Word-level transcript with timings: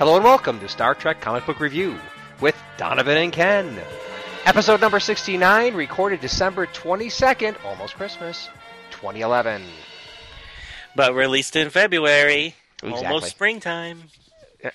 Hello 0.00 0.16
and 0.16 0.24
welcome 0.24 0.58
to 0.60 0.68
Star 0.68 0.94
Trek 0.94 1.20
Comic 1.20 1.44
Book 1.46 1.60
Review 1.60 1.96
with 2.40 2.56
Donovan 2.78 3.16
and 3.18 3.32
Ken. 3.32 3.78
Episode 4.46 4.80
number 4.80 4.98
69, 4.98 5.74
recorded 5.74 6.20
December 6.20 6.66
22nd, 6.66 7.62
almost 7.64 7.94
Christmas, 7.94 8.48
2011. 8.92 9.62
But 10.96 11.14
released 11.14 11.54
in 11.54 11.70
February, 11.70 12.56
Exactly. 12.82 13.06
almost 13.06 13.26
springtime. 13.30 14.04
Uh, 14.64 14.70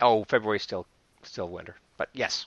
Oh, 0.00 0.24
February 0.24 0.58
still 0.58 0.86
still 1.22 1.48
winter. 1.50 1.76
But 1.98 2.08
yes. 2.14 2.46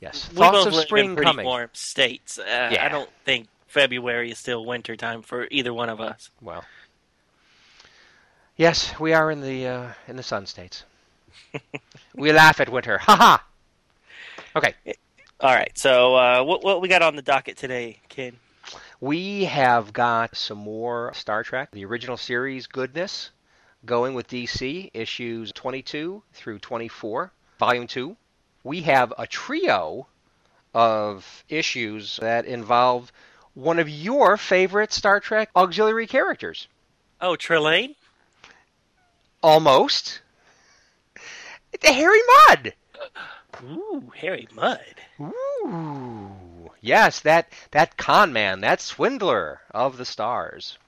Yes. 0.00 0.28
We 0.30 0.36
Thoughts 0.36 0.58
both 0.58 0.66
of 0.68 0.74
live 0.74 0.82
spring 0.84 1.04
in 1.10 1.16
pretty 1.16 1.30
coming. 1.30 1.46
warm 1.46 1.70
states. 1.72 2.38
Uh, 2.38 2.68
Yeah. 2.72 2.84
I 2.84 2.88
don't 2.90 3.08
think 3.24 3.48
February 3.66 4.30
is 4.30 4.38
still 4.38 4.66
winter 4.66 4.94
time 4.94 5.22
for 5.22 5.48
either 5.50 5.72
one 5.72 5.88
of 5.88 5.98
us. 5.98 6.30
Well. 6.42 6.64
Yes, 8.56 8.92
we 9.00 9.14
are 9.14 9.30
in 9.30 9.40
the 9.40 9.66
uh, 9.66 9.92
in 10.06 10.16
the 10.16 10.22
sun 10.22 10.44
states. 10.44 10.84
we 12.14 12.32
laugh 12.32 12.60
at 12.60 12.68
winter. 12.68 12.98
Ha 12.98 13.16
ha. 13.16 13.44
Okay. 14.56 14.74
All 15.40 15.54
right, 15.54 15.76
so 15.78 16.16
uh, 16.16 16.42
what 16.42 16.64
what 16.64 16.80
we 16.80 16.88
got 16.88 17.02
on 17.02 17.14
the 17.14 17.22
docket 17.22 17.56
today, 17.56 18.00
kid? 18.08 18.34
We 19.00 19.44
have 19.44 19.92
got 19.92 20.36
some 20.36 20.58
more 20.58 21.12
Star 21.14 21.44
Trek, 21.44 21.70
the 21.70 21.84
original 21.84 22.16
series 22.16 22.66
goodness, 22.66 23.30
going 23.84 24.14
with 24.14 24.26
DC, 24.26 24.90
issues 24.92 25.52
22 25.52 26.22
through 26.32 26.58
24, 26.58 27.30
volume 27.60 27.86
2. 27.86 28.16
We 28.64 28.82
have 28.82 29.12
a 29.16 29.28
trio 29.28 30.08
of 30.74 31.44
issues 31.48 32.16
that 32.16 32.44
involve 32.44 33.12
one 33.54 33.78
of 33.78 33.88
your 33.88 34.36
favorite 34.36 34.92
Star 34.92 35.20
Trek 35.20 35.50
auxiliary 35.54 36.08
characters. 36.08 36.66
Oh, 37.20 37.36
Trelane. 37.36 37.94
Almost. 39.42 40.20
The 41.80 41.92
Harry 41.92 42.20
Mudd. 42.48 42.74
Ooh, 43.64 44.12
Harry 44.16 44.48
Mudd. 44.54 44.84
Ooh. 45.20 46.70
Yes, 46.80 47.20
that 47.20 47.52
that 47.72 47.96
con 47.96 48.32
man, 48.32 48.60
that 48.60 48.80
swindler 48.80 49.60
of 49.72 49.96
the 49.96 50.04
stars. 50.04 50.78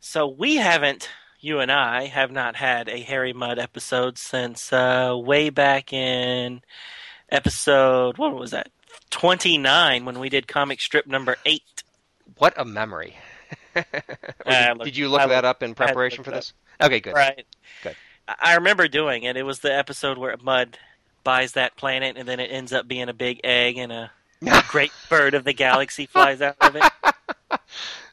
So 0.00 0.26
we 0.26 0.56
haven't, 0.56 1.08
you 1.40 1.60
and 1.60 1.70
I 1.72 2.06
have 2.06 2.30
not 2.30 2.56
had 2.56 2.88
a 2.88 3.00
Harry 3.02 3.32
Mudd 3.32 3.58
episode 3.58 4.18
since 4.18 4.72
uh, 4.72 5.14
way 5.16 5.50
back 5.50 5.92
in 5.92 6.60
episode 7.30 8.16
what 8.18 8.34
was 8.34 8.50
that? 8.52 8.70
Twenty 9.10 9.58
nine 9.58 10.04
when 10.04 10.18
we 10.18 10.28
did 10.28 10.48
comic 10.48 10.80
strip 10.80 11.06
number 11.06 11.36
eight. 11.44 11.82
What 12.38 12.54
a 12.56 12.64
memory. 12.64 13.16
Did, 13.74 13.84
looked- 14.76 14.84
did 14.84 14.96
you 14.96 15.08
look 15.08 15.20
I 15.22 15.26
that 15.28 15.34
looked- 15.36 15.44
up 15.46 15.62
in 15.62 15.68
I 15.70 15.70
had 15.70 15.74
to 15.74 15.84
preparation 15.84 16.24
for 16.24 16.30
it 16.30 16.34
up. 16.34 16.38
this? 16.40 16.52
Okay, 16.82 17.00
good. 17.00 17.14
Right. 17.14 17.46
Good. 17.82 17.96
I 18.40 18.54
remember 18.56 18.88
doing 18.88 19.22
it. 19.22 19.36
It 19.36 19.44
was 19.44 19.60
the 19.60 19.74
episode 19.74 20.18
where 20.18 20.36
Mudd 20.42 20.78
buys 21.24 21.52
that 21.52 21.76
planet, 21.76 22.16
and 22.16 22.28
then 22.28 22.40
it 22.40 22.50
ends 22.50 22.72
up 22.72 22.86
being 22.88 23.08
a 23.08 23.14
big 23.14 23.40
egg, 23.44 23.78
and 23.78 23.90
a 23.92 24.10
great 24.68 24.92
bird 25.08 25.34
of 25.34 25.44
the 25.44 25.52
galaxy 25.52 26.06
flies 26.06 26.40
out 26.42 26.56
of 26.60 26.76
it. 26.76 27.60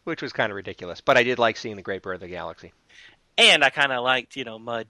Which 0.04 0.22
was 0.22 0.34
kind 0.34 0.52
of 0.52 0.56
ridiculous, 0.56 1.02
but 1.02 1.18
I 1.18 1.24
did 1.24 1.40
like 1.40 1.58
seeing 1.58 1.76
the 1.76 1.82
Great 1.82 2.04
Bird 2.04 2.14
of 2.16 2.22
the 2.22 2.28
Galaxy. 2.28 2.74
And 3.38 3.64
I 3.64 3.72
kind 3.72 3.92
of 3.92 4.04
liked, 4.04 4.36
you 4.36 4.44
know, 4.44 4.60
Mudd 4.60 4.88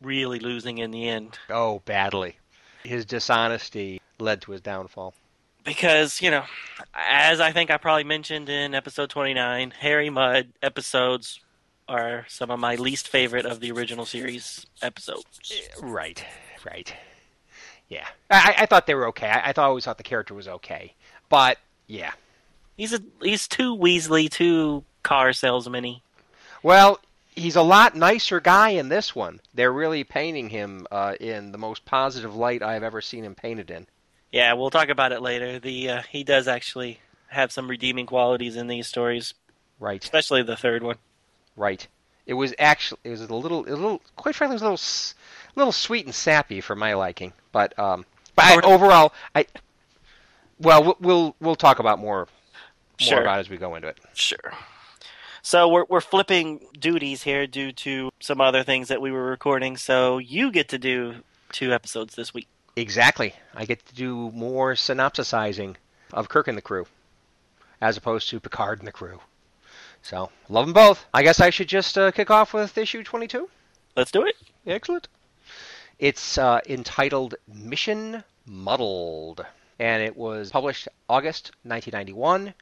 really 0.00 0.38
losing 0.38 0.78
in 0.78 0.90
the 0.92 1.08
end 1.08 1.38
Oh, 1.50 1.80
badly. 1.84 2.36
His 2.84 3.04
dishonesty 3.04 4.00
led 4.20 4.42
to 4.42 4.52
his 4.52 4.60
downfall. 4.60 5.12
because, 5.64 6.22
you 6.22 6.30
know, 6.30 6.44
as 6.94 7.40
I 7.40 7.50
think 7.52 7.70
I 7.72 7.78
probably 7.78 8.04
mentioned 8.04 8.48
in 8.48 8.74
episode 8.74 9.10
twenty 9.10 9.34
nine, 9.34 9.72
Harry 9.80 10.08
Mudd 10.10 10.48
episodes 10.62 11.40
are 11.88 12.24
some 12.28 12.50
of 12.50 12.58
my 12.58 12.74
least 12.76 13.08
favorite 13.08 13.46
of 13.46 13.60
the 13.60 13.70
original 13.72 14.06
series 14.06 14.66
episodes. 14.82 15.52
Right, 15.82 16.24
right. 16.64 16.94
Yeah, 17.88 18.06
I, 18.30 18.54
I 18.58 18.66
thought 18.66 18.86
they 18.86 18.94
were 18.94 19.08
okay. 19.08 19.28
I, 19.28 19.50
I 19.50 19.52
thought, 19.52 19.68
always 19.68 19.84
thought 19.84 19.98
the 19.98 20.04
character 20.04 20.34
was 20.34 20.48
okay, 20.48 20.94
but 21.28 21.58
yeah. 21.86 22.12
He's 22.76 22.92
a 22.92 23.00
he's 23.22 23.46
too 23.46 23.76
Weasley, 23.76 24.28
too 24.28 24.84
car 25.02 25.32
salesman-y. 25.32 26.00
Well, 26.62 26.98
he's 27.36 27.56
a 27.56 27.62
lot 27.62 27.94
nicer 27.94 28.40
guy 28.40 28.70
in 28.70 28.88
this 28.88 29.14
one. 29.14 29.40
They're 29.52 29.72
really 29.72 30.02
painting 30.02 30.48
him 30.48 30.86
uh, 30.90 31.14
in 31.20 31.52
the 31.52 31.58
most 31.58 31.84
positive 31.84 32.34
light 32.34 32.62
I've 32.62 32.82
ever 32.82 33.00
seen 33.00 33.24
him 33.24 33.34
painted 33.34 33.70
in. 33.70 33.86
Yeah, 34.32 34.54
we'll 34.54 34.70
talk 34.70 34.88
about 34.88 35.12
it 35.12 35.22
later. 35.22 35.60
The 35.60 35.90
uh, 35.90 36.02
he 36.10 36.24
does 36.24 36.48
actually 36.48 36.98
have 37.28 37.52
some 37.52 37.68
redeeming 37.68 38.06
qualities 38.06 38.56
in 38.56 38.66
these 38.66 38.86
stories, 38.86 39.34
Right, 39.78 40.02
especially 40.02 40.42
the 40.42 40.56
third 40.56 40.82
one. 40.82 40.96
Right. 41.56 41.86
It 42.26 42.34
was 42.34 42.54
actually 42.58 43.00
it 43.04 43.10
was 43.10 43.20
a 43.20 43.34
little, 43.34 43.60
a 43.60 43.70
little, 43.76 44.00
quite 44.16 44.34
frankly, 44.34 44.54
it 44.54 44.60
was 44.60 44.62
a 44.62 44.70
little, 44.70 45.20
little 45.56 45.72
sweet 45.72 46.06
and 46.06 46.14
sappy 46.14 46.60
for 46.60 46.74
my 46.74 46.94
liking. 46.94 47.32
But, 47.52 47.78
um, 47.78 48.06
but 48.34 48.44
I, 48.44 48.60
overall, 48.66 49.12
I, 49.34 49.46
well, 50.58 50.82
we'll 50.82 50.96
we'll, 51.00 51.36
we'll 51.40 51.56
talk 51.56 51.78
about 51.80 51.98
more, 51.98 52.16
more 52.16 52.28
Sure. 52.98 53.20
about 53.20 53.38
it 53.38 53.40
as 53.40 53.50
we 53.50 53.56
go 53.56 53.74
into 53.74 53.88
it. 53.88 53.98
Sure. 54.14 54.52
So 55.42 55.68
we're 55.68 55.84
we're 55.90 56.00
flipping 56.00 56.66
duties 56.78 57.24
here 57.24 57.46
due 57.46 57.70
to 57.72 58.10
some 58.20 58.40
other 58.40 58.62
things 58.62 58.88
that 58.88 59.02
we 59.02 59.12
were 59.12 59.26
recording. 59.26 59.76
So 59.76 60.16
you 60.16 60.50
get 60.50 60.70
to 60.70 60.78
do 60.78 61.16
two 61.52 61.74
episodes 61.74 62.14
this 62.14 62.32
week. 62.32 62.48
Exactly. 62.76 63.34
I 63.54 63.66
get 63.66 63.84
to 63.86 63.94
do 63.94 64.30
more 64.32 64.72
synopsisizing 64.72 65.76
of 66.14 66.30
Kirk 66.30 66.48
and 66.48 66.56
the 66.56 66.62
crew, 66.62 66.86
as 67.80 67.98
opposed 67.98 68.30
to 68.30 68.40
Picard 68.40 68.78
and 68.78 68.88
the 68.88 68.92
crew. 68.92 69.20
So, 70.04 70.28
love 70.50 70.66
them 70.66 70.74
both. 70.74 71.06
I 71.14 71.22
guess 71.22 71.40
I 71.40 71.48
should 71.48 71.66
just 71.66 71.96
uh, 71.96 72.10
kick 72.10 72.30
off 72.30 72.52
with 72.52 72.76
issue 72.76 73.02
22. 73.02 73.48
Let's 73.96 74.10
do 74.10 74.26
it. 74.26 74.36
Excellent. 74.66 75.08
It's 75.98 76.36
uh, 76.36 76.60
entitled 76.68 77.36
Mission 77.48 78.22
Muddled, 78.44 79.46
and 79.78 80.02
it 80.02 80.14
was 80.14 80.50
published 80.50 80.88
August 81.08 81.52
1991. 81.62 82.52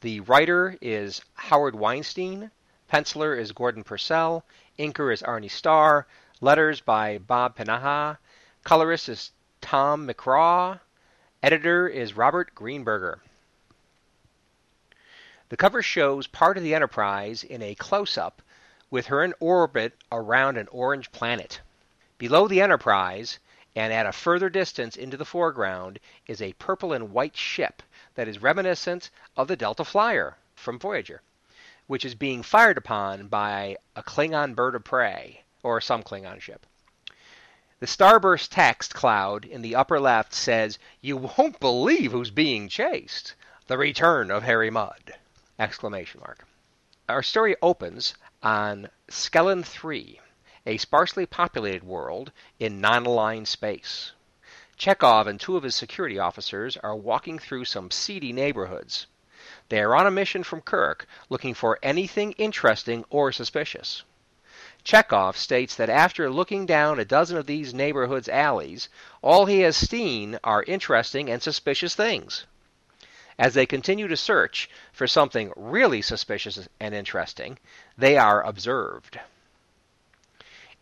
The 0.00 0.18
writer 0.22 0.76
is 0.80 1.22
Howard 1.34 1.76
Weinstein. 1.76 2.50
Penciler 2.92 3.38
is 3.38 3.52
Gordon 3.52 3.84
Purcell. 3.84 4.44
Inker 4.76 5.12
is 5.12 5.22
Arnie 5.22 5.52
Starr. 5.52 6.04
Letters 6.40 6.80
by 6.80 7.18
Bob 7.18 7.56
Pinaha. 7.56 8.18
Colorist 8.64 9.08
is 9.08 9.30
Tom 9.60 10.08
McCraw. 10.08 10.80
Editor 11.44 11.86
is 11.86 12.16
Robert 12.16 12.56
Greenberger. 12.56 13.20
The 15.50 15.56
cover 15.56 15.82
shows 15.82 16.26
part 16.26 16.58
of 16.58 16.62
the 16.62 16.74
Enterprise 16.74 17.42
in 17.42 17.62
a 17.62 17.74
close 17.74 18.18
up 18.18 18.42
with 18.90 19.06
her 19.06 19.24
in 19.24 19.32
orbit 19.40 19.94
around 20.12 20.58
an 20.58 20.68
orange 20.70 21.10
planet. 21.10 21.62
Below 22.18 22.48
the 22.48 22.60
Enterprise, 22.60 23.38
and 23.74 23.90
at 23.90 24.04
a 24.04 24.12
further 24.12 24.50
distance 24.50 24.94
into 24.94 25.16
the 25.16 25.24
foreground, 25.24 26.00
is 26.26 26.42
a 26.42 26.52
purple 26.54 26.92
and 26.92 27.12
white 27.12 27.34
ship 27.34 27.82
that 28.14 28.28
is 28.28 28.42
reminiscent 28.42 29.08
of 29.38 29.48
the 29.48 29.56
Delta 29.56 29.86
Flyer 29.86 30.36
from 30.54 30.78
Voyager, 30.78 31.22
which 31.86 32.04
is 32.04 32.14
being 32.14 32.42
fired 32.42 32.76
upon 32.76 33.28
by 33.28 33.78
a 33.96 34.02
Klingon 34.02 34.54
bird 34.54 34.74
of 34.74 34.84
prey, 34.84 35.44
or 35.62 35.80
some 35.80 36.02
Klingon 36.02 36.40
ship. 36.40 36.66
The 37.80 37.86
starburst 37.86 38.50
text 38.50 38.94
cloud 38.94 39.46
in 39.46 39.62
the 39.62 39.76
upper 39.76 39.98
left 39.98 40.34
says, 40.34 40.78
You 41.00 41.16
won't 41.16 41.58
believe 41.58 42.12
who's 42.12 42.30
being 42.30 42.68
chased. 42.68 43.32
The 43.66 43.78
return 43.78 44.30
of 44.30 44.42
Harry 44.42 44.68
Mudd! 44.68 45.14
Exclamation 45.58 46.20
mark. 46.20 46.46
Our 47.08 47.22
story 47.22 47.56
opens 47.60 48.14
on 48.44 48.90
Skellen 49.10 49.64
3, 49.64 50.20
a 50.66 50.76
sparsely 50.76 51.26
populated 51.26 51.82
world 51.82 52.30
in 52.60 52.80
non-aligned 52.80 53.48
space. 53.48 54.12
Chekov 54.78 55.26
and 55.26 55.40
two 55.40 55.56
of 55.56 55.64
his 55.64 55.74
security 55.74 56.16
officers 56.16 56.76
are 56.76 56.94
walking 56.94 57.40
through 57.40 57.64
some 57.64 57.90
seedy 57.90 58.32
neighborhoods. 58.32 59.08
They 59.68 59.80
are 59.80 59.96
on 59.96 60.06
a 60.06 60.12
mission 60.12 60.44
from 60.44 60.60
Kirk 60.60 61.08
looking 61.28 61.54
for 61.54 61.80
anything 61.82 62.32
interesting 62.32 63.04
or 63.10 63.32
suspicious. 63.32 64.04
Chekov 64.84 65.36
states 65.36 65.74
that 65.74 65.90
after 65.90 66.30
looking 66.30 66.66
down 66.66 67.00
a 67.00 67.04
dozen 67.04 67.36
of 67.36 67.46
these 67.46 67.74
neighborhoods' 67.74 68.28
alleys, 68.28 68.88
all 69.22 69.46
he 69.46 69.62
has 69.62 69.76
seen 69.76 70.38
are 70.44 70.62
interesting 70.62 71.28
and 71.28 71.42
suspicious 71.42 71.96
things. 71.96 72.46
As 73.38 73.54
they 73.54 73.66
continue 73.66 74.08
to 74.08 74.16
search 74.16 74.68
for 74.92 75.06
something 75.06 75.52
really 75.54 76.02
suspicious 76.02 76.68
and 76.80 76.92
interesting, 76.92 77.58
they 77.96 78.16
are 78.18 78.42
observed. 78.42 79.20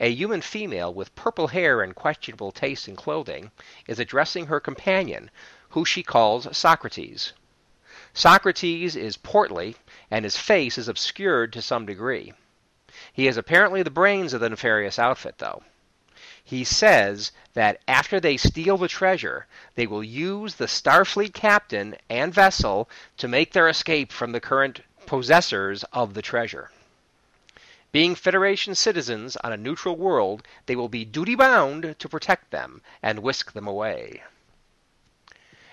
a 0.01 0.11
human 0.11 0.41
female 0.41 0.93
with 0.93 1.15
purple 1.15 1.49
hair 1.49 1.83
and 1.83 1.95
questionable 1.95 2.53
taste 2.53 2.89
in 2.89 2.97
clothing 2.97 3.51
is 3.87 3.99
addressing 3.99 4.47
her 4.47 4.61
companion, 4.61 5.31
who 5.71 5.85
she 5.85 6.03
calls 6.03 6.57
Socrates. 6.57 7.33
Socrates 8.13 8.97
is 8.97 9.17
portly, 9.17 9.77
and 10.11 10.25
his 10.25 10.37
face 10.37 10.79
is 10.79 10.89
obscured 10.89 11.53
to 11.53 11.61
some 11.61 11.85
degree. 11.85 12.33
He 13.13 13.27
is 13.27 13.37
apparently 13.37 13.83
the 13.83 13.91
brains 13.91 14.33
of 14.33 14.41
the 14.41 14.49
nefarious 14.49 14.99
outfit, 14.99 15.37
though. 15.39 15.63
He 16.49 16.63
says 16.63 17.33
that 17.55 17.81
after 17.89 18.21
they 18.21 18.37
steal 18.37 18.79
the 18.79 18.87
treasure, 18.87 19.49
they 19.75 19.89
will 19.89 20.05
use 20.05 20.55
the 20.55 20.69
Starfleet 20.69 21.35
captain 21.35 21.97
and 22.09 22.33
vessel 22.33 22.89
to 23.17 23.27
make 23.27 23.53
their 23.53 23.69
escape 23.69 24.13
from 24.13 24.31
the 24.31 24.39
current 24.39 24.83
possessors 25.07 25.83
of 25.93 26.15
the 26.15 26.23
treasure. 26.23 26.71
Being 27.91 28.15
Federation 28.15 28.77
citizens 28.77 29.37
on 29.39 29.53
a 29.53 29.57
neutral 29.57 29.97
world, 29.97 30.47
they 30.67 30.77
will 30.77 30.89
be 30.89 31.05
duty 31.05 31.35
bound 31.35 31.97
to 31.99 32.09
protect 32.09 32.53
them 32.53 32.81
and 33.03 33.25
whisk 33.25 33.51
them 33.51 33.67
away. 33.67 34.23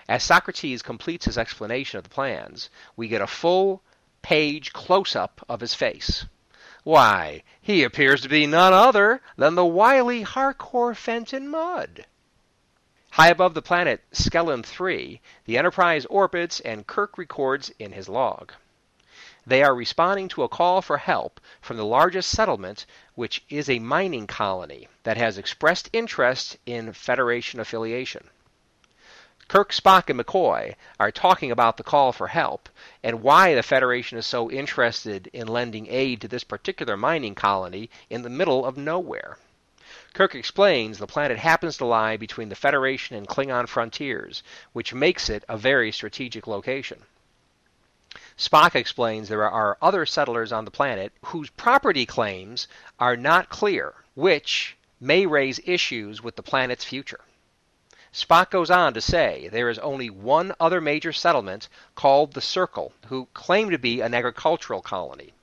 As 0.09 0.23
Socrates 0.23 0.81
completes 0.81 1.25
his 1.25 1.37
explanation 1.37 1.99
of 1.99 2.03
the 2.03 2.09
plans, 2.09 2.71
we 2.95 3.07
get 3.07 3.21
a 3.21 3.27
full 3.27 3.83
page 4.23 4.73
close 4.73 5.15
up 5.15 5.45
of 5.47 5.61
his 5.61 5.75
face. 5.75 6.25
Why, 6.85 7.43
he 7.61 7.83
appears 7.83 8.19
to 8.21 8.27
be 8.29 8.45
none 8.45 8.73
other 8.73 9.21
than 9.37 9.55
the 9.55 9.65
wily 9.65 10.23
Harcourt 10.23 10.97
Fenton 10.97 11.47
Mudd. 11.47 12.05
High 13.11 13.29
above 13.29 13.53
the 13.53 13.61
planet 13.61 14.03
Skellen 14.11 14.65
3, 14.65 15.21
the 15.45 15.57
Enterprise 15.57 16.05
orbits 16.07 16.59
and 16.59 16.85
Kirk 16.85 17.17
records 17.17 17.71
in 17.79 17.93
his 17.93 18.09
log. 18.09 18.51
They 19.45 19.63
are 19.63 19.73
responding 19.73 20.27
to 20.29 20.43
a 20.43 20.49
call 20.49 20.81
for 20.81 20.97
help 20.97 21.39
from 21.61 21.77
the 21.77 21.85
largest 21.85 22.29
settlement, 22.29 22.85
which 23.15 23.45
is 23.47 23.69
a 23.69 23.79
mining 23.79 24.27
colony 24.27 24.89
that 25.03 25.15
has 25.15 25.37
expressed 25.37 25.89
interest 25.93 26.57
in 26.65 26.91
Federation 26.91 27.61
affiliation. 27.61 28.29
Kirk, 29.47 29.71
Spock, 29.71 30.09
and 30.09 30.19
McCoy 30.19 30.75
are 30.99 31.11
talking 31.11 31.51
about 31.51 31.77
the 31.77 31.83
call 31.83 32.11
for 32.11 32.27
help 32.27 32.69
and 33.03 33.21
why 33.21 33.53
the 33.53 33.61
Federation 33.61 34.17
is 34.17 34.25
so 34.25 34.49
interested 34.49 35.27
in 35.33 35.47
lending 35.47 35.87
aid 35.87 36.21
to 36.21 36.27
this 36.27 36.43
particular 36.43 36.95
mining 36.95 37.35
colony 37.35 37.89
in 38.09 38.21
the 38.21 38.29
middle 38.29 38.65
of 38.65 38.77
nowhere. 38.77 39.37
Kirk 40.13 40.33
explains 40.33 40.97
the 40.97 41.07
planet 41.07 41.37
happens 41.37 41.77
to 41.77 41.85
lie 41.85 42.17
between 42.17 42.49
the 42.49 42.55
Federation 42.55 43.15
and 43.15 43.27
Klingon 43.27 43.67
frontiers, 43.67 44.43
which 44.71 44.93
makes 44.93 45.29
it 45.29 45.43
a 45.49 45.57
very 45.57 45.91
strategic 45.91 46.47
location. 46.47 47.03
Spock 48.37 48.75
explains 48.75 49.27
there 49.27 49.49
are 49.49 49.77
other 49.81 50.05
settlers 50.05 50.51
on 50.51 50.65
the 50.65 50.71
planet 50.71 51.11
whose 51.25 51.49
property 51.49 52.05
claims 52.05 52.67
are 52.99 53.17
not 53.17 53.49
clear, 53.49 53.93
which 54.15 54.77
may 54.99 55.25
raise 55.25 55.59
issues 55.65 56.21
with 56.23 56.35
the 56.35 56.43
planet's 56.43 56.85
future. 56.85 57.19
Spock 58.13 58.51
goes 58.51 58.69
on 58.69 58.93
to 58.93 59.01
say 59.01 59.47
there 59.47 59.69
is 59.69 59.79
only 59.79 60.07
one 60.07 60.53
other 60.59 60.79
major 60.79 61.11
settlement 61.11 61.67
called 61.95 62.33
the 62.33 62.41
Circle, 62.41 62.93
who 63.07 63.27
claim 63.33 63.71
to 63.71 63.79
be 63.79 64.01
an 64.01 64.13
agricultural 64.13 64.83
colony. 64.83 65.33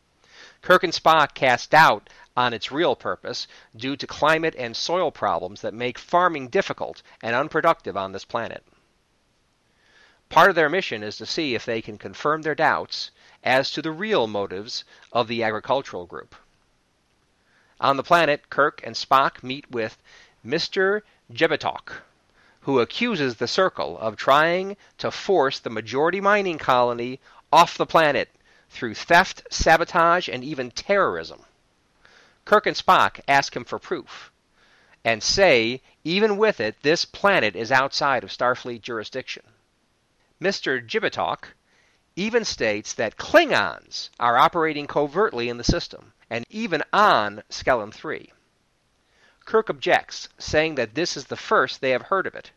Kirk 0.63 0.85
and 0.85 0.93
Spock 0.93 1.35
cast 1.35 1.71
doubt 1.71 2.09
on 2.37 2.55
its 2.55 2.71
real 2.71 2.95
purpose 2.95 3.49
due 3.75 3.97
to 3.97 4.07
climate 4.07 4.55
and 4.57 4.77
soil 4.77 5.11
problems 5.11 5.63
that 5.63 5.75
make 5.75 5.99
farming 5.99 6.47
difficult 6.47 7.03
and 7.21 7.35
unproductive 7.35 7.97
on 7.97 8.13
this 8.13 8.25
planet. 8.25 8.65
Part 10.29 10.51
of 10.51 10.55
their 10.55 10.69
mission 10.69 11.03
is 11.03 11.17
to 11.17 11.27
see 11.27 11.57
if 11.57 11.65
they 11.65 11.83
can 11.83 11.99
confirm 11.99 12.43
their 12.43 12.55
doubts 12.55 13.11
as 13.43 13.73
to 13.73 13.83
the 13.83 13.91
real 13.91 14.29
motives 14.29 14.85
of 15.13 15.27
the 15.27 15.43
agricultural 15.43 16.07
group. 16.07 16.37
On 17.81 17.97
the 17.97 18.05
planet, 18.05 18.49
Kirk 18.49 18.81
and 18.85 18.95
Spock 18.95 19.43
meet 19.43 19.69
with 19.69 19.99
Mr. 20.47 21.03
Jebitok, 21.33 22.03
who 22.61 22.81
accuses 22.81 23.37
the 23.37 23.49
Circle 23.49 23.99
of 23.99 24.17
trying 24.17 24.77
to 24.99 25.11
force 25.11 25.59
the 25.59 25.71
majority 25.71 26.21
mining 26.21 26.59
colony 26.59 27.21
off 27.53 27.79
the 27.79 27.87
planet 27.87 28.29
through 28.69 28.95
theft, 28.95 29.43
sabotage, 29.51 30.29
and 30.29 30.45
even 30.45 30.71
terrorism. 30.71 31.45
Kirk 32.45 32.67
and 32.67 32.77
Spock 32.77 33.21
ask 33.27 33.55
him 33.57 33.65
for 33.65 33.79
proof 33.79 34.31
and 35.05 35.23
say, 35.23 35.81
even 36.05 36.37
with 36.37 36.61
it, 36.61 36.77
this 36.83 37.05
planet 37.05 37.57
is 37.57 37.73
outside 37.73 38.23
of 38.23 38.31
Starfleet 38.31 38.83
jurisdiction. 38.83 39.43
Mr. 40.41 40.85
Jibitok 40.87 41.45
even 42.17 42.45
states 42.45 42.93
that 42.95 43.17
Klingons 43.17 44.11
are 44.19 44.37
operating 44.37 44.87
covertly 44.87 45.49
in 45.49 45.57
the 45.57 45.65
system, 45.65 46.13
and 46.29 46.45
even 46.51 46.83
on 46.93 47.43
Skellen 47.49 47.93
3. 47.93 48.31
Kirk 49.47 49.69
objects, 49.69 50.29
saying 50.39 50.77
that 50.77 50.95
this 50.95 51.17
is 51.17 51.25
the 51.25 51.37
first 51.37 51.81
they 51.81 51.91
have 51.91 52.03
heard 52.03 52.27
of 52.29 52.37
it. 52.37 52.53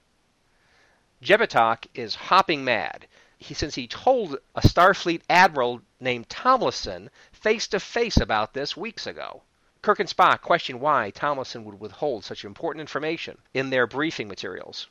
Jebitok 1.23 1.87
is 1.95 2.13
hopping 2.13 2.63
mad, 2.63 3.07
he, 3.39 3.55
since 3.55 3.73
he 3.73 3.87
told 3.87 4.37
a 4.53 4.61
Starfleet 4.61 5.21
admiral 5.27 5.81
named 5.99 6.29
Tomlinson 6.29 7.09
face 7.31 7.67
to 7.69 7.79
face 7.79 8.17
about 8.17 8.53
this 8.53 8.77
weeks 8.77 9.07
ago. 9.07 9.41
Kirk 9.81 9.99
and 9.99 10.07
Spock 10.07 10.41
question 10.41 10.79
why 10.79 11.09
Tomlinson 11.09 11.65
would 11.65 11.79
withhold 11.79 12.25
such 12.25 12.45
important 12.45 12.81
information 12.81 13.39
in 13.53 13.69
their 13.69 13.87
briefing 13.87 14.27
materials. 14.27 14.87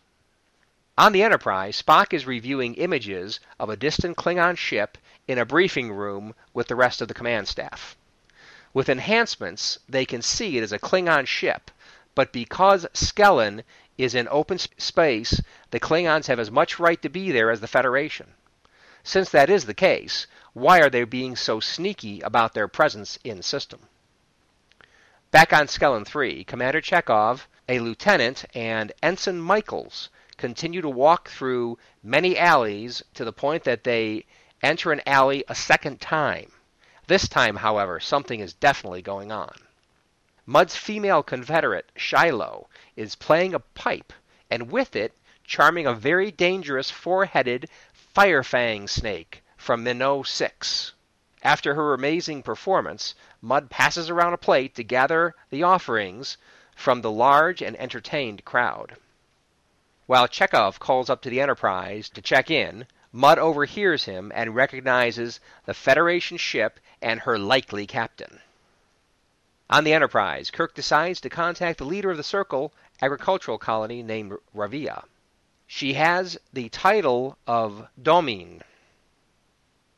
On 0.98 1.12
the 1.12 1.22
Enterprise, 1.22 1.80
Spock 1.80 2.12
is 2.12 2.26
reviewing 2.26 2.74
images 2.74 3.40
of 3.58 3.70
a 3.70 3.76
distant 3.76 4.16
Klingon 4.16 4.56
ship 4.56 4.98
in 5.28 5.38
a 5.38 5.46
briefing 5.46 5.92
room 5.92 6.34
with 6.52 6.68
the 6.68 6.76
rest 6.76 7.00
of 7.00 7.08
the 7.08 7.14
command 7.14 7.48
staff. 7.48 7.96
With 8.74 8.88
enhancements, 8.88 9.78
they 9.88 10.04
can 10.04 10.20
see 10.20 10.58
it 10.58 10.62
is 10.62 10.72
a 10.72 10.78
Klingon 10.78 11.26
ship, 11.26 11.70
but 12.14 12.32
because 12.32 12.86
Skellen 12.92 13.62
is 13.96 14.14
in 14.14 14.28
open 14.30 14.58
space, 14.58 15.40
the 15.70 15.80
Klingons 15.80 16.26
have 16.26 16.38
as 16.38 16.50
much 16.50 16.78
right 16.78 17.00
to 17.02 17.08
be 17.08 17.30
there 17.30 17.50
as 17.50 17.60
the 17.60 17.66
Federation. 17.66 18.34
Since 19.02 19.30
that 19.30 19.50
is 19.50 19.66
the 19.66 19.74
case, 19.74 20.26
why 20.52 20.80
are 20.80 20.90
they 20.90 21.04
being 21.04 21.36
so 21.36 21.60
sneaky 21.60 22.20
about 22.20 22.54
their 22.54 22.68
presence 22.68 23.18
in 23.24 23.42
system? 23.42 23.88
Back 25.30 25.52
on 25.52 25.66
Skellen 25.66 26.06
3, 26.06 26.44
Commander 26.44 26.80
Chekov, 26.80 27.46
a 27.68 27.78
lieutenant, 27.78 28.44
and 28.54 28.92
Ensign 29.02 29.40
Michaels 29.40 30.10
continue 30.36 30.80
to 30.82 30.88
walk 30.88 31.30
through 31.30 31.78
many 32.02 32.36
alleys 32.36 33.02
to 33.14 33.24
the 33.24 33.32
point 33.32 33.64
that 33.64 33.84
they 33.84 34.26
enter 34.62 34.92
an 34.92 35.00
alley 35.06 35.44
a 35.48 35.54
second 35.54 36.00
time. 36.00 36.52
This 37.06 37.28
time, 37.28 37.56
however, 37.56 37.98
something 37.98 38.40
is 38.40 38.52
definitely 38.54 39.02
going 39.02 39.32
on. 39.32 39.54
Mudd's 40.44 40.76
female 40.76 41.22
confederate, 41.22 41.92
Shiloh, 41.94 42.68
is 42.96 43.14
playing 43.14 43.54
a 43.54 43.60
pipe, 43.60 44.12
and 44.50 44.72
with 44.72 44.96
it, 44.96 45.16
charming 45.44 45.86
a 45.86 45.94
very 45.94 46.32
dangerous 46.32 46.90
four 46.90 47.26
headed 47.26 47.70
firefang 47.94 48.88
snake 48.88 49.44
from 49.56 49.84
Minot 49.84 50.26
6. 50.26 50.94
After 51.44 51.76
her 51.76 51.94
amazing 51.94 52.42
performance, 52.42 53.14
Mudd 53.40 53.70
passes 53.70 54.10
around 54.10 54.32
a 54.32 54.36
plate 54.36 54.74
to 54.74 54.82
gather 54.82 55.36
the 55.50 55.62
offerings 55.62 56.36
from 56.74 57.02
the 57.02 57.10
large 57.12 57.62
and 57.62 57.76
entertained 57.78 58.44
crowd. 58.44 58.96
While 60.06 60.26
Chekov 60.26 60.80
calls 60.80 61.08
up 61.08 61.22
to 61.22 61.30
the 61.30 61.40
Enterprise 61.40 62.08
to 62.08 62.20
check 62.20 62.50
in, 62.50 62.88
Mudd 63.12 63.38
overhears 63.38 64.06
him 64.06 64.32
and 64.34 64.56
recognizes 64.56 65.38
the 65.66 65.74
Federation 65.74 66.36
ship 66.36 66.80
and 67.00 67.20
her 67.20 67.38
likely 67.38 67.86
captain. 67.86 68.40
On 69.72 69.84
the 69.84 69.94
Enterprise, 69.94 70.50
Kirk 70.50 70.74
decides 70.74 71.18
to 71.22 71.30
contact 71.30 71.78
the 71.78 71.86
leader 71.86 72.10
of 72.10 72.18
the 72.18 72.22
Circle 72.22 72.74
agricultural 73.00 73.56
colony 73.56 74.02
named 74.02 74.34
Ravia. 74.54 75.04
She 75.66 75.94
has 75.94 76.36
the 76.52 76.68
title 76.68 77.38
of 77.46 77.88
Domine. 78.02 78.62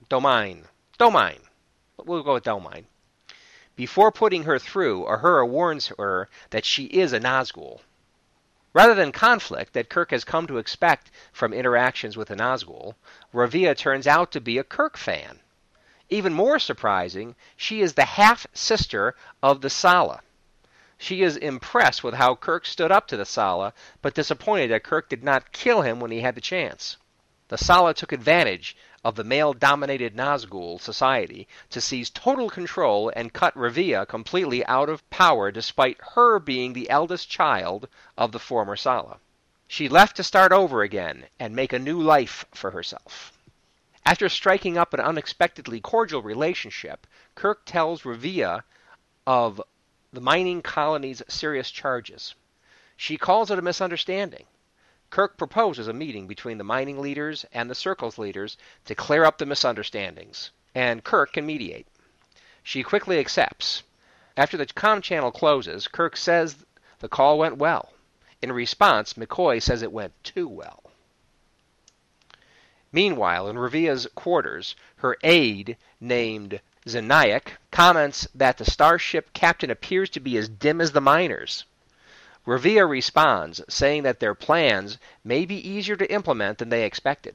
Domine. 0.09 0.69
Domine. 0.97 1.41
We'll 1.97 2.23
go 2.23 2.35
with 2.35 2.45
Domine. 2.45 2.87
Before 3.75 4.13
putting 4.13 4.45
her 4.45 4.61
through, 4.61 5.07
Uhura 5.07 5.49
warns 5.49 5.89
her 5.99 6.29
that 6.51 6.65
she 6.65 6.85
is 6.85 7.13
a 7.13 7.19
Nazgul. 7.19 7.81
Rather 8.75 8.95
than 8.95 9.11
conflict 9.11 9.73
that 9.73 9.91
Kirk 9.91 10.13
has 10.13 10.23
come 10.23 10.47
to 10.47 10.59
expect 10.59 11.11
from 11.33 11.53
interactions 11.53 12.17
with 12.17 12.29
the 12.29 12.37
Nazgul, 12.37 12.95
Ravia 13.35 13.77
turns 13.77 14.07
out 14.07 14.31
to 14.31 14.41
be 14.41 14.57
a 14.57 14.63
Kirk 14.63 14.97
fan. 14.97 15.41
Even 16.11 16.35
more 16.35 16.59
surprising, 16.59 17.35
she 17.57 17.81
is 17.81 17.95
the 17.95 18.05
half 18.05 18.47
sister 18.53 19.17
of 19.43 19.61
the 19.63 19.71
Sala. 19.71 20.21
She 20.99 21.23
is 21.23 21.37
impressed 21.37 22.05
with 22.05 22.15
how 22.15 22.35
Kirk 22.35 22.67
stood 22.67 22.93
up 22.93 23.07
to 23.09 23.17
the 23.17 23.25
Sala, 23.25 23.73
but 24.01 24.15
disappointed 24.15 24.71
that 24.71 24.85
Kirk 24.85 25.09
did 25.09 25.25
not 25.25 25.53
kill 25.53 25.83
him 25.83 26.01
when 26.01 26.11
he 26.11 26.21
had 26.21 26.35
the 26.35 26.41
chance. 26.41 26.97
The 27.49 27.59
Sala 27.59 27.93
took 27.93 28.11
advantage 28.11 28.77
of 29.05 29.17
the 29.17 29.25
male 29.25 29.53
dominated 29.53 30.17
Nazgul 30.17 30.81
society 30.81 31.47
to 31.69 31.81
seize 31.81 32.09
total 32.09 32.49
control 32.49 33.13
and 33.15 33.35
cut 33.35 33.55
Ravia 33.55 34.07
completely 34.07 34.65
out 34.67 34.89
of 34.89 35.09
power 35.11 35.51
despite 35.51 36.01
her 36.15 36.39
being 36.39 36.73
the 36.73 36.89
eldest 36.89 37.29
child 37.29 37.87
of 38.17 38.33
the 38.33 38.39
former 38.39 38.77
Sala. 38.77 39.19
She 39.69 39.91
left 39.91 40.17
to 40.17 40.23
start 40.23 40.53
over 40.53 40.83
again 40.83 41.27
and 41.39 41.55
make 41.55 41.75
a 41.75 41.79
new 41.79 42.01
life 42.01 42.47
for 42.55 42.71
herself. 42.71 43.34
After 44.07 44.29
striking 44.29 44.77
up 44.77 44.93
an 44.93 45.01
unexpectedly 45.01 45.81
cordial 45.81 46.21
relationship, 46.21 47.07
Kirk 47.35 47.65
tells 47.65 48.03
Ravia 48.03 48.63
of 49.27 49.63
the 50.13 50.21
mining 50.21 50.61
colony's 50.61 51.23
serious 51.27 51.71
charges. 51.71 52.35
She 52.97 53.17
calls 53.17 53.51
it 53.51 53.59
a 53.59 53.63
misunderstanding. 53.63 54.45
Kirk 55.09 55.39
proposes 55.39 55.89
a 55.89 55.95
meeting 55.95 56.27
between 56.27 56.59
the 56.59 56.65
mining 56.65 57.01
leaders 57.01 57.47
and 57.51 57.71
the 57.71 57.75
Circle's 57.75 58.19
leaders 58.19 58.59
to 58.85 58.95
clear 58.95 59.25
up 59.25 59.39
the 59.39 59.47
misunderstandings, 59.47 60.51
and 60.75 61.03
Kirk 61.03 61.33
can 61.33 61.47
mediate. 61.47 61.87
She 62.63 62.83
quickly 62.83 63.19
accepts. 63.19 63.85
After 64.37 64.57
the 64.59 64.67
com 64.67 65.01
channel 65.01 65.33
closes, 65.33 65.89
Kirk 65.89 66.17
says 66.17 66.67
the 66.99 67.09
call 67.09 67.39
went 67.39 67.57
well. 67.57 67.95
In 68.43 68.53
response, 68.53 69.15
McCoy 69.15 69.63
says 69.63 69.81
it 69.83 69.93
went 69.93 70.13
too 70.23 70.47
well. 70.47 70.84
Meanwhile, 72.95 73.49
in 73.49 73.57
Revia's 73.57 74.07
quarters, 74.15 74.77
her 74.99 75.17
aide, 75.25 75.77
named 76.01 76.61
Zanayak, 76.87 77.55
comments 77.73 78.29
that 78.33 78.57
the 78.59 78.65
starship 78.65 79.33
captain 79.33 79.69
appears 79.69 80.09
to 80.11 80.21
be 80.21 80.37
as 80.37 80.49
dim 80.49 80.81
as 80.81 80.93
the 80.93 81.01
miners. 81.01 81.65
Revia 82.47 82.89
responds, 82.89 83.61
saying 83.69 84.05
that 84.05 84.21
their 84.21 84.37
plans 84.37 84.99
may 85.25 85.45
be 85.45 85.57
easier 85.57 85.97
to 85.97 86.09
implement 86.13 86.59
than 86.59 86.69
they 86.69 86.85
expected. 86.85 87.35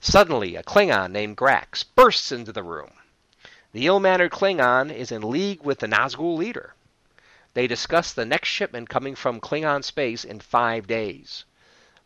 Suddenly, 0.00 0.54
a 0.54 0.62
Klingon 0.62 1.12
named 1.12 1.38
Grax 1.38 1.82
bursts 1.94 2.30
into 2.30 2.52
the 2.52 2.62
room. 2.62 2.92
The 3.72 3.86
ill 3.86 4.00
mannered 4.00 4.32
Klingon 4.32 4.94
is 4.94 5.10
in 5.10 5.22
league 5.22 5.62
with 5.62 5.78
the 5.78 5.88
Nazgul 5.88 6.36
leader. 6.36 6.74
They 7.54 7.68
discuss 7.68 8.12
the 8.12 8.26
next 8.26 8.50
shipment 8.50 8.90
coming 8.90 9.14
from 9.14 9.40
Klingon 9.40 9.82
space 9.82 10.24
in 10.24 10.40
five 10.40 10.86
days. 10.86 11.46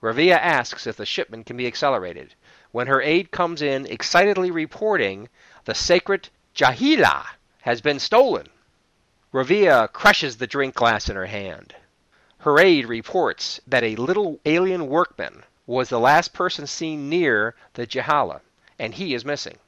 Revia 0.00 0.36
asks 0.36 0.86
if 0.86 0.96
the 0.96 1.04
shipment 1.04 1.46
can 1.46 1.56
be 1.56 1.66
accelerated 1.66 2.36
when 2.72 2.86
her 2.86 3.00
aide 3.02 3.30
comes 3.30 3.62
in 3.62 3.86
excitedly 3.86 4.50
reporting 4.50 5.28
the 5.64 5.74
sacred 5.74 6.28
Jahila 6.54 7.26
has 7.60 7.80
been 7.80 7.98
stolen. 7.98 8.48
Revia 9.32 9.92
crushes 9.92 10.38
the 10.38 10.46
drink 10.46 10.74
glass 10.74 11.08
in 11.08 11.16
her 11.16 11.26
hand. 11.26 11.74
Her 12.38 12.58
aide 12.58 12.86
reports 12.86 13.60
that 13.66 13.84
a 13.84 13.96
little 13.96 14.40
alien 14.44 14.88
workman 14.88 15.44
was 15.66 15.90
the 15.90 16.00
last 16.00 16.32
person 16.32 16.66
seen 16.66 17.08
near 17.08 17.54
the 17.74 17.86
Jahala, 17.86 18.40
and 18.78 18.94
he 18.94 19.14
is 19.14 19.24
missing. 19.24 19.58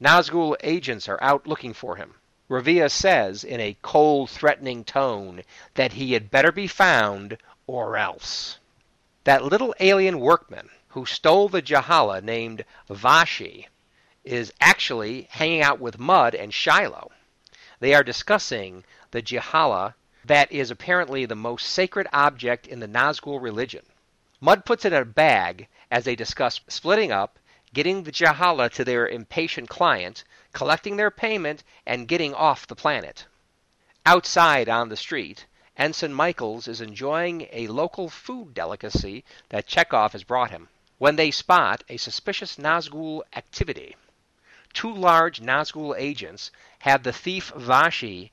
Nazgul 0.00 0.56
agents 0.62 1.08
are 1.08 1.22
out 1.22 1.46
looking 1.46 1.74
for 1.74 1.96
him. 1.96 2.14
Revia 2.48 2.90
says 2.90 3.42
in 3.42 3.60
a 3.60 3.76
cold, 3.82 4.30
threatening 4.30 4.84
tone 4.84 5.42
that 5.74 5.92
he 5.94 6.12
had 6.12 6.30
better 6.30 6.52
be 6.52 6.66
found 6.66 7.38
or 7.66 7.96
else. 7.96 8.58
That 9.24 9.44
little 9.44 9.74
alien 9.80 10.20
workman 10.20 10.70
who 10.94 11.04
stole 11.04 11.48
the 11.48 11.60
Jahala 11.60 12.22
named 12.22 12.64
Vashi 12.88 13.66
is 14.22 14.52
actually 14.60 15.26
hanging 15.28 15.60
out 15.60 15.80
with 15.80 15.98
Mudd 15.98 16.36
and 16.36 16.54
Shiloh. 16.54 17.10
They 17.80 17.94
are 17.94 18.04
discussing 18.04 18.84
the 19.10 19.20
Jahala 19.20 19.94
that 20.24 20.52
is 20.52 20.70
apparently 20.70 21.26
the 21.26 21.34
most 21.34 21.66
sacred 21.66 22.06
object 22.12 22.68
in 22.68 22.78
the 22.78 22.86
Nazgul 22.86 23.42
religion. 23.42 23.84
Mudd 24.40 24.64
puts 24.64 24.84
it 24.84 24.92
in 24.92 25.02
a 25.02 25.04
bag 25.04 25.66
as 25.90 26.04
they 26.04 26.14
discuss 26.14 26.60
splitting 26.68 27.10
up, 27.10 27.40
getting 27.72 28.04
the 28.04 28.12
Jahala 28.12 28.70
to 28.74 28.84
their 28.84 29.08
impatient 29.08 29.68
client, 29.68 30.22
collecting 30.52 30.96
their 30.96 31.10
payment, 31.10 31.64
and 31.84 32.06
getting 32.06 32.32
off 32.32 32.68
the 32.68 32.76
planet. 32.76 33.26
Outside 34.06 34.68
on 34.68 34.90
the 34.90 34.96
street, 34.96 35.46
Ensign 35.76 36.14
Michaels 36.14 36.68
is 36.68 36.80
enjoying 36.80 37.48
a 37.50 37.66
local 37.66 38.08
food 38.08 38.54
delicacy 38.54 39.24
that 39.48 39.66
Chekov 39.66 40.12
has 40.12 40.22
brought 40.22 40.52
him 40.52 40.68
when 41.04 41.16
they 41.16 41.30
spot 41.30 41.84
a 41.90 41.98
suspicious 41.98 42.56
Nazgul 42.56 43.20
activity. 43.36 43.94
Two 44.72 44.90
large 44.90 45.38
Nazgul 45.38 45.94
agents 45.98 46.50
have 46.78 47.02
the 47.02 47.12
thief 47.12 47.52
Vashi 47.54 48.30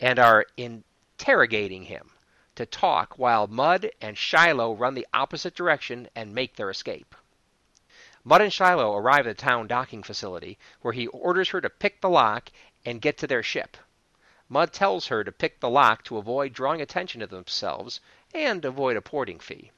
and 0.00 0.18
are 0.18 0.44
interrogating 0.56 1.84
him 1.84 2.10
to 2.56 2.66
talk 2.66 3.16
while 3.20 3.46
Mudd 3.46 3.92
and 4.00 4.18
Shiloh 4.18 4.74
run 4.74 4.94
the 4.94 5.06
opposite 5.14 5.54
direction 5.54 6.08
and 6.16 6.34
make 6.34 6.56
their 6.56 6.70
escape. 6.70 7.14
Mudd 8.24 8.40
and 8.40 8.52
Shiloh 8.52 8.96
arrive 8.96 9.28
at 9.28 9.36
the 9.36 9.40
town 9.40 9.68
docking 9.68 10.02
facility, 10.02 10.58
where 10.80 10.94
he 10.94 11.06
orders 11.06 11.50
her 11.50 11.60
to 11.60 11.70
pick 11.70 12.00
the 12.00 12.10
lock 12.10 12.50
and 12.84 13.00
get 13.00 13.16
to 13.18 13.28
their 13.28 13.44
ship. 13.44 13.76
Mudd 14.48 14.72
tells 14.72 15.06
her 15.06 15.22
to 15.22 15.30
pick 15.30 15.60
the 15.60 15.70
lock 15.70 16.02
to 16.02 16.18
avoid 16.18 16.52
drawing 16.52 16.80
attention 16.80 17.20
to 17.20 17.28
themselves 17.28 18.00
and 18.34 18.64
avoid 18.64 18.96
a 18.96 19.00
porting 19.00 19.38
fee 19.38 19.70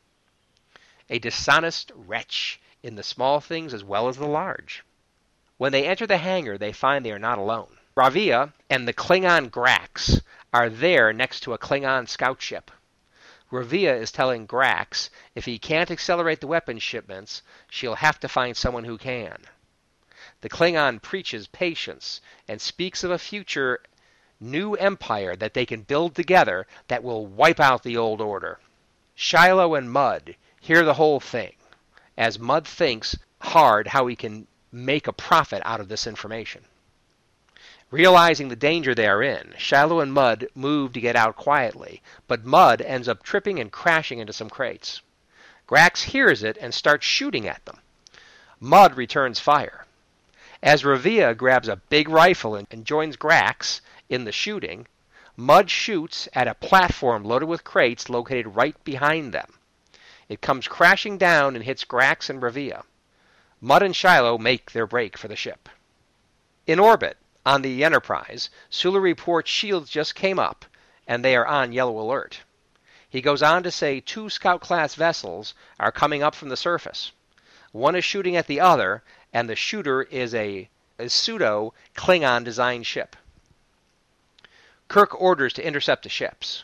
a 1.11 1.19
dishonest 1.19 1.91
wretch 1.95 2.61
in 2.83 2.95
the 2.95 3.03
small 3.03 3.41
things 3.41 3.75
as 3.75 3.85
well 3.85 4.09
as 4.09 4.17
the 4.17 4.27
large. 4.27 4.85
When 5.59 5.73
they 5.73 5.87
enter 5.87 6.07
the 6.07 6.17
hangar, 6.17 6.57
they 6.57 6.73
find 6.73 7.05
they 7.05 7.13
are 7.13 7.19
not 7.19 7.39
alone. 7.39 7.77
Revia 7.97 8.53
and 8.71 8.87
the 8.87 8.95
Klingon 8.95 9.51
Grax 9.51 10.23
are 10.55 10.71
there 10.71 11.13
next 11.13 11.41
to 11.41 11.53
a 11.53 11.59
Klingon 11.59 12.09
scout 12.09 12.41
ship. 12.41 12.71
Revia 13.51 14.01
is 14.01 14.13
telling 14.13 14.47
Grax 14.47 15.11
if 15.35 15.45
he 15.45 15.59
can't 15.59 15.91
accelerate 15.91 16.41
the 16.41 16.47
weapons 16.47 16.83
shipments, 16.85 17.43
she'll 17.69 17.97
have 17.97 18.21
to 18.21 18.29
find 18.29 18.57
someone 18.57 18.85
who 18.85 18.97
can. 18.97 19.43
The 20.43 20.49
Klingon 20.49 21.03
preaches 21.03 21.49
patience 21.49 22.21
and 22.47 22.63
speaks 22.63 23.03
of 23.03 23.11
a 23.11 23.19
future 23.19 23.81
new 24.39 24.75
empire 24.75 25.35
that 25.37 25.55
they 25.55 25.67
can 25.67 25.83
build 25.83 26.15
together 26.15 26.67
that 26.87 27.03
will 27.03 27.27
wipe 27.27 27.61
out 27.61 27.83
the 27.83 27.97
old 27.97 28.21
order. 28.21 28.61
Shiloh 29.15 29.75
and 29.75 29.91
Mudd 29.93 30.37
hear 30.61 30.85
the 30.85 30.95
whole 30.95 31.21
thing 31.21 31.55
as 32.17 32.39
Mudd 32.39 32.67
thinks 32.67 33.17
hard 33.41 33.89
how 33.89 34.07
he 34.07 34.15
can 34.15 34.47
make 34.71 35.07
a 35.07 35.13
profit 35.13 35.63
out 35.65 35.81
of 35.81 35.89
this 35.89 36.07
information. 36.07 36.63
Realizing 37.91 38.49
the 38.49 38.57
danger 38.57 38.95
they 38.95 39.09
are 39.09 39.23
in, 39.23 39.55
Shiloh 39.59 40.01
and 40.01 40.13
Mudd 40.13 40.47
move 40.55 40.93
to 40.93 41.01
get 41.01 41.17
out 41.17 41.35
quietly, 41.35 42.03
but 42.29 42.45
Mudd 42.45 42.83
ends 42.83 43.09
up 43.09 43.23
tripping 43.23 43.59
and 43.59 43.73
crashing 43.73 44.19
into 44.19 44.33
some 44.33 44.51
crates. 44.51 45.01
Grax 45.67 46.03
hears 46.03 46.43
it 46.43 46.59
and 46.61 46.75
starts 46.75 47.07
shooting 47.07 47.49
at 47.49 47.65
them. 47.65 47.81
Mudd 48.61 48.97
returns 48.97 49.41
fire. 49.41 49.87
As 50.63 50.83
Revia 50.83 51.35
grabs 51.35 51.69
a 51.69 51.77
big 51.77 52.09
rifle 52.09 52.55
and 52.55 52.85
joins 52.85 53.17
Grax 53.17 53.81
in 54.09 54.25
the 54.25 54.33
shooting, 54.33 54.87
Mudd 55.37 55.71
shoots 55.71 56.29
at 56.35 56.47
a 56.47 56.55
platform 56.55 57.25
loaded 57.25 57.49
with 57.49 57.65
crates 57.65 58.11
located 58.11 58.55
right 58.55 58.77
behind 58.85 59.33
them. 59.33 59.55
It 60.31 60.41
comes 60.41 60.69
crashing 60.69 61.19
down 61.19 61.57
and 61.57 61.65
hits 61.65 61.85
Grax 61.85 62.31
and 62.31 62.41
Revia. 62.41 62.85
Mudd 63.61 63.83
and 63.83 63.97
Shiloh 63.97 64.39
make 64.39 64.71
their 64.71 64.87
break 64.87 65.19
for 65.19 65.27
the 65.27 65.35
ship. 65.35 65.69
In 66.69 66.79
orbit, 66.79 67.17
on 67.45 67.63
the 67.63 67.83
Enterprise, 67.83 68.49
Sulu 68.71 69.01
reports 69.01 69.51
shields 69.51 69.91
just 69.91 70.15
came 70.15 70.39
up, 70.39 70.65
and 71.05 71.25
they 71.25 71.35
are 71.35 71.49
on 71.49 71.73
yellow 71.73 71.99
alert. 71.99 72.43
He 73.09 73.21
goes 73.21 73.43
on 73.43 73.65
to 73.65 73.73
say 73.73 73.99
two 73.99 74.31
scout 74.31 74.61
class 74.61 74.95
vessels 74.95 75.53
are 75.81 75.91
coming 75.91 76.23
up 76.23 76.37
from 76.37 76.49
the 76.49 76.57
surface. 76.57 77.11
One 77.73 77.97
is 77.97 78.05
shooting 78.05 78.37
at 78.37 78.47
the 78.47 78.61
other, 78.61 79.03
and 79.33 79.49
the 79.49 79.57
shooter 79.57 80.03
is 80.03 80.33
a, 80.33 80.69
a 80.97 81.09
pseudo 81.09 81.75
Klingon 81.97 82.45
designed 82.45 82.87
ship. 82.87 83.17
Kirk 84.87 85.21
orders 85.21 85.55
to 85.55 85.67
intercept 85.67 86.05
the 86.05 86.09
ships. 86.09 86.63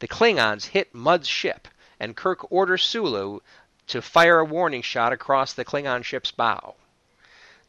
The 0.00 0.08
Klingons 0.08 0.66
hit 0.66 0.94
Mudd's 0.94 1.28
ship, 1.28 1.66
and 1.98 2.16
Kirk 2.16 2.50
orders 2.52 2.82
Sulu 2.82 3.40
to 3.86 4.02
fire 4.02 4.38
a 4.40 4.44
warning 4.44 4.82
shot 4.82 5.12
across 5.12 5.52
the 5.52 5.64
Klingon 5.64 6.02
ship's 6.02 6.30
bow. 6.30 6.74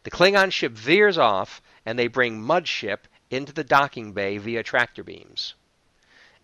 The 0.03 0.11
Klingon 0.11 0.51
ship 0.51 0.71
veers 0.71 1.17
off, 1.17 1.61
and 1.85 1.97
they 1.97 2.07
bring 2.07 2.41
Mudd's 2.41 2.69
ship 2.69 3.07
into 3.29 3.53
the 3.53 3.63
docking 3.63 4.13
bay 4.13 4.37
via 4.37 4.63
tractor 4.63 5.03
beams. 5.03 5.53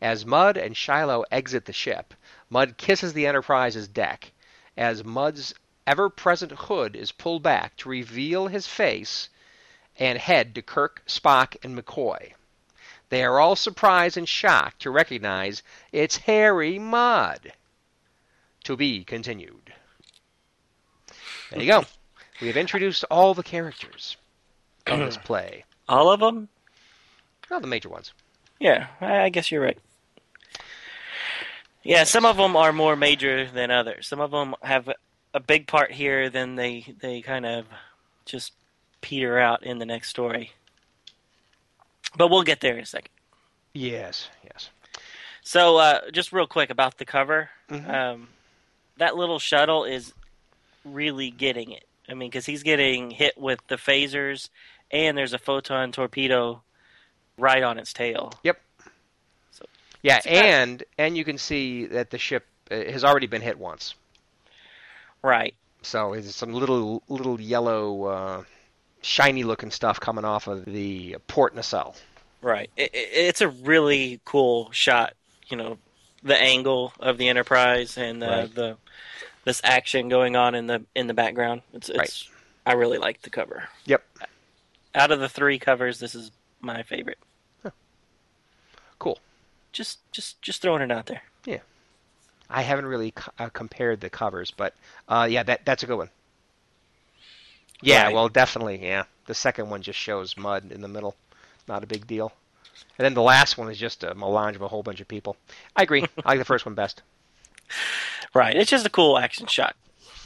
As 0.02 0.26
Mudd 0.26 0.58
and 0.58 0.76
Shiloh 0.76 1.24
exit 1.32 1.66
the 1.66 1.74
ship, 1.74 2.14
Mudd 2.50 2.78
kisses 2.78 3.14
the 3.14 3.26
Enterprise's 3.26 3.88
deck 3.88 4.32
as 4.76 5.04
Mudd's 5.04 5.54
ever 5.86 6.10
present 6.10 6.52
hood 6.52 6.96
is 6.96 7.12
pulled 7.12 7.44
back 7.44 7.76
to 7.78 7.90
reveal 7.90 8.48
his 8.48 8.68
face 8.68 9.30
and 9.98 10.18
head 10.18 10.56
to 10.56 10.62
Kirk, 10.62 11.04
Spock, 11.06 11.56
and 11.64 11.78
McCoy. 11.78 12.34
They 13.10 13.24
are 13.24 13.40
all 13.40 13.56
surprised 13.56 14.18
and 14.18 14.28
shocked 14.28 14.82
to 14.82 14.90
recognize 14.90 15.62
it's 15.92 16.18
Harry 16.18 16.80
Mudd. 16.80 17.54
To 18.64 18.78
be 18.78 19.04
continued. 19.04 19.74
There 21.52 21.62
you 21.62 21.68
go. 21.68 21.84
We 22.42 22.48
have 22.48 22.58
introduced 22.58 23.04
all 23.12 23.34
the 23.34 23.44
characters 23.44 24.18
of 24.88 25.00
this 25.00 25.18
play. 25.24 25.66
All 25.90 26.10
of 26.12 26.20
them? 26.20 26.48
All 27.52 27.60
the 27.60 27.68
major 27.68 27.90
ones. 27.90 28.14
Yeah, 28.60 28.88
I 29.02 29.30
guess 29.30 29.52
you're 29.52 29.62
right. 29.62 29.78
Yeah, 31.84 32.06
some 32.06 32.26
of 32.26 32.38
them 32.38 32.56
are 32.56 32.72
more 32.72 32.96
major 32.96 33.46
than 33.50 33.70
others. 33.70 34.08
Some 34.08 34.22
of 34.22 34.32
them 34.32 34.56
have 34.62 34.90
a 35.34 35.40
big 35.42 35.68
part 35.68 35.92
here, 35.92 36.30
then 36.30 36.56
they 36.56 36.86
they 37.02 37.22
kind 37.22 37.46
of 37.46 37.66
just 38.26 38.54
peter 39.02 39.38
out 39.38 39.64
in 39.64 39.80
the 39.80 39.86
next 39.86 40.10
story. 40.10 40.52
But 42.18 42.30
we'll 42.30 42.44
get 42.44 42.62
there 42.62 42.78
in 42.78 42.84
a 42.84 42.86
second. 42.86 43.10
Yes, 43.74 44.30
yes. 44.46 44.70
So, 45.44 45.78
uh, 45.78 46.12
just 46.12 46.32
real 46.32 46.48
quick 46.48 46.70
about 46.70 46.98
the 46.98 47.06
cover. 47.06 47.50
Mhm. 47.70 47.90
Um, 47.94 48.28
that 48.98 49.16
little 49.16 49.40
shuttle 49.40 49.84
is 49.86 50.14
really 50.86 51.30
getting 51.32 51.72
it. 51.72 51.86
I 52.10 52.14
mean, 52.14 52.30
because 52.30 52.46
he's 52.46 52.64
getting 52.64 53.12
hit 53.12 53.38
with 53.38 53.60
the 53.68 53.76
phasers, 53.76 54.50
and 54.92 55.18
there's 55.18 55.34
a 55.34 55.38
photon 55.40 55.92
torpedo 55.92 56.62
right 57.38 57.64
on 57.64 57.78
its 57.80 57.94
tail. 57.94 58.34
Yep. 58.44 58.60
Yeah, 60.02 60.18
It's 60.18 60.26
a 60.26 60.30
and 60.32 60.84
and 60.98 61.16
you 61.16 61.24
can 61.24 61.38
see 61.38 61.86
that 61.86 62.10
the 62.10 62.18
ship 62.18 62.46
uh, 62.70 62.76
has 62.76 63.06
already 63.06 63.28
been 63.28 63.42
hit 63.42 63.58
once. 63.58 63.96
Right. 65.24 65.56
So 65.82 66.12
it's 66.14 66.36
some 66.36 66.54
little 66.54 67.02
little 67.08 67.40
yellow, 67.40 68.04
uh, 68.06 68.44
shiny 69.02 69.44
looking 69.46 69.72
stuff 69.72 70.00
coming 70.02 70.26
off 70.26 70.48
of 70.48 70.66
the 70.66 71.16
port 71.28 71.56
nacelle. 71.56 71.96
Right. 72.42 72.70
It, 72.76 72.94
it, 72.94 73.10
it's 73.14 73.40
a 73.42 73.48
really 73.48 74.20
cool 74.26 74.70
shot. 74.72 75.14
You 75.48 75.56
know, 75.56 75.78
the 76.22 76.36
angle 76.38 76.92
of 77.00 77.18
the 77.18 77.30
Enterprise 77.30 77.98
and 77.98 78.22
uh, 78.24 78.28
Right. 78.28 78.56
the 78.56 78.78
this 79.46 79.62
action 79.64 80.10
going 80.10 80.36
on 80.36 80.56
in 80.56 80.68
the 80.68 80.84
in 80.96 81.08
the 81.08 81.14
background. 81.14 81.62
It's 81.74 81.90
it's. 81.90 82.30
I 82.66 82.74
really 82.74 82.98
like 82.98 83.22
the 83.22 83.30
cover. 83.30 83.68
Yep. 83.86 84.04
Out 84.96 85.12
of 85.12 85.20
the 85.20 85.28
three 85.28 85.60
covers, 85.60 86.00
this 86.00 86.16
is 86.16 86.32
my 86.62 86.84
favorite. 86.84 87.18
Cool. 89.00 89.20
Just 89.74 90.00
just 90.12 90.42
just 90.42 90.62
throwing 90.62 90.82
it 90.82 90.92
out 90.92 91.08
there. 91.08 91.24
Yeah. 91.46 91.60
I 92.50 92.62
haven't 92.62 92.86
really 92.86 93.12
co- 93.12 93.32
uh, 93.40 93.50
compared 93.50 94.00
the 94.02 94.10
covers, 94.10 94.52
but 94.52 94.74
uh, 95.10 95.28
yeah, 95.30 95.44
that 95.44 95.66
that's 95.66 95.84
a 95.84 95.88
good 95.88 95.98
one. 95.98 96.10
Yeah, 97.82 98.04
Right. 98.06 98.14
well, 98.14 98.30
definitely, 98.30 98.82
yeah. 98.82 99.04
The 99.26 99.34
second 99.34 99.70
one 99.70 99.82
just 99.82 100.00
shows 100.00 100.38
Mudd 100.38 100.72
in 100.72 100.80
the 100.80 100.88
middle, 100.88 101.16
not 101.68 101.84
a 101.84 101.88
big 101.88 102.08
deal. 102.08 102.32
And 102.98 103.04
then 103.04 103.14
the 103.14 103.22
last 103.22 103.58
one 103.58 103.70
is 103.70 103.78
just 103.78 104.04
a 104.04 104.16
melange 104.16 104.56
of 104.56 104.62
a 104.62 104.68
whole 104.70 104.84
bunch 104.84 105.02
of 105.02 105.08
people. 105.08 105.36
I 105.76 105.84
agree. 105.84 106.06
I 106.26 106.30
like 106.30 106.40
the 106.40 106.46
first 106.46 106.66
one 106.66 106.76
best. 106.76 107.02
Right. 108.34 108.56
It's 108.56 108.70
just 108.70 108.86
a 108.86 108.90
cool 108.90 109.18
action 109.18 109.48
shot. 109.48 109.76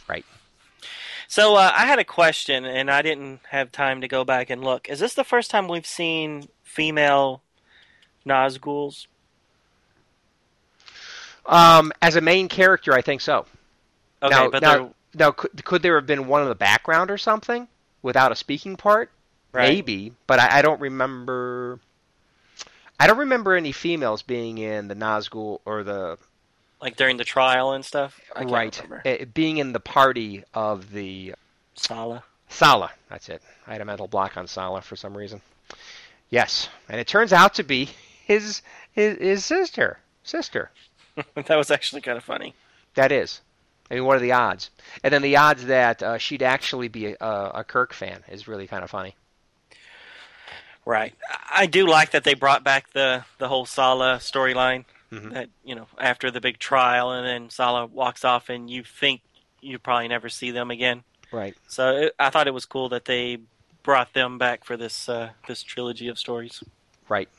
Right. 0.08 0.26
So 1.28 1.56
uh, 1.56 1.72
I 1.74 1.86
had 1.86 2.00
a 2.00 2.06
question, 2.06 2.66
and 2.66 2.90
I 2.90 3.02
didn't 3.02 3.42
have 3.50 3.72
time 3.72 4.02
to 4.02 4.08
go 4.08 4.24
back 4.24 4.50
and 4.50 4.64
look. 4.64 4.90
Is 4.90 5.00
this 5.00 5.14
the 5.14 5.24
first 5.24 5.52
time 5.52 5.68
we've 5.68 5.86
seen 5.86 6.48
female 6.64 7.42
Nazguls? 8.26 9.08
Um, 11.46 11.92
as 12.02 12.16
a 12.16 12.22
main 12.22 12.48
character, 12.48 12.94
I 12.94 13.02
think 13.02 13.22
so. 13.22 13.46
Okay, 14.22 14.34
now, 14.34 14.50
but 14.50 14.62
now, 14.62 14.94
now, 15.14 15.32
could, 15.32 15.64
could 15.64 15.82
there 15.82 15.96
have 15.96 16.08
been 16.08 16.28
one 16.28 16.42
in 16.42 16.50
the 16.50 16.56
background 16.56 17.12
or 17.12 17.18
something 17.18 17.68
without 18.02 18.32
a 18.32 18.36
speaking 18.36 18.76
part? 18.76 19.12
right. 19.58 19.70
Maybe, 19.70 20.14
but 20.28 20.40
I, 20.40 20.60
I 20.60 20.62
don't 20.62 20.80
remember. 20.80 21.80
I 23.00 23.08
don't 23.08 23.18
remember 23.18 23.56
any 23.56 23.72
females 23.72 24.24
being 24.24 24.58
in 24.58 24.88
the 24.88 24.96
Nazgul 24.96 25.60
or 25.66 25.84
the 25.84 26.18
like 26.82 26.96
during 26.96 27.18
the 27.18 27.24
trial 27.24 27.72
and 27.74 27.84
stuff. 27.84 28.20
Right 28.36 28.78
remember. 28.82 29.02
eh, 29.06 29.26
being 29.26 29.58
in 29.58 29.74
the 29.74 29.80
party 29.80 30.44
of 30.54 30.92
the 30.92 31.36
Sala. 31.76 32.24
Sala. 32.50 32.92
That's 33.10 33.30
it. 33.30 33.42
I 33.66 33.74
had 33.74 33.82
a 33.82 33.86
mental 33.86 34.08
block 34.08 34.38
on 34.38 34.48
Sala 34.48 34.82
for 34.82 34.96
some 34.96 35.18
reason. 35.18 35.42
Yes, 36.30 36.70
and 36.90 37.00
it 37.00 37.08
turns 37.08 37.32
out 37.34 37.54
to 37.56 37.64
be 37.64 37.90
his 38.26 38.62
his, 38.92 39.18
his 39.18 39.46
sister. 39.46 40.00
Sister. 40.24 40.72
that 41.36 41.56
was 41.56 41.72
actually 41.72 42.02
kind 42.02 42.18
of 42.18 42.24
funny. 42.24 42.54
That 42.96 43.12
is. 43.12 43.42
I 43.90 43.96
mean, 43.96 44.04
what 44.06 44.18
are 44.18 44.22
the 44.22 44.34
odds? 44.34 44.70
And 45.04 45.14
then 45.14 45.22
the 45.22 45.38
odds 45.38 45.66
that 45.68 46.04
uh, 46.04 46.18
she'd 46.18 46.44
actually 46.44 46.90
be 46.90 47.16
a, 47.20 47.52
a 47.56 47.64
Kirk 47.64 47.94
fan 47.94 48.22
is 48.28 48.48
really 48.48 48.68
kind 48.68 48.84
of 48.84 48.90
funny. 48.90 49.16
Right. 50.86 51.14
I 51.50 51.66
do 51.66 51.86
like 51.88 52.12
that 52.12 52.24
they 52.24 52.34
brought 52.34 52.64
back 52.64 52.92
the 52.94 53.26
the 53.40 53.48
whole 53.48 53.66
Sala 53.66 54.18
storyline. 54.18 54.86
Mhm. 55.12 55.34
That 55.34 55.50
you 55.64 55.76
know, 55.76 55.88
after 56.00 56.32
the 56.32 56.42
big 56.42 56.60
trial, 56.60 57.12
and 57.12 57.26
then 57.26 57.50
Sala 57.50 57.86
walks 57.86 58.26
off, 58.26 58.50
and 58.50 58.70
you 58.70 58.84
think 58.84 59.22
you 59.62 59.80
probably 59.80 60.08
never 60.08 60.30
see 60.30 60.52
them 60.52 60.70
again. 60.72 61.04
Right. 61.32 61.56
So 61.68 61.96
it, 61.96 62.16
I 62.20 62.30
thought 62.30 62.48
it 62.48 62.54
was 62.54 62.66
cool 62.66 62.90
that 62.90 63.06
they 63.06 63.40
brought 63.84 64.14
them 64.14 64.38
back 64.38 64.66
for 64.66 64.76
this 64.76 65.08
uh, 65.08 65.30
this 65.48 65.64
trilogy 65.64 66.08
of 66.10 66.20
stories. 66.20 66.64
Right. 67.08 67.30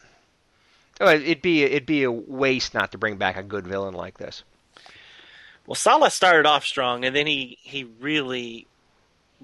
Oh, 1.01 1.09
it'd 1.09 1.43
be 1.43 1.63
it'd 1.63 1.87
be 1.87 2.05
a 2.05 2.11
waste 2.11 2.75
not 2.75 2.91
to 2.93 2.99
bring 2.99 3.17
back 3.17 3.37
a 3.37 3.43
good 3.43 3.67
villain 3.67 3.95
like 3.95 4.19
this. 4.19 4.43
Well, 5.67 5.75
Sala 5.75 6.11
started 6.11 6.47
off 6.47 6.65
strong, 6.65 7.05
and 7.05 7.15
then 7.15 7.27
he 7.27 7.59
he 7.61 7.85
really 7.85 8.67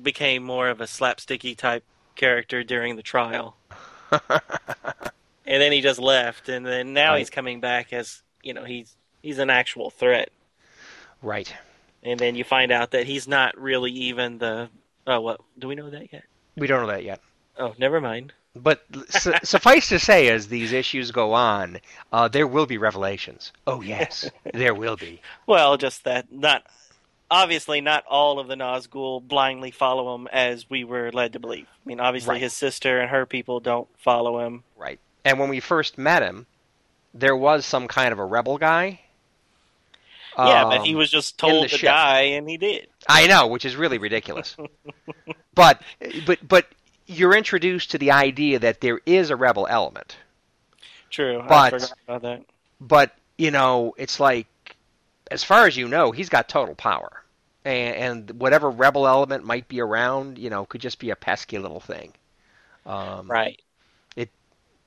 became 0.03 0.42
more 0.42 0.68
of 0.68 0.81
a 0.81 0.85
slapsticky 0.85 1.57
type 1.57 1.85
character 2.16 2.64
during 2.64 2.96
the 2.96 3.03
trial, 3.03 3.57
and 5.46 5.61
then 5.62 5.72
he 5.72 5.80
just 5.80 5.98
left, 6.00 6.48
and 6.48 6.64
then 6.66 6.92
now 6.92 7.12
Right. 7.12 7.18
he's 7.18 7.30
coming 7.30 7.61
back 7.61 7.92
as 7.92 8.22
you 8.42 8.54
know 8.54 8.64
he's 8.64 8.94
he's 9.22 9.38
an 9.38 9.50
actual 9.50 9.90
threat, 9.90 10.30
right. 11.22 11.52
and 12.02 12.18
then 12.18 12.35
you 12.37 12.44
find 12.44 12.70
out 12.72 12.90
that 12.92 13.07
he's 13.07 13.26
not 13.28 13.57
really 13.59 13.90
even 13.92 14.38
the 14.38 14.68
oh 15.07 15.20
what 15.20 15.40
do 15.59 15.68
we 15.68 15.74
know 15.74 15.90
that 15.90 16.12
yet? 16.12 16.24
We 16.57 16.66
don't 16.66 16.80
know 16.83 16.88
that 16.92 17.04
yet. 17.04 17.20
Oh, 17.59 17.74
never 17.78 18.00
mind. 18.00 18.33
But 18.57 18.85
su- 19.09 19.35
suffice 19.42 19.88
to 19.88 19.98
say, 19.98 20.28
as 20.28 20.46
these 20.46 20.72
issues 20.72 21.11
go 21.11 21.33
on, 21.33 21.78
uh, 22.12 22.28
there 22.28 22.46
will 22.46 22.66
be 22.66 22.78
revelations. 22.78 23.52
Oh 23.66 23.80
yes, 23.80 24.30
there 24.54 24.74
will 24.74 24.96
be. 24.96 25.20
Well, 25.46 25.76
just 25.76 26.04
that 26.04 26.30
not 26.33 26.64
obviously 27.30 27.80
not 27.80 28.04
all 28.09 28.38
of 28.38 28.46
the 28.48 28.54
Nazgul 28.54 29.26
blindly 29.26 29.70
follow 29.72 30.14
him 30.14 30.28
as 30.33 30.68
we 30.70 30.85
were 30.85 31.11
led 31.11 31.33
to 31.33 31.40
believe. 31.40 31.66
I 31.66 31.88
mean, 31.88 31.98
obviously 31.98 32.35
Right. 32.35 32.42
his 32.42 32.52
sister 32.52 33.00
and 33.00 33.11
her 33.11 33.26
people 33.26 33.59
don't 33.61 33.88
follow 33.98 34.38
him. 34.46 34.62
Right. 34.76 35.00
And 35.25 35.39
when 35.39 35.49
we 35.49 35.61
first 35.61 35.97
met 35.99 36.23
him, 36.23 36.47
there 37.15 37.37
was 37.37 37.65
some 37.65 37.89
kind 37.89 38.13
of 38.13 38.19
a 38.19 38.25
rebel 38.25 38.59
guy. 38.59 39.01
yeah, 40.37 40.65
but 40.65 40.79
Um, 40.81 40.85
he 40.85 40.95
was 40.95 41.11
just 41.11 41.39
told 41.39 41.65
the 41.65 41.69
to 41.69 41.79
ship. 41.79 41.89
die, 41.89 42.21
and 42.23 42.49
he 42.49 42.57
did. 42.57 42.89
I 43.09 43.27
know, 43.27 43.47
which 43.47 43.65
is 43.65 43.77
really 43.77 43.99
ridiculous. 43.99 44.57
but 45.55 45.81
but 46.27 46.47
but 46.47 46.67
you're 47.07 47.35
introduced 47.35 47.91
to 47.93 47.99
the 47.99 48.11
idea 48.11 48.59
that 48.59 48.81
there 48.81 49.01
is 49.07 49.31
a 49.31 49.37
rebel 49.37 49.67
element. 49.69 50.17
True, 51.11 51.41
I 51.41 51.47
But- 51.47 51.71
forgot 51.73 51.93
about 52.09 52.23
that. 52.23 52.43
But 52.81 53.13
you 53.39 53.51
know, 53.51 53.95
it's 53.97 54.19
like 54.21 54.47
as 55.31 55.43
far 55.45 55.67
as 55.67 55.77
you 55.77 55.89
know, 55.89 56.11
he's 56.13 56.29
got 56.29 56.49
total 56.49 56.75
power. 56.75 57.23
And, 57.67 57.97
and 58.29 58.41
whatever 58.41 58.69
rebel 58.69 59.07
element 59.07 59.43
might 59.45 59.69
be 59.69 59.81
around, 59.81 60.37
you 60.39 60.51
know, 60.51 60.67
could 60.67 60.83
just 60.83 60.99
be 60.99 61.09
a 61.11 61.17
pesky 61.17 61.59
little 61.59 61.81
thing. 61.81 62.13
Um, 62.85 63.27
Right. 63.31 63.59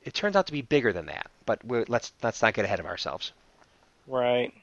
It 0.07 0.13
turns 0.13 0.37
out 0.37 0.45
to 0.47 0.53
be 0.53 0.61
bigger 0.61 0.93
than 0.93 1.07
that, 1.07 1.29
but 1.45 1.59
let's 1.89 2.13
let's 2.23 2.41
not 2.41 2.53
get 2.53 2.63
ahead 2.63 2.79
of 2.79 2.85
ourselves. 2.85 3.33
Right. 4.07 4.53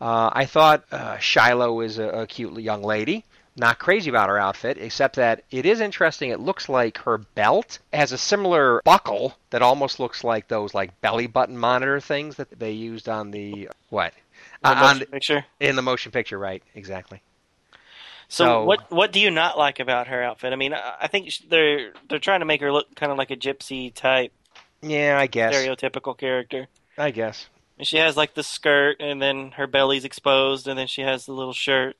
Uh, 0.00 0.30
I 0.32 0.46
thought 0.46 0.84
uh, 0.92 1.18
Shiloh 1.18 1.80
is 1.80 1.98
a, 1.98 2.08
a 2.22 2.26
cute 2.28 2.56
young 2.60 2.82
lady. 2.84 3.24
Not 3.56 3.80
crazy 3.80 4.08
about 4.08 4.28
her 4.28 4.38
outfit, 4.38 4.78
except 4.78 5.16
that 5.16 5.42
it 5.50 5.66
is 5.66 5.80
interesting. 5.80 6.30
It 6.30 6.38
looks 6.38 6.68
like 6.68 6.98
her 6.98 7.18
belt 7.18 7.80
has 7.92 8.12
a 8.12 8.18
similar 8.18 8.80
buckle 8.84 9.36
that 9.50 9.62
almost 9.62 9.98
looks 9.98 10.22
like 10.22 10.46
those 10.46 10.74
like 10.74 10.98
belly 11.00 11.26
button 11.26 11.58
monitor 11.58 11.98
things 12.00 12.36
that 12.36 12.56
they 12.56 12.70
used 12.70 13.08
on 13.08 13.32
the 13.32 13.68
what 13.88 14.14
The 14.62 14.68
Uh, 14.70 14.74
on 14.74 14.98
motion 14.98 15.06
picture. 15.10 15.44
in 15.58 15.74
the 15.74 15.82
motion 15.82 16.12
picture, 16.12 16.38
right? 16.38 16.62
Exactly. 16.76 17.20
So, 18.32 18.44
so- 18.44 18.64
what 18.64 18.90
what 18.90 19.12
do 19.12 19.20
you 19.20 19.30
not 19.30 19.58
like 19.58 19.78
about 19.80 20.06
her 20.06 20.22
outfit? 20.22 20.52
I 20.52 20.56
mean, 20.56 20.72
I 20.72 20.94
I 21.02 21.06
think 21.08 21.30
they're 21.48 21.92
they're 22.08 22.18
trying 22.18 22.40
to 22.40 22.46
make 22.46 22.60
her 22.62 22.72
look 22.72 22.94
kind 22.94 23.12
of 23.12 23.18
like 23.18 23.30
a 23.30 23.36
gypsy 23.36 23.92
type 23.92 24.32
Yeah, 24.80 25.18
I 25.18 25.26
guess. 25.26 25.54
stereotypical 25.54 26.16
character. 26.16 26.68
I 26.96 27.10
guess. 27.10 27.48
And 27.78 27.86
she 27.86 27.96
has 27.96 28.16
like 28.16 28.34
the 28.34 28.42
skirt, 28.42 28.96
and 29.00 29.20
then 29.20 29.52
her 29.52 29.66
belly's 29.66 30.04
exposed, 30.04 30.68
and 30.68 30.78
then 30.78 30.86
she 30.86 31.02
has 31.02 31.26
the 31.26 31.32
little 31.32 31.52
shirt, 31.52 31.96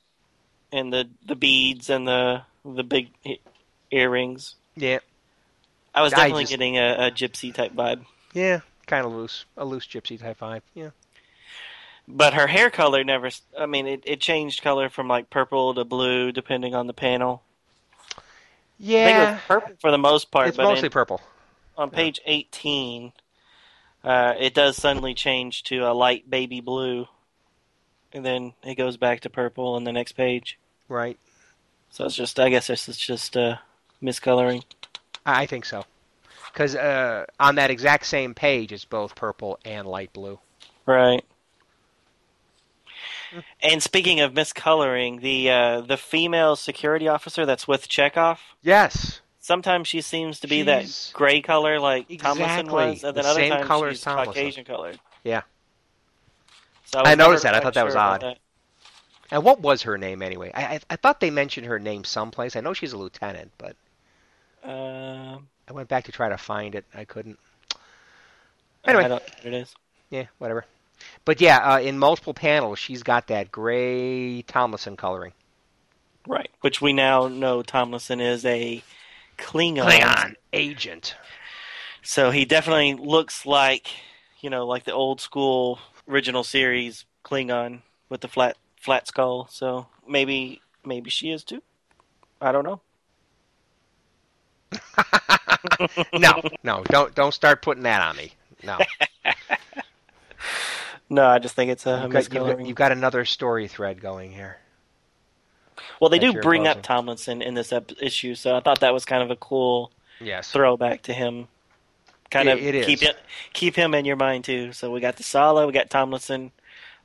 and 0.73 0.93
the 0.93 1.09
the 1.27 1.35
beads 1.37 1.91
and 1.91 2.07
the 2.07 2.43
the 2.65 2.85
big 2.85 3.11
earrings. 3.91 4.55
Yeah, 4.77 4.99
I 5.95 6.03
was 6.03 6.13
I 6.13 6.17
definitely 6.17 6.45
just- 6.45 6.53
getting 6.53 6.79
a, 6.79 7.07
a 7.07 7.11
gypsy 7.11 7.53
type 7.53 7.73
vibe. 7.75 8.05
yeah, 8.35 8.61
kind 8.87 9.05
of 9.07 9.13
loose, 9.13 9.45
a 9.57 9.65
loose 9.65 9.87
gypsy 9.87 10.19
type 10.21 10.39
vibe. 10.39 10.63
Yeah. 10.75 10.91
But 12.13 12.35
her 12.35 12.47
hair 12.49 12.71
color 12.71 13.05
never 13.05 13.31
i 13.59 13.67
mean, 13.67 13.87
it, 13.87 14.03
it 14.05 14.21
changed 14.21 14.63
color 14.63 14.89
from 14.91 15.09
like 15.09 15.31
purple 15.31 15.75
to 15.75 15.85
blue 15.85 16.33
depending 16.33 16.75
on 16.75 16.87
the 16.87 16.93
panel. 16.95 17.43
I 18.99 19.03
think 19.03 19.17
it 19.17 19.21
Yeah, 19.21 19.31
was 19.33 19.45
purple 19.47 19.75
for 19.81 19.91
the 19.91 19.99
most 19.99 20.31
part, 20.31 20.49
it's 20.49 20.57
but 20.57 20.69
mostly 20.69 20.89
in- 20.89 20.93
purple. 20.93 21.21
on 21.77 21.91
page 21.91 22.21
18, 22.27 23.13
uh, 24.05 24.35
it 24.39 24.55
does 24.55 24.77
suddenly 24.77 25.15
change 25.15 25.63
to 25.65 25.79
a 25.81 25.93
light 25.95 26.29
baby 26.31 26.61
blue, 26.61 27.09
and 28.13 28.25
then 28.25 28.55
it 28.63 28.77
goes 28.77 28.97
back 28.97 29.21
to 29.21 29.31
purple 29.31 29.75
on 29.75 29.85
the 29.85 29.93
next 29.93 30.13
page. 30.13 30.59
Right. 30.89 31.19
So 31.91 32.05
it's 32.07 32.17
just, 32.17 32.41
I 32.41 32.49
guess 32.49 32.71
it's, 32.71 32.89
it's 32.89 32.99
just 32.99 33.37
uh, 33.37 33.57
miscoloring. 34.03 34.65
I 35.25 35.47
think 35.47 35.65
so. 35.65 35.85
Because 36.53 36.75
uh, 36.77 37.27
on 37.41 37.57
that 37.57 37.71
exact 37.71 38.07
same 38.07 38.35
page, 38.35 38.73
it's 38.73 38.85
both 38.85 39.15
purple 39.15 39.59
and 39.65 39.87
light 39.87 40.13
blue. 40.13 40.39
Right. 40.87 41.25
And 43.63 43.83
speaking 43.83 44.21
of 44.21 44.33
miscoloring, 44.33 45.21
the 45.21 45.51
uh, 45.51 45.81
the 45.83 45.97
female 45.97 46.57
security 46.57 47.09
officer 47.09 47.47
that's 47.47 47.67
with 47.69 47.89
Chekov, 47.89 48.39
Yes. 48.63 49.21
sometimes 49.39 49.89
she 49.89 50.01
seems 50.01 50.41
to 50.41 50.49
be 50.49 50.65
She's- 50.65 51.11
that 51.11 51.17
gray 51.17 51.41
color 51.41 51.79
like 51.81 52.09
Tomlinson 52.19 52.67
Exactly. 52.67 52.73
was, 52.73 53.05
and 53.05 53.17
then 53.17 53.23
The 53.25 53.29
other 53.31 53.41
same 53.41 53.53
times 53.53 53.67
color 53.67 53.91
she's 53.91 54.01
Tomlinson. 54.03 54.33
Caucasian 54.35 54.65
colored. 54.65 55.01
Yeah. 55.25 55.43
So 56.87 57.01
I 57.01 57.11
was 57.11 57.19
noticed 57.19 57.43
that. 57.45 57.55
I 57.55 57.61
thought 57.61 57.75
that 57.75 57.85
was 57.85 57.95
odd. 57.97 58.39
And 59.31 59.45
what 59.45 59.61
was 59.61 59.83
her 59.83 59.97
name 59.97 60.23
anyway? 60.23 60.51
I, 60.55 60.63
I 60.75 60.81
I 60.91 60.97
thought 60.97 61.21
they 61.21 61.31
mentioned 61.31 61.67
her 61.67 61.79
name 61.79 62.03
someplace. 62.03 62.57
I 62.57 62.61
know 62.61 62.73
she's 62.75 62.93
a 62.93 62.99
lieutenant, 62.99 63.53
but 63.59 63.77
that. 64.65 64.71
Um, 64.73 65.49
I 65.69 65.73
went 65.73 65.89
back 65.89 66.05
to 66.05 66.13
try 66.13 66.29
to 66.29 66.37
find 66.37 66.75
it. 66.75 66.85
I 66.93 67.05
couldn't. 67.05 67.39
I 68.85 68.91
Anyway, 68.91 69.03
don't 69.05 69.11
know 69.11 69.15
what 69.15 69.45
it 69.45 69.55
is. 69.55 69.73
Yeah, 70.11 70.25
whatever. 70.39 70.65
But 71.25 71.41
yeah, 71.41 71.59
uh, 71.59 71.81
in 71.81 71.99
multiple 71.99 72.35
panels, 72.35 72.79
she's 72.79 73.03
got 73.03 73.29
that 73.29 73.51
gray 73.51 74.43
Tomlinson 74.43 74.97
coloring. 74.97 75.33
Right. 76.27 76.51
Which 76.61 76.81
we 76.81 76.93
now 76.93 77.29
know 77.29 77.63
Tomlinson 77.63 78.21
is 78.21 78.45
a 78.45 78.83
Klingon. 79.39 79.85
Klingon 79.85 80.35
agent. 80.53 81.17
So 82.03 82.31
he 82.31 82.45
definitely 82.45 82.95
looks 82.95 83.45
like, 83.47 83.89
you 84.41 84.51
know, 84.51 84.67
like 84.67 84.85
the 84.85 84.93
old 84.93 85.21
school 85.21 85.79
original 86.09 86.45
series 86.45 87.05
Klingon 87.25 87.83
with 88.09 88.21
the 88.21 88.29
flat 88.29 88.57
flat 88.81 89.07
skull. 89.07 89.49
So 89.51 89.87
maybe 90.07 90.61
maybe 90.85 91.11
she 91.11 91.31
is 91.31 91.45
too. 91.45 91.63
I 92.41 92.53
don't 92.53 92.65
know. 92.65 92.81
no, 96.19 96.43
no, 96.63 96.85
don't 96.85 97.15
don't 97.15 97.35
start 97.35 97.63
putting 97.63 97.83
that 97.83 98.01
on 98.03 98.17
me. 98.17 98.33
No. 98.63 98.79
No, 101.11 101.27
I 101.27 101.41
just 101.41 101.57
think 101.57 101.71
it's 101.73 101.87
a 101.87 102.03
You've 102.03 102.13
got, 102.13 102.33
you've, 102.33 102.47
got, 102.47 102.67
you've 102.67 102.77
got 102.77 102.93
another 102.93 103.25
story 103.25 103.67
thread 103.67 104.01
going 104.01 104.31
here. 104.33 104.59
well, 106.01 106.09
they 106.09 106.19
do 106.21 106.33
bring 106.41 106.69
up. 106.69 106.83
Tomlinson 106.83 107.43
in 107.43 107.55
this 107.55 107.73
ep- 107.73 107.91
issue, 108.01 108.35
so 108.37 108.57
I 108.57 108.61
thought 108.61 108.81
that 108.81 108.95
was 108.95 109.05
kind 109.05 109.23
of 109.23 109.31
a 109.31 109.37
cool 109.37 109.91
Yes. 110.21 110.53
throwback 110.53 111.03
to 111.03 111.13
him. 111.13 111.49
Kind 112.31 112.49
It- 112.49 112.53
of 112.59 112.63
it 112.65 112.87
keep 112.87 113.03
it, 113.03 113.17
keep 113.53 113.75
him 113.75 113.93
in 113.93 114.05
your 114.05 114.15
mind 114.17 114.45
too. 114.45 114.73
So 114.73 114.91
we 114.93 115.01
got 115.01 115.17
the 115.17 115.25
Sala, 115.25 115.67
we 115.67 115.73
got 115.73 115.91
Tomlinson, 115.91 116.53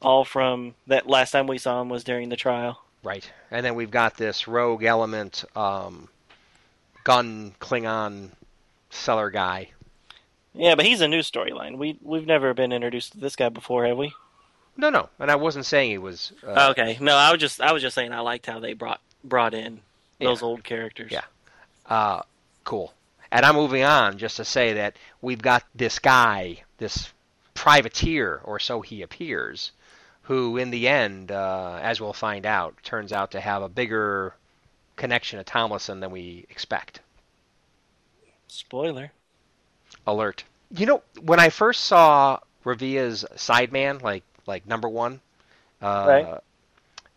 all 0.01 0.23
from 0.23 0.75
that 0.85 1.07
last 1.07 1.31
time 1.31 1.47
we 1.47 1.57
saw 1.57 1.81
him 1.81 1.89
was 1.89 2.03
during 2.03 2.29
the 2.29 2.35
trial. 2.35 2.81
Right. 3.01 3.27
And 3.49 3.65
then 3.65 3.73
we've 3.75 3.89
got 3.91 4.17
this 4.17 4.47
rogue 4.47 4.83
element, 4.83 5.45
um, 5.55 6.09
gun 7.03 7.55
Klingon 7.59 8.29
seller 8.91 9.29
guy. 9.31 9.69
Yeah, 10.55 10.75
but 10.75 10.85
he's 10.85 11.01
a 11.01 11.07
new 11.07 11.19
storyline. 11.19 11.77
We 11.77 11.99
we've 12.01 12.25
never 12.25 12.53
been 12.53 12.71
introduced 12.71 13.13
to 13.13 13.17
this 13.17 13.35
guy 13.35 13.49
before, 13.49 13.85
have 13.85 13.97
we? 13.97 14.13
No, 14.77 14.89
no. 14.89 15.09
And 15.19 15.31
I 15.31 15.35
wasn't 15.35 15.65
saying 15.65 15.91
he 15.91 15.97
was. 15.97 16.33
Uh, 16.45 16.69
okay, 16.71 16.97
no, 16.99 17.15
I 17.15 17.31
was 17.31 17.39
just 17.39 17.61
I 17.61 17.71
was 17.71 17.81
just 17.81 17.95
saying 17.95 18.11
I 18.11 18.19
liked 18.19 18.45
how 18.45 18.59
they 18.59 18.73
brought 18.73 19.01
brought 19.23 19.53
in 19.53 19.81
those 20.19 20.41
old 20.41 20.63
characters. 20.63 21.11
Yeah. 21.11 21.23
Uh, 21.85 22.21
cool. 22.63 22.93
And 23.31 23.45
I'm 23.45 23.55
moving 23.55 23.83
on 23.83 24.17
just 24.17 24.37
to 24.37 24.45
say 24.45 24.73
that 24.73 24.95
we've 25.21 25.41
got 25.41 25.63
this 25.73 25.99
guy, 25.99 26.63
this 26.77 27.11
privateer, 27.53 28.39
or 28.43 28.59
so 28.59 28.81
he 28.81 29.01
appears, 29.01 29.71
who 30.23 30.57
in 30.57 30.71
the 30.71 30.87
end, 30.87 31.31
uh, 31.31 31.79
as 31.81 31.99
we'll 31.99 32.13
find 32.13 32.45
out, 32.45 32.75
turns 32.83 33.11
out 33.11 33.31
to 33.31 33.41
have 33.41 33.61
a 33.61 33.69
bigger 33.69 34.35
connection 34.95 35.37
to 35.37 35.43
Tomlinson 35.43 35.99
than 35.99 36.11
we 36.11 36.45
expect. 36.49 37.01
Spoiler. 38.47 39.11
Alert. 40.07 40.43
You 40.71 40.85
know, 40.85 41.03
when 41.21 41.39
I 41.39 41.49
first 41.49 41.85
saw 41.85 42.39
Revia's 42.63 43.25
sideman, 43.35 44.01
like 44.01 44.23
like 44.47 44.65
number 44.67 44.89
one, 44.89 45.21
uh, 45.81 46.05
Right. 46.07 46.41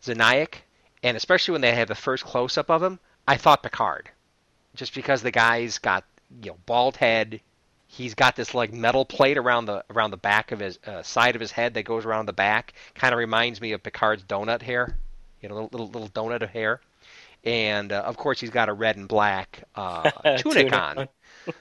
Zanayak, 0.02 0.54
and 1.02 1.16
especially 1.16 1.52
when 1.52 1.60
they 1.60 1.74
had 1.74 1.88
the 1.88 1.94
first 1.94 2.24
close 2.24 2.56
up 2.58 2.70
of 2.70 2.82
him, 2.82 2.98
I 3.26 3.36
thought 3.36 3.62
Picard, 3.62 4.10
just 4.74 4.94
because 4.94 5.22
the 5.22 5.30
guy's 5.30 5.78
got 5.78 6.04
you 6.42 6.50
know 6.50 6.58
bald 6.66 6.96
head, 6.96 7.40
he's 7.86 8.14
got 8.14 8.36
this 8.36 8.54
like 8.54 8.72
metal 8.72 9.04
plate 9.04 9.38
around 9.38 9.66
the 9.66 9.84
around 9.90 10.10
the 10.10 10.16
back 10.18 10.52
of 10.52 10.60
his 10.60 10.78
uh, 10.86 11.02
side 11.02 11.34
of 11.34 11.40
his 11.40 11.52
head 11.52 11.74
that 11.74 11.84
goes 11.84 12.04
around 12.04 12.26
the 12.26 12.32
back, 12.32 12.74
kind 12.94 13.12
of 13.12 13.18
reminds 13.18 13.60
me 13.60 13.72
of 13.72 13.82
Picard's 13.82 14.24
donut 14.24 14.62
hair, 14.62 14.96
you 15.42 15.48
know, 15.48 15.54
little 15.54 15.68
little, 15.72 15.88
little 15.88 16.08
donut 16.10 16.42
of 16.42 16.50
hair, 16.50 16.80
and 17.44 17.92
uh, 17.92 18.02
of 18.02 18.16
course 18.16 18.40
he's 18.40 18.50
got 18.50 18.68
a 18.68 18.72
red 18.72 18.96
and 18.96 19.08
black 19.08 19.64
uh, 19.74 20.10
tunic 20.36 20.70
Tunic 20.70 20.72
on. 20.72 21.08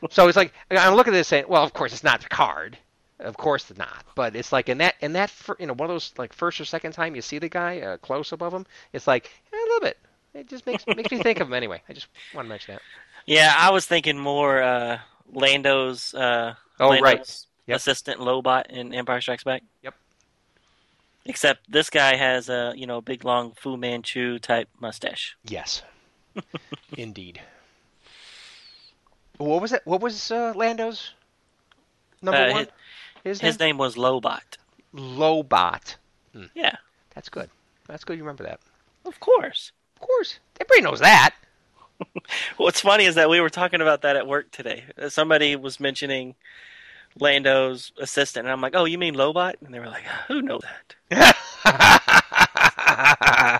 So 0.09 0.27
it's 0.27 0.37
like 0.37 0.53
I'm 0.71 0.95
looking 0.95 1.13
at 1.13 1.17
this 1.17 1.27
saying, 1.27 1.45
well, 1.47 1.63
of 1.63 1.73
course 1.73 1.93
it's 1.93 2.03
not 2.03 2.21
Picard. 2.21 2.77
Of 3.19 3.35
course 3.37 3.69
it's 3.69 3.79
not. 3.79 4.05
But 4.15 4.35
it's 4.35 4.51
like 4.51 4.69
in 4.69 4.77
that 4.79 4.95
in 5.01 5.13
that 5.13 5.31
you 5.59 5.65
know 5.65 5.73
one 5.73 5.89
of 5.89 5.93
those 5.93 6.13
like 6.17 6.33
first 6.33 6.59
or 6.61 6.65
second 6.65 6.91
time 6.91 7.15
you 7.15 7.21
see 7.21 7.39
the 7.39 7.49
guy 7.49 7.79
uh, 7.81 7.97
close 7.97 8.31
above 8.31 8.53
him, 8.53 8.65
it's 8.93 9.07
like 9.07 9.31
eh, 9.53 9.57
a 9.57 9.63
little 9.65 9.79
bit. 9.81 9.97
It 10.33 10.47
just 10.47 10.65
makes 10.67 10.85
makes 10.87 11.11
me 11.11 11.17
think 11.23 11.39
of 11.39 11.47
him 11.47 11.53
anyway. 11.53 11.81
I 11.89 11.93
just 11.93 12.07
want 12.33 12.45
to 12.45 12.49
mention 12.49 12.75
that. 12.75 12.81
Yeah, 13.25 13.53
I 13.57 13.71
was 13.71 13.85
thinking 13.85 14.17
more 14.17 14.61
uh, 14.61 14.99
Lando's 15.33 16.13
uh, 16.13 16.53
Oh, 16.79 16.89
Lando's 16.89 17.03
right. 17.03 17.45
Yep. 17.67 17.75
assistant 17.77 18.19
Lobot 18.21 18.67
in 18.67 18.93
Empire 18.93 19.19
Strikes 19.19 19.43
Back. 19.43 19.63
Yep. 19.83 19.95
Except 21.25 21.69
this 21.69 21.89
guy 21.89 22.15
has 22.15 22.47
a 22.49 22.73
you 22.75 22.85
know 22.87 23.01
big 23.01 23.25
long 23.25 23.53
Fu 23.57 23.75
Manchu 23.77 24.39
type 24.39 24.69
mustache. 24.79 25.35
Yes, 25.43 25.81
indeed. 26.97 27.41
What 29.37 29.61
was 29.61 29.71
it? 29.73 29.81
What 29.85 30.01
was 30.01 30.31
uh, 30.31 30.53
Lando's 30.55 31.13
number 32.21 32.41
Uh, 32.41 32.51
one? 32.51 32.67
His, 33.23 33.39
His 33.41 33.59
name? 33.59 33.69
name 33.69 33.77
was 33.77 33.95
Lobot. 33.95 34.57
Lobot. 34.95 35.95
Yeah, 36.55 36.75
That's 37.15 37.29
good. 37.29 37.49
That's 37.87 38.03
good. 38.03 38.17
You 38.17 38.23
remember 38.23 38.43
that? 38.43 38.59
of 39.05 39.19
course. 39.19 39.71
Of 39.95 40.01
course. 40.07 40.39
Everybody 40.59 40.81
knows 40.81 40.99
that. 40.99 41.31
What's 42.57 42.81
funny 42.81 43.05
is 43.05 43.15
that 43.15 43.29
we 43.29 43.39
were 43.41 43.49
talking 43.49 43.81
about 43.81 44.01
that 44.03 44.15
at 44.15 44.27
work 44.27 44.51
today. 44.51 44.83
Uh, 45.01 45.09
Somebody 45.09 45.55
was 45.55 45.79
mentioning 45.79 46.35
Lando's 47.19 47.91
assistant, 47.99 48.45
and 48.45 48.51
I'm 48.53 48.61
like, 48.61 48.75
"Oh, 48.75 48.85
you 48.85 48.97
mean 48.99 49.15
Lobot?" 49.15 49.55
And 49.65 49.73
they 49.73 49.79
were 49.79 49.87
like, 49.87 50.03
"Who 50.27 50.41
know 50.43 50.59
that?" 50.59 50.93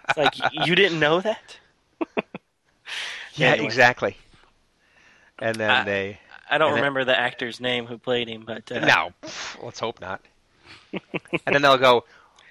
It's 0.09 0.17
like 0.17 0.35
you 0.53 0.75
didn't 0.75 0.99
know 0.99 1.21
that. 1.21 1.57
yeah, 3.35 3.47
Anyway. 3.53 3.65
exactly. 3.65 4.17
And 5.39 5.55
then 5.55 5.69
I- 5.69 5.83
they 5.83 6.19
I 6.49 6.57
don't 6.57 6.67
And 6.69 6.75
then- 6.77 6.81
remember 6.83 7.03
the 7.05 7.17
actor's 7.19 7.59
name 7.59 7.85
who 7.87 7.97
played 7.97 8.29
him, 8.29 8.43
but 8.45 8.71
uh, 8.71 8.79
No, 8.79 9.11
let's 9.61 9.79
hope 9.79 9.99
not. 9.99 10.21
and 10.93 11.01
then 11.53 11.61
they'll 11.61 11.77
go, 11.77 12.05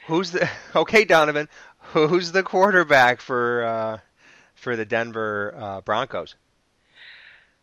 "Who's 0.07 0.33
the 0.33 0.49
okay, 0.77 1.05
Donovan? 1.05 1.49
Who's 1.93 2.31
the 2.33 2.43
quarterback 2.43 3.21
for 3.23 3.65
uh, 3.65 3.99
for 4.55 4.77
the 4.77 4.85
Denver 4.85 5.55
uh, 5.59 5.81
Broncos?" 5.81 6.35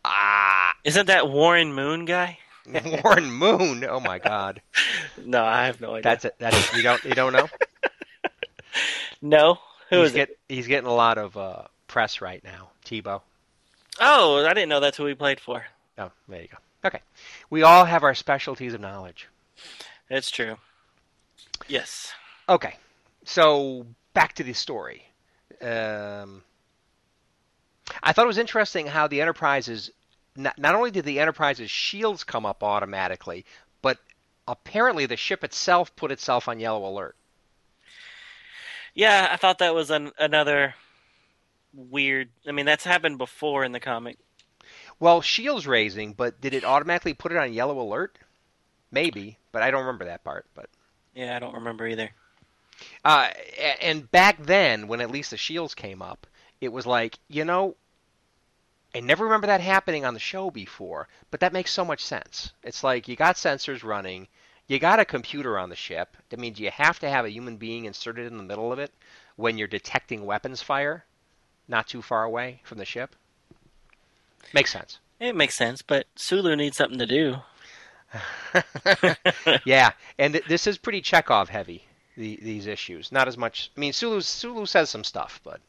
Ah, 0.04 0.74
isn't 0.84 1.06
that 1.06 1.28
Warren 1.30 1.72
Moon 1.72 2.04
guy? 2.04 2.38
Warren 3.04 3.30
Moon. 3.30 3.84
Oh 3.84 4.00
my 4.00 4.18
God, 4.18 4.60
No, 5.24 5.44
I 5.44 5.66
have 5.66 5.80
no 5.80 5.90
idea. 5.92 6.02
that's 6.02 6.24
it. 6.24 6.34
That's 6.38 6.74
you 6.74 6.82
don't 6.82 7.02
you 7.04 7.14
don't 7.14 7.32
know. 7.32 7.48
no. 9.22 9.58
Who 9.90 9.98
he's 10.00 10.08
is 10.08 10.12
get, 10.14 10.30
it? 10.30 10.38
He's 10.48 10.66
getting 10.66 10.88
a 10.88 10.94
lot 10.94 11.18
of 11.18 11.36
uh, 11.36 11.62
press 11.86 12.20
right 12.20 12.42
now. 12.42 12.70
Tebow. 12.84 13.20
Oh, 14.00 14.44
I 14.44 14.54
didn't 14.54 14.68
know 14.68 14.80
that's 14.80 14.96
who 14.96 15.04
we 15.04 15.14
played 15.14 15.40
for. 15.40 15.64
Oh, 15.98 16.10
there 16.28 16.42
you 16.42 16.48
go. 16.48 16.58
Okay, 16.84 17.00
we 17.50 17.62
all 17.62 17.84
have 17.84 18.02
our 18.02 18.14
specialties 18.14 18.74
of 18.74 18.80
knowledge. 18.80 19.28
It's 20.10 20.30
true. 20.30 20.56
Yes. 21.68 22.12
Okay, 22.48 22.76
so 23.24 23.86
back 24.12 24.34
to 24.34 24.42
the 24.42 24.52
story. 24.52 25.06
Um, 25.62 26.42
I 28.02 28.12
thought 28.12 28.24
it 28.24 28.28
was 28.28 28.38
interesting 28.38 28.86
how 28.86 29.06
the 29.06 29.20
Enterprise's 29.20 29.90
not, 30.36 30.58
not 30.58 30.74
only 30.74 30.90
did 30.90 31.04
the 31.04 31.20
Enterprise's 31.20 31.70
shields 31.70 32.24
come 32.24 32.44
up 32.44 32.62
automatically, 32.62 33.44
but 33.82 33.98
apparently 34.48 35.06
the 35.06 35.16
ship 35.16 35.44
itself 35.44 35.94
put 35.96 36.10
itself 36.10 36.48
on 36.48 36.60
yellow 36.60 36.86
alert. 36.86 37.16
Yeah, 38.94 39.28
I 39.30 39.36
thought 39.36 39.58
that 39.58 39.74
was 39.74 39.90
an, 39.90 40.12
another 40.18 40.74
weird. 41.74 42.28
I 42.46 42.52
mean, 42.52 42.66
that's 42.66 42.84
happened 42.84 43.18
before 43.18 43.64
in 43.64 43.72
the 43.72 43.80
comic. 43.80 44.18
Well, 45.00 45.20
shields 45.20 45.66
raising, 45.66 46.12
but 46.12 46.40
did 46.40 46.54
it 46.54 46.64
automatically 46.64 47.14
put 47.14 47.32
it 47.32 47.38
on 47.38 47.52
yellow 47.52 47.80
alert? 47.80 48.18
Maybe, 48.90 49.38
but 49.52 49.62
I 49.62 49.70
don't 49.70 49.80
remember 49.80 50.04
that 50.06 50.24
part. 50.24 50.46
But 50.54 50.68
Yeah, 51.14 51.36
I 51.36 51.38
don't 51.38 51.54
remember 51.54 51.86
either. 51.86 52.10
Uh, 53.04 53.30
and 53.80 54.10
back 54.10 54.42
then, 54.42 54.88
when 54.88 55.00
at 55.00 55.10
least 55.10 55.30
the 55.30 55.36
shields 55.36 55.74
came 55.74 56.02
up, 56.02 56.26
it 56.60 56.72
was 56.72 56.86
like, 56.86 57.18
you 57.28 57.44
know, 57.44 57.76
I 58.94 59.00
never 59.00 59.24
remember 59.24 59.48
that 59.48 59.60
happening 59.60 60.04
on 60.04 60.14
the 60.14 60.20
show 60.20 60.50
before, 60.50 61.08
but 61.30 61.40
that 61.40 61.52
makes 61.52 61.72
so 61.72 61.84
much 61.84 62.04
sense. 62.04 62.52
It's 62.62 62.84
like 62.84 63.08
you 63.08 63.16
got 63.16 63.36
sensors 63.36 63.82
running, 63.82 64.28
you 64.68 64.78
got 64.78 65.00
a 65.00 65.04
computer 65.04 65.58
on 65.58 65.68
the 65.68 65.76
ship. 65.76 66.16
That 66.28 66.38
means 66.38 66.60
you 66.60 66.70
have 66.70 66.98
to 67.00 67.10
have 67.10 67.24
a 67.24 67.30
human 67.30 67.56
being 67.56 67.84
inserted 67.84 68.26
in 68.26 68.38
the 68.38 68.44
middle 68.44 68.72
of 68.72 68.78
it 68.78 68.92
when 69.36 69.58
you're 69.58 69.68
detecting 69.68 70.24
weapons 70.24 70.62
fire, 70.62 71.04
not 71.68 71.86
too 71.88 72.02
far 72.02 72.24
away 72.24 72.60
from 72.64 72.78
the 72.78 72.84
ship. 72.84 73.14
Makes 74.52 74.72
sense. 74.72 74.98
It 75.20 75.34
makes 75.36 75.54
sense, 75.54 75.80
but 75.82 76.06
Sulu 76.16 76.54
needs 76.56 76.76
something 76.76 76.98
to 76.98 77.06
do. 77.06 77.36
yeah, 79.64 79.90
and 80.18 80.34
th- 80.34 80.44
this 80.46 80.66
is 80.66 80.78
pretty 80.78 81.02
Chekov 81.02 81.48
heavy. 81.48 81.84
The, 82.16 82.38
these 82.42 82.66
issues, 82.68 83.10
not 83.10 83.26
as 83.26 83.36
much. 83.36 83.70
I 83.76 83.80
mean, 83.80 83.92
Sulu 83.92 84.20
Sulu 84.20 84.66
says 84.66 84.88
some 84.88 85.02
stuff, 85.02 85.40
but 85.42 85.60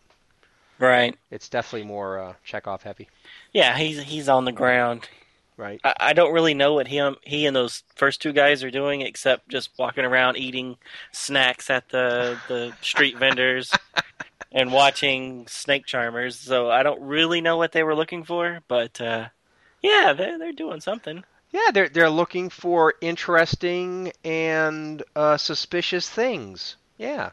Right. 0.78 1.18
it's 1.32 1.50
definitely 1.50 1.88
more 1.88 2.20
uh, 2.20 2.34
Chekov 2.48 2.84
heavy, 2.84 3.08
Yeah, 3.52 3.76
he's 3.78 4.04
he's 4.04 4.30
on 4.30 4.46
the 4.46 4.52
ground. 4.52 5.10
right? 5.58 5.80
I, 5.84 5.94
I 6.00 6.14
don't 6.14 6.34
really 6.34 6.54
know 6.54 6.74
what 6.74 6.88
him 6.88 7.16
he 7.24 7.48
and 7.48 7.56
those 7.56 7.82
first 7.96 8.22
two 8.22 8.32
guys 8.34 8.64
are 8.64 8.70
doing, 8.70 9.02
except 9.02 9.48
just 9.50 9.72
walking 9.80 10.06
around 10.06 10.38
eating 10.38 10.78
snacks 11.12 11.70
at 11.72 11.90
the 11.90 12.38
the 12.48 12.74
street 12.82 13.18
vendors 13.18 13.72
and 14.56 14.72
watching 14.72 15.46
snake 15.48 15.86
charmers. 15.86 16.40
So 16.40 16.72
I 16.72 16.82
don't 16.82 17.02
really 17.02 17.42
know 17.42 17.58
what 17.58 17.74
they 17.74 17.84
were 17.84 17.94
looking 17.96 18.24
for, 18.24 18.62
but 18.68 19.00
uh, 19.00 19.28
yeah, 19.84 20.14
they're 20.14 20.40
they're 20.40 20.52
doing 20.54 20.80
something. 20.82 21.24
Yeah, 21.52 21.72
they're 21.74 21.90
they're 21.90 22.10
looking 22.10 22.50
for 22.50 22.96
interesting 23.02 24.12
and 24.24 25.04
uh, 25.16 25.38
suspicious 25.38 26.10
things. 26.10 26.78
Yeah. 26.98 27.32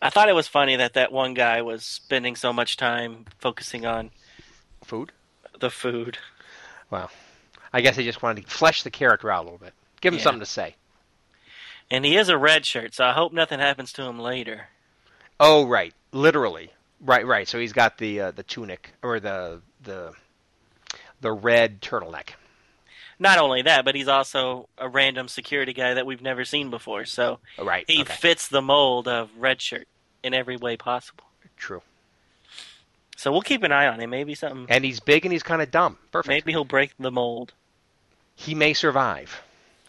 I 0.00 0.10
thought 0.10 0.28
it 0.28 0.34
was 0.34 0.48
funny 0.48 0.76
that 0.76 0.94
that 0.94 1.12
one 1.12 1.34
guy 1.34 1.62
was 1.62 1.84
spending 1.84 2.34
so 2.34 2.52
much 2.52 2.76
time 2.76 3.26
focusing 3.38 3.86
on 3.86 4.10
Food. 4.84 5.12
the 5.60 5.70
food. 5.70 6.18
Well, 6.90 7.10
I 7.72 7.80
guess 7.80 7.94
they 7.96 8.02
just 8.04 8.22
wanted 8.22 8.44
to 8.44 8.50
flesh 8.50 8.82
the 8.82 8.90
character 8.90 9.30
out 9.30 9.42
a 9.42 9.44
little 9.44 9.58
bit, 9.58 9.72
give 10.00 10.12
him 10.12 10.18
Yeah. 10.18 10.24
something 10.24 10.40
to 10.40 10.46
say. 10.46 10.74
And 11.90 12.04
he 12.04 12.16
is 12.16 12.28
a 12.28 12.36
red 12.36 12.66
shirt, 12.66 12.94
so 12.94 13.04
I 13.04 13.12
hope 13.12 13.32
nothing 13.32 13.60
happens 13.60 13.92
to 13.94 14.02
him 14.02 14.18
later. 14.18 14.68
Oh, 15.44 15.66
right, 15.66 15.92
literally, 16.12 16.70
right, 17.00 17.26
right. 17.26 17.48
So 17.48 17.58
he's 17.58 17.72
got 17.72 17.98
the 17.98 18.20
uh, 18.20 18.30
the 18.30 18.44
tunic 18.44 18.92
or 19.02 19.18
the 19.18 19.60
the 19.82 20.12
the 21.20 21.32
red 21.32 21.80
turtleneck. 21.82 22.30
Not 23.18 23.38
only 23.38 23.62
that, 23.62 23.84
but 23.84 23.94
he's 23.96 24.06
also 24.08 24.68
a 24.78 24.88
random 24.88 25.26
security 25.28 25.72
guy 25.72 25.94
that 25.94 26.06
we've 26.06 26.22
never 26.22 26.44
seen 26.44 26.70
before. 26.70 27.04
So 27.06 27.40
Oh, 27.58 27.64
right. 27.64 27.84
he 27.88 28.02
okay. 28.02 28.14
fits 28.14 28.46
the 28.48 28.62
mold 28.62 29.08
of 29.08 29.30
red 29.36 29.60
shirt 29.60 29.88
in 30.22 30.32
every 30.32 30.56
way 30.56 30.76
possible. 30.76 31.24
True. 31.56 31.82
So 33.16 33.30
we'll 33.30 33.42
keep 33.42 33.62
an 33.64 33.70
eye 33.72 33.86
on 33.86 34.00
him. 34.00 34.10
Maybe 34.10 34.34
something. 34.34 34.66
And 34.68 34.84
he's 34.84 35.00
big 35.00 35.24
and 35.24 35.32
he's 35.32 35.42
kind 35.44 35.60
of 35.62 35.70
dumb. 35.70 35.98
Perfect. 36.12 36.28
Maybe 36.28 36.52
he'll 36.52 36.64
break 36.64 36.92
the 36.98 37.10
mold. 37.12 37.52
He 38.34 38.54
may 38.54 38.74
survive. 38.74 39.42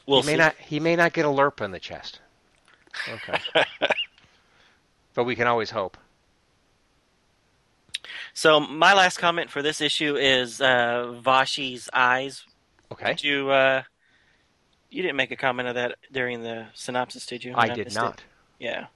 We'll 0.05 0.21
he 0.21 0.27
may 0.27 0.33
see. 0.33 0.37
not. 0.37 0.55
He 0.57 0.79
may 0.79 0.95
not 0.95 1.13
get 1.13 1.25
a 1.25 1.29
lerp 1.29 1.61
in 1.61 1.71
the 1.71 1.79
chest. 1.79 2.19
Okay. 3.09 3.39
but 5.13 5.23
we 5.23 5.35
can 5.35 5.47
always 5.47 5.71
hope. 5.71 5.97
So 8.33 8.59
my 8.59 8.93
last 8.93 9.17
comment 9.17 9.49
for 9.49 9.61
this 9.61 9.79
issue 9.79 10.15
is 10.15 10.59
uh, 10.59 11.13
Vashi's 11.23 11.89
eyes. 11.93 12.45
Okay. 12.91 13.09
Did 13.09 13.23
you 13.23 13.49
uh, 13.49 13.83
you 14.89 15.01
didn't 15.01 15.17
make 15.17 15.31
a 15.31 15.35
comment 15.35 15.67
of 15.67 15.75
that 15.75 15.95
during 16.11 16.43
the 16.43 16.67
synopsis, 16.73 17.25
did 17.25 17.43
you? 17.43 17.53
I 17.55 17.67
And 17.67 17.75
did 17.75 17.85
missed 17.85 17.97
it? 17.97 18.01
not. 18.01 18.23
Yeah. 18.59 18.87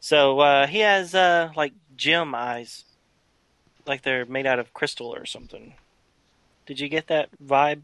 So 0.00 0.38
uh, 0.40 0.66
he 0.66 0.80
has 0.80 1.14
uh, 1.14 1.50
like 1.56 1.72
gem 1.96 2.34
eyes, 2.34 2.84
like 3.86 4.02
they're 4.02 4.26
made 4.26 4.46
out 4.46 4.58
of 4.58 4.72
crystal 4.74 5.12
or 5.12 5.26
something. 5.26 5.74
Did 6.66 6.80
you 6.80 6.88
get 6.88 7.06
that 7.08 7.28
vibe, 7.44 7.82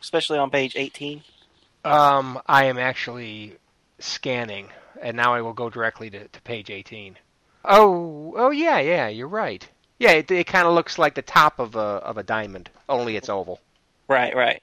especially 0.00 0.38
on 0.38 0.50
page 0.50 0.74
eighteen? 0.76 1.22
Um, 1.84 2.40
I 2.46 2.64
am 2.64 2.78
actually 2.78 3.56
scanning, 3.98 4.68
and 5.00 5.16
now 5.16 5.34
I 5.34 5.40
will 5.40 5.52
go 5.52 5.70
directly 5.70 6.10
to, 6.10 6.28
to 6.28 6.40
page 6.42 6.70
18. 6.70 7.16
Oh, 7.64 8.34
oh 8.36 8.50
yeah, 8.50 8.78
yeah, 8.78 9.08
you're 9.08 9.28
right. 9.28 9.66
Yeah, 9.98 10.12
it, 10.12 10.30
it 10.30 10.46
kind 10.46 10.66
of 10.66 10.74
looks 10.74 10.98
like 10.98 11.14
the 11.14 11.22
top 11.22 11.58
of 11.58 11.74
a 11.74 11.78
of 11.78 12.18
a 12.18 12.22
diamond, 12.22 12.70
only 12.88 13.16
it's 13.16 13.28
oval. 13.28 13.60
Right, 14.08 14.34
right. 14.36 14.62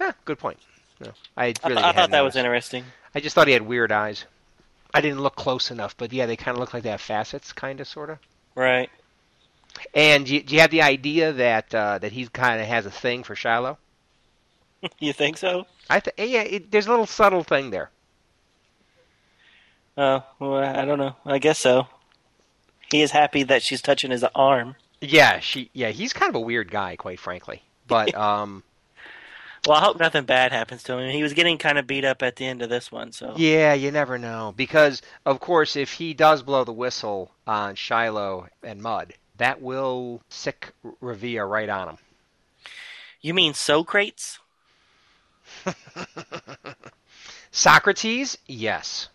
Yeah, 0.00 0.12
good 0.24 0.38
point. 0.38 0.58
No, 1.00 1.12
I 1.36 1.46
I, 1.46 1.46
really 1.64 1.76
th- 1.76 1.86
I 1.86 1.92
thought 1.92 2.10
that 2.10 2.24
was 2.24 2.36
interesting. 2.36 2.84
I 3.14 3.20
just 3.20 3.34
thought 3.34 3.46
he 3.46 3.52
had 3.52 3.62
weird 3.62 3.92
eyes. 3.92 4.24
I 4.92 5.00
didn't 5.00 5.20
look 5.20 5.36
close 5.36 5.70
enough, 5.70 5.96
but 5.96 6.12
yeah, 6.12 6.26
they 6.26 6.36
kind 6.36 6.56
of 6.56 6.60
look 6.60 6.74
like 6.74 6.82
they 6.82 6.90
have 6.90 7.00
facets, 7.00 7.52
kind 7.52 7.80
of, 7.80 7.86
sort 7.86 8.10
of. 8.10 8.18
Right. 8.54 8.90
And 9.94 10.26
do 10.26 10.34
you, 10.34 10.42
do 10.42 10.54
you 10.54 10.60
have 10.60 10.70
the 10.70 10.82
idea 10.82 11.32
that 11.32 11.74
uh, 11.74 11.98
that 11.98 12.12
he 12.12 12.26
kind 12.26 12.60
of 12.60 12.66
has 12.66 12.86
a 12.86 12.90
thing 12.90 13.22
for 13.22 13.36
Shiloh? 13.36 13.78
you 14.98 15.12
think 15.12 15.36
so? 15.36 15.66
I 15.88 16.00
th- 16.00 16.30
yeah, 16.30 16.42
it, 16.42 16.70
there's 16.70 16.86
a 16.86 16.90
little 16.90 17.06
subtle 17.06 17.44
thing 17.44 17.70
there. 17.70 17.90
Oh, 20.00 20.24
well, 20.38 20.54
I 20.54 20.86
don't 20.86 20.98
know. 20.98 21.14
I 21.26 21.38
guess 21.38 21.58
so. 21.58 21.86
He 22.90 23.02
is 23.02 23.10
happy 23.10 23.42
that 23.42 23.62
she's 23.62 23.82
touching 23.82 24.10
his 24.10 24.24
arm. 24.34 24.76
Yeah, 25.02 25.40
she 25.40 25.68
yeah, 25.74 25.90
he's 25.90 26.14
kind 26.14 26.30
of 26.30 26.36
a 26.36 26.40
weird 26.40 26.70
guy, 26.70 26.96
quite 26.96 27.20
frankly. 27.20 27.62
But 27.86 28.14
um, 28.28 28.62
Well, 29.66 29.76
I 29.76 29.84
hope 29.84 30.00
nothing 30.00 30.24
bad 30.24 30.52
happens 30.52 30.82
to 30.84 30.96
him. 30.96 31.10
He 31.10 31.22
was 31.22 31.34
getting 31.34 31.58
kind 31.58 31.76
of 31.78 31.86
beat 31.86 32.06
up 32.06 32.22
at 32.22 32.36
the 32.36 32.46
end 32.46 32.62
of 32.62 32.70
this 32.70 32.90
one, 32.90 33.12
so 33.12 33.34
yeah, 33.36 33.74
you 33.74 33.90
never 33.90 34.16
know 34.16 34.54
because 34.56 35.02
of 35.26 35.38
course, 35.38 35.76
if 35.76 35.92
he 35.92 36.14
does 36.14 36.42
blow 36.42 36.64
the 36.64 36.72
whistle 36.72 37.30
on 37.46 37.74
Shiloh 37.74 38.48
and 38.62 38.80
Mudd, 38.80 39.12
that 39.36 39.60
will 39.60 40.22
sick 40.30 40.72
Revia 41.02 41.46
right 41.46 41.68
on 41.68 41.90
him. 41.90 41.98
You 43.20 43.34
mean 43.34 43.52
Socrates? 43.52 44.38
Socrates, 47.52 48.38
yes. 48.46 49.10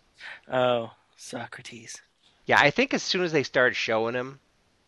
Oh, 0.50 0.90
Socrates. 1.16 2.00
Yeah, 2.46 2.58
I 2.60 2.70
think 2.70 2.94
as 2.94 3.02
soon 3.02 3.22
as 3.22 3.32
they 3.32 3.42
started 3.42 3.74
showing 3.74 4.14
him, 4.14 4.38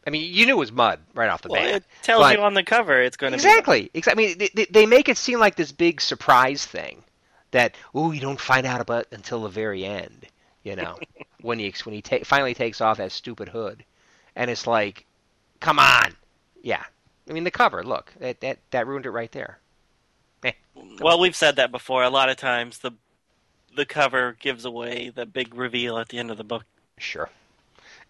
I 0.06 0.10
mean, 0.10 0.32
you 0.32 0.46
knew 0.46 0.52
it 0.56 0.58
was 0.58 0.72
Mudd 0.72 1.00
right 1.14 1.28
off 1.28 1.42
the 1.42 1.48
Well, 1.48 1.60
bat. 1.62 1.74
it 1.76 1.84
tells 2.02 2.22
but- 2.22 2.36
you 2.36 2.42
on 2.42 2.54
the 2.54 2.62
cover 2.62 3.02
it's 3.02 3.16
going 3.16 3.32
to 3.32 3.36
Exactly. 3.36 3.90
Exactly. 3.94 4.24
I 4.24 4.28
mean, 4.28 4.48
they- 4.54 4.66
they, 4.66 4.86
make 4.86 5.08
it 5.08 5.18
seem 5.18 5.38
like 5.40 5.56
this 5.56 5.72
big 5.72 6.00
surprise 6.00 6.64
thing 6.64 7.02
that 7.50 7.76
oh, 7.94 8.12
you 8.12 8.20
don't 8.20 8.40
find 8.40 8.66
out 8.66 8.80
about 8.80 9.06
until 9.10 9.42
the 9.42 9.48
very 9.48 9.84
end. 9.84 10.26
You 10.62 10.76
know, 10.76 10.98
when 11.40 11.58
he 11.58 11.72
when 11.84 11.94
he 11.94 12.02
ta- 12.02 12.24
finally 12.24 12.54
takes 12.54 12.80
off 12.80 12.98
that 12.98 13.12
stupid 13.12 13.48
hood, 13.48 13.84
and 14.36 14.50
it's 14.50 14.66
like, 14.66 15.06
come 15.60 15.78
on, 15.78 16.14
yeah. 16.62 16.84
I 17.28 17.32
mean, 17.32 17.44
the 17.44 17.50
cover. 17.50 17.82
Look, 17.82 18.12
that 18.20 18.40
that 18.40 18.58
that 18.70 18.86
ruined 18.86 19.06
it 19.06 19.10
right 19.10 19.32
there. 19.32 19.58
be. 20.40 20.52
Well, 21.00 21.18
we've 21.18 21.34
said 21.36 21.56
that 21.56 21.70
before. 21.72 22.02
A 22.04 22.10
lot 22.10 22.28
of 22.28 22.36
times 22.36 22.78
the 22.78 22.92
the 23.78 23.86
cover 23.86 24.36
gives 24.40 24.64
away 24.64 25.10
the 25.14 25.24
big 25.24 25.54
reveal 25.54 25.96
at 25.98 26.08
the 26.08 26.18
end 26.18 26.30
of 26.30 26.36
the 26.36 26.44
book. 26.44 26.64
Sure. 26.98 27.30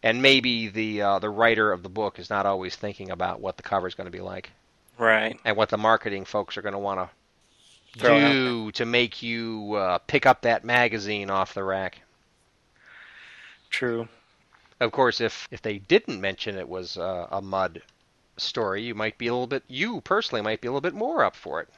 And 0.02 0.22
maybe 0.22 0.68
the 0.68 1.02
uh, 1.02 1.18
the 1.18 1.28
writer 1.28 1.70
of 1.72 1.82
the 1.82 1.88
book 1.88 2.18
is 2.18 2.30
not 2.30 2.46
always 2.46 2.74
thinking 2.74 3.10
about 3.10 3.40
what 3.40 3.56
the 3.58 3.62
cover 3.62 3.86
is 3.86 3.94
going 3.94 4.06
to 4.06 4.10
be 4.10 4.20
like 4.22 4.50
Right. 4.96 5.38
and 5.44 5.56
what 5.56 5.68
the 5.68 5.76
marketing 5.76 6.24
folks 6.24 6.56
are 6.56 6.62
going 6.62 6.72
to 6.72 6.78
want 6.78 7.10
to 7.98 7.98
do 7.98 8.72
to 8.72 8.86
make 8.86 9.22
you 9.22 9.74
uh, 9.74 9.98
pick 9.98 10.24
up 10.24 10.40
that 10.42 10.64
magazine 10.64 11.30
off 11.30 11.52
the 11.54 11.62
rack. 11.64 12.00
True. 13.70 14.08
Of 14.80 14.92
course, 14.92 15.20
if 15.20 15.48
if 15.50 15.60
they 15.60 15.78
didn't 15.78 16.20
mention 16.20 16.56
it 16.56 16.68
was 16.68 16.96
uh, 16.96 17.26
a 17.30 17.42
Mudd 17.42 17.82
story, 18.38 18.82
you 18.82 18.94
might 18.94 19.18
be 19.18 19.26
a 19.26 19.32
little 19.32 19.46
bit. 19.46 19.64
You 19.68 20.00
personally 20.00 20.42
might 20.42 20.60
be 20.62 20.68
a 20.68 20.70
little 20.70 20.80
bit 20.80 20.94
more 20.94 21.24
up 21.24 21.36
for 21.36 21.60
it. 21.60 21.68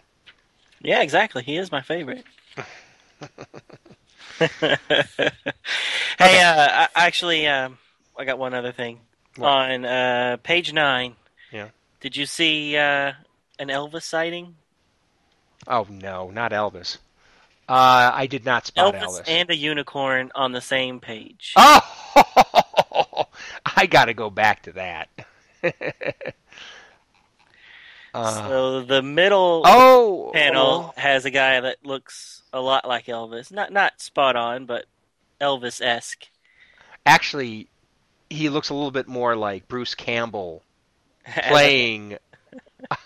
Yeah, 0.81 1.03
exactly. 1.03 1.43
He 1.43 1.57
is 1.57 1.73
my 1.73 1.81
favorite. 1.83 2.25
hey, 4.39 4.77
uh, 6.19 6.19
I, 6.19 6.89
actually, 6.95 7.47
um, 7.47 7.79
I 8.17 8.25
got 8.25 8.39
one 8.39 8.55
other 8.55 8.73
thing. 8.73 9.01
What? 9.37 9.49
On 9.49 9.85
uh, 9.85 10.37
page 10.43 10.73
nine, 10.73 11.17
Yeah. 11.53 11.69
did 12.01 12.17
you 12.17 12.27
see 12.27 12.77
uh, 12.77 13.13
an 13.59 13.69
Elvis 13.69 14.03
sighting? 14.03 14.57
Oh 15.67 15.87
no, 15.91 16.31
not 16.31 16.53
Elvis. 16.53 16.97
Uh, 17.69 18.11
I 18.13 18.27
did 18.27 18.45
not 18.45 18.67
spot 18.67 18.95
Elvis, 18.95 19.21
Elvis. 19.21 19.29
and 19.29 19.51
a 19.51 19.55
unicorn 19.57 20.33
on 20.35 20.53
the 20.53 20.61
same 20.61 20.99
page. 21.01 21.55
oh, 21.57 23.27
I 23.77 23.87
got 23.87 24.07
to 24.07 24.15
go 24.15 24.29
back 24.31 24.63
to 24.63 24.73
that. 24.73 25.09
uh, 28.15 28.49
so 28.49 28.83
the 28.83 29.03
middle 29.03 29.63
oh, 29.65 30.31
panel 30.35 30.93
has 30.97 31.25
a 31.25 31.31
guy 31.31 31.61
that 31.61 31.85
looks 31.85 32.43
a 32.53 32.61
lot 32.61 32.87
like 32.87 33.07
Elvis. 33.07 33.53
Not 33.53 33.73
not 33.73 34.01
spot 34.01 34.37
on, 34.37 34.67
but 34.67 34.87
Elvis 35.41 35.81
esque. 35.81 36.29
Actually, 37.07 37.69
he 38.29 38.49
looks 38.49 38.71
a 38.71 38.75
little 38.75 38.91
bit 38.91 39.09
more 39.09 39.37
like 39.37 39.69
Bruce 39.69 39.95
Campbell 39.95 40.63
playing 41.49 42.19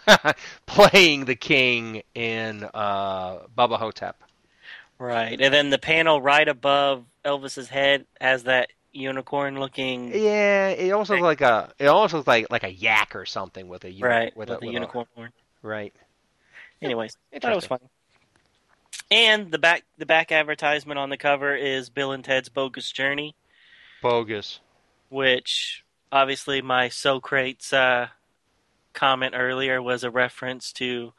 playing 0.67 1.25
the 1.25 1.37
king 1.37 2.03
in 2.15 2.69
uh, 2.75 3.39
Bubba 3.57 3.79
Ho-Tep. 3.79 4.23
right, 4.99 5.41
and 5.41 5.53
then 5.53 5.71
the 5.71 5.79
panel 5.79 6.21
right 6.21 6.49
above 6.49 7.05
Elvis's 7.25 7.69
head 7.69 8.07
has 8.21 8.45
that 8.45 8.71
unicorn 8.95 9.59
looking. 9.59 10.09
Yeah, 10.15 10.69
it 10.69 10.91
also 10.93 11.15
looks 11.15 11.23
like 11.23 11.41
a 11.41 11.73
it 11.79 11.87
almost 11.87 12.15
looks 12.15 12.27
like 12.27 12.47
like 12.51 12.65
a 12.65 12.73
yak 12.73 13.15
or 13.17 13.27
something 13.27 13.69
with 13.69 13.85
a 13.85 13.91
uni- 13.91 14.03
Right, 14.03 14.37
with, 14.37 14.49
with, 14.49 14.59
a, 14.59 14.61
the 14.61 14.67
with 14.67 14.71
a- 14.71 14.73
unicorn 14.75 15.07
horn. 15.15 15.33
right. 15.63 15.93
Anyways, 16.83 17.17
I 17.35 17.39
thought 17.39 17.53
it 17.53 17.55
was 17.57 17.65
Interesting. 17.65 17.89
fun. 17.89 17.89
And 19.11 19.51
the 19.51 19.59
back 19.59 19.85
the 19.99 20.07
back 20.07 20.33
advertisement 20.33 20.99
on 20.99 21.11
the 21.11 21.17
cover 21.17 21.55
is 21.55 21.91
Bill 21.91 22.13
and 22.13 22.25
Ted's 22.25 22.49
Bogus 22.49 22.91
Journey, 22.91 23.35
Bogus. 24.03 24.61
which 25.09 25.85
obviously 26.11 26.63
my 26.63 26.89
Socrates 26.89 27.73
uh, 27.73 28.09
comment 28.93 29.35
earlier 29.37 29.81
was 29.83 30.05
a 30.05 30.11
reference 30.11 30.73
to 30.75 31.13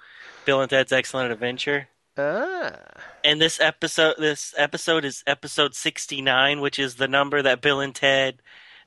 Bill 0.46 0.62
and 0.62 0.70
Ted's 0.70 0.92
Excellent 0.92 1.32
Adventure. 1.32 1.88
Ah. 2.18 2.78
And 3.24 3.42
this 3.42 3.60
episode 3.60 4.16
this 4.18 4.54
episode 4.58 5.04
is 5.04 5.24
episode 5.28 5.76
69, 5.76 6.62
which 6.62 6.80
is 6.80 6.96
the 6.96 7.08
number 7.08 7.42
that 7.42 7.62
Bill 7.62 7.82
and 7.82 7.94
Ted 7.94 8.42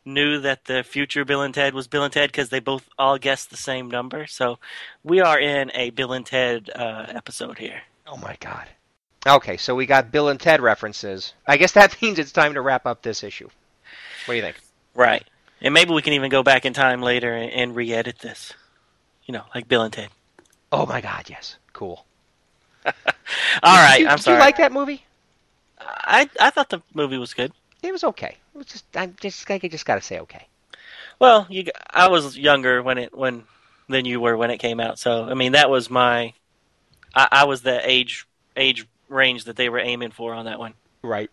knew 0.04 0.40
that 0.40 0.64
the 0.64 0.82
future 0.82 1.24
Bill 1.24 1.42
and 1.42 1.52
Ted 1.52 1.74
was 1.74 1.88
Bill 1.88 2.04
and 2.04 2.12
Ted 2.12 2.30
because 2.30 2.48
they 2.48 2.60
both 2.60 2.88
all 2.98 3.18
guessed 3.18 3.50
the 3.50 3.56
same 3.56 3.90
number. 3.90 4.26
So 4.26 4.58
we 5.04 5.20
are 5.20 5.38
in 5.38 5.70
a 5.74 5.90
Bill 5.90 6.12
and 6.12 6.24
Ted 6.24 6.70
uh, 6.74 7.06
episode 7.08 7.58
here. 7.58 7.82
Oh 8.06 8.16
my 8.16 8.36
god. 8.40 8.68
Okay, 9.26 9.58
so 9.58 9.74
we 9.74 9.84
got 9.84 10.10
Bill 10.10 10.28
and 10.28 10.40
Ted 10.40 10.62
references. 10.62 11.34
I 11.46 11.58
guess 11.58 11.72
that 11.72 11.96
means 12.02 12.18
it's 12.18 12.32
time 12.32 12.54
to 12.54 12.62
wrap 12.62 12.86
up 12.86 13.02
this 13.02 13.22
issue. 13.22 13.48
What 14.24 14.32
do 14.32 14.36
you 14.36 14.42
think? 14.42 14.60
Right. 14.94 15.24
And 15.60 15.74
maybe 15.74 15.92
we 15.92 16.02
can 16.02 16.14
even 16.14 16.30
go 16.30 16.42
back 16.42 16.64
in 16.64 16.72
time 16.72 17.02
later 17.02 17.34
and, 17.34 17.52
and 17.52 17.76
re-edit 17.76 18.20
this. 18.20 18.54
You 19.24 19.32
know, 19.32 19.44
like 19.54 19.68
Bill 19.68 19.82
and 19.82 19.92
Ted. 19.92 20.08
Oh 20.72 20.86
my 20.86 21.00
God, 21.00 21.28
yes, 21.28 21.56
cool. 21.72 22.06
All 23.62 23.76
right, 23.76 23.98
Did 23.98 24.02
you, 24.04 24.08
I'm 24.08 24.18
sorry. 24.18 24.36
you 24.36 24.40
like 24.40 24.56
that 24.58 24.72
movie? 24.72 25.04
I 25.80 26.28
I 26.40 26.50
thought 26.50 26.70
the 26.70 26.82
movie 26.94 27.18
was 27.18 27.34
good. 27.34 27.52
It 27.82 27.92
was 27.92 28.04
okay. 28.04 28.36
It 28.54 28.58
was 28.58 28.66
just 28.66 28.84
I 28.96 29.06
just 29.06 29.48
I 29.50 29.58
just 29.58 29.86
got 29.86 29.96
to 29.96 30.00
say 30.00 30.18
okay. 30.20 30.46
Well, 31.18 31.46
you, 31.48 31.64
I 31.90 32.08
was 32.08 32.38
younger 32.38 32.82
when 32.82 32.98
it 32.98 33.16
when 33.16 33.44
than 33.88 34.04
you 34.04 34.20
were 34.20 34.36
when 34.36 34.50
it 34.50 34.58
came 34.58 34.80
out. 34.80 34.98
So 34.98 35.24
I 35.24 35.34
mean, 35.34 35.52
that 35.52 35.70
was 35.70 35.90
my, 35.90 36.34
I, 37.14 37.28
I 37.30 37.44
was 37.44 37.62
the 37.62 37.80
age 37.88 38.26
age 38.56 38.86
range 39.08 39.44
that 39.44 39.56
they 39.56 39.68
were 39.68 39.78
aiming 39.78 40.10
for 40.10 40.34
on 40.34 40.44
that 40.46 40.58
one. 40.58 40.74
Right. 41.02 41.30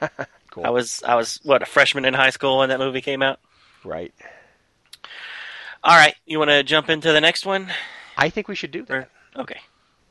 cool. 0.50 0.64
I 0.66 0.70
was 0.70 1.02
I 1.04 1.14
was 1.14 1.40
what 1.42 1.62
a 1.62 1.66
freshman 1.66 2.04
in 2.04 2.14
high 2.14 2.30
school 2.30 2.58
when 2.58 2.68
that 2.68 2.78
movie 2.78 3.00
came 3.00 3.22
out. 3.22 3.40
right. 3.84 4.12
All 5.82 5.94
right, 5.94 6.14
you 6.24 6.38
want 6.38 6.50
to 6.50 6.62
jump 6.62 6.88
into 6.88 7.12
the 7.12 7.20
next 7.20 7.44
one? 7.44 7.70
I 8.16 8.30
think 8.30 8.48
we 8.48 8.54
should 8.54 8.70
do 8.70 8.86
that. 8.86 9.10
Okay. 9.36 9.60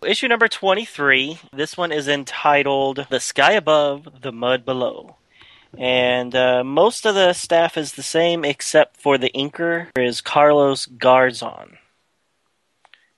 Issue 0.06 0.28
number 0.28 0.48
23. 0.48 1.40
This 1.52 1.78
one 1.78 1.92
is 1.92 2.08
entitled 2.08 3.08
The 3.10 3.20
Sky 3.20 3.54
Above, 3.54 4.22
The 4.22 4.32
Mud 4.32 4.66
Below. 4.66 5.16
And 5.78 6.36
uh, 6.36 6.64
most 6.64 7.06
of 7.06 7.16
the 7.16 7.34
staff 7.34 7.78
is 7.78 7.94
the 7.94 8.04
same 8.04 8.46
except 8.46 8.98
for 8.98 9.18
the 9.18 9.32
inker 9.34 9.88
is 9.98 10.22
Carlos 10.22 10.86
Garzon 10.86 11.78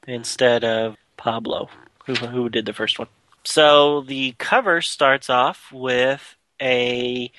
instead 0.08 0.64
of 0.64 0.96
Pablo, 1.18 1.70
who, 2.06 2.14
who 2.14 2.50
did 2.50 2.66
the 2.66 2.74
first 2.74 3.00
one. 3.00 3.08
So 3.44 4.02
the 4.02 4.34
cover 4.38 4.82
starts 4.82 5.30
off 5.30 5.72
with 5.72 6.36
a 6.62 7.32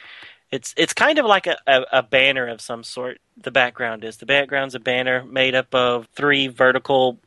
it's 0.52 0.74
it's 0.76 0.92
kind 0.92 1.18
of 1.18 1.26
like 1.26 1.46
a, 1.46 1.56
a, 1.66 1.82
a 1.94 2.02
banner 2.02 2.46
of 2.46 2.60
some 2.60 2.84
sort. 2.84 3.18
The 3.36 3.50
background 3.50 4.04
is 4.04 4.18
the 4.18 4.26
background's 4.26 4.74
a 4.74 4.80
banner 4.80 5.24
made 5.24 5.54
up 5.54 5.74
of 5.74 6.08
three 6.14 6.46
vertical 6.46 7.18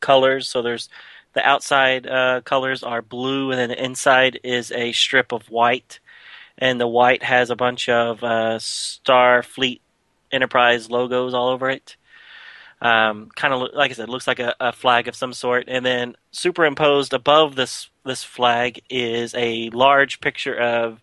colors. 0.00 0.48
So 0.48 0.62
there's 0.62 0.88
the 1.32 1.46
outside 1.46 2.06
uh, 2.06 2.40
colors 2.42 2.82
are 2.82 3.02
blue, 3.02 3.50
and 3.50 3.60
then 3.60 3.68
the 3.68 3.82
inside 3.82 4.40
is 4.42 4.72
a 4.72 4.92
strip 4.92 5.32
of 5.32 5.50
white, 5.50 6.00
and 6.58 6.80
the 6.80 6.88
white 6.88 7.22
has 7.22 7.50
a 7.50 7.56
bunch 7.56 7.88
of 7.88 8.22
uh, 8.24 8.58
Starfleet 8.58 9.80
Enterprise 10.32 10.90
logos 10.90 11.34
all 11.34 11.48
over 11.48 11.68
it. 11.70 11.96
Um, 12.82 13.28
kind 13.34 13.52
of 13.52 13.70
like 13.74 13.90
I 13.90 13.94
said, 13.94 14.08
looks 14.08 14.26
like 14.26 14.38
a, 14.38 14.54
a 14.58 14.72
flag 14.72 15.06
of 15.08 15.16
some 15.16 15.32
sort, 15.32 15.64
and 15.68 15.84
then 15.84 16.16
superimposed 16.32 17.12
above 17.12 17.54
this 17.54 17.90
this 18.04 18.24
flag 18.24 18.80
is 18.88 19.34
a 19.34 19.70
large 19.70 20.20
picture 20.20 20.58
of 20.58 21.00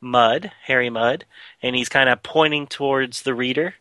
Mudd, 0.00 0.52
Harry 0.64 0.90
Mudd, 0.90 1.24
and 1.62 1.74
he's 1.74 1.88
kind 1.88 2.08
of 2.08 2.22
pointing 2.22 2.66
towards 2.66 3.22
the 3.22 3.34
reader. 3.34 3.74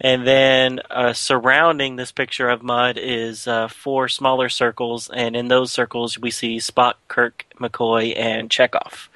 And 0.00 0.26
then 0.26 0.80
uh, 0.90 1.12
surrounding 1.12 1.96
this 1.96 2.12
picture 2.12 2.48
of 2.48 2.62
Mudd 2.62 2.98
is 2.98 3.48
uh, 3.48 3.66
four 3.66 4.08
smaller 4.08 4.48
circles, 4.48 5.10
and 5.12 5.34
in 5.34 5.48
those 5.48 5.72
circles 5.72 6.18
we 6.18 6.30
see 6.30 6.58
Spock, 6.58 6.94
Kirk, 7.08 7.46
McCoy, 7.58 8.16
and 8.16 8.48
Chekov. 8.48 9.08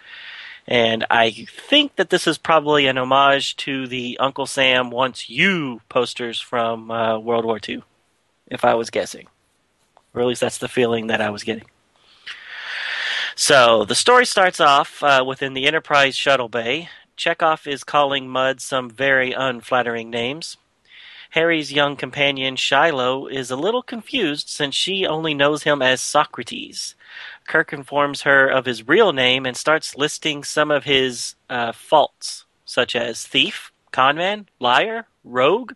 And 0.67 1.05
I 1.11 1.31
think 1.31 1.97
that 1.97 2.11
this 2.11 2.27
is 2.27 2.39
probably 2.39 2.87
an 2.87 2.99
homage 2.99 3.57
to 3.59 3.87
the 3.87 4.17
Uncle 4.19 4.47
Sam 4.47 4.91
Wants 4.91 5.29
You 5.29 5.81
posters 5.89 6.41
from 6.41 6.91
uh, 6.91 7.19
World 7.19 7.45
War 7.45 7.61
II, 7.67 7.83
if 8.49 8.65
I 8.65 8.75
was 8.75 8.91
guessing. 8.91 9.29
Or 10.15 10.23
at 10.23 10.27
least 10.27 10.41
that's 10.41 10.59
the 10.59 10.69
feeling 10.69 11.09
that 11.09 11.21
I 11.21 11.31
was 11.31 11.43
getting. 11.43 11.65
So 13.35 13.85
the 13.85 13.95
story 13.95 14.27
starts 14.27 14.61
off 14.61 15.03
uh, 15.03 15.25
within 15.27 15.55
the 15.55 15.67
Enterprise 15.67 16.15
shuttle 16.15 16.49
bay. 16.49 16.89
Chekov 17.17 17.67
is 17.67 17.83
calling 17.85 18.29
Mudd 18.29 18.61
some 18.61 18.91
very 18.91 19.33
unflattering 19.33 20.11
names. 20.11 20.57
Harry's 21.33 21.73
young 21.73 21.97
companion 21.97 22.57
Shiloh 22.57 23.27
is 23.27 23.51
a 23.51 23.57
little 23.57 23.83
confused 23.83 24.51
since 24.51 24.75
she 24.75 25.07
only 25.07 25.33
knows 25.33 25.63
him 25.63 25.81
as 25.81 26.03
Socrates. 26.03 26.95
Kirk 27.49 27.73
informs 27.73 28.23
her 28.23 28.49
of 28.49 28.67
his 28.67 28.87
real 28.87 29.15
name 29.15 29.47
and 29.47 29.57
starts 29.57 29.97
listing 29.97 30.45
some 30.45 30.71
of 30.71 30.85
his 30.85 31.35
uh, 31.49 31.73
faults, 31.73 32.45
such 32.67 32.95
as 32.95 33.27
thief, 33.27 33.73
conman, 33.93 34.47
liar, 34.61 35.07
rogue. 35.25 35.73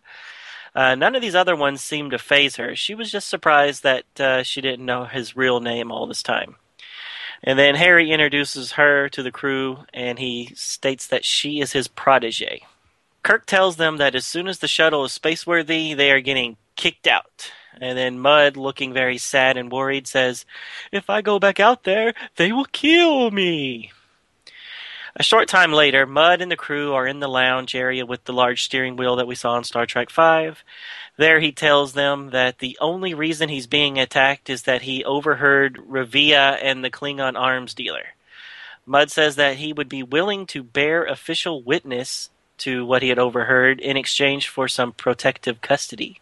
Uh, 0.75 0.93
none 0.93 1.15
of 1.15 1.23
these 1.23 1.33
other 1.33 1.55
ones 1.55 1.81
seemed 1.81 2.11
to 2.11 2.19
phase 2.19 2.57
her. 2.57 2.75
She 2.75 2.93
was 2.93 3.11
just 3.11 3.27
surprised 3.27 3.81
that 3.81 4.05
uh, 4.19 4.43
she 4.43 4.61
didn't 4.61 4.85
know 4.85 5.05
his 5.05 5.35
real 5.35 5.59
name 5.59 5.91
all 5.91 6.05
this 6.05 6.21
time. 6.21 6.57
And 7.43 7.57
then 7.57 7.73
Harry 7.73 8.11
introduces 8.11 8.73
her 8.73 9.09
to 9.09 9.23
the 9.23 9.31
crew, 9.31 9.85
and 9.91 10.19
he 10.19 10.51
states 10.53 11.07
that 11.07 11.25
she 11.25 11.61
is 11.61 11.71
his 11.71 11.87
protege. 11.87 12.61
Kirk 13.27 13.45
tells 13.45 13.75
them 13.75 13.97
that 13.97 14.15
as 14.15 14.25
soon 14.25 14.47
as 14.47 14.59
the 14.59 14.69
shuttle 14.69 15.03
is 15.03 15.11
spaceworthy, 15.11 15.93
they 15.93 16.11
are 16.11 16.21
getting 16.21 16.55
kicked 16.77 17.07
out. 17.07 17.51
And 17.73 17.97
then 17.97 18.19
Mudd, 18.19 18.55
looking 18.55 18.93
very 18.93 19.17
sad 19.17 19.57
and 19.57 19.69
worried, 19.69 20.07
says, 20.07 20.45
If 20.93 21.09
I 21.09 21.21
go 21.21 21.37
back 21.37 21.59
out 21.59 21.83
there, 21.83 22.13
they 22.37 22.53
will 22.53 22.63
kill 22.63 23.29
me. 23.29 23.91
A 25.17 25.23
short 25.23 25.49
time 25.49 25.73
later, 25.73 26.05
Mudd 26.05 26.41
and 26.41 26.49
the 26.49 26.55
crew 26.55 26.93
are 26.93 27.05
in 27.05 27.19
the 27.19 27.27
lounge 27.27 27.75
area 27.75 28.05
with 28.05 28.23
the 28.23 28.31
large 28.31 28.63
steering 28.63 28.95
wheel 28.95 29.17
that 29.17 29.27
we 29.27 29.35
saw 29.35 29.57
in 29.57 29.65
Star 29.65 29.85
Trek 29.85 30.09
V. 30.09 30.51
There, 31.17 31.41
he 31.41 31.51
tells 31.51 31.91
them 31.91 32.29
that 32.29 32.59
the 32.59 32.77
only 32.79 33.13
reason 33.13 33.49
he's 33.49 33.67
being 33.67 33.99
attacked 33.99 34.49
is 34.49 34.63
that 34.63 34.83
he 34.83 35.03
overheard 35.03 35.75
Revia 35.85 36.57
and 36.61 36.81
the 36.81 36.89
Klingon 36.89 37.37
arms 37.37 37.73
dealer. 37.73 38.05
Mudd 38.85 39.11
says 39.11 39.35
that 39.35 39.57
he 39.57 39.73
would 39.73 39.89
be 39.89 40.01
willing 40.01 40.45
to 40.45 40.63
bear 40.63 41.03
official 41.03 41.61
witness 41.61 42.29
to 42.59 42.85
what 42.85 43.01
he 43.01 43.09
had 43.09 43.19
overheard 43.19 43.79
in 43.79 43.97
exchange 43.97 44.47
for 44.47 44.67
some 44.67 44.91
protective 44.91 45.61
custody. 45.61 46.19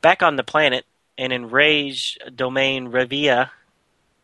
Back 0.00 0.22
on 0.22 0.36
the 0.36 0.44
planet, 0.44 0.84
an 1.16 1.32
enraged 1.32 2.36
domain 2.36 2.90
Revia 2.90 3.50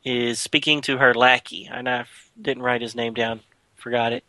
is 0.04 0.38
speaking 0.38 0.80
to 0.82 0.98
her 0.98 1.14
lackey. 1.14 1.68
And 1.70 1.88
I 1.88 2.06
didn't 2.40 2.62
write 2.62 2.82
his 2.82 2.94
name 2.94 3.14
down, 3.14 3.40
forgot 3.74 4.12
it. 4.12 4.24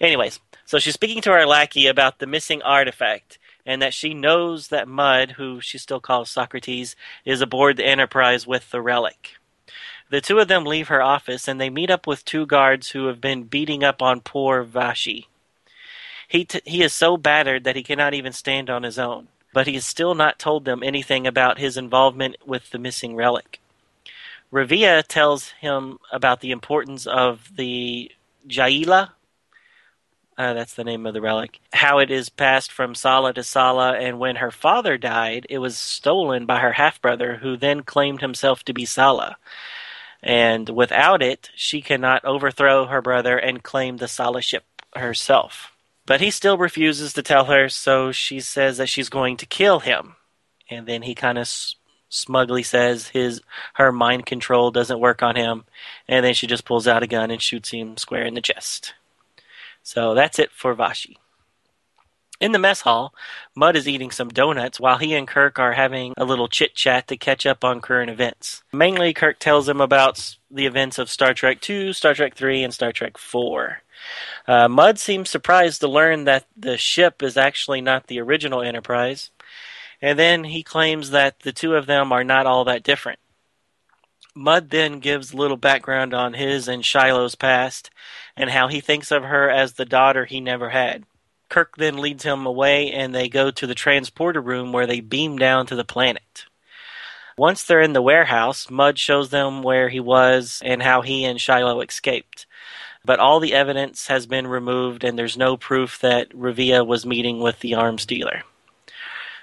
Anyways, 0.00 0.40
so 0.64 0.78
she's 0.78 0.94
speaking 0.94 1.22
to 1.22 1.32
her 1.32 1.46
lackey 1.46 1.86
about 1.86 2.18
the 2.18 2.26
missing 2.26 2.62
artifact 2.62 3.38
and 3.66 3.80
that 3.80 3.94
she 3.94 4.12
knows 4.12 4.68
that 4.68 4.88
Mudd, 4.88 5.32
who 5.32 5.60
she 5.60 5.78
still 5.78 6.00
calls 6.00 6.30
Socrates, 6.30 6.96
is 7.24 7.40
aboard 7.40 7.76
the 7.76 7.86
Enterprise 7.86 8.46
with 8.46 8.70
the 8.70 8.82
relic. 8.82 9.30
The 10.10 10.20
two 10.20 10.38
of 10.38 10.48
them 10.48 10.64
leave 10.64 10.88
her 10.88 11.02
office 11.02 11.48
and 11.48 11.60
they 11.60 11.70
meet 11.70 11.90
up 11.90 12.06
with 12.06 12.24
two 12.24 12.44
guards 12.44 12.90
who 12.90 13.06
have 13.06 13.20
been 13.20 13.44
beating 13.44 13.82
up 13.82 14.02
on 14.02 14.20
poor 14.20 14.64
Vashi. 14.64 15.26
He, 16.34 16.44
t- 16.44 16.60
he 16.64 16.82
is 16.82 16.92
so 16.92 17.16
battered 17.16 17.62
that 17.62 17.76
he 17.76 17.84
cannot 17.84 18.12
even 18.12 18.32
stand 18.32 18.68
on 18.68 18.82
his 18.82 18.98
own, 18.98 19.28
but 19.52 19.68
he 19.68 19.74
has 19.74 19.86
still 19.86 20.16
not 20.16 20.36
told 20.36 20.64
them 20.64 20.82
anything 20.82 21.28
about 21.28 21.60
his 21.60 21.76
involvement 21.76 22.38
with 22.44 22.70
the 22.70 22.78
missing 22.80 23.14
relic. 23.14 23.60
Revia 24.52 25.04
tells 25.06 25.50
him 25.50 26.00
about 26.10 26.40
the 26.40 26.50
importance 26.50 27.06
of 27.06 27.52
the 27.54 28.10
Jaila. 28.48 29.10
Uh, 30.36 30.54
that's 30.54 30.74
the 30.74 30.82
name 30.82 31.06
of 31.06 31.14
the 31.14 31.20
relic. 31.20 31.60
How 31.72 32.00
it 32.00 32.10
is 32.10 32.30
passed 32.30 32.72
from 32.72 32.96
Sala 32.96 33.32
to 33.34 33.44
Sala, 33.44 33.92
and 33.92 34.18
when 34.18 34.34
her 34.34 34.50
father 34.50 34.98
died, 34.98 35.46
it 35.48 35.58
was 35.58 35.78
stolen 35.78 36.46
by 36.46 36.58
her 36.58 36.72
half 36.72 37.00
brother, 37.00 37.36
who 37.36 37.56
then 37.56 37.84
claimed 37.84 38.22
himself 38.22 38.64
to 38.64 38.74
be 38.74 38.84
Sala. 38.84 39.36
And 40.20 40.68
without 40.68 41.22
it, 41.22 41.50
she 41.54 41.80
cannot 41.80 42.24
overthrow 42.24 42.86
her 42.86 43.00
brother 43.00 43.38
and 43.38 43.62
claim 43.62 43.98
the 43.98 44.08
Sala 44.08 44.42
ship 44.42 44.64
herself. 44.96 45.70
But 46.06 46.20
he 46.20 46.30
still 46.30 46.58
refuses 46.58 47.12
to 47.14 47.22
tell 47.22 47.46
her, 47.46 47.68
so 47.68 48.12
she 48.12 48.40
says 48.40 48.76
that 48.76 48.88
she's 48.88 49.08
going 49.08 49.36
to 49.38 49.46
kill 49.46 49.80
him. 49.80 50.16
And 50.68 50.86
then 50.86 51.02
he 51.02 51.14
kind 51.14 51.38
of 51.38 51.42
s- 51.42 51.76
smugly 52.08 52.62
says 52.62 53.08
his 53.08 53.40
her 53.74 53.90
mind 53.90 54.26
control 54.26 54.70
doesn't 54.70 55.00
work 55.00 55.22
on 55.22 55.36
him, 55.36 55.64
and 56.06 56.24
then 56.24 56.34
she 56.34 56.46
just 56.46 56.64
pulls 56.64 56.86
out 56.86 57.02
a 57.02 57.06
gun 57.06 57.30
and 57.30 57.40
shoots 57.40 57.70
him 57.70 57.96
square 57.96 58.26
in 58.26 58.34
the 58.34 58.40
chest. 58.40 58.94
So 59.82 60.14
that's 60.14 60.38
it 60.38 60.50
for 60.50 60.74
Vashi. 60.74 61.16
In 62.40 62.50
the 62.52 62.58
mess 62.58 62.80
hall, 62.80 63.14
Mudd 63.54 63.76
is 63.76 63.86
eating 63.86 64.10
some 64.10 64.28
donuts 64.28 64.80
while 64.80 64.98
he 64.98 65.14
and 65.14 65.26
Kirk 65.26 65.58
are 65.58 65.72
having 65.72 66.14
a 66.16 66.24
little 66.24 66.48
chit 66.48 66.74
chat 66.74 67.06
to 67.08 67.16
catch 67.16 67.46
up 67.46 67.64
on 67.64 67.80
current 67.80 68.10
events. 68.10 68.62
Mainly, 68.72 69.14
Kirk 69.14 69.38
tells 69.38 69.68
him 69.68 69.80
about 69.80 70.36
the 70.50 70.66
events 70.66 70.98
of 70.98 71.08
Star 71.08 71.32
Trek 71.32 71.68
II, 71.68 71.92
Star 71.92 72.12
Trek 72.12 72.40
III, 72.40 72.64
and 72.64 72.74
Star 72.74 72.92
Trek 72.92 73.16
IV. 73.16 73.76
Uh, 74.48 74.68
Mudd 74.68 74.98
seems 74.98 75.30
surprised 75.30 75.80
to 75.80 75.88
learn 75.88 76.24
that 76.24 76.46
the 76.56 76.76
ship 76.76 77.22
is 77.22 77.36
actually 77.36 77.80
not 77.80 78.08
the 78.08 78.20
original 78.20 78.62
Enterprise, 78.62 79.30
and 80.02 80.18
then 80.18 80.44
he 80.44 80.64
claims 80.64 81.10
that 81.10 81.40
the 81.40 81.52
two 81.52 81.76
of 81.76 81.86
them 81.86 82.12
are 82.12 82.24
not 82.24 82.46
all 82.46 82.64
that 82.64 82.82
different. 82.82 83.20
Mudd 84.34 84.70
then 84.70 84.98
gives 84.98 85.32
a 85.32 85.36
little 85.36 85.56
background 85.56 86.12
on 86.12 86.34
his 86.34 86.66
and 86.66 86.84
Shiloh's 86.84 87.36
past 87.36 87.90
and 88.36 88.50
how 88.50 88.66
he 88.66 88.80
thinks 88.80 89.12
of 89.12 89.22
her 89.22 89.48
as 89.48 89.74
the 89.74 89.84
daughter 89.84 90.24
he 90.24 90.40
never 90.40 90.70
had. 90.70 91.04
Kirk 91.54 91.76
then 91.76 91.98
leads 91.98 92.24
him 92.24 92.46
away 92.46 92.90
and 92.90 93.14
they 93.14 93.28
go 93.28 93.48
to 93.48 93.64
the 93.64 93.76
transporter 93.76 94.40
room 94.40 94.72
where 94.72 94.88
they 94.88 94.98
beam 94.98 95.38
down 95.38 95.66
to 95.66 95.76
the 95.76 95.84
planet. 95.84 96.46
Once 97.38 97.62
they're 97.62 97.80
in 97.80 97.92
the 97.92 98.02
warehouse, 98.02 98.68
Mudd 98.68 98.98
shows 98.98 99.30
them 99.30 99.62
where 99.62 99.88
he 99.88 100.00
was 100.00 100.60
and 100.64 100.82
how 100.82 101.00
he 101.02 101.24
and 101.24 101.40
Shiloh 101.40 101.80
escaped. 101.80 102.46
But 103.04 103.20
all 103.20 103.38
the 103.38 103.54
evidence 103.54 104.08
has 104.08 104.26
been 104.26 104.48
removed 104.48 105.04
and 105.04 105.16
there's 105.16 105.36
no 105.36 105.56
proof 105.56 106.00
that 106.00 106.28
Revia 106.30 106.84
was 106.84 107.06
meeting 107.06 107.38
with 107.38 107.60
the 107.60 107.74
arms 107.74 108.04
dealer. 108.04 108.42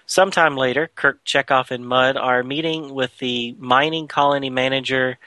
Sometime 0.05 0.57
later, 0.57 0.91
Kirk, 0.93 1.23
Chekov, 1.23 1.71
and 1.71 1.87
Mudd 1.87 2.17
are 2.17 2.43
meeting 2.43 2.93
with 2.93 3.19
the 3.19 3.55
mining 3.57 4.09
colony 4.09 4.49
manager, 4.49 5.17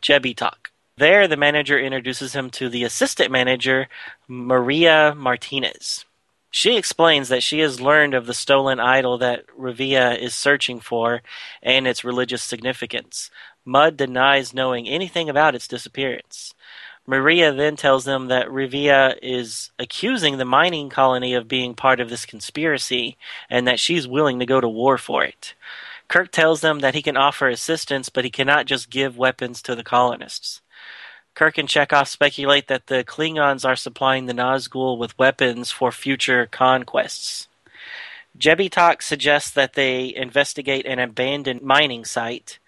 Jebitok. 0.00 0.70
There, 0.96 1.28
the 1.28 1.36
manager 1.36 1.78
introduces 1.78 2.34
him 2.34 2.48
to 2.52 2.70
the 2.70 2.84
assistant 2.84 3.30
manager, 3.30 3.88
Maria 4.26 5.14
Martinez. 5.14 6.06
She 6.54 6.76
explains 6.76 7.30
that 7.30 7.42
she 7.42 7.60
has 7.60 7.80
learned 7.80 8.12
of 8.12 8.26
the 8.26 8.34
stolen 8.34 8.78
idol 8.78 9.16
that 9.18 9.46
Revia 9.58 10.18
is 10.18 10.34
searching 10.34 10.80
for 10.80 11.22
and 11.62 11.86
its 11.86 12.04
religious 12.04 12.42
significance. 12.42 13.30
Mudd 13.64 13.96
denies 13.96 14.52
knowing 14.52 14.86
anything 14.86 15.30
about 15.30 15.54
its 15.54 15.66
disappearance. 15.66 16.52
Maria 17.06 17.54
then 17.54 17.74
tells 17.74 18.04
them 18.04 18.28
that 18.28 18.48
Revia 18.48 19.16
is 19.22 19.70
accusing 19.78 20.36
the 20.36 20.44
mining 20.44 20.90
colony 20.90 21.32
of 21.32 21.48
being 21.48 21.74
part 21.74 22.00
of 22.00 22.10
this 22.10 22.26
conspiracy 22.26 23.16
and 23.48 23.66
that 23.66 23.80
she's 23.80 24.06
willing 24.06 24.38
to 24.38 24.46
go 24.46 24.60
to 24.60 24.68
war 24.68 24.98
for 24.98 25.24
it. 25.24 25.54
Kirk 26.06 26.30
tells 26.30 26.60
them 26.60 26.80
that 26.80 26.94
he 26.94 27.00
can 27.00 27.16
offer 27.16 27.48
assistance, 27.48 28.10
but 28.10 28.24
he 28.24 28.30
cannot 28.30 28.66
just 28.66 28.90
give 28.90 29.16
weapons 29.16 29.62
to 29.62 29.74
the 29.74 29.82
colonists. 29.82 30.60
Kirk 31.34 31.56
and 31.56 31.68
Chekov 31.68 32.08
speculate 32.08 32.68
that 32.68 32.88
the 32.88 33.04
Klingons 33.04 33.66
are 33.66 33.76
supplying 33.76 34.26
the 34.26 34.34
Nazgul 34.34 34.98
with 34.98 35.18
weapons 35.18 35.70
for 35.70 35.90
future 35.90 36.46
conquests. 36.46 37.48
Jebitok 38.38 39.02
suggests 39.02 39.50
that 39.50 39.74
they 39.74 40.14
investigate 40.14 40.86
an 40.86 40.98
abandoned 40.98 41.62
mining 41.62 42.04
site, 42.04 42.58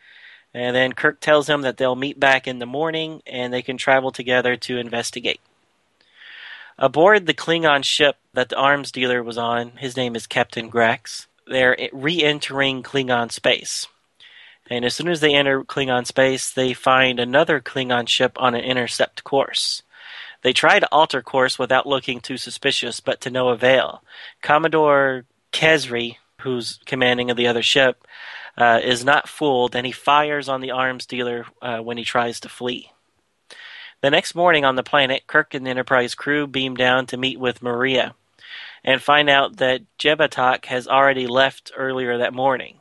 and 0.52 0.74
then 0.74 0.92
Kirk 0.92 1.20
tells 1.20 1.48
him 1.48 1.62
that 1.62 1.76
they'll 1.76 1.96
meet 1.96 2.18
back 2.20 2.46
in 2.46 2.58
the 2.58 2.66
morning 2.66 3.22
and 3.26 3.52
they 3.52 3.62
can 3.62 3.76
travel 3.76 4.12
together 4.12 4.56
to 4.56 4.78
investigate. 4.78 5.40
Aboard 6.78 7.26
the 7.26 7.34
Klingon 7.34 7.84
ship 7.84 8.16
that 8.32 8.48
the 8.48 8.56
arms 8.56 8.90
dealer 8.90 9.22
was 9.22 9.38
on, 9.38 9.72
his 9.72 9.96
name 9.96 10.16
is 10.16 10.26
Captain 10.26 10.70
Grax, 10.70 11.26
they're 11.46 11.76
re 11.92 12.22
entering 12.22 12.82
Klingon 12.82 13.30
space. 13.30 13.86
And 14.70 14.84
as 14.84 14.94
soon 14.94 15.08
as 15.08 15.20
they 15.20 15.34
enter 15.34 15.62
Klingon 15.62 16.06
space, 16.06 16.50
they 16.50 16.72
find 16.72 17.20
another 17.20 17.60
Klingon 17.60 18.08
ship 18.08 18.32
on 18.36 18.54
an 18.54 18.64
intercept 18.64 19.24
course. 19.24 19.82
They 20.42 20.52
try 20.52 20.78
to 20.78 20.88
alter 20.92 21.22
course 21.22 21.58
without 21.58 21.86
looking 21.86 22.20
too 22.20 22.36
suspicious, 22.36 23.00
but 23.00 23.20
to 23.22 23.30
no 23.30 23.48
avail. 23.48 24.02
Commodore 24.42 25.24
Kesri, 25.52 26.16
who's 26.40 26.78
commanding 26.86 27.30
of 27.30 27.36
the 27.36 27.46
other 27.46 27.62
ship, 27.62 28.06
uh, 28.56 28.80
is 28.82 29.04
not 29.04 29.28
fooled, 29.28 29.74
and 29.74 29.86
he 29.86 29.92
fires 29.92 30.48
on 30.48 30.60
the 30.60 30.70
arms 30.70 31.06
dealer 31.06 31.46
uh, 31.60 31.78
when 31.78 31.96
he 31.96 32.04
tries 32.04 32.40
to 32.40 32.48
flee. 32.48 32.90
The 34.00 34.10
next 34.10 34.34
morning 34.34 34.64
on 34.64 34.76
the 34.76 34.82
planet, 34.82 35.26
Kirk 35.26 35.54
and 35.54 35.66
the 35.66 35.70
Enterprise 35.70 36.14
crew 36.14 36.46
beam 36.46 36.74
down 36.74 37.06
to 37.06 37.16
meet 37.16 37.40
with 37.40 37.62
Maria 37.62 38.14
and 38.84 39.00
find 39.02 39.30
out 39.30 39.56
that 39.56 39.82
Jebitok 39.98 40.66
has 40.66 40.86
already 40.86 41.26
left 41.26 41.72
earlier 41.74 42.18
that 42.18 42.34
morning 42.34 42.80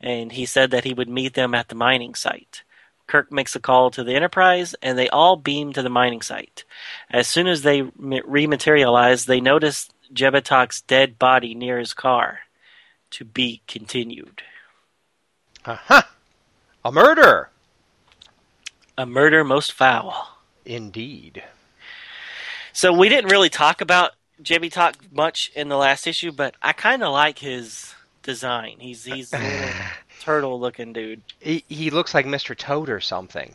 and 0.00 0.32
he 0.32 0.46
said 0.46 0.70
that 0.70 0.84
he 0.84 0.94
would 0.94 1.08
meet 1.08 1.34
them 1.34 1.54
at 1.54 1.68
the 1.68 1.74
mining 1.74 2.14
site. 2.14 2.62
Kirk 3.06 3.32
makes 3.32 3.56
a 3.56 3.60
call 3.60 3.90
to 3.90 4.04
the 4.04 4.14
Enterprise, 4.14 4.74
and 4.82 4.96
they 4.96 5.08
all 5.08 5.36
beam 5.36 5.72
to 5.72 5.82
the 5.82 5.90
mining 5.90 6.22
site. 6.22 6.64
As 7.10 7.26
soon 7.26 7.48
as 7.48 7.62
they 7.62 7.82
rematerialize, 7.82 9.26
they 9.26 9.40
notice 9.40 9.90
Jebitok's 10.14 10.82
dead 10.82 11.18
body 11.18 11.54
near 11.54 11.78
his 11.78 11.92
car. 11.92 12.40
To 13.12 13.24
be 13.24 13.62
continued. 13.66 14.42
Aha! 15.66 16.08
A 16.84 16.92
murder! 16.92 17.50
A 18.96 19.04
murder 19.04 19.42
most 19.42 19.72
foul. 19.72 20.38
Indeed. 20.64 21.42
So 22.72 22.92
we 22.92 23.08
didn't 23.08 23.30
really 23.32 23.48
talk 23.48 23.80
about 23.80 24.12
Jebitok 24.40 24.94
much 25.10 25.50
in 25.56 25.68
the 25.68 25.76
last 25.76 26.06
issue, 26.06 26.30
but 26.30 26.54
I 26.62 26.72
kind 26.72 27.02
of 27.02 27.12
like 27.12 27.40
his 27.40 27.94
design. 28.22 28.76
He's 28.78 29.04
he's 29.04 29.32
a 29.32 29.72
turtle 30.20 30.60
looking 30.60 30.92
dude. 30.92 31.22
He, 31.38 31.64
he 31.68 31.90
looks 31.90 32.14
like 32.14 32.26
Mr. 32.26 32.56
Toad 32.56 32.88
or 32.88 33.00
something. 33.00 33.54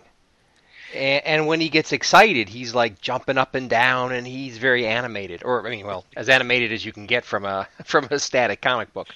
And, 0.93 1.25
and, 1.25 1.47
when 1.47 1.59
he 1.59 1.69
gets 1.69 1.91
excited, 1.91 2.47
he's 2.47 2.73
like 2.73 3.01
jumping 3.01 3.37
up 3.37 3.55
and 3.55 3.69
down, 3.69 4.11
and 4.11 4.25
he's 4.25 4.57
very 4.57 4.87
animated. 4.87 5.43
Or 5.43 5.65
I 5.65 5.69
mean, 5.69 5.85
well, 5.85 6.05
as 6.15 6.29
animated 6.29 6.71
as 6.71 6.85
you 6.85 6.93
can 6.93 7.05
get 7.05 7.25
from 7.25 7.45
a 7.45 7.67
from 7.85 8.07
a 8.11 8.19
static 8.19 8.61
comic 8.61 8.93
book. 8.93 9.07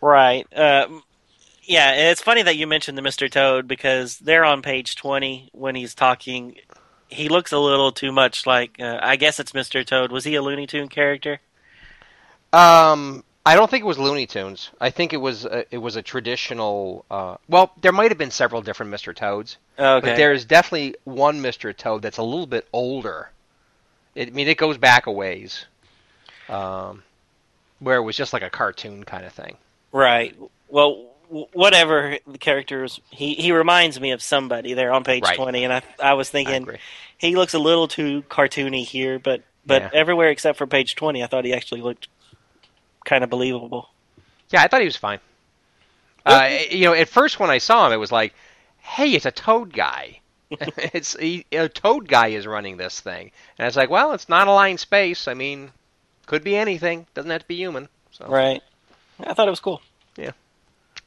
Right. 0.00 0.46
Uh, 0.52 0.88
yeah, 1.62 2.10
it's 2.10 2.22
funny 2.22 2.42
that 2.42 2.56
you 2.56 2.66
mentioned 2.66 2.96
the 2.96 3.02
Mr. 3.02 3.30
Toad 3.30 3.66
because 3.66 4.18
they're 4.18 4.44
on 4.44 4.62
page 4.62 4.96
twenty 4.96 5.50
when 5.52 5.74
he's 5.74 5.94
talking. 5.94 6.56
He 7.08 7.28
looks 7.28 7.52
a 7.52 7.58
little 7.58 7.92
too 7.92 8.10
much 8.10 8.46
like 8.46 8.80
uh, 8.80 8.98
I 9.00 9.16
guess 9.16 9.38
it's 9.38 9.52
Mr. 9.52 9.84
Toad. 9.86 10.10
Was 10.10 10.24
he 10.24 10.34
a 10.34 10.42
Looney 10.42 10.66
Tune 10.66 10.88
character? 10.88 11.40
Um, 12.52 13.24
I 13.46 13.54
don't 13.54 13.70
think 13.70 13.82
it 13.82 13.86
was 13.86 13.96
Looney 13.96 14.26
Tunes. 14.26 14.70
I 14.80 14.90
think 14.90 15.12
it 15.12 15.18
was 15.18 15.44
a, 15.44 15.64
it 15.72 15.78
was 15.78 15.94
a 15.94 16.02
traditional. 16.02 17.04
Uh, 17.08 17.36
well, 17.48 17.72
there 17.80 17.92
might 17.92 18.10
have 18.10 18.18
been 18.18 18.32
several 18.32 18.60
different 18.60 18.92
Mr. 18.92 19.14
Toads, 19.14 19.56
okay. 19.78 20.04
but 20.04 20.16
there's 20.16 20.44
definitely 20.44 20.96
one 21.04 21.40
Mr. 21.40 21.74
Toad 21.74 22.02
that's 22.02 22.18
a 22.18 22.24
little 22.24 22.48
bit 22.48 22.66
older. 22.72 23.30
It, 24.16 24.28
I 24.28 24.30
mean, 24.32 24.48
it 24.48 24.58
goes 24.58 24.78
back 24.78 25.06
a 25.06 25.12
ways, 25.12 25.64
um, 26.48 27.04
where 27.78 27.98
it 27.98 28.02
was 28.02 28.16
just 28.16 28.32
like 28.32 28.42
a 28.42 28.50
cartoon 28.50 29.04
kind 29.04 29.24
of 29.24 29.32
thing. 29.32 29.56
Right. 29.92 30.36
Well, 30.68 31.04
whatever 31.28 32.18
the 32.26 32.38
characters, 32.38 33.00
he 33.10 33.34
he 33.34 33.52
reminds 33.52 34.00
me 34.00 34.10
of 34.10 34.22
somebody 34.22 34.74
there 34.74 34.92
on 34.92 35.04
page 35.04 35.22
right. 35.22 35.36
twenty, 35.36 35.62
and 35.62 35.72
I 35.72 35.82
I 36.02 36.14
was 36.14 36.28
thinking 36.28 36.68
I 36.68 36.78
he 37.16 37.36
looks 37.36 37.54
a 37.54 37.60
little 37.60 37.86
too 37.86 38.22
cartoony 38.28 38.84
here, 38.84 39.20
but 39.20 39.42
but 39.64 39.82
yeah. 39.82 39.90
everywhere 39.92 40.30
except 40.30 40.58
for 40.58 40.66
page 40.66 40.96
twenty, 40.96 41.22
I 41.22 41.28
thought 41.28 41.44
he 41.44 41.54
actually 41.54 41.82
looked 41.82 42.08
kind 43.06 43.24
of 43.24 43.30
believable. 43.30 43.88
Yeah, 44.50 44.62
I 44.62 44.68
thought 44.68 44.80
he 44.80 44.86
was 44.86 44.96
fine. 44.96 45.20
Uh, 46.26 46.58
you 46.70 46.84
know, 46.84 46.92
at 46.92 47.08
first 47.08 47.40
when 47.40 47.50
I 47.50 47.58
saw 47.58 47.86
him, 47.86 47.92
it 47.92 47.96
was 47.96 48.12
like, 48.12 48.34
"Hey, 48.78 49.12
it's 49.12 49.24
a 49.24 49.30
Toad 49.30 49.72
guy." 49.72 50.20
it's 50.50 51.16
he, 51.16 51.46
a 51.52 51.68
Toad 51.68 52.08
guy 52.08 52.28
is 52.28 52.46
running 52.46 52.76
this 52.76 53.00
thing, 53.00 53.30
and 53.56 53.64
I 53.64 53.68
was 53.68 53.76
like, 53.76 53.88
"Well, 53.88 54.12
it's 54.12 54.28
not 54.28 54.48
aligned 54.48 54.80
space. 54.80 55.28
I 55.28 55.34
mean, 55.34 55.70
could 56.26 56.44
be 56.44 56.56
anything. 56.56 57.06
Doesn't 57.14 57.30
have 57.30 57.42
to 57.42 57.48
be 57.48 57.56
human." 57.56 57.88
So. 58.10 58.26
Right. 58.26 58.62
I 59.20 59.32
thought 59.32 59.46
it 59.46 59.50
was 59.50 59.60
cool. 59.60 59.80
Yeah. 60.16 60.32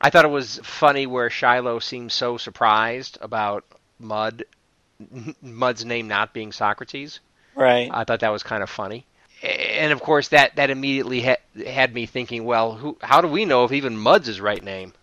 I 0.01 0.09
thought 0.09 0.25
it 0.25 0.29
was 0.29 0.59
funny 0.63 1.05
where 1.05 1.29
Shiloh 1.29 1.79
seemed 1.79 2.11
so 2.11 2.37
surprised 2.37 3.17
about 3.21 3.65
Mudd, 3.99 4.45
Mudd's 5.41 5.85
name 5.85 6.07
not 6.07 6.33
being 6.33 6.51
Socrates. 6.51 7.19
Right. 7.55 7.89
I 7.91 8.05
thought 8.05 8.21
that 8.21 8.31
was 8.31 8.43
kind 8.43 8.63
of 8.63 8.69
funny 8.69 9.05
and 9.43 9.91
of 9.91 10.01
course 10.01 10.29
that 10.29 10.55
that 10.55 10.69
immediately 10.69 11.21
ha- 11.21 11.63
had 11.65 11.93
me 11.93 12.05
thinking, 12.05 12.45
well, 12.45 12.75
who, 12.75 12.97
how 13.01 13.21
do 13.21 13.27
we 13.27 13.45
know 13.45 13.63
if 13.63 13.71
even 13.71 13.97
Mudd's 13.97 14.27
his 14.27 14.41
right 14.41 14.63
name? 14.63 14.93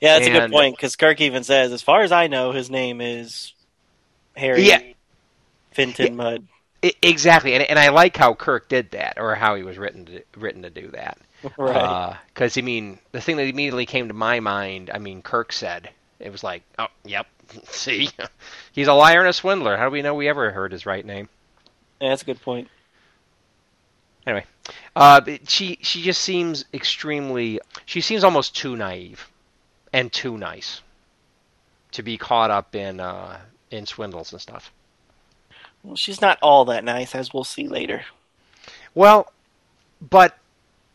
Yeah, 0.00 0.14
that's 0.14 0.26
and, 0.26 0.36
a 0.36 0.40
good 0.40 0.50
point 0.50 0.76
because 0.76 0.96
Kirk 0.96 1.20
even 1.20 1.44
says, 1.44 1.72
as 1.72 1.82
far 1.82 2.02
as 2.02 2.12
I 2.12 2.26
know, 2.26 2.52
his 2.52 2.70
name 2.70 3.00
is 3.00 3.52
Harry 4.34 4.62
yeah. 4.62 4.80
Finton 5.74 5.98
yeah, 5.98 6.10
Mudd. 6.10 6.46
Exactly, 7.02 7.54
and 7.54 7.62
and 7.64 7.78
I 7.78 7.90
like 7.90 8.16
how 8.16 8.32
Kirk 8.32 8.68
did 8.68 8.92
that, 8.92 9.18
or 9.18 9.34
how 9.34 9.54
he 9.54 9.62
was 9.62 9.76
written 9.76 10.06
to, 10.06 10.22
written 10.36 10.62
to 10.62 10.70
do 10.70 10.88
that. 10.88 11.18
Right. 11.56 12.18
Because 12.34 12.58
uh, 12.58 12.60
I 12.60 12.62
mean, 12.62 12.98
the 13.12 13.20
thing 13.22 13.38
that 13.38 13.46
immediately 13.46 13.86
came 13.86 14.08
to 14.08 14.14
my 14.14 14.40
mind, 14.40 14.90
I 14.92 14.98
mean, 14.98 15.22
Kirk 15.22 15.54
said 15.54 15.88
it 16.18 16.30
was 16.30 16.44
like, 16.44 16.62
oh, 16.78 16.88
yep, 17.02 17.26
see, 17.64 18.10
he's 18.72 18.88
a 18.88 18.92
liar 18.92 19.20
and 19.20 19.28
a 19.28 19.32
swindler. 19.32 19.76
How 19.76 19.86
do 19.86 19.90
we 19.90 20.02
know 20.02 20.14
we 20.14 20.28
ever 20.28 20.50
heard 20.50 20.72
his 20.72 20.84
right 20.84 21.04
name? 21.04 21.28
Yeah, 22.00 22.10
that's 22.10 22.22
a 22.22 22.26
good 22.26 22.42
point. 22.42 22.68
Anyway, 24.30 24.46
uh, 24.94 25.20
she 25.48 25.76
she 25.82 26.02
just 26.02 26.20
seems 26.20 26.64
extremely. 26.72 27.60
She 27.84 28.00
seems 28.00 28.22
almost 28.22 28.54
too 28.54 28.76
naive, 28.76 29.28
and 29.92 30.12
too 30.12 30.38
nice, 30.38 30.82
to 31.90 32.04
be 32.04 32.16
caught 32.16 32.52
up 32.52 32.76
in 32.76 33.00
uh, 33.00 33.40
in 33.72 33.86
swindles 33.86 34.30
and 34.30 34.40
stuff. 34.40 34.70
Well, 35.82 35.96
she's 35.96 36.20
not 36.20 36.38
all 36.42 36.64
that 36.66 36.84
nice, 36.84 37.16
as 37.16 37.34
we'll 37.34 37.42
see 37.42 37.66
later. 37.66 38.04
Well, 38.94 39.32
but 40.00 40.38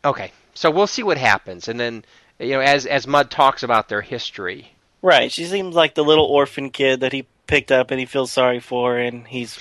okay, 0.02 0.32
so 0.54 0.70
we'll 0.70 0.86
see 0.86 1.02
what 1.02 1.18
happens, 1.18 1.68
and 1.68 1.78
then 1.78 2.06
you 2.38 2.52
know, 2.52 2.60
as 2.60 2.86
as 2.86 3.06
Mudd 3.06 3.30
talks 3.30 3.62
about 3.62 3.90
their 3.90 4.00
history. 4.00 4.72
Right, 5.02 5.30
she 5.30 5.44
seems 5.44 5.74
like 5.74 5.94
the 5.94 6.04
little 6.04 6.24
orphan 6.24 6.70
kid 6.70 7.00
that 7.00 7.12
he 7.12 7.26
picked 7.46 7.70
up 7.70 7.90
and 7.90 8.00
he 8.00 8.06
feels 8.06 8.32
sorry 8.32 8.60
for, 8.60 8.96
and 8.96 9.26
he's 9.26 9.58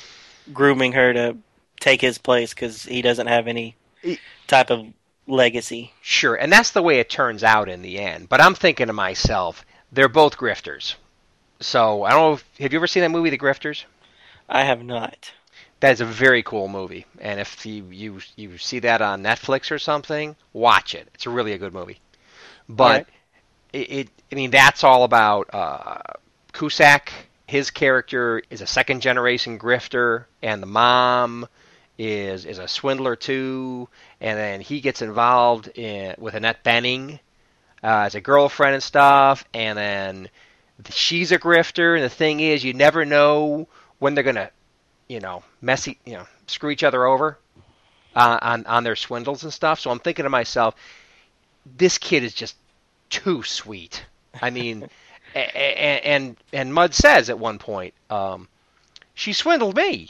grooming 0.54 0.94
her 0.94 1.12
to 1.12 1.38
take 1.86 2.02
his 2.02 2.18
place 2.18 2.52
because 2.52 2.84
he 2.84 3.04
doesn't 3.04 3.28
have 3.28 3.48
any 3.48 3.76
type 4.48 4.72
of 4.72 4.88
legacy. 5.28 5.94
Sure, 6.02 6.34
and 6.34 6.52
that's 6.52 6.72
the 6.72 6.82
way 6.82 7.00
it 7.00 7.12
turns 7.12 7.44
out 7.44 7.70
in 7.70 7.84
the 7.84 8.00
end. 8.00 8.28
But 8.28 8.42
I'm 8.42 8.56
thinking 8.56 8.88
to 8.88 8.94
myself, 8.94 9.64
they're 9.92 10.10
both 10.10 10.36
grifters. 10.36 10.96
So 11.60 12.04
I 12.04 12.10
don't 12.10 12.20
know. 12.20 12.34
If, 12.34 12.46
have 12.58 12.74
you 12.74 12.80
ever 12.80 12.88
seen 12.88 13.02
that 13.02 13.12
movie, 13.12 13.30
The 13.30 13.38
Grifters? 13.38 13.84
I 14.50 14.64
have 14.64 14.84
not. 14.84 15.32
That 15.80 15.92
is 15.92 16.02
a 16.02 16.06
very 16.06 16.42
cool 16.42 16.68
movie, 16.68 17.06
and 17.20 17.40
if 17.40 17.66
you 17.66 17.86
you 17.92 18.20
you 18.36 18.58
see 18.58 18.80
that 18.80 19.02
on 19.02 19.22
Netflix 19.22 19.70
or 19.70 19.78
something, 19.78 20.36
watch 20.54 20.96
it. 20.96 21.08
It's 21.14 21.28
really 21.28 21.54
a 21.54 21.58
good 21.60 21.74
movie. 21.74 22.00
But 22.68 23.06
right. 23.06 23.08
it, 23.74 23.92
it, 23.92 24.10
I 24.32 24.36
mean, 24.36 24.50
that's 24.50 24.84
all 24.84 25.04
about 25.04 25.54
uh, 25.54 26.00
Cusack. 26.54 27.12
His 27.48 27.70
character 27.70 28.42
is 28.50 28.62
a 28.62 28.68
second 28.68 29.02
generation 29.02 29.60
grifter, 29.60 30.26
and 30.42 30.64
the 30.64 30.68
mom 30.68 31.48
is 31.98 32.46
is 32.46 32.60
a 32.60 32.68
swindler 32.68 33.16
too, 33.16 33.88
and 34.20 34.38
then 34.38 34.62
he 34.62 34.82
gets 34.82 35.02
involved 35.02 35.68
in 35.70 36.16
with 36.18 36.34
Annette 36.34 36.64
Bening 36.64 37.20
uh, 37.84 38.04
as 38.06 38.16
a 38.16 38.22
girlfriend 38.22 38.74
and 38.74 38.84
stuff, 38.84 39.46
and 39.54 39.78
then 39.78 40.30
she's 40.90 41.32
a 41.32 41.40
grifter. 41.40 41.96
And 41.96 42.04
the 42.04 42.10
thing 42.10 42.40
is, 42.40 42.64
you 42.64 42.74
never 42.74 43.06
know 43.06 43.68
when 44.00 44.16
they're 44.16 44.24
gonna, 44.24 44.52
you 45.08 45.20
know, 45.20 45.44
messy, 45.62 45.98
you 46.06 46.14
know, 46.14 46.28
screw 46.48 46.70
each 46.70 46.84
other 46.84 47.06
over 47.06 47.38
uh, 48.16 48.40
on 48.42 48.66
on 48.66 48.84
their 48.84 48.96
swindles 48.96 49.44
and 49.44 49.54
stuff. 49.54 49.80
So 49.80 49.92
I'm 49.92 50.00
thinking 50.00 50.24
to 50.24 50.30
myself, 50.30 50.76
this 51.78 51.98
kid 51.98 52.24
is 52.24 52.34
just 52.34 52.56
too 53.10 53.44
sweet. 53.44 54.06
I 54.42 54.50
mean, 54.50 54.90
and, 55.36 56.06
and 56.06 56.38
and 56.54 56.74
Mudd 56.74 56.94
says 56.94 57.30
at 57.30 57.40
one 57.40 57.60
point, 57.60 57.94
um, 58.10 58.48
she 59.14 59.34
swindled 59.34 59.76
me, 59.76 60.10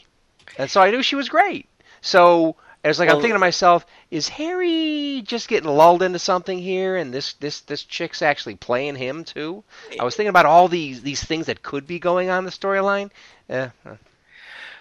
and 0.58 0.70
so 0.70 0.82
I 0.82 0.92
knew 0.92 1.04
she 1.04 1.16
was 1.16 1.30
great. 1.30 1.68
So 2.06 2.56
it's 2.84 3.00
like 3.00 3.08
well, 3.08 3.18
I'm 3.18 3.22
thinking 3.22 3.34
to 3.34 3.40
myself, 3.40 3.84
is 4.12 4.30
Harry 4.30 5.24
just 5.26 5.48
getting 5.48 5.70
lulled 5.70 6.04
into 6.04 6.20
something 6.20 6.60
here, 6.60 6.96
and 6.96 7.12
this 7.12 7.34
this 7.34 7.62
this 7.62 7.84
chick's 7.84 8.22
actually 8.22 8.56
playing 8.56 8.96
him 8.96 9.24
too? 9.24 9.64
I 10.00 10.04
was 10.04 10.16
thinking 10.16 10.30
about 10.30 10.46
all 10.46 10.68
these 10.68 11.02
these 11.02 11.24
things 11.24 11.48
that 11.48 11.64
could 11.64 11.88
be 11.88 11.98
going 11.98 12.30
on 12.30 12.40
in 12.40 12.46
the 12.46 12.52
storyline. 12.52 13.10
Eh, 13.50 13.70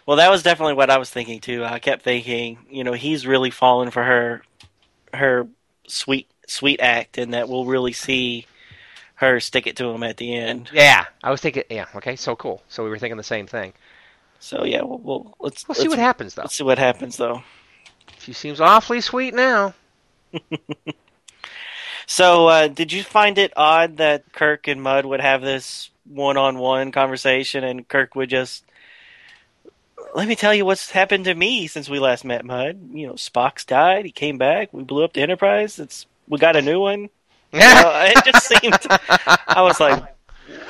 well, 0.04 0.18
that 0.18 0.30
was 0.30 0.42
definitely 0.42 0.74
what 0.74 0.90
I 0.90 0.98
was 0.98 1.08
thinking 1.08 1.40
too. 1.40 1.64
I 1.64 1.78
kept 1.78 2.02
thinking, 2.02 2.58
you 2.68 2.84
know, 2.84 2.92
he's 2.92 3.26
really 3.26 3.50
fallen 3.50 3.90
for 3.90 4.04
her 4.04 4.42
her 5.14 5.48
sweet 5.86 6.28
sweet 6.46 6.80
act, 6.80 7.16
and 7.16 7.32
that 7.32 7.48
we'll 7.48 7.64
really 7.64 7.94
see 7.94 8.46
her 9.14 9.40
stick 9.40 9.66
it 9.66 9.76
to 9.76 9.86
him 9.86 10.02
at 10.02 10.18
the 10.18 10.36
end. 10.36 10.68
Yeah, 10.74 11.06
I 11.22 11.30
was 11.30 11.40
thinking. 11.40 11.62
Yeah, 11.70 11.86
okay, 11.94 12.16
so 12.16 12.36
cool. 12.36 12.62
So 12.68 12.84
we 12.84 12.90
were 12.90 12.98
thinking 12.98 13.16
the 13.16 13.22
same 13.22 13.46
thing. 13.46 13.72
So 14.44 14.62
yeah, 14.64 14.82
we'll, 14.82 14.98
we'll 14.98 15.36
let's 15.40 15.66
we'll 15.66 15.72
let's, 15.72 15.80
see 15.80 15.88
what 15.88 15.98
happens 15.98 16.34
though. 16.34 16.42
Let's 16.42 16.54
see 16.54 16.64
what 16.64 16.78
happens 16.78 17.16
though. 17.16 17.42
She 18.18 18.34
seems 18.34 18.60
awfully 18.60 19.00
sweet 19.00 19.32
now. 19.32 19.72
so, 22.06 22.48
uh, 22.48 22.68
did 22.68 22.92
you 22.92 23.02
find 23.02 23.38
it 23.38 23.54
odd 23.56 23.96
that 23.96 24.30
Kirk 24.32 24.68
and 24.68 24.82
Mudd 24.82 25.06
would 25.06 25.22
have 25.22 25.40
this 25.40 25.88
one-on-one 26.04 26.92
conversation, 26.92 27.64
and 27.64 27.88
Kirk 27.88 28.14
would 28.14 28.28
just 28.28 28.64
let 30.14 30.28
me 30.28 30.36
tell 30.36 30.54
you 30.54 30.66
what's 30.66 30.90
happened 30.90 31.24
to 31.24 31.34
me 31.34 31.66
since 31.66 31.88
we 31.88 31.98
last 31.98 32.22
met, 32.22 32.44
Mudd. 32.44 32.90
You 32.92 33.06
know, 33.06 33.14
Spock's 33.14 33.64
died. 33.64 34.04
He 34.04 34.12
came 34.12 34.36
back. 34.36 34.74
We 34.74 34.82
blew 34.82 35.04
up 35.04 35.14
the 35.14 35.22
Enterprise. 35.22 35.78
It's 35.78 36.04
we 36.28 36.36
got 36.36 36.54
a 36.54 36.62
new 36.62 36.80
one. 36.80 37.08
You 37.54 37.60
know, 37.60 37.92
it 38.04 38.24
just 38.24 38.48
seemed. 38.48 38.78
I 38.90 39.62
was 39.62 39.78
like, 39.78 40.13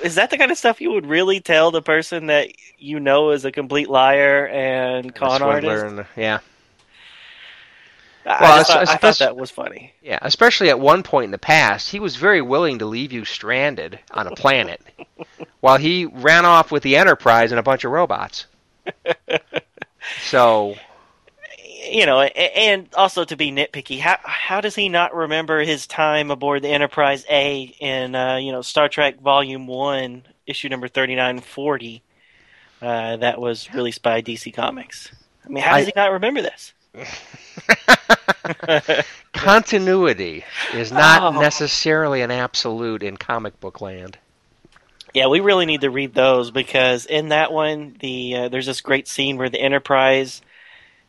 is 0.03 0.14
that 0.16 0.31
the 0.31 0.39
kind 0.39 0.51
of 0.51 0.59
stuff 0.59 0.81
you 0.81 0.93
would 0.93 1.07
really 1.07 1.41
tell 1.41 1.70
the 1.70 1.83
person 1.83 2.27
that 2.27 2.53
you 2.79 3.01
know 3.01 3.31
is 3.31 3.45
a 3.45 3.53
complete 3.53 3.89
liar 3.89 4.47
and 4.49 5.14
con 5.14 5.43
artist? 5.43 5.85
And, 5.85 6.07
yeah. 6.16 6.41
I, 8.27 8.41
well, 8.41 8.64
thought, 8.64 8.89
I 8.89 8.97
thought 8.97 9.18
that 9.18 9.37
was 9.37 9.51
funny. 9.51 9.93
Yeah, 10.03 10.18
especially 10.22 10.70
at 10.70 10.81
one 10.81 11.03
point 11.03 11.27
in 11.27 11.31
the 11.31 11.39
past, 11.39 11.91
he 11.91 12.01
was 12.01 12.16
very 12.16 12.41
willing 12.41 12.79
to 12.79 12.87
leave 12.87 13.12
you 13.12 13.25
stranded 13.25 13.99
on 14.12 14.27
a 14.27 14.31
planet 14.31 14.81
while 15.61 15.77
he 15.77 16.07
ran 16.07 16.47
off 16.47 16.72
with 16.72 16.83
the 16.83 16.97
Enterprise 16.97 17.53
and 17.53 17.59
a 17.59 17.62
bunch 17.62 17.85
of 17.85 17.93
robots. 17.93 18.47
so, 20.22 20.77
you 21.91 22.07
know, 22.07 22.20
and 22.20 22.89
also 22.95 23.24
to 23.24 23.37
be 23.37 23.51
nitpicky, 23.51 23.99
how 23.99 24.18
how 24.22 24.61
does 24.61 24.74
he 24.74 24.89
not 24.89 25.14
remember 25.14 25.61
his 25.61 25.87
time 25.87 26.30
aboard 26.30 26.62
the 26.62 26.68
Enterprise 26.68 27.24
A 27.30 27.74
in 27.80 28.14
uh, 28.14 28.37
you 28.37 28.53
know 28.53 28.62
Star 28.62 28.89
Trek 28.89 29.20
Volume 29.20 29.66
One, 29.66 30.24
issue 30.47 30.68
number 30.68 30.89
thirty 30.89 31.14
nine 31.14 31.41
forty, 31.41 32.03
uh, 32.82 33.16
that 33.18 33.41
was 33.41 33.72
released 33.74 34.03
by 34.03 34.22
DC 34.22 34.53
Comics? 34.55 35.11
I 35.45 35.49
mean, 35.49 35.62
how 35.62 35.76
does 35.76 35.87
I, 35.87 35.89
he 35.91 35.93
not 35.97 36.12
remember 36.12 36.43
this? 36.43 36.72
Continuity 39.32 40.45
is 40.72 40.93
not 40.93 41.35
oh. 41.35 41.41
necessarily 41.41 42.22
an 42.22 42.30
absolute 42.30 43.03
in 43.03 43.16
comic 43.16 43.59
book 43.61 43.80
land. 43.80 44.18
Yeah, 45.12 45.28
we 45.28 45.41
really 45.41 45.66
need 45.66 45.82
to 45.82 45.91
read 45.91 46.14
those 46.14 46.51
because 46.51 47.07
in 47.07 47.28
that 47.28 47.53
one, 47.53 47.97
the 48.01 48.37
uh, 48.37 48.49
there's 48.49 48.66
this 48.66 48.80
great 48.80 49.07
scene 49.07 49.37
where 49.37 49.49
the 49.49 49.61
Enterprise 49.61 50.43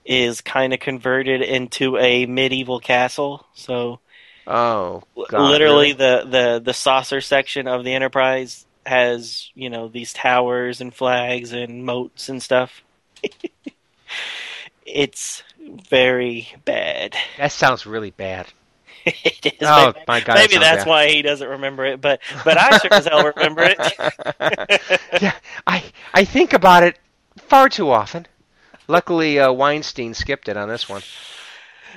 is 0.05 0.41
kind 0.41 0.73
of 0.73 0.79
converted 0.79 1.41
into 1.41 1.97
a 1.97 2.25
medieval 2.25 2.79
castle. 2.79 3.45
So, 3.53 3.99
oh, 4.45 5.03
God, 5.29 5.49
literally 5.49 5.93
really? 5.93 5.93
the, 5.93 6.25
the 6.29 6.61
the 6.63 6.73
saucer 6.73 7.21
section 7.21 7.67
of 7.67 7.83
the 7.83 7.93
Enterprise 7.93 8.65
has 8.85 9.49
you 9.55 9.69
know 9.69 9.87
these 9.87 10.13
towers 10.13 10.79
and 10.79 10.93
flags 10.93 11.51
and 11.51 11.83
moats 11.83 12.29
and 12.29 12.41
stuff. 12.41 12.83
it's 14.85 15.43
very 15.89 16.47
bad. 16.63 17.15
That 17.37 17.51
sounds 17.51 17.85
really 17.85 18.11
bad. 18.11 18.47
it 19.05 19.45
is. 19.45 19.53
Oh 19.61 19.93
maybe, 19.93 20.05
my 20.07 20.19
god! 20.19 20.35
Maybe 20.35 20.57
that's 20.57 20.83
bad. 20.83 20.89
why 20.89 21.09
he 21.09 21.21
doesn't 21.21 21.47
remember 21.47 21.85
it, 21.85 22.01
but 22.01 22.21
but 22.43 22.57
I 22.57 22.77
sure 22.77 22.93
as 22.93 23.05
hell 23.05 23.31
remember 23.35 23.63
it. 23.63 23.77
yeah, 25.21 25.33
I 25.65 25.83
I 26.13 26.25
think 26.25 26.53
about 26.53 26.83
it 26.83 26.99
far 27.37 27.69
too 27.69 27.89
often. 27.89 28.27
Luckily, 28.87 29.39
uh, 29.39 29.51
Weinstein 29.51 30.13
skipped 30.13 30.47
it 30.47 30.57
on 30.57 30.69
this 30.69 30.87
one. 30.87 31.01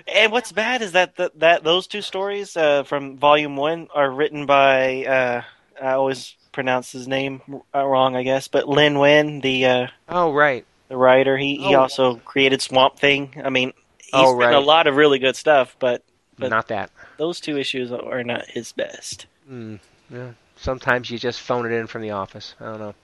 And 0.07 0.33
what's 0.33 0.53
bad 0.53 0.83
is 0.83 0.93
that 0.93 1.17
the, 1.17 1.33
that 1.37 1.65
those 1.65 1.87
two 1.87 2.03
stories 2.03 2.57
uh, 2.57 2.85
from 2.85 3.17
Volume 3.19 3.57
One 3.57 3.89
are 3.95 4.11
written 4.11 4.47
by 4.47 5.05
uh, 5.05 5.43
I 5.81 5.93
always 5.93 6.35
pronounce 6.53 6.93
his 6.93 7.09
name 7.09 7.43
uh, 7.75 7.85
wrong, 7.85 8.17
I 8.17 8.23
guess, 8.23 8.49
but 8.49 8.69
Len 8.69 8.99
Wein, 8.99 9.41
the 9.41 9.67
uh, 9.67 9.87
oh 10.09 10.33
right, 10.33 10.65
the 10.89 10.97
writer. 10.97 11.37
He 11.37 11.59
oh. 11.61 11.69
he 11.69 11.75
also 11.75 12.17
created 12.17 12.63
Swamp 12.63 12.99
Thing. 12.99 13.41
I 13.45 13.51
mean, 13.51 13.73
he's 13.99 14.11
oh, 14.15 14.37
right. 14.37 14.55
a 14.55 14.61
lot 14.61 14.87
of 14.87 14.97
really 14.97 15.19
good 15.19 15.37
stuff, 15.37 15.77
but, 15.79 16.03
but 16.39 16.51
not 16.51 16.69
that. 16.69 16.91
Those 17.17 17.41
two 17.41 17.59
issues 17.59 17.91
are 17.93 18.25
not 18.25 18.47
his 18.47 18.73
best. 18.73 19.27
Mm, 19.51 19.81
yeah. 20.11 20.33
Sometimes 20.57 21.11
you 21.11 21.19
just 21.19 21.41
phone 21.41 21.67
it 21.67 21.73
in 21.73 21.87
from 21.87 22.03
the 22.03 22.11
office. 22.11 22.55
I 22.61 22.65
don't 22.65 22.81
know. 22.81 22.95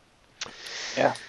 Yeah. 0.96 1.14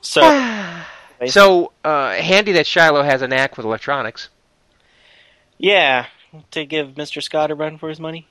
So. 0.00 0.20
so 1.30 1.72
uh, 1.84 2.14
handy 2.14 2.52
that 2.52 2.66
Shiloh 2.66 3.02
has 3.02 3.22
a 3.22 3.28
knack 3.28 3.56
with 3.56 3.66
electronics. 3.66 4.28
Yeah, 5.58 6.06
to 6.50 6.64
give 6.64 6.90
Mr. 6.90 7.22
Scott 7.22 7.50
a 7.50 7.54
run 7.54 7.78
for 7.78 7.88
his 7.88 8.00
money, 8.00 8.26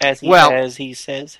as 0.00 0.20
he 0.20 0.28
well, 0.28 0.52
as 0.52 0.76
he 0.76 0.94
says. 0.94 1.38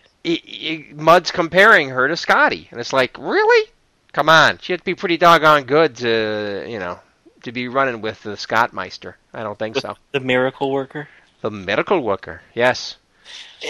Mudd's 0.93 1.31
comparing 1.31 1.91
her 1.91 2.09
to 2.09 2.17
Scotty, 2.17 2.69
and 2.71 2.81
it's 2.81 2.93
like, 2.93 3.17
really? 3.19 3.71
Come 4.13 4.29
on, 4.29 4.59
she 4.59 4.73
had 4.73 4.81
to 4.81 4.85
be 4.85 4.95
pretty 4.95 5.17
doggone 5.17 5.65
good 5.65 5.97
to, 5.97 6.67
you 6.69 6.79
know, 6.79 6.99
to 7.43 7.53
be 7.53 7.69
running 7.69 8.01
with 8.01 8.23
the 8.23 8.31
Scottmeister. 8.31 9.15
I 9.33 9.43
don't 9.43 9.59
think 9.59 9.77
so. 9.77 9.97
The 10.13 10.21
miracle 10.21 10.71
worker. 10.71 11.09
The 11.41 11.51
miracle 11.51 12.01
worker. 12.01 12.43
Yes. 12.55 12.97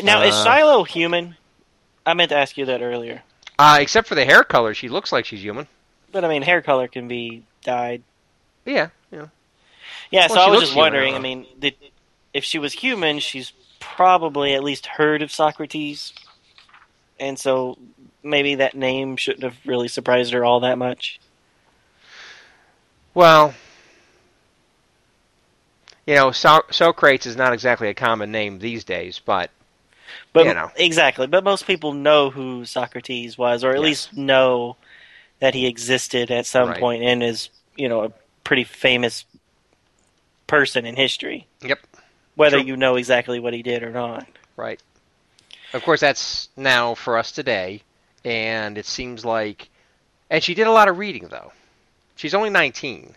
Now, 0.03 0.23
uh, 0.23 0.27
is 0.27 0.35
Shiloh 0.43 0.85
human? 0.85 1.37
I 2.07 2.15
meant 2.15 2.31
to 2.31 2.37
ask 2.37 2.57
you 2.57 2.65
that 2.67 2.81
earlier. 2.81 3.23
Uh, 3.59 3.79
except 3.81 4.07
for 4.07 4.15
the 4.15 4.25
hair 4.25 4.45
color, 4.45 4.73
she 4.73 4.89
looks 4.89 5.13
like 5.13 5.25
she's 5.25 5.43
human. 5.43 5.67
But 6.11 6.25
I 6.25 6.29
mean, 6.29 6.43
hair 6.43 6.63
color 6.63 6.89
can 6.89 7.09
be 7.09 7.45
dyed. 7.63 8.03
Yeah, 8.65 8.89
yeah. 9.11 9.27
Yeah, 10.11 10.27
well, 10.31 10.37
so 10.37 10.41
I 10.41 10.51
was 10.51 10.61
just 10.61 10.77
wondering. 10.77 11.15
I 11.15 11.19
mean, 11.19 11.47
did, 11.59 11.75
if 12.33 12.45
she 12.45 12.59
was 12.59 12.73
human, 12.73 13.19
she's 13.19 13.53
probably 13.81 14.55
at 14.55 14.63
least 14.65 14.87
heard 14.87 15.23
of 15.23 15.31
Socrates, 15.31 16.13
and 17.21 17.39
so 17.39 17.79
maybe 18.23 18.57
that 18.57 18.75
name 18.75 19.17
shouldn't 19.17 19.45
have 19.45 19.57
really 19.65 19.89
surprised 19.89 20.33
her 20.33 20.45
all 20.45 20.61
that 20.61 20.79
much. 20.79 21.21
Well, 23.15 23.55
you 26.07 26.15
know, 26.15 26.31
so- 26.31 26.65
Socrates 26.71 27.27
is 27.27 27.37
not 27.37 27.53
exactly 27.53 27.89
a 27.89 27.95
common 27.95 28.31
name 28.31 28.59
these 28.59 28.85
days, 28.85 29.21
but 29.25 29.51
but 30.33 30.47
you 30.47 30.55
know. 30.55 30.71
exactly. 30.77 31.27
But 31.27 31.45
most 31.45 31.67
people 31.67 31.93
know 31.93 32.31
who 32.31 32.65
Socrates 32.65 33.37
was, 33.37 33.65
or 33.65 33.71
at 33.71 33.77
yes. 33.77 33.85
least 33.85 34.17
know 34.17 34.77
that 35.41 35.55
he 35.55 35.67
existed 35.67 36.31
at 36.31 36.47
some 36.47 36.71
right. 36.71 36.81
point 36.81 37.03
and 37.03 37.23
is 37.23 37.51
you 37.77 37.89
know 37.89 38.05
a 38.05 38.13
pretty 38.45 38.65
famous 38.65 39.25
person 40.47 40.85
in 40.87 40.97
history. 40.97 41.47
Yep. 41.63 41.81
Whether 42.35 42.59
True. 42.59 42.67
you 42.67 42.77
know 42.77 42.97
exactly 42.97 43.41
what 43.41 43.53
he 43.53 43.63
did 43.63 43.83
or 43.83 43.91
not. 43.91 44.27
Right. 44.57 44.81
Of 45.73 45.83
course, 45.83 46.01
that's 46.01 46.49
now 46.57 46.95
for 46.95 47.19
us 47.19 47.31
today, 47.33 47.83
and 48.25 48.79
it 48.79 48.87
seems 48.87 49.25
like, 49.25 49.69
and 50.31 50.43
she 50.43 50.55
did 50.55 50.67
a 50.67 50.73
lot 50.73 50.89
of 50.89 50.99
reading 50.99 51.29
though. 51.29 51.53
She's 52.17 52.35
only 52.35 52.51
19, 52.51 53.15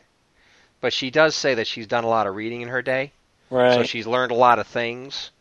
but 0.80 0.93
she 0.93 1.09
does 1.09 1.36
say 1.36 1.55
that 1.55 1.65
she's 1.65 1.88
done 1.88 2.03
a 2.03 2.09
lot 2.09 2.28
of 2.28 2.36
reading 2.36 2.61
in 2.61 2.67
her 2.67 2.82
day. 2.82 3.11
Right. 3.49 3.74
So 3.74 3.84
she's 3.84 4.05
learned 4.05 4.32
a 4.32 4.36
lot 4.36 4.59
of 4.59 4.67
things, 4.67 5.32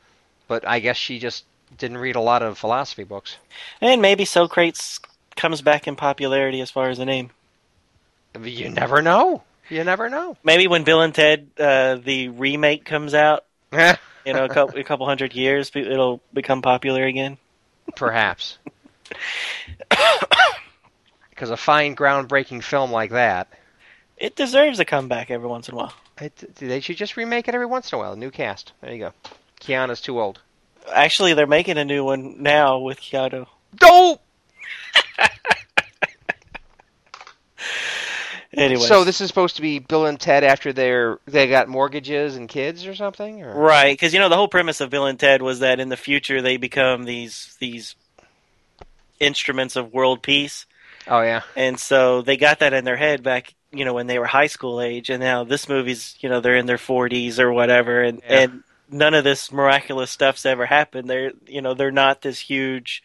but 0.49 0.67
I 0.67 0.81
guess 0.81 0.97
she 0.97 1.19
just 1.19 1.45
didn't 1.77 1.99
read 1.99 2.17
a 2.17 2.21
lot 2.21 2.43
of 2.43 2.59
philosophy 2.59 3.05
books. 3.05 3.37
And 3.81 4.01
maybe 4.01 4.25
Socrates 4.25 5.01
comes 5.37 5.63
back 5.63 5.87
in 5.87 5.97
popularity 5.97 6.61
as 6.61 6.71
far 6.71 6.91
as 6.91 6.99
the 6.99 7.05
name. 7.05 7.31
You 8.41 8.69
never 8.69 9.03
know. 9.03 9.43
You 9.69 9.85
never 9.85 10.09
know. 10.09 10.37
Maybe 10.43 10.67
when 10.67 10.85
Bill 10.85 11.01
and 11.01 11.15
Ted 11.15 11.49
uh, 11.59 11.97
the 11.97 12.29
remake 12.29 12.85
comes 12.85 13.15
out, 13.15 13.45
you 13.73 14.33
know, 14.33 14.45
a 14.45 14.49
couple, 14.49 14.79
a 14.79 14.85
couple 14.85 15.07
hundred 15.07 15.35
years, 15.35 15.71
it'll 15.75 16.21
become 16.33 16.63
popular 16.63 17.05
again. 17.05 17.39
Perhaps. 17.97 18.59
Because 21.41 21.49
a 21.51 21.57
fine, 21.57 21.97
groundbreaking 21.97 22.63
film 22.63 22.93
like 22.93 23.13
that, 23.13 23.49
it 24.19 24.37
deserves 24.37 24.79
a 24.79 24.85
comeback 24.85 25.31
every 25.31 25.49
once 25.49 25.71
in 25.71 25.75
a 25.75 25.79
while. 25.79 25.95
It, 26.21 26.37
they 26.57 26.81
should 26.81 26.99
just 26.99 27.17
remake 27.17 27.49
it 27.49 27.55
every 27.55 27.65
once 27.65 27.91
in 27.91 27.97
a 27.97 27.99
while. 27.99 28.15
New 28.15 28.31
cast. 28.31 28.75
There 28.83 28.93
you 28.93 28.99
go. 28.99 29.13
Keanu's 29.59 30.03
too 30.03 30.21
old. 30.21 30.39
Actually, 30.93 31.33
they're 31.33 31.47
making 31.47 31.79
a 31.79 31.85
new 31.87 32.05
one 32.05 32.43
now 32.43 32.81
with 32.81 33.01
Keanu. 33.01 33.47
Dope. 33.75 34.21
Anyway, 38.53 38.83
So 38.83 39.05
this 39.05 39.21
is 39.21 39.29
supposed 39.29 39.57
to 39.57 39.63
be 39.63 39.79
Bill 39.79 40.07
and 40.07 40.19
Ted 40.19 40.43
after 40.43 40.73
they're 40.73 41.19
they 41.27 41.47
got 41.47 41.69
mortgages 41.69 42.35
and 42.35 42.49
kids 42.49 42.85
or 42.85 42.97
something, 42.97 43.43
or 43.43 43.55
right? 43.55 43.93
Because 43.93 44.13
you 44.13 44.19
know 44.19 44.29
the 44.29 44.37
whole 44.37 44.49
premise 44.49 44.81
of 44.81 44.91
Bill 44.91 45.07
and 45.07 45.19
Ted 45.21 45.41
was 45.41 45.61
that 45.61 45.79
in 45.79 45.89
the 45.89 45.97
future 45.97 46.43
they 46.43 46.57
become 46.57 47.05
these 47.05 47.57
these 47.61 47.95
instruments 49.21 49.77
of 49.77 49.93
world 49.93 50.21
peace, 50.23 50.67
oh 51.07 51.21
yeah, 51.21 51.43
and 51.55 51.79
so 51.79 52.23
they 52.23 52.37
got 52.37 52.59
that 52.59 52.73
in 52.73 52.85
their 52.85 52.97
head 52.97 53.23
back, 53.23 53.55
you 53.71 53.85
know, 53.85 53.95
when 53.95 54.09
they 54.09 54.19
were 54.19 54.27
high 54.27 54.49
school 54.49 54.81
age, 54.81 55.11
and 55.11 55.21
now 55.21 55.45
this 55.45 55.69
movie's, 55.69 56.17
you 56.19 56.29
know, 56.29 56.41
they're 56.41 56.57
in 56.57 56.67
their 56.67 56.77
forties 56.79 57.39
or 57.39 57.53
whatever, 57.53 58.03
and 58.03 58.21
Yeah. 58.29 58.39
and 58.41 58.65
none 58.91 59.15
of 59.15 59.23
this 59.23 59.53
miraculous 59.53 60.11
stuff's 60.11 60.45
ever 60.45 60.67
happened. 60.67 61.09
They're, 61.09 61.31
you 61.47 61.63
know, 61.63 61.75
they're 61.75 61.93
not 61.93 62.23
this 62.23 62.41
huge, 62.41 63.05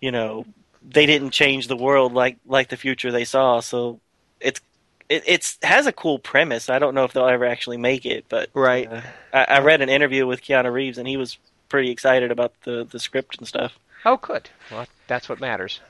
you 0.00 0.12
know, 0.12 0.46
they 0.86 1.06
didn't 1.06 1.30
change 1.30 1.68
the 1.68 1.76
world 1.76 2.12
like 2.12 2.36
like 2.46 2.68
the 2.68 2.76
future 2.76 3.10
they 3.10 3.24
saw. 3.24 3.60
So 3.60 4.00
it's 4.40 4.60
it 5.08 5.24
it's 5.26 5.58
has 5.62 5.86
a 5.86 5.92
cool 5.92 6.18
premise. 6.18 6.68
I 6.68 6.78
don't 6.78 6.94
know 6.94 7.04
if 7.04 7.12
they'll 7.12 7.26
ever 7.26 7.46
actually 7.46 7.78
make 7.78 8.06
it, 8.06 8.26
but 8.28 8.50
right. 8.54 8.90
uh, 8.90 9.02
I, 9.32 9.44
I 9.44 9.58
read 9.60 9.82
an 9.82 9.88
interview 9.88 10.26
with 10.26 10.42
Keanu 10.42 10.72
Reeves, 10.72 10.98
and 10.98 11.08
he 11.08 11.16
was 11.16 11.38
pretty 11.68 11.90
excited 11.90 12.30
about 12.30 12.52
the 12.62 12.86
the 12.90 12.98
script 12.98 13.38
and 13.38 13.48
stuff. 13.48 13.78
Oh, 14.04 14.18
good. 14.18 14.50
Well, 14.70 14.86
that's 15.06 15.28
what 15.28 15.40
matters. 15.40 15.80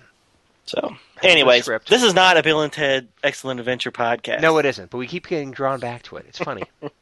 So, 0.66 0.96
anyways, 1.22 1.68
this 1.88 2.02
is 2.02 2.14
not 2.14 2.38
a 2.38 2.42
Bill 2.42 2.62
and 2.62 2.72
Ted 2.72 3.08
Excellent 3.22 3.60
Adventure 3.60 3.92
podcast. 3.92 4.40
No, 4.40 4.56
it 4.56 4.64
isn't. 4.64 4.88
But 4.88 4.96
we 4.96 5.06
keep 5.06 5.26
getting 5.26 5.50
drawn 5.50 5.78
back 5.78 6.04
to 6.04 6.16
it. 6.16 6.24
It's 6.28 6.38
funny. 6.38 6.62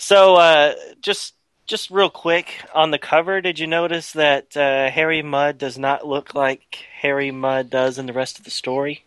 So, 0.00 0.36
uh, 0.36 0.72
just 1.02 1.34
just 1.70 1.88
real 1.88 2.10
quick 2.10 2.64
on 2.74 2.90
the 2.90 2.98
cover, 2.98 3.40
did 3.40 3.60
you 3.60 3.66
notice 3.68 4.12
that 4.12 4.56
uh, 4.56 4.90
Harry 4.90 5.22
Mudd 5.22 5.56
does 5.56 5.78
not 5.78 6.06
look 6.06 6.34
like 6.34 6.84
Harry 7.00 7.30
Mudd 7.30 7.70
does 7.70 7.96
in 7.96 8.06
the 8.06 8.12
rest 8.12 8.38
of 8.38 8.44
the 8.44 8.50
story? 8.50 9.04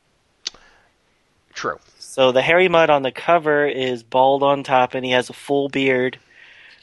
True. 1.53 1.78
So 1.99 2.32
the 2.32 2.41
Harry 2.41 2.70
Mudd 2.70 2.89
on 2.89 3.03
the 3.03 3.11
cover 3.11 3.68
is 3.68 4.01
bald 4.01 4.43
on 4.43 4.64
top, 4.64 4.93
and 4.95 5.03
he 5.03 5.11
has 5.11 5.30
a 5.30 5.34
full 5.34 5.68
beard, 5.68 6.18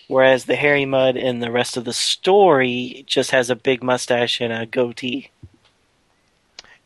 whereas 0.07 0.45
the 0.45 0.55
Harry 0.55 0.85
Mudd 0.85 1.17
in 1.17 1.41
the 1.41 1.51
rest 1.51 1.79
of 1.79 1.87
the 1.87 1.95
story 1.95 3.03
just 3.07 3.31
has 3.31 3.49
a 3.49 3.57
big 3.57 3.83
mustache 3.83 4.41
and 4.41 4.53
a 4.53 4.67
goatee. 4.67 5.31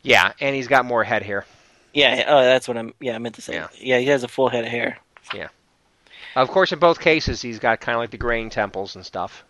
Yeah, 0.03 0.33
and 0.41 0.55
he's 0.55 0.69
got 0.69 0.85
more 0.85 1.03
head 1.03 1.25
hair. 1.25 1.47
Yeah, 1.93 2.25
oh, 2.29 2.43
that's 2.43 2.69
what 2.69 2.77
I'm. 2.77 2.95
Yeah, 3.01 3.17
I 3.17 3.19
meant 3.19 3.35
to 3.37 3.43
say. 3.43 3.55
Yeah. 3.55 3.69
Yeah, 3.77 3.99
he 3.99 4.07
has 4.07 4.23
a 4.23 4.29
full 4.29 4.49
head 4.49 4.65
of 4.65 4.71
hair. 4.71 4.99
Of 6.35 6.49
course, 6.49 6.73
in 6.73 6.79
both 6.79 7.01
cases, 7.01 7.41
he's 7.41 7.59
got 7.59 7.81
kind 7.81 7.95
of 7.97 8.01
like 8.01 8.11
the 8.11 8.17
graying 8.19 8.51
temples 8.51 8.97
and 8.97 9.07
stuff. 9.07 9.45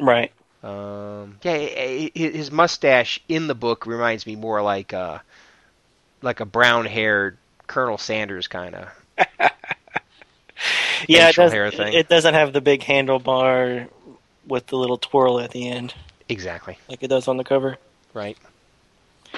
Right. 0.00 0.32
Um, 0.62 1.38
yeah, 1.42 1.56
his 2.14 2.50
mustache 2.50 3.20
in 3.28 3.46
the 3.46 3.54
book 3.54 3.86
reminds 3.86 4.26
me 4.26 4.36
more 4.36 4.60
like 4.60 4.92
uh, 4.92 5.18
like 6.20 6.40
a 6.40 6.44
brown-haired 6.44 7.38
Colonel 7.66 7.98
Sanders 7.98 8.48
kind 8.48 8.74
of. 8.74 8.88
Yeah, 11.06 11.28
it, 11.28 11.36
does, 11.36 11.52
it 11.54 12.08
doesn't 12.08 12.34
have 12.34 12.52
the 12.52 12.60
big 12.60 12.80
handlebar 12.80 13.88
with 14.46 14.66
the 14.66 14.76
little 14.76 14.98
twirl 14.98 15.38
at 15.38 15.52
the 15.52 15.68
end 15.68 15.94
Exactly. 16.28 16.76
like 16.88 17.02
it 17.02 17.08
does 17.08 17.28
on 17.28 17.36
the 17.36 17.44
cover. 17.44 17.76
Right. 18.12 18.36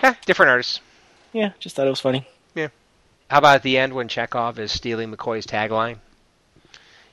Yeah, 0.02 0.14
different 0.24 0.50
artists. 0.50 0.80
Yeah, 1.32 1.52
just 1.58 1.76
thought 1.76 1.86
it 1.86 1.90
was 1.90 2.00
funny. 2.00 2.26
Yeah. 2.54 2.68
How 3.28 3.38
about 3.38 3.56
at 3.56 3.62
the 3.62 3.76
end 3.76 3.92
when 3.92 4.08
Chekov 4.08 4.58
is 4.58 4.72
stealing 4.72 5.14
McCoy's 5.14 5.46
tagline? 5.46 5.98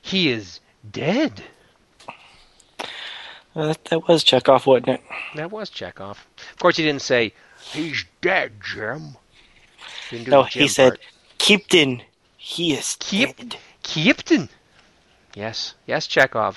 He 0.08 0.30
is 0.30 0.60
dead. 0.90 1.42
Uh, 3.54 3.66
that, 3.66 3.84
that 3.86 4.08
was 4.08 4.24
Chekov, 4.24 4.64
wasn't 4.66 4.88
it? 4.88 5.00
That 5.34 5.50
was 5.50 5.68
Chekov. 5.68 6.16
Of 6.52 6.58
course, 6.58 6.76
he 6.78 6.82
didn't 6.84 7.02
say 7.02 7.34
he's 7.72 8.04
dead, 8.22 8.52
Jim. 8.64 9.16
Didn't 10.10 10.28
No, 10.28 10.44
Jim 10.44 10.62
he 10.62 10.68
said, 10.68 10.90
part. 10.92 11.00
Kipton, 11.38 12.02
he 12.38 12.72
is 12.72 12.96
Kip- 13.00 13.36
dead. 13.36 13.56
Kipton. 13.82 14.48
Yes, 15.34 15.74
yes, 15.86 16.06
Chekov. 16.08 16.56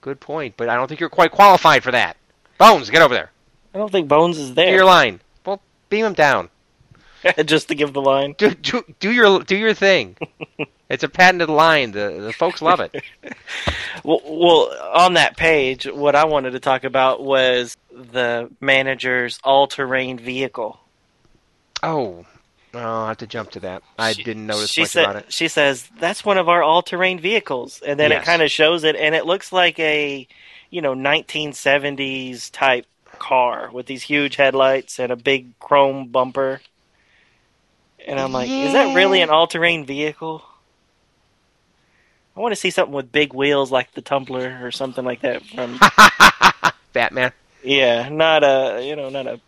Good 0.00 0.20
point, 0.20 0.54
but 0.56 0.68
I 0.68 0.76
don't 0.76 0.86
think 0.86 1.00
you're 1.00 1.08
quite 1.08 1.32
qualified 1.32 1.82
for 1.82 1.90
that. 1.90 2.16
Bones, 2.58 2.90
get 2.90 3.02
over 3.02 3.14
there. 3.14 3.30
I 3.74 3.78
don't 3.78 3.90
think 3.90 4.06
Bones 4.06 4.38
is 4.38 4.50
Do 4.50 4.54
there. 4.54 4.72
your 4.74 4.84
line. 4.84 5.20
Well, 5.44 5.60
beam 5.88 6.04
him 6.04 6.12
down. 6.14 6.48
just 7.44 7.66
to 7.68 7.74
give 7.74 7.92
the 7.92 8.02
line. 8.02 8.34
Do, 8.38 8.50
do, 8.54 8.84
do 9.00 9.10
your 9.10 9.40
do 9.42 9.56
your 9.56 9.74
thing. 9.74 10.16
it's 10.94 11.04
a 11.04 11.08
patented 11.08 11.48
line. 11.50 11.92
The 11.92 12.20
the 12.20 12.32
folks 12.32 12.62
love 12.62 12.80
it. 12.80 12.94
Well, 14.02 14.20
well, 14.26 14.90
on 14.92 15.14
that 15.14 15.36
page, 15.36 15.86
what 15.86 16.14
I 16.14 16.26
wanted 16.26 16.50
to 16.50 16.60
talk 16.60 16.84
about 16.84 17.22
was 17.22 17.74
the 17.90 18.50
manager's 18.60 19.38
all-terrain 19.42 20.18
vehicle. 20.18 20.78
Oh, 21.82 22.26
oh 22.74 22.78
I'll 22.78 23.06
have 23.06 23.18
to 23.18 23.26
jump 23.26 23.52
to 23.52 23.60
that. 23.60 23.82
I 23.98 24.12
She- 24.12 24.24
didn't 24.24 24.46
notice 24.46 24.70
she 24.70 24.82
much 24.82 24.90
said, 24.90 25.04
about 25.04 25.16
it. 25.16 25.32
She 25.32 25.48
says 25.48 25.88
that's 25.98 26.22
one 26.24 26.36
of 26.36 26.50
our 26.50 26.62
all-terrain 26.62 27.18
vehicles, 27.18 27.80
and 27.86 27.98
then 27.98 28.12
it 28.12 28.24
kind 28.24 28.42
of 28.42 28.50
shows 28.50 28.84
it, 28.84 28.94
and 28.96 29.14
it 29.14 29.24
looks 29.24 29.52
like 29.52 29.78
a, 29.78 30.26
you 30.68 30.82
know, 30.82 30.94
1970s 30.94 32.50
type 32.52 32.84
car 33.18 33.70
with 33.72 33.86
these 33.86 34.02
huge 34.02 34.36
headlights 34.36 34.98
and 34.98 35.12
a 35.12 35.16
big 35.16 35.58
chrome 35.60 36.08
bumper. 36.08 36.60
And 38.06 38.20
I'm 38.20 38.32
like, 38.32 38.50
is 38.50 38.74
that 38.74 38.94
really 38.94 39.22
an 39.22 39.30
all-terrain 39.30 39.86
vehicle? 39.86 40.42
I 42.36 42.40
want 42.40 42.52
to 42.52 42.60
see 42.60 42.70
something 42.70 42.94
with 42.94 43.12
big 43.12 43.32
wheels 43.32 43.70
like 43.70 43.92
the 43.94 44.02
Tumbler 44.02 44.58
or 44.62 44.70
something 44.72 45.04
like 45.04 45.20
that 45.20 45.42
from 45.46 45.78
Batman. 46.92 47.32
yeah, 47.62 48.08
not 48.08 48.42
a 48.42 48.82
you 48.84 48.96
know 48.96 49.08
not 49.08 49.26
a 49.26 49.40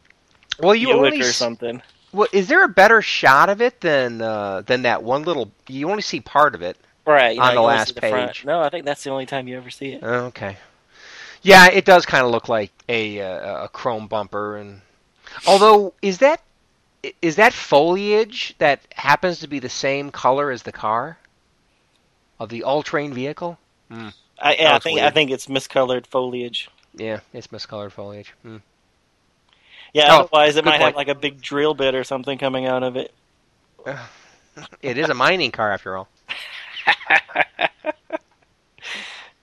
Well, 0.61 0.75
you 0.75 0.89
Buick 0.89 1.15
only 1.15 1.21
or 1.21 1.33
something. 1.33 1.83
well, 2.13 2.29
is 2.33 2.49
there 2.49 2.65
a 2.65 2.69
better 2.69 3.03
shot 3.03 3.49
of 3.49 3.61
it 3.61 3.81
than 3.81 4.23
uh, 4.23 4.63
than 4.63 4.83
that 4.83 5.03
one 5.03 5.23
little? 5.25 5.51
You 5.69 5.91
only 5.91 6.03
see 6.03 6.21
part 6.21 6.55
of 6.55 6.63
it. 6.63 6.77
Right 7.07 7.39
on 7.39 7.55
know, 7.55 7.61
the 7.63 7.67
last 7.67 7.95
the 7.95 8.01
front. 8.01 8.33
page. 8.33 8.45
No, 8.45 8.61
I 8.61 8.69
think 8.69 8.85
that's 8.85 9.05
the 9.05 9.11
only 9.11 9.27
time 9.27 9.47
you 9.47 9.57
ever 9.57 9.71
see 9.71 9.93
it. 9.93 10.01
Oh, 10.03 10.27
Okay. 10.27 10.57
Yeah, 11.43 11.69
it 11.71 11.85
does 11.85 12.05
kind 12.07 12.25
of 12.25 12.33
look 12.33 12.49
like 12.49 12.73
a 12.89 13.21
uh, 13.21 13.65
a 13.65 13.69
chrome 13.69 14.09
bumper, 14.09 14.57
and 14.57 14.81
although 15.47 15.93
is 16.03 16.19
that 16.19 16.41
is 17.23 17.37
that 17.37 17.53
foliage 17.53 18.57
that 18.59 18.81
happens 18.93 19.39
to 19.41 19.47
be 19.47 19.61
the 19.61 19.69
same 19.69 20.11
color 20.11 20.51
as 20.51 20.63
the 20.65 20.73
car 20.73 21.19
of 22.39 22.49
the 22.49 22.63
all-terrain 22.65 23.13
vehicle? 23.15 23.59
I, 23.91 24.55
yeah, 24.55 24.73
I 24.73 24.77
it's 24.77 24.83
think 24.85 25.01
I 25.01 25.11
think 25.11 25.31
it's 25.31 25.47
miscolored 25.47 26.07
foliage. 26.07 26.69
Yeah, 26.95 27.21
it's 27.33 27.49
miscolored 27.49 27.93
foliage. 27.93 28.33
Hmm. 28.43 28.57
Yeah, 29.93 30.09
Oh, 30.11 30.21
otherwise 30.21 30.57
it 30.57 30.65
good 30.65 30.71
might 30.71 30.81
have 30.81 30.97
like 30.97 31.09
a 31.09 31.15
big 31.15 31.41
drill 31.41 31.75
bit 31.75 31.95
or 31.95 32.05
something 32.05 32.39
coming 32.39 32.67
out 32.67 32.83
of 32.83 32.97
it. 32.97 33.13
It 34.81 34.97
is 34.97 35.11
a 35.11 35.15
mining 35.15 35.51
car 35.51 35.71
after 35.71 35.97
all. 35.99 36.09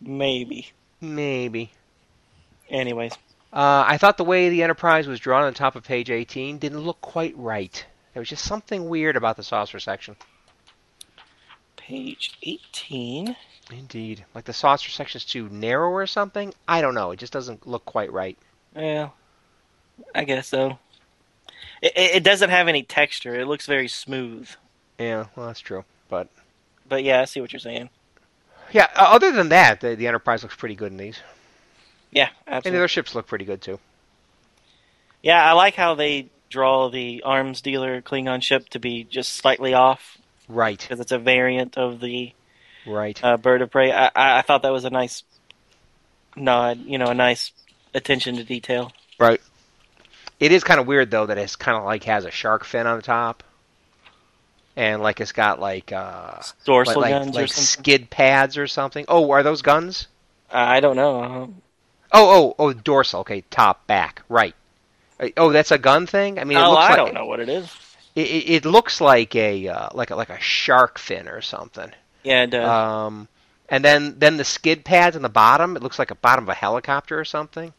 Maybe. 0.01 0.71
Maybe. 1.01 1.71
Anyways, 2.69 3.13
Uh, 3.51 3.83
I 3.87 3.97
thought 3.97 4.17
the 4.17 4.23
way 4.23 4.49
the 4.49 4.63
Enterprise 4.63 5.05
was 5.07 5.19
drawn 5.19 5.43
on 5.43 5.53
top 5.53 5.75
of 5.75 5.83
page 5.83 6.09
18 6.09 6.57
didn't 6.57 6.79
look 6.81 6.99
quite 7.01 7.37
right. 7.37 7.85
There 8.13 8.21
was 8.21 8.29
just 8.29 8.43
something 8.45 8.89
weird 8.89 9.15
about 9.15 9.37
the 9.37 9.43
saucer 9.43 9.79
section. 9.79 10.15
Page 11.87 12.37
18. 12.43 13.35
Indeed. 13.71 14.25
Like 14.33 14.45
the 14.45 14.53
saucer 14.53 14.89
section's 14.89 15.25
too 15.25 15.49
narrow 15.49 15.89
or 15.89 16.05
something? 16.07 16.53
I 16.67 16.81
don't 16.81 16.95
know. 16.95 17.11
It 17.11 17.19
just 17.19 17.33
doesn't 17.33 17.67
look 17.67 17.85
quite 17.85 18.11
right. 18.11 18.37
Yeah, 18.75 19.09
I 20.15 20.23
guess 20.23 20.47
so. 20.47 20.79
It, 21.81 21.93
it 21.95 22.23
doesn't 22.23 22.49
have 22.49 22.67
any 22.67 22.83
texture. 22.83 23.35
It 23.39 23.47
looks 23.47 23.65
very 23.67 23.87
smooth. 23.87 24.49
Yeah, 24.97 25.25
well, 25.35 25.47
that's 25.47 25.59
true. 25.59 25.83
But 26.09 26.27
But 26.87 27.03
yeah, 27.03 27.21
I 27.21 27.25
see 27.25 27.41
what 27.41 27.51
you're 27.53 27.59
saying. 27.59 27.89
yeah, 28.71 28.87
uh, 28.95 29.07
other 29.09 29.31
than 29.31 29.49
that, 29.49 29.81
the, 29.81 29.95
the 29.95 30.07
Enterprise 30.07 30.43
looks 30.43 30.55
pretty 30.55 30.75
good 30.75 30.91
in 30.91 30.97
these. 30.97 31.19
Yeah, 32.11 32.29
And 32.45 32.47
the 32.47 32.53
absolutely. 32.55 32.79
other 32.79 32.87
ships 32.87 33.15
look 33.15 33.27
pretty 33.27 33.45
good 33.45 33.61
too. 33.61 33.79
Yeah, 35.21 35.43
I 35.43 35.53
like 35.53 35.75
how 35.75 35.95
they 35.95 36.29
draw 36.49 36.89
the 36.89 37.23
arms 37.23 37.61
dealer 37.61 38.01
Klingon 38.01 38.41
ship 38.43 38.69
to 38.69 38.79
be 38.79 39.03
just 39.03 39.33
slightly 39.33 39.73
off 39.73 40.17
Right, 40.49 40.79
because 40.79 40.99
it's 40.99 41.11
a 41.11 41.19
variant 41.19 41.77
of 41.77 41.99
the 41.99 42.33
right. 42.85 43.21
uh, 43.23 43.37
bird 43.37 43.61
of 43.61 43.71
prey. 43.71 43.91
I, 43.91 44.07
I 44.07 44.39
I 44.39 44.41
thought 44.41 44.63
that 44.63 44.71
was 44.71 44.85
a 44.85 44.89
nice 44.89 45.23
nod. 46.35 46.79
You 46.85 46.97
know, 46.97 47.07
a 47.07 47.13
nice 47.13 47.51
attention 47.93 48.35
to 48.35 48.43
detail. 48.43 48.91
Right. 49.19 49.41
It 50.39 50.51
is 50.51 50.63
kind 50.63 50.79
of 50.79 50.87
weird 50.87 51.11
though 51.11 51.27
that 51.27 51.37
it's 51.37 51.55
kind 51.55 51.77
of 51.77 51.85
like 51.85 52.03
has 52.05 52.25
a 52.25 52.31
shark 52.31 52.65
fin 52.65 52.87
on 52.87 52.97
the 52.97 53.03
top, 53.03 53.43
and 54.75 55.01
like 55.01 55.21
it's 55.21 55.31
got 55.31 55.59
like 55.59 55.91
uh 55.91 56.41
Dorsal 56.65 57.01
like, 57.01 57.11
guns 57.11 57.35
like, 57.35 57.45
or 57.45 57.47
something. 57.47 57.63
skid 57.63 58.09
pads 58.09 58.57
or 58.57 58.67
something. 58.67 59.05
Oh, 59.07 59.31
are 59.31 59.43
those 59.43 59.61
guns? 59.61 60.07
I 60.51 60.79
don't 60.81 60.95
know. 60.95 61.21
Uh, 61.21 61.47
Oh, 62.15 62.29
oh, 62.29 62.55
oh, 62.59 62.73
dorsal. 62.73 63.21
Okay, 63.21 63.41
top, 63.49 63.87
back, 63.87 64.21
right. 64.29 64.53
Uh, 65.19 65.29
Oh, 65.35 65.51
that's 65.51 65.71
a 65.71 65.79
gun 65.79 66.05
thing. 66.05 66.37
I 66.37 66.43
mean, 66.43 66.59
it 66.59 66.61
oh, 66.61 66.75
I 66.75 66.89
like, 66.89 66.95
don't 66.95 67.13
know 67.15 67.25
what 67.25 67.39
it 67.39 67.49
is. 67.49 67.67
It, 68.15 68.49
it, 68.49 68.65
looks 68.65 69.01
like 69.01 69.35
a 69.35 69.67
uh, 69.67 69.89
like 69.93 70.11
a 70.11 70.15
like 70.15 70.29
a 70.29 70.39
shark 70.39 70.99
fin 70.99 71.27
or 71.27 71.41
something. 71.41 71.91
Yeah, 72.23 72.43
it 72.43 72.51
does. 72.51 72.69
Um, 72.69 73.27
And 73.69 73.83
then 73.83 74.19
then 74.19 74.37
the 74.37 74.43
skid 74.43 74.85
pads 74.85 75.15
on 75.15 75.23
the 75.23 75.29
bottom, 75.29 75.75
it 75.75 75.81
looks 75.81 75.97
like 75.97 76.11
a 76.11 76.15
bottom 76.15 76.45
of 76.45 76.49
a 76.49 76.53
helicopter 76.53 77.19
or 77.19 77.25
something. 77.25 77.73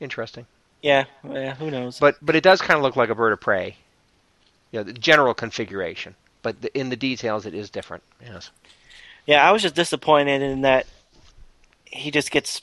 Interesting. 0.00 0.46
Yeah, 0.80 1.06
yeah. 1.28 1.54
Who 1.56 1.70
knows? 1.70 1.98
But 1.98 2.16
but 2.22 2.36
it 2.36 2.44
does 2.44 2.60
kind 2.60 2.76
of 2.78 2.82
look 2.84 2.94
like 2.94 3.10
a 3.10 3.14
bird 3.16 3.32
of 3.32 3.40
prey. 3.40 3.76
You 4.70 4.80
know, 4.80 4.84
the 4.84 4.92
general 4.92 5.34
configuration, 5.34 6.14
but 6.42 6.60
the, 6.60 6.78
in 6.78 6.90
the 6.90 6.96
details, 6.96 7.46
it 7.46 7.54
is 7.54 7.70
different. 7.70 8.04
Yes. 8.24 8.50
Yeah, 9.26 9.46
I 9.48 9.50
was 9.50 9.62
just 9.62 9.74
disappointed 9.74 10.40
in 10.40 10.60
that 10.60 10.86
he 11.84 12.10
just 12.10 12.30
gets, 12.30 12.62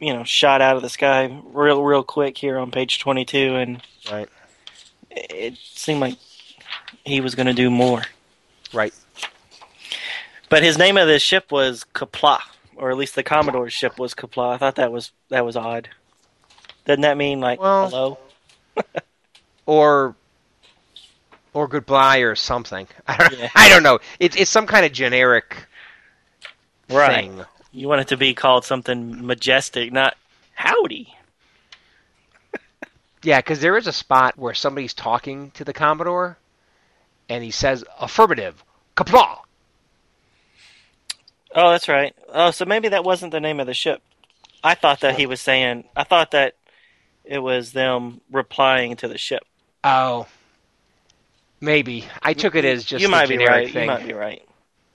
you 0.00 0.12
know, 0.14 0.24
shot 0.24 0.60
out 0.62 0.76
of 0.76 0.82
the 0.82 0.88
sky 0.88 1.38
real, 1.44 1.82
real 1.82 2.02
quick 2.02 2.36
here 2.38 2.58
on 2.58 2.70
page 2.70 2.98
twenty-two, 2.98 3.54
and 3.54 3.82
Right. 4.10 4.28
It 5.16 5.56
seemed 5.56 6.00
like 6.00 6.16
he 7.04 7.20
was 7.20 7.34
going 7.34 7.46
to 7.46 7.52
do 7.54 7.70
more. 7.70 8.02
Right. 8.72 8.92
But 10.48 10.62
his 10.62 10.78
name 10.78 10.96
of 10.96 11.06
this 11.06 11.22
ship 11.22 11.50
was 11.50 11.84
Kapla, 11.94 12.40
or 12.76 12.90
at 12.90 12.96
least 12.96 13.14
the 13.14 13.22
Commodore's 13.22 13.72
ship 13.72 13.98
was 13.98 14.14
Kapla. 14.14 14.54
I 14.54 14.58
thought 14.58 14.76
that 14.76 14.92
was 14.92 15.10
that 15.28 15.44
was 15.44 15.56
odd. 15.56 15.88
Doesn't 16.84 17.02
that 17.02 17.16
mean 17.16 17.40
like 17.40 17.60
Well- 17.60 17.88
hello? 17.88 18.18
Or 19.66 20.14
or 21.54 21.68
goodbye 21.68 22.18
or 22.18 22.34
something. 22.34 22.86
I 23.06 23.16
don't, 23.16 23.38
Yeah. 23.38 23.48
I 23.54 23.68
don't 23.70 23.82
know. 23.82 23.98
It's 24.20 24.36
it's 24.36 24.50
some 24.50 24.66
kind 24.66 24.84
of 24.84 24.92
generic 24.92 25.56
Right. 26.90 27.14
thing. 27.30 27.44
You 27.72 27.88
want 27.88 28.02
it 28.02 28.08
to 28.08 28.16
be 28.18 28.34
called 28.34 28.64
something 28.66 29.26
majestic, 29.26 29.90
not 29.92 30.16
howdy. 30.54 31.14
Yeah, 33.24 33.38
because 33.40 33.60
there 33.60 33.76
is 33.76 33.86
a 33.86 33.92
spot 33.92 34.38
where 34.38 34.52
somebody's 34.54 34.92
talking 34.94 35.50
to 35.52 35.64
the 35.64 35.72
Commodore, 35.72 36.36
and 37.28 37.42
he 37.42 37.50
says 37.50 37.82
affirmative, 37.98 38.62
kapla. 38.96 39.38
Oh, 41.54 41.70
that's 41.70 41.88
right. 41.88 42.14
Oh, 42.28 42.50
so 42.50 42.64
maybe 42.64 42.88
that 42.88 43.04
wasn't 43.04 43.32
the 43.32 43.40
name 43.40 43.60
of 43.60 43.66
the 43.66 43.74
ship. 43.74 44.02
I 44.62 44.74
thought 44.74 45.00
that 45.00 45.18
he 45.18 45.24
was 45.26 45.40
saying. 45.40 45.84
I 45.96 46.04
thought 46.04 46.32
that 46.32 46.54
it 47.24 47.38
was 47.38 47.72
them 47.72 48.20
replying 48.30 48.96
to 48.96 49.08
the 49.08 49.18
ship. 49.18 49.44
Oh, 49.82 50.26
maybe 51.60 52.06
I 52.22 52.34
took 52.34 52.54
it 52.54 52.64
as 52.66 52.84
just 52.84 53.02
you 53.02 53.08
might 53.08 53.28
be 53.28 53.38
right. 53.38 53.72
thing, 53.72 53.82
You 53.82 53.86
might 53.88 54.06
be 54.06 54.12
right. 54.12 54.42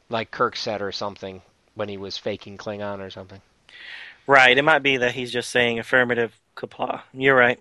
like 0.09 0.29
Kirk 0.29 0.55
said 0.55 0.81
or 0.81 0.91
something 0.91 1.41
when 1.73 1.89
he 1.89 1.97
was 1.97 2.17
faking 2.17 2.57
Klingon 2.57 2.99
or 2.99 3.09
something. 3.09 3.41
Right. 4.27 4.55
It 4.55 4.61
might 4.63 4.83
be 4.83 4.97
that 4.97 5.13
he's 5.13 5.31
just 5.31 5.49
saying 5.49 5.79
affirmative 5.79 6.37
Kapla. 6.55 7.01
You're 7.13 7.35
right. 7.35 7.59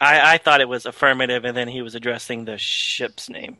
I, 0.00 0.34
I 0.34 0.38
thought 0.38 0.60
it 0.60 0.68
was 0.68 0.86
affirmative, 0.86 1.44
and 1.44 1.56
then 1.56 1.68
he 1.68 1.82
was 1.82 1.94
addressing 1.94 2.44
the 2.44 2.56
ship's 2.58 3.28
name 3.28 3.56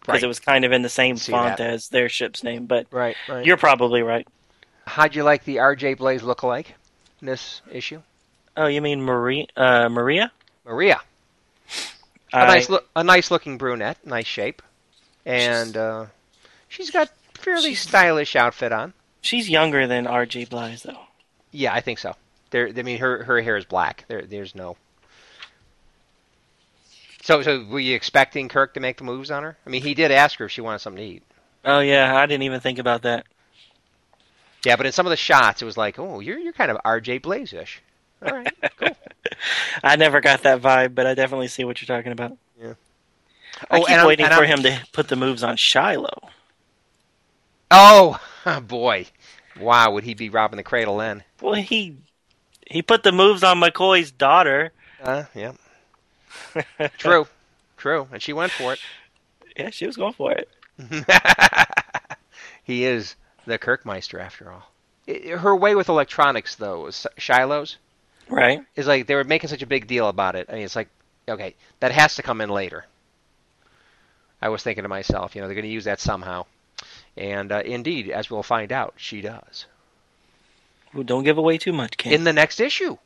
because 0.00 0.14
Right. 0.14 0.22
it 0.24 0.26
was 0.26 0.40
kind 0.40 0.64
of 0.64 0.72
in 0.72 0.82
the 0.82 0.88
same 0.88 1.16
See 1.16 1.32
font 1.32 1.58
that. 1.58 1.70
as 1.70 1.88
their 1.88 2.08
ship's 2.08 2.42
name. 2.42 2.66
But 2.66 2.86
Right, 2.90 3.16
right. 3.28 3.44
you're 3.46 3.56
probably 3.56 4.02
right. 4.02 4.26
How'd 4.86 5.14
you 5.14 5.22
like 5.24 5.44
the 5.44 5.58
R.J. 5.60 5.94
Blaze 5.94 6.22
lookalike 6.22 6.66
in 7.20 7.26
this 7.26 7.60
issue? 7.70 8.02
Oh, 8.56 8.66
you 8.66 8.80
mean 8.80 9.02
Maria? 9.02 9.46
Uh, 9.56 9.88
Maria? 9.88 10.32
Maria, 10.64 11.00
a 12.32 12.36
I- 12.38 12.46
nice, 12.46 12.68
look, 12.68 12.88
a 12.96 13.04
nice 13.04 13.30
looking 13.30 13.58
brunette, 13.58 13.98
nice 14.04 14.26
shape, 14.26 14.62
and 15.24 15.76
uh, 15.76 16.06
she's 16.68 16.90
got 16.90 17.08
fairly 17.34 17.70
She's- 17.74 17.80
stylish 17.80 18.34
outfit 18.36 18.72
on. 18.72 18.92
She's 19.20 19.48
younger 19.50 19.86
than 19.86 20.06
R.J. 20.06 20.44
Blige, 20.46 20.82
though. 20.82 21.00
Yeah, 21.52 21.72
I 21.74 21.80
think 21.80 21.98
so. 21.98 22.14
There, 22.50 22.68
I 22.68 22.82
mean, 22.82 22.98
her 22.98 23.24
her 23.24 23.40
hair 23.40 23.56
is 23.56 23.64
black. 23.64 24.04
There, 24.08 24.22
there's 24.22 24.54
no. 24.54 24.76
So, 27.26 27.42
so 27.42 27.64
were 27.64 27.80
you 27.80 27.96
expecting 27.96 28.48
Kirk 28.48 28.74
to 28.74 28.80
make 28.80 28.98
the 28.98 29.04
moves 29.04 29.32
on 29.32 29.42
her? 29.42 29.56
I 29.66 29.70
mean, 29.70 29.82
he 29.82 29.94
did 29.94 30.12
ask 30.12 30.38
her 30.38 30.44
if 30.44 30.52
she 30.52 30.60
wanted 30.60 30.78
something 30.78 31.02
to 31.02 31.10
eat. 31.16 31.22
Oh 31.64 31.80
yeah, 31.80 32.16
I 32.16 32.24
didn't 32.26 32.44
even 32.44 32.60
think 32.60 32.78
about 32.78 33.02
that. 33.02 33.26
Yeah, 34.64 34.76
but 34.76 34.86
in 34.86 34.92
some 34.92 35.06
of 35.06 35.10
the 35.10 35.16
shots, 35.16 35.60
it 35.60 35.64
was 35.64 35.76
like, 35.76 35.98
oh, 35.98 36.20
you're 36.20 36.38
you're 36.38 36.52
kind 36.52 36.70
of 36.70 36.78
R.J. 36.84 37.18
Blaze-ish. 37.18 37.82
All 38.24 38.32
right, 38.32 38.54
cool. 38.78 38.96
I 39.82 39.96
never 39.96 40.20
got 40.20 40.44
that 40.44 40.62
vibe, 40.62 40.94
but 40.94 41.04
I 41.04 41.14
definitely 41.14 41.48
see 41.48 41.64
what 41.64 41.82
you're 41.82 41.96
talking 41.96 42.12
about. 42.12 42.38
Yeah. 42.60 42.74
I 43.70 43.78
Oh, 43.78 43.80
keep 43.80 43.90
and 43.90 43.98
I'm- 44.02 44.06
waiting 44.06 44.26
and 44.26 44.34
for 44.36 44.44
I'm- 44.44 44.58
him 44.58 44.62
to 44.62 44.80
put 44.92 45.08
the 45.08 45.16
moves 45.16 45.42
on 45.42 45.56
Shiloh. 45.56 46.28
Oh, 47.72 48.20
boy, 48.68 49.06
wow, 49.58 49.90
would 49.90 50.04
he 50.04 50.14
be 50.14 50.28
robbing 50.30 50.58
the 50.58 50.62
cradle 50.62 50.98
then? 50.98 51.24
Well, 51.42 51.54
he 51.54 51.96
he 52.70 52.82
put 52.82 53.02
the 53.02 53.10
moves 53.10 53.42
on 53.42 53.58
McCoy's 53.60 54.12
daughter. 54.12 54.70
Uh, 55.02 55.24
yeah, 55.34 55.52
true, 56.98 57.26
true, 57.76 58.08
and 58.12 58.20
she 58.22 58.32
went 58.32 58.52
for 58.52 58.72
it. 58.72 58.80
Yeah, 59.58 59.70
she 59.70 59.86
was 59.86 59.96
going 59.96 60.12
for 60.12 60.32
it. 60.32 60.50
he 62.62 62.84
is 62.84 63.14
the 63.46 63.58
Kirkmeister 63.58 64.20
after 64.20 64.52
all. 64.52 64.70
Her 65.38 65.56
way 65.56 65.74
with 65.74 65.88
electronics, 65.88 66.56
though, 66.56 66.86
is 66.88 67.06
Shiloh's. 67.16 67.78
Right. 68.28 68.60
is 68.74 68.86
like 68.86 69.06
they 69.06 69.14
were 69.14 69.24
making 69.24 69.48
such 69.48 69.62
a 69.62 69.66
big 69.66 69.86
deal 69.86 70.08
about 70.08 70.34
it. 70.36 70.48
I 70.50 70.54
mean, 70.56 70.64
it's 70.64 70.76
like, 70.76 70.88
okay, 71.26 71.54
that 71.80 71.92
has 71.92 72.16
to 72.16 72.22
come 72.22 72.42
in 72.42 72.50
later. 72.50 72.84
I 74.42 74.50
was 74.50 74.62
thinking 74.62 74.82
to 74.82 74.88
myself, 74.88 75.34
you 75.34 75.40
know, 75.40 75.48
they're 75.48 75.54
going 75.54 75.64
to 75.64 75.70
use 75.72 75.84
that 75.84 76.00
somehow, 76.00 76.44
and 77.16 77.50
uh, 77.50 77.62
indeed, 77.64 78.10
as 78.10 78.30
we'll 78.30 78.42
find 78.42 78.72
out, 78.72 78.92
she 78.98 79.22
does 79.22 79.64
Well, 80.92 81.04
don't 81.04 81.24
give 81.24 81.38
away 81.38 81.56
too 81.56 81.72
much, 81.72 81.96
Ken. 81.96 82.12
in 82.12 82.24
the 82.24 82.32
next 82.34 82.60
issue. 82.60 82.98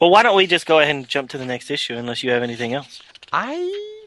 Well, 0.00 0.10
why 0.10 0.22
don't 0.22 0.36
we 0.36 0.46
just 0.46 0.66
go 0.66 0.80
ahead 0.80 0.94
and 0.96 1.06
jump 1.06 1.30
to 1.30 1.38
the 1.38 1.44
next 1.44 1.70
issue, 1.70 1.94
unless 1.94 2.22
you 2.22 2.30
have 2.30 2.42
anything 2.42 2.72
else? 2.72 3.02
I 3.32 3.98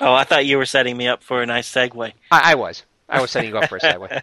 Oh, 0.00 0.12
I 0.12 0.24
thought 0.24 0.46
you 0.46 0.56
were 0.58 0.66
setting 0.66 0.96
me 0.96 1.06
up 1.06 1.22
for 1.22 1.42
a 1.42 1.46
nice 1.46 1.70
segue. 1.72 2.12
I, 2.30 2.52
I 2.52 2.54
was 2.54 2.84
I 3.08 3.20
was 3.20 3.30
setting 3.30 3.50
you 3.50 3.58
up 3.58 3.68
for 3.68 3.76
a 3.76 3.80
segue. 3.80 4.22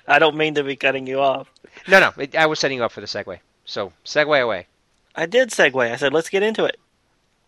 I 0.06 0.18
don't 0.18 0.36
mean 0.36 0.54
to 0.54 0.62
be 0.64 0.76
cutting 0.76 1.06
you 1.06 1.20
off. 1.20 1.50
No, 1.88 2.00
no, 2.00 2.12
it, 2.18 2.36
I 2.36 2.46
was 2.46 2.58
setting 2.58 2.78
you 2.78 2.84
up 2.84 2.92
for 2.92 3.00
the 3.00 3.06
segue. 3.06 3.38
So 3.64 3.92
segue 4.04 4.40
away. 4.42 4.66
I 5.14 5.26
did 5.26 5.50
segue. 5.50 5.90
I 5.90 5.96
said, 5.96 6.12
let's 6.12 6.28
get 6.28 6.42
into 6.42 6.64
it. 6.64 6.78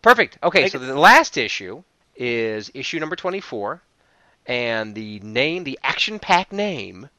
Perfect. 0.01 0.37
Okay, 0.43 0.63
Make 0.63 0.71
so 0.71 0.79
it- 0.81 0.85
the 0.87 0.99
last 0.99 1.37
issue 1.37 1.83
is 2.15 2.69
issue 2.73 2.99
number 2.99 3.15
24, 3.15 3.81
and 4.47 4.93
the 4.95 5.19
name, 5.21 5.63
the 5.63 5.79
action 5.83 6.19
pack 6.19 6.51
name, 6.51 7.09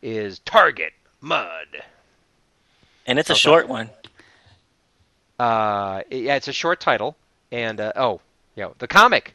is 0.00 0.38
Target 0.40 0.92
Mudd. 1.20 1.82
And 3.06 3.18
it's 3.18 3.30
a 3.30 3.34
short 3.34 3.68
one. 3.68 3.88
Uh, 5.38 6.02
yeah, 6.10 6.36
it's 6.36 6.48
a 6.48 6.52
short 6.52 6.80
title, 6.80 7.16
and 7.52 7.80
uh, 7.80 7.92
oh, 7.94 8.20
you 8.54 8.64
know, 8.64 8.74
the 8.78 8.88
comic. 8.88 9.34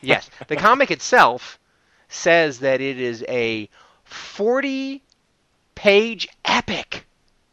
Yes, 0.00 0.30
the 0.48 0.56
comic 0.56 0.90
itself 0.90 1.58
says 2.08 2.60
that 2.60 2.80
it 2.80 2.98
is 2.98 3.22
a 3.28 3.68
40-page 4.10 6.28
epic. 6.44 7.06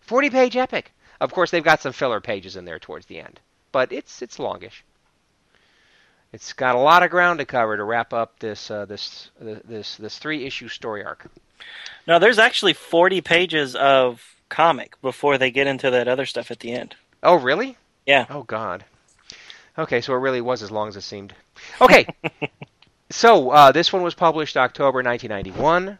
40-page 0.07 0.55
epic. 0.57 0.93
Of 1.21 1.33
course, 1.33 1.51
they've 1.51 1.63
got 1.63 1.81
some 1.81 1.93
filler 1.93 2.21
pages 2.21 2.55
in 2.55 2.65
there 2.65 2.79
towards 2.79 3.05
the 3.07 3.19
end, 3.19 3.39
but 3.71 3.91
it's 3.91 4.21
it's 4.21 4.39
longish. 4.39 4.83
It's 6.31 6.53
got 6.53 6.75
a 6.75 6.79
lot 6.79 7.03
of 7.03 7.09
ground 7.09 7.39
to 7.39 7.45
cover 7.45 7.75
to 7.75 7.83
wrap 7.83 8.13
up 8.13 8.39
this 8.39 8.71
uh, 8.71 8.85
this 8.85 9.29
this 9.39 9.97
this 9.97 10.17
three-issue 10.17 10.69
story 10.69 11.03
arc. 11.03 11.29
Now, 12.07 12.19
there's 12.19 12.39
actually 12.39 12.73
40 12.73 13.19
pages 13.21 13.75
of 13.75 14.23
comic 14.49 14.99
before 15.01 15.37
they 15.37 15.51
get 15.51 15.67
into 15.67 15.89
that 15.91 16.07
other 16.07 16.25
stuff 16.25 16.51
at 16.51 16.59
the 16.59 16.71
end. 16.71 16.95
Oh, 17.23 17.35
really? 17.35 17.77
Yeah. 18.05 18.25
Oh 18.29 18.43
God. 18.43 18.83
Okay, 19.77 20.01
so 20.01 20.13
it 20.13 20.17
really 20.17 20.41
was 20.41 20.61
as 20.61 20.71
long 20.71 20.87
as 20.87 20.97
it 20.97 21.01
seemed. 21.01 21.33
Okay. 21.81 22.07
so 23.09 23.49
uh, 23.51 23.71
this 23.71 23.91
one 23.91 24.01
was 24.01 24.15
published 24.15 24.57
October 24.57 25.03
1991. 25.03 25.99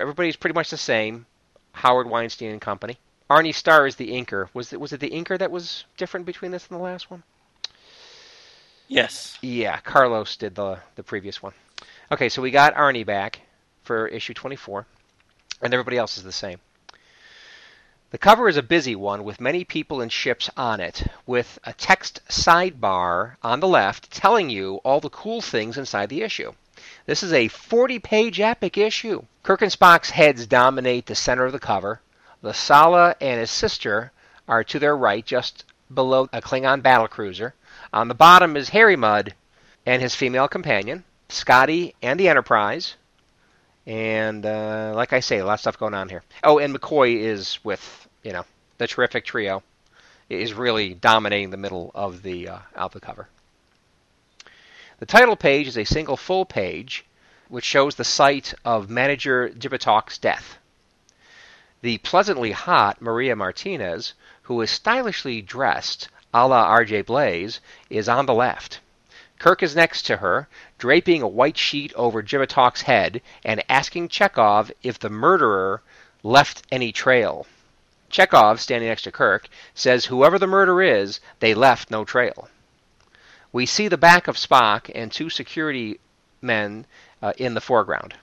Everybody's 0.00 0.36
pretty 0.36 0.54
much 0.54 0.70
the 0.70 0.76
same. 0.76 1.26
Howard 1.72 2.08
Weinstein 2.08 2.50
and 2.50 2.60
Company. 2.60 2.98
Arnie 3.30 3.54
Starr 3.54 3.86
is 3.86 3.96
the 3.96 4.10
inker. 4.10 4.48
Was 4.52 4.72
it 4.72 4.80
was 4.80 4.92
it 4.92 5.00
the 5.00 5.10
inker 5.10 5.38
that 5.38 5.50
was 5.50 5.84
different 5.96 6.26
between 6.26 6.50
this 6.50 6.66
and 6.68 6.78
the 6.78 6.82
last 6.82 7.10
one? 7.10 7.22
Yes. 8.88 9.38
Yeah, 9.40 9.78
Carlos 9.78 10.36
did 10.36 10.54
the 10.54 10.78
the 10.96 11.02
previous 11.02 11.42
one. 11.42 11.54
Okay, 12.10 12.28
so 12.28 12.42
we 12.42 12.50
got 12.50 12.74
Arnie 12.74 13.06
back 13.06 13.40
for 13.84 14.06
issue 14.08 14.34
24, 14.34 14.86
and 15.62 15.72
everybody 15.72 15.96
else 15.96 16.18
is 16.18 16.24
the 16.24 16.32
same. 16.32 16.58
The 18.12 18.18
cover 18.18 18.46
is 18.46 18.58
a 18.58 18.62
busy 18.62 18.94
one 18.94 19.24
with 19.24 19.40
many 19.40 19.64
people 19.64 20.02
and 20.02 20.12
ships 20.12 20.50
on 20.54 20.80
it, 20.80 21.04
with 21.24 21.58
a 21.64 21.72
text 21.72 22.20
sidebar 22.28 23.36
on 23.42 23.60
the 23.60 23.66
left 23.66 24.10
telling 24.10 24.50
you 24.50 24.82
all 24.84 25.00
the 25.00 25.08
cool 25.08 25.40
things 25.40 25.78
inside 25.78 26.10
the 26.10 26.20
issue. 26.20 26.52
This 27.06 27.22
is 27.22 27.32
a 27.32 27.48
40 27.48 28.00
page 28.00 28.38
epic 28.38 28.76
issue. 28.76 29.22
Kirk 29.42 29.62
and 29.62 29.72
Spock's 29.72 30.10
heads 30.10 30.46
dominate 30.46 31.06
the 31.06 31.14
center 31.14 31.46
of 31.46 31.52
the 31.52 31.58
cover. 31.58 32.02
The 32.42 32.52
Sala 32.52 33.16
and 33.18 33.40
his 33.40 33.50
sister 33.50 34.12
are 34.46 34.62
to 34.62 34.78
their 34.78 34.94
right, 34.94 35.24
just 35.24 35.64
below 35.94 36.28
a 36.34 36.42
Klingon 36.42 36.82
battlecruiser. 36.82 37.54
On 37.94 38.08
the 38.08 38.14
bottom 38.14 38.58
is 38.58 38.68
Harry 38.68 38.94
Mudd 38.94 39.32
and 39.86 40.02
his 40.02 40.14
female 40.14 40.48
companion, 40.48 41.04
Scotty 41.30 41.94
and 42.02 42.20
the 42.20 42.28
Enterprise. 42.28 42.96
And 43.86 44.46
uh, 44.46 44.92
like 44.94 45.12
I 45.12 45.20
say, 45.20 45.38
a 45.38 45.44
lot 45.44 45.54
of 45.54 45.60
stuff 45.60 45.78
going 45.78 45.94
on 45.94 46.08
here. 46.08 46.22
Oh, 46.44 46.58
and 46.58 46.74
McCoy 46.74 47.18
is 47.18 47.58
with 47.64 48.08
you 48.22 48.32
know 48.32 48.44
the 48.78 48.86
terrific 48.86 49.24
trio 49.24 49.62
is 50.28 50.54
really 50.54 50.94
dominating 50.94 51.50
the 51.50 51.56
middle 51.56 51.90
of 51.94 52.22
the 52.22 52.48
uh, 52.48 52.88
cover. 53.00 53.28
The 54.98 55.06
title 55.06 55.36
page 55.36 55.66
is 55.66 55.76
a 55.76 55.84
single 55.84 56.16
full 56.16 56.44
page 56.44 57.04
which 57.48 57.64
shows 57.64 57.96
the 57.96 58.04
site 58.04 58.54
of 58.64 58.88
manager 58.88 59.50
Jebitok's 59.50 60.16
death. 60.16 60.56
The 61.82 61.98
pleasantly 61.98 62.52
hot 62.52 63.02
Maria 63.02 63.36
Martinez, 63.36 64.14
who 64.42 64.60
is 64.62 64.70
stylishly 64.70 65.42
dressed 65.42 66.08
a 66.32 66.48
la 66.48 66.62
R.J. 66.62 67.02
Blaze, 67.02 67.60
is 67.90 68.08
on 68.08 68.26
the 68.26 68.32
left. 68.32 68.80
Kirk 69.38 69.62
is 69.62 69.76
next 69.76 70.02
to 70.02 70.18
her, 70.18 70.48
draping 70.82 71.22
a 71.22 71.28
white 71.28 71.56
sheet 71.56 71.94
over 71.94 72.24
Jebitok's 72.24 72.82
head 72.82 73.22
and 73.44 73.62
asking 73.68 74.08
Chekov 74.08 74.72
if 74.82 74.98
the 74.98 75.08
murderer 75.08 75.80
left 76.24 76.64
any 76.72 76.90
trail. 76.90 77.46
Chekov, 78.10 78.58
standing 78.58 78.88
next 78.88 79.02
to 79.02 79.12
Kirk, 79.12 79.48
says 79.76 80.06
whoever 80.06 80.40
the 80.40 80.48
murderer 80.48 80.82
is, 80.82 81.20
they 81.38 81.54
left 81.54 81.92
no 81.92 82.04
trail. 82.04 82.48
We 83.52 83.64
see 83.64 83.86
the 83.86 83.96
back 83.96 84.26
of 84.26 84.36
Spock 84.36 84.90
and 84.92 85.12
two 85.12 85.30
security 85.30 86.00
men 86.40 86.84
uh, 87.22 87.32
in 87.36 87.54
the 87.54 87.60
foreground. 87.60 88.16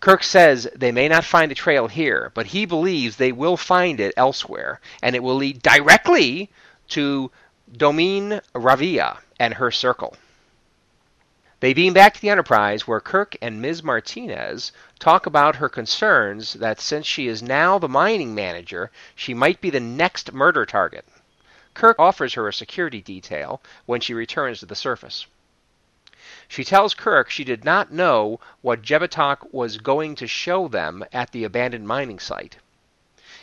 Kirk 0.00 0.22
says 0.22 0.68
they 0.76 0.92
may 0.92 1.08
not 1.08 1.24
find 1.24 1.50
the 1.50 1.54
trail 1.54 1.88
here, 1.88 2.30
but 2.34 2.48
he 2.48 2.66
believes 2.66 3.16
they 3.16 3.32
will 3.32 3.56
find 3.56 4.00
it 4.00 4.12
elsewhere, 4.18 4.82
and 5.02 5.16
it 5.16 5.22
will 5.22 5.36
lead 5.36 5.62
directly 5.62 6.50
to 6.88 7.30
Domine 7.72 8.42
Ravia 8.54 9.16
and 9.38 9.54
her 9.54 9.70
circle. 9.70 10.14
They 11.60 11.74
beam 11.74 11.92
back 11.92 12.14
to 12.14 12.20
the 12.22 12.30
Enterprise, 12.30 12.86
where 12.88 13.00
Kirk 13.00 13.36
and 13.42 13.60
Ms. 13.60 13.82
Martinez 13.82 14.72
talk 14.98 15.26
about 15.26 15.56
her 15.56 15.68
concerns 15.68 16.54
that 16.54 16.80
since 16.80 17.06
she 17.06 17.28
is 17.28 17.42
now 17.42 17.78
the 17.78 17.86
mining 17.86 18.34
manager, 18.34 18.90
she 19.14 19.34
might 19.34 19.60
be 19.60 19.68
the 19.68 19.78
next 19.78 20.32
murder 20.32 20.64
target. 20.64 21.04
Kirk 21.74 21.98
offers 21.98 22.32
her 22.32 22.48
a 22.48 22.52
security 22.54 23.02
detail 23.02 23.60
when 23.84 24.00
she 24.00 24.14
returns 24.14 24.60
to 24.60 24.66
the 24.66 24.74
surface. 24.74 25.26
She 26.48 26.64
tells 26.64 26.94
Kirk 26.94 27.28
she 27.28 27.44
did 27.44 27.62
not 27.62 27.92
know 27.92 28.40
what 28.62 28.80
Jebitok 28.80 29.52
was 29.52 29.76
going 29.76 30.14
to 30.14 30.26
show 30.26 30.66
them 30.66 31.04
at 31.12 31.30
the 31.30 31.44
abandoned 31.44 31.86
mining 31.86 32.20
site. 32.20 32.56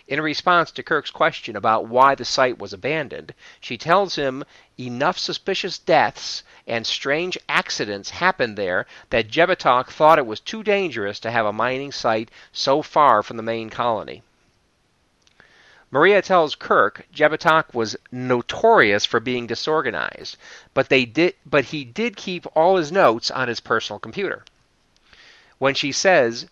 In 0.08 0.22
response 0.22 0.72
to 0.72 0.84
Kirk's 0.84 1.12
question 1.12 1.58
about 1.58 1.88
why 1.88 2.16
the 2.16 2.24
site 2.24 2.58
was 2.58 2.72
abandoned, 2.72 3.34
she 3.60 3.78
tells 3.78 4.16
him 4.16 4.45
enough 4.80 5.18
suspicious 5.18 5.78
deaths 5.78 6.43
and 6.66 6.88
strange 6.88 7.38
accidents 7.49 8.12
happened 8.12 8.58
there 8.58 8.86
that 9.10 9.28
Jebitok 9.28 9.89
thought 9.89 10.18
it 10.18 10.26
was 10.26 10.39
too 10.39 10.64
dangerous 10.64 11.20
to 11.20 11.32
have 11.32 11.45
a 11.45 11.51
mining 11.51 11.91
site 11.91 12.32
so 12.53 12.82
far 12.82 13.22
from 13.22 13.36
the 13.36 13.43
main 13.43 13.70
colony. 13.70 14.24
Maria 15.91 16.22
tells 16.22 16.55
Kirk 16.55 17.05
Jebitok 17.14 17.74
was 17.74 17.97
notorious 18.10 19.03
for 19.03 19.20
being 19.20 19.45
disorganized, 19.45 20.38
but 20.74 20.88
they 20.88 21.03
did 21.03 21.36
but 21.45 21.66
he 21.66 21.84
did 21.84 22.16
keep 22.16 22.45
all 22.55 22.78
his 22.78 22.93
notes 22.93 23.30
on 23.30 23.49
his 23.49 23.60
personal 23.60 23.99
computer. 23.99 24.45
When 25.58 25.76
she 25.76 25.91
says 25.91 26.47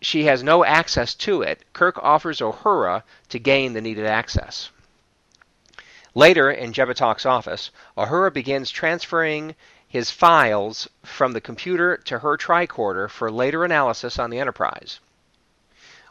she 0.00 0.24
has 0.24 0.42
no 0.42 0.64
access 0.64 1.14
to 1.14 1.42
it, 1.42 1.64
Kirk 1.72 1.98
offers 2.02 2.40
Uhura 2.40 3.02
to 3.30 3.38
gain 3.38 3.72
the 3.72 3.80
needed 3.80 4.06
access. 4.06 4.70
Later, 6.14 6.50
in 6.50 6.72
Jebitok's 6.72 7.26
office, 7.26 7.70
Uhura 7.96 8.32
begins 8.32 8.70
transferring 8.70 9.54
his 9.88 10.10
files 10.10 10.88
from 11.04 11.32
the 11.32 11.40
computer 11.40 11.96
to 11.96 12.18
her 12.18 12.36
tricorder 12.36 13.08
for 13.08 13.30
later 13.30 13.64
analysis 13.64 14.18
on 14.18 14.30
the 14.30 14.38
Enterprise. 14.38 15.00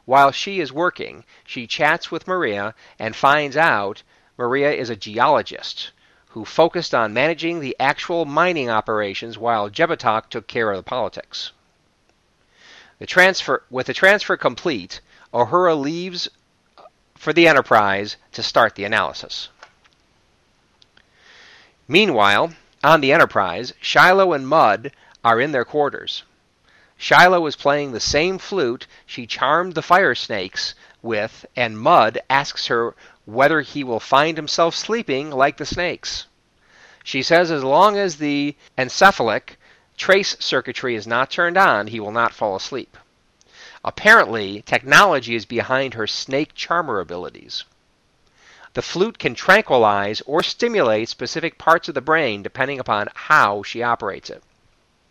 While 0.06 0.32
she 0.32 0.60
is 0.60 0.72
working, 0.72 1.26
she 1.44 1.68
chats 1.68 2.12
with 2.12 2.28
Maria 2.28 2.76
and 3.00 3.16
finds 3.16 3.58
out 3.58 4.04
Maria 4.38 4.72
is 4.72 4.90
a 4.90 4.96
geologist 4.96 5.92
who 6.30 6.46
focused 6.46 6.94
on 6.94 7.14
managing 7.14 7.60
the 7.60 7.76
actual 7.80 8.26
mining 8.26 8.70
operations 8.70 9.38
while 9.38 9.70
Jebitok 9.70 10.30
took 10.30 10.48
care 10.48 10.72
of 10.72 10.78
the 10.78 10.84
politics. 10.84 11.52
The 13.00 13.06
transfer, 13.06 13.64
with 13.70 13.88
the 13.88 13.93
transfer 13.93 14.38
complete, 14.38 15.02
Uhura 15.34 15.80
leaves 15.80 16.30
for 17.16 17.34
the 17.34 17.48
Enterprise 17.48 18.16
to 18.32 18.41
start 18.41 18.76
the 18.76 18.86
analysis. 18.86 19.50
Meanwhile, 21.88 22.54
on 22.84 23.02
the 23.02 23.12
Enterprise, 23.12 23.74
Shiloh 23.82 24.34
and 24.34 24.48
Mudd 24.48 24.91
are 25.24 25.41
in 25.41 25.52
their 25.52 25.66
quarters. 25.66 26.24
Shiloh 26.98 27.46
is 27.48 27.56
playing 27.56 27.91
the 27.91 28.00
same 28.00 28.38
flute 28.38 28.88
she 29.06 29.28
charmed 29.28 29.74
the 29.74 29.82
fire 29.82 30.16
snakes 30.16 30.74
with, 31.02 31.46
and 31.56 31.78
Mudd 31.78 32.22
asks 32.30 32.68
her 32.68 32.96
whether 33.26 33.62
he 33.62 33.84
will 33.84 34.00
find 34.00 34.38
himself 34.38 34.74
sleeping 34.74 35.32
like 35.32 35.58
the 35.58 35.66
snakes. 35.66 36.28
She 37.04 37.22
says 37.22 37.52
as 37.52 37.64
long 37.64 37.98
as 37.98 38.16
the 38.16 38.56
encephalic 38.78 39.58
trace 39.98 40.36
circuitry 40.39 40.96
is 40.96 41.08
not 41.08 41.32
turned 41.32 41.58
on, 41.58 41.88
he 41.88 42.00
will 42.00 42.12
not 42.12 42.34
fall 42.34 42.56
asleep. 42.56 42.98
Apparently, 43.84 44.64
technology 44.64 45.36
is 45.36 45.46
behind 45.46 45.93
her 45.93 46.08
snake 46.08 46.56
charmer 46.56 47.00
abilities. 47.00 47.64
The 48.74 48.82
flute 48.82 49.20
can 49.20 49.36
tranquilize 49.36 50.22
or 50.26 50.43
stimulate 50.43 51.08
specific 51.08 51.58
parts 51.58 51.88
of 51.88 51.93
the 51.93 52.02
brain 52.02 52.43
depending 52.43 52.80
upon 52.80 53.10
how 53.14 53.64
she 53.64 53.84
operates 53.84 54.30
it. 54.30 54.43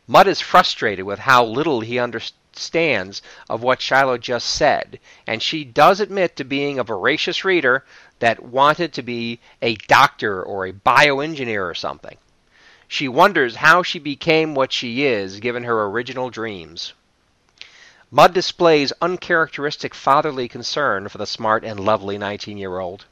Mudd 0.07 0.29
is 0.29 0.41
frustrated 0.41 1.07
with 1.07 1.21
how 1.21 1.45
little 1.45 1.81
he 1.81 1.99
understands 1.99 3.23
of 3.49 3.63
what 3.63 3.81
Shiloh 3.81 4.19
just 4.19 4.49
said, 4.49 5.01
and 5.27 5.43
she 5.43 5.65
does 5.65 5.99
admit 5.99 6.37
to 6.37 6.45
being 6.45 6.79
a 6.79 6.85
voracious 6.85 7.43
reader 7.43 7.87
that 8.19 8.43
wanted 8.43 8.93
to 8.93 9.03
be 9.03 9.41
a 9.63 9.77
doctor 9.77 10.43
or 10.43 10.67
a 10.67 10.73
bioengineer 10.73 11.65
or 11.65 11.75
something. 11.75 12.19
She 12.87 13.09
wonders 13.09 13.57
how 13.57 13.83
she 13.83 13.99
became 13.99 14.55
what 14.55 14.73
she 14.73 15.05
is 15.05 15.41
given 15.41 15.65
her 15.65 15.85
original 15.85 16.31
dreams. 16.31 16.93
Mudd 18.11 18.35
displays 18.35 18.93
uncharacteristic 19.01 19.95
fatherly 19.95 20.49
concern 20.49 21.09
for 21.09 21.19
the 21.19 21.27
smart 21.27 21.65
and 21.65 21.81
lovely 21.81 22.19
19 22.19 22.59
year 22.59 22.79
old. 22.79 23.07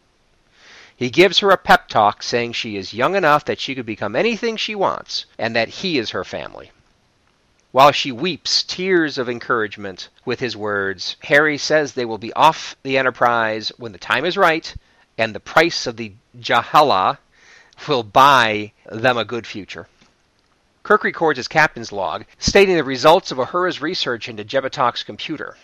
He 0.95 1.11
gives 1.11 1.39
her 1.39 1.51
a 1.51 1.57
pep 1.57 1.89
talk 1.89 2.23
saying 2.23 2.53
she 2.53 2.77
is 2.77 2.95
young 2.95 3.16
enough 3.16 3.45
that 3.47 3.59
she 3.59 3.75
could 3.75 3.87
become 3.87 4.14
anything 4.14 4.57
she 4.57 4.75
wants 4.75 5.27
and 5.39 5.57
that 5.57 5.68
he 5.68 5.99
is 5.99 6.11
her 6.11 6.23
family. 6.23 6.70
While 7.73 7.91
she 7.91 8.12
weeps 8.12 8.62
tears 8.62 9.16
of 9.16 9.29
encouragement 9.29 10.11
with 10.27 10.41
his 10.41 10.57
words, 10.57 11.16
Harry 11.25 11.57
says 11.57 11.95
they 11.95 12.05
will 12.05 12.18
be 12.18 12.33
off 12.35 12.77
the 12.83 12.99
Enterprise 12.99 13.73
when 13.79 13.93
the 13.93 13.99
time 13.99 14.27
is 14.27 14.37
right 14.37 14.75
and 15.16 15.35
the 15.35 15.41
price 15.41 15.87
of 15.87 15.97
the 15.97 16.12
Jahala 16.39 17.16
will 17.89 18.03
buy 18.03 18.73
them 18.87 19.16
a 19.16 19.25
good 19.25 19.47
future. 19.47 19.89
Kirk 20.83 21.05
records 21.05 21.37
his 21.37 21.49
captain's 21.49 21.93
log, 21.93 22.25
stating 22.39 22.77
the 22.77 22.85
results 22.85 23.31
of 23.31 23.39
Uhura's 23.39 23.81
research 23.81 24.29
into 24.29 24.45
Jebitok's 24.45 25.05
computer. 25.05 25.57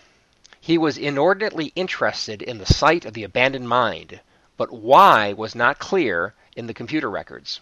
He 0.61 0.77
was 0.77 0.97
inordinately 0.97 1.73
interested 1.75 2.41
in 2.41 2.57
the 2.57 2.65
site 2.65 3.05
of 3.05 3.13
the 3.13 3.23
abandoned 3.23 3.69
mine, 3.69 4.21
but 4.57 4.71
why 4.71 5.33
was 5.33 5.55
not 5.55 5.77
clear 5.77 6.33
in 6.55 6.67
the 6.67 6.73
computer 6.73 7.09
records. 7.09 7.59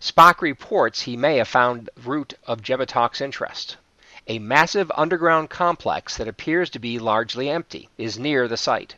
Spock 0.00 0.40
reports 0.40 1.00
he 1.00 1.16
may 1.16 1.38
have 1.38 1.48
found 1.48 1.88
the 1.94 2.02
root 2.02 2.34
of 2.44 2.62
Jebitok's 2.62 3.20
interest. 3.20 3.78
A 4.28 4.38
massive 4.38 4.92
underground 4.94 5.50
complex 5.50 6.16
that 6.16 6.28
appears 6.28 6.70
to 6.70 6.78
be 6.78 7.00
largely 7.00 7.50
empty 7.50 7.88
is 7.98 8.18
near 8.18 8.46
the 8.46 8.56
site. 8.56 8.94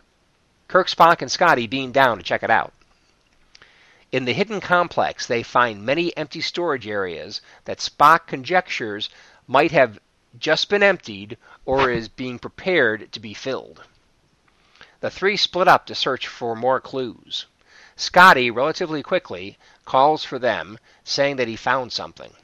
Kirk, 0.69 0.89
Spock, 0.89 1.23
and 1.23 1.33
Scotty 1.33 1.67
beam 1.67 1.93
down 1.93 2.19
to 2.19 2.23
check 2.23 2.43
it 2.43 2.51
out. 2.51 2.74
In 4.15 4.27
the 4.27 4.33
hidden 4.33 4.61
complex, 4.61 5.27
they 5.27 5.43
find 5.43 5.85
many 5.85 6.17
empty 6.17 6.41
storage 6.41 6.87
areas 6.87 7.41
that 7.65 7.81
Spock 7.81 8.29
conjectures 8.29 9.11
might 9.49 9.73
have 9.73 9.99
just 10.39 10.69
been 10.69 10.85
emptied 10.85 11.37
or 11.65 11.91
is 11.91 12.09
being 12.09 12.39
prepared 12.39 13.11
to 13.11 13.19
be 13.19 13.35
filled. 13.35 13.83
The 15.01 15.11
three 15.11 15.37
split 15.37 15.67
up 15.67 15.85
to 15.87 15.97
search 15.97 16.29
for 16.29 16.55
more 16.55 16.81
clues. 16.81 17.47
Scotty, 17.97 18.53
relatively 18.53 19.03
quickly, 19.03 19.59
calls 19.85 20.25
for 20.25 20.39
them, 20.39 20.79
saying 21.03 21.35
that 21.35 21.49
he 21.49 21.57
found 21.57 21.93
something. 21.93 22.35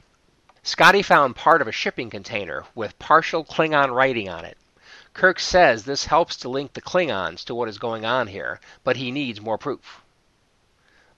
Scotty 0.63 1.01
found 1.01 1.37
part 1.37 1.61
of 1.61 1.69
a 1.69 1.71
shipping 1.71 2.09
container 2.09 2.65
with 2.75 2.99
partial 2.99 3.45
Klingon 3.45 3.95
writing 3.95 4.27
on 4.27 4.43
it. 4.43 4.57
Kirk 5.13 5.39
says 5.39 5.85
this 5.85 6.07
helps 6.07 6.35
to 6.35 6.49
link 6.49 6.73
the 6.73 6.81
Klingons 6.81 7.45
to 7.45 7.55
what 7.55 7.69
is 7.69 7.77
going 7.77 8.03
on 8.03 8.27
here, 8.27 8.59
but 8.83 8.97
he 8.97 9.09
needs 9.09 9.39
more 9.39 9.57
proof. 9.57 10.00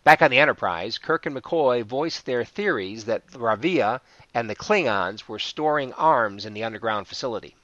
Back 0.04 0.22
on 0.22 0.32
the 0.32 0.40
Enterprise, 0.40 0.98
Kirk 0.98 1.26
and 1.26 1.34
McCoy 1.34 1.82
voice 1.82 2.20
their 2.20 2.44
theories 2.44 3.06
that 3.06 3.26
Ravia 3.28 4.02
and 4.34 4.50
the 4.50 4.56
Klingons 4.56 5.30
were 5.30 5.40
storing 5.40 5.94
arms 5.94 6.46
in 6.46 6.54
the 6.54 6.66
underground 6.66 7.08
facility. 7.08 7.56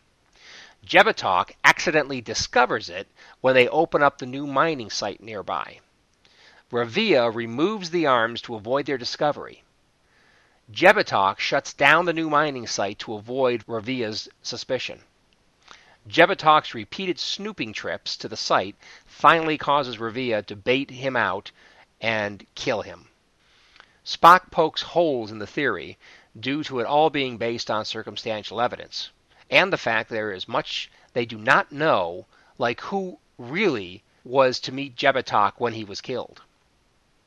Jebitok 0.86 1.52
accidentally 1.66 2.22
discovers 2.22 2.88
it 2.88 3.10
when 3.42 3.56
they 3.56 3.68
open 3.68 4.02
up 4.02 4.18
the 4.20 4.26
new 4.26 4.48
mining 4.48 4.90
site 4.90 5.22
nearby. 5.22 5.82
Ravia 6.72 7.30
removes 7.30 7.90
the 7.90 8.06
arms 8.06 8.42
to 8.44 8.56
avoid 8.56 8.86
their 8.86 8.98
discovery. 8.98 9.64
Jebitok 10.72 11.40
shuts 11.40 11.74
down 11.74 12.06
the 12.06 12.14
new 12.14 12.30
mining 12.30 12.68
site 12.68 13.00
to 13.00 13.16
avoid 13.16 13.66
Ravia's 13.68 14.30
suspicion. 14.44 15.02
Jebitok's 16.08 16.74
repeated 16.74 17.20
snooping 17.20 17.74
trips 17.74 18.16
to 18.16 18.30
the 18.30 18.38
site 18.38 18.78
finally 19.06 19.58
causes 19.58 19.98
Ravia 19.98 20.42
to 20.46 20.56
bait 20.56 20.90
him 20.90 21.18
out 21.18 21.52
and 22.02 22.46
kill 22.56 22.82
him. 22.82 23.08
Spock 24.06 24.50
pokes 24.52 24.82
holes 24.82 25.32
in 25.32 25.40
the 25.40 25.48
theory, 25.48 25.98
due 26.40 26.64
to 26.64 26.80
it 26.80 26.86
all 26.86 27.10
being 27.10 27.38
based 27.38 27.70
on 27.70 27.86
circumstantial 27.86 28.62
evidence, 28.62 29.10
and 29.50 29.74
the 29.74 29.78
fact 29.78 30.10
there 30.10 30.32
is 30.32 30.48
much 30.48 30.90
they 31.14 31.26
do 31.26 31.38
not 31.38 31.72
know, 31.72 32.26
like 32.58 32.82
who 32.82 33.20
really 33.38 34.04
was 34.24 34.60
to 34.60 34.72
meet 34.72 34.96
Jebitok 34.96 35.54
when 35.58 35.74
he 35.74 35.84
was 35.84 36.02
killed. 36.02 36.42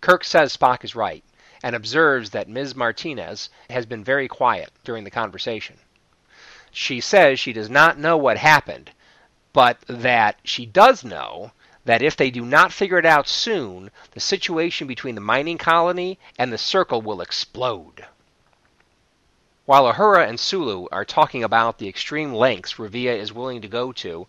Kirk 0.00 0.24
says 0.24 0.56
Spock 0.56 0.84
is 0.84 0.94
right, 0.94 1.24
and 1.62 1.76
observes 1.76 2.30
that 2.30 2.48
Ms. 2.48 2.74
Martinez 2.74 3.50
has 3.70 3.86
been 3.86 4.02
very 4.02 4.28
quiet 4.28 4.70
during 4.84 5.04
the 5.04 5.10
conversation. 5.10 5.76
She 6.70 7.00
says 7.00 7.38
she 7.38 7.52
does 7.52 7.70
not 7.70 7.98
know 7.98 8.16
what 8.16 8.38
happened, 8.38 8.90
but 9.52 9.80
that 9.82 10.38
she 10.42 10.64
does 10.64 11.04
know 11.04 11.52
that 11.84 12.02
if 12.02 12.16
they 12.16 12.30
do 12.30 12.44
not 12.44 12.72
figure 12.72 12.98
it 12.98 13.06
out 13.06 13.28
soon, 13.28 13.90
the 14.12 14.20
situation 14.20 14.86
between 14.86 15.14
the 15.14 15.20
mining 15.20 15.58
colony 15.58 16.18
and 16.38 16.52
the 16.52 16.58
Circle 16.58 17.02
will 17.02 17.20
explode. 17.20 18.06
While 19.64 19.92
Uhura 19.92 20.28
and 20.28 20.38
Sulu 20.38 20.86
are 20.92 21.04
talking 21.04 21.44
about 21.44 21.78
the 21.78 21.88
extreme 21.88 22.32
lengths 22.32 22.74
Revia 22.74 23.16
is 23.16 23.32
willing 23.32 23.62
to 23.62 23.68
go 23.68 23.92
to 23.92 24.26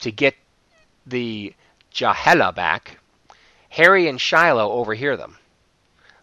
to 0.00 0.10
get 0.10 0.36
the 1.06 1.54
Jahala 1.92 2.54
back, 2.54 2.98
Harry 3.70 4.08
and 4.08 4.20
Shiloh 4.20 4.70
overhear 4.70 5.16
them. 5.16 5.38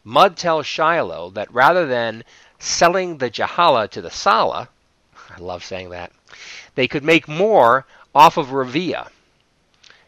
Mudd 0.04 0.38
tells 0.38 0.66
Shiloh 0.66 1.30
that 1.32 1.54
rather 1.54 1.86
than 1.86 2.24
selling 2.60 3.18
the 3.18 3.30
Jahala 3.30 3.90
to 3.90 4.02
the 4.02 4.12
Sala, 4.12 4.70
I 5.30 5.40
love 5.40 5.64
saying 5.64 5.90
that, 5.90 6.12
they 6.76 6.88
could 6.88 7.04
make 7.04 7.28
more 7.28 7.86
off 8.16 8.38
of 8.38 8.48
Revia. 8.48 9.10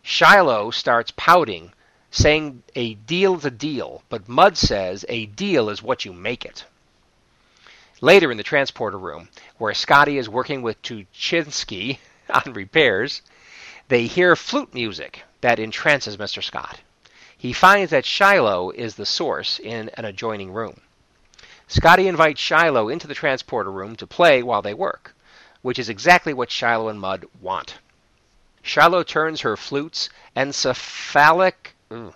Shiloh 0.02 0.72
starts 0.72 1.12
pouting, 1.16 1.74
saying 2.10 2.64
a 2.76 2.94
deal's 2.94 3.46
a 3.46 3.52
deal, 3.52 4.04
but 4.10 4.30
Mudd 4.30 4.58
says 4.58 5.06
a 5.10 5.26
deal 5.26 5.70
is 5.70 5.84
what 5.84 6.06
you 6.06 6.14
make 6.14 6.46
it. 6.46 6.66
Later 8.02 8.32
in 8.32 8.38
the 8.38 8.44
transporter 8.44 8.98
room, 8.98 9.30
where 9.58 9.74
Scotty 9.74 10.18
is 10.18 10.30
working 10.30 10.62
with 10.62 10.82
Tuchinski 10.82 12.00
on 12.30 12.54
repairs, 12.54 13.22
they 13.90 14.06
hear 14.06 14.36
flute 14.36 14.74
music 14.74 15.24
that 15.42 15.60
entrances 15.60 16.16
Mr. 16.16 16.42
Scott. 16.42 16.80
He 17.38 17.52
finds 17.54 17.92
that 17.92 18.06
Shiloh 18.06 18.70
is 18.72 18.96
the 18.96 19.06
source 19.06 19.60
in 19.60 19.90
an 19.96 20.06
adjoining 20.06 20.52
room. 20.52 20.82
Scotty 21.68 22.08
invites 22.08 22.40
Shiloh 22.40 22.90
into 22.90 23.06
the 23.06 23.14
transporter 23.14 23.72
room 23.72 23.96
to 23.98 24.08
play 24.08 24.44
while 24.44 24.62
they 24.62 24.74
work, 24.74 25.14
which 25.62 25.78
is 25.78 25.90
exactly 25.90 26.34
what 26.34 26.52
Shiloh 26.52 26.90
and 26.90 27.00
Mudd 27.00 27.26
want. 27.42 27.80
Shiloh 28.62 29.04
turns 29.04 29.42
her 29.42 29.56
flute's 29.56 30.10
encephalic, 30.36 31.74
I'm 31.90 32.14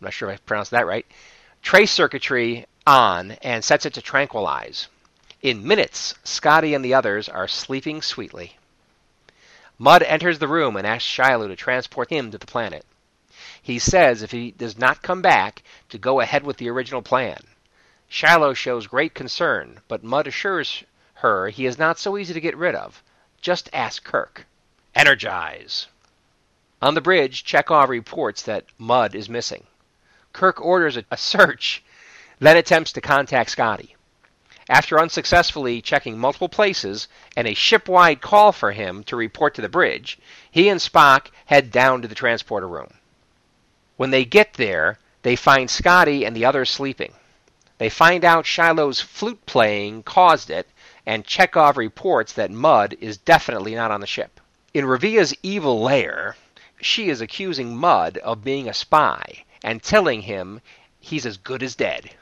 not 0.00 0.12
sure 0.12 0.30
if 0.30 0.40
I 0.40 0.42
pronounced 0.44 0.72
that 0.72 0.86
right, 0.86 1.06
trace 1.62 1.90
circuitry 1.90 2.66
on 2.86 3.32
and 3.42 3.64
sets 3.64 3.86
it 3.86 3.94
to 3.94 4.02
tranquilize. 4.02 4.88
In 5.42 5.66
minutes, 5.66 6.14
Scotty 6.24 6.74
and 6.74 6.84
the 6.84 6.94
others 6.94 7.28
are 7.28 7.48
sleeping 7.48 8.02
sweetly. 8.02 8.56
Mudd 9.78 10.02
enters 10.02 10.38
the 10.38 10.48
room 10.48 10.76
and 10.76 10.86
asks 10.86 11.08
Shiloh 11.08 11.48
to 11.48 11.56
transport 11.56 12.10
him 12.10 12.30
to 12.30 12.38
the 12.38 12.46
planet. 12.46 12.84
He 13.62 13.78
says 13.78 14.22
if 14.22 14.32
he 14.32 14.50
does 14.50 14.76
not 14.76 15.02
come 15.02 15.22
back, 15.22 15.62
to 15.88 15.98
go 15.98 16.20
ahead 16.20 16.44
with 16.44 16.58
the 16.58 16.68
original 16.68 17.00
plan. 17.00 17.38
Shiloh 18.08 18.54
shows 18.54 18.86
great 18.86 19.14
concern, 19.14 19.80
but 19.88 20.02
Mudd 20.02 20.26
assures 20.26 20.84
her 21.14 21.48
he 21.48 21.64
is 21.64 21.78
not 21.78 21.98
so 21.98 22.18
easy 22.18 22.34
to 22.34 22.40
get 22.40 22.56
rid 22.56 22.74
of. 22.74 23.02
Just 23.40 23.70
ask 23.72 24.04
Kirk. 24.04 24.46
Energize! 24.94 25.86
On 26.82 26.94
the 26.94 27.00
bridge, 27.00 27.44
Chekov 27.44 27.88
reports 27.88 28.42
that 28.42 28.64
Mudd 28.76 29.14
is 29.14 29.28
missing. 29.28 29.66
Kirk 30.32 30.60
orders 30.60 30.98
a 31.10 31.16
search, 31.16 31.82
then 32.38 32.56
attempts 32.56 32.92
to 32.92 33.00
contact 33.00 33.50
Scotty. 33.50 33.94
After 34.68 34.98
unsuccessfully 34.98 35.80
checking 35.82 36.18
multiple 36.18 36.48
places 36.48 37.06
and 37.36 37.46
a 37.46 37.54
shipwide 37.54 38.20
call 38.20 38.52
for 38.52 38.72
him 38.72 39.04
to 39.04 39.16
report 39.16 39.54
to 39.54 39.62
the 39.62 39.68
bridge, 39.68 40.18
he 40.50 40.68
and 40.68 40.80
Spock 40.80 41.26
head 41.46 41.70
down 41.70 42.02
to 42.02 42.08
the 42.08 42.14
transporter 42.14 42.66
room. 42.66 42.94
When 43.96 44.10
they 44.10 44.24
get 44.24 44.54
there, 44.54 44.98
they 45.22 45.36
find 45.36 45.70
Scotty 45.70 46.24
and 46.24 46.34
the 46.34 46.44
others 46.44 46.70
sleeping. 46.70 47.12
They 47.78 47.90
find 47.90 48.24
out 48.24 48.46
Shiloh's 48.46 49.00
flute 49.00 49.44
playing 49.46 50.02
caused 50.02 50.50
it, 50.50 50.68
and 51.06 51.26
Chekov 51.26 51.76
reports 51.76 52.32
that 52.32 52.50
Mudd 52.50 52.96
is 53.00 53.18
definitely 53.18 53.74
not 53.74 53.90
on 53.90 54.00
the 54.00 54.06
ship. 54.06 54.39
In 54.72 54.84
Revia's 54.84 55.34
evil 55.42 55.80
lair, 55.80 56.36
she 56.80 57.08
is 57.08 57.20
accusing 57.20 57.76
Mudd 57.76 58.18
of 58.18 58.44
being 58.44 58.68
a 58.68 58.74
spy 58.74 59.44
and 59.64 59.82
telling 59.82 60.22
him 60.22 60.60
he's 61.00 61.26
as 61.26 61.38
good 61.38 61.64
as 61.64 61.74
dead. 61.74 62.12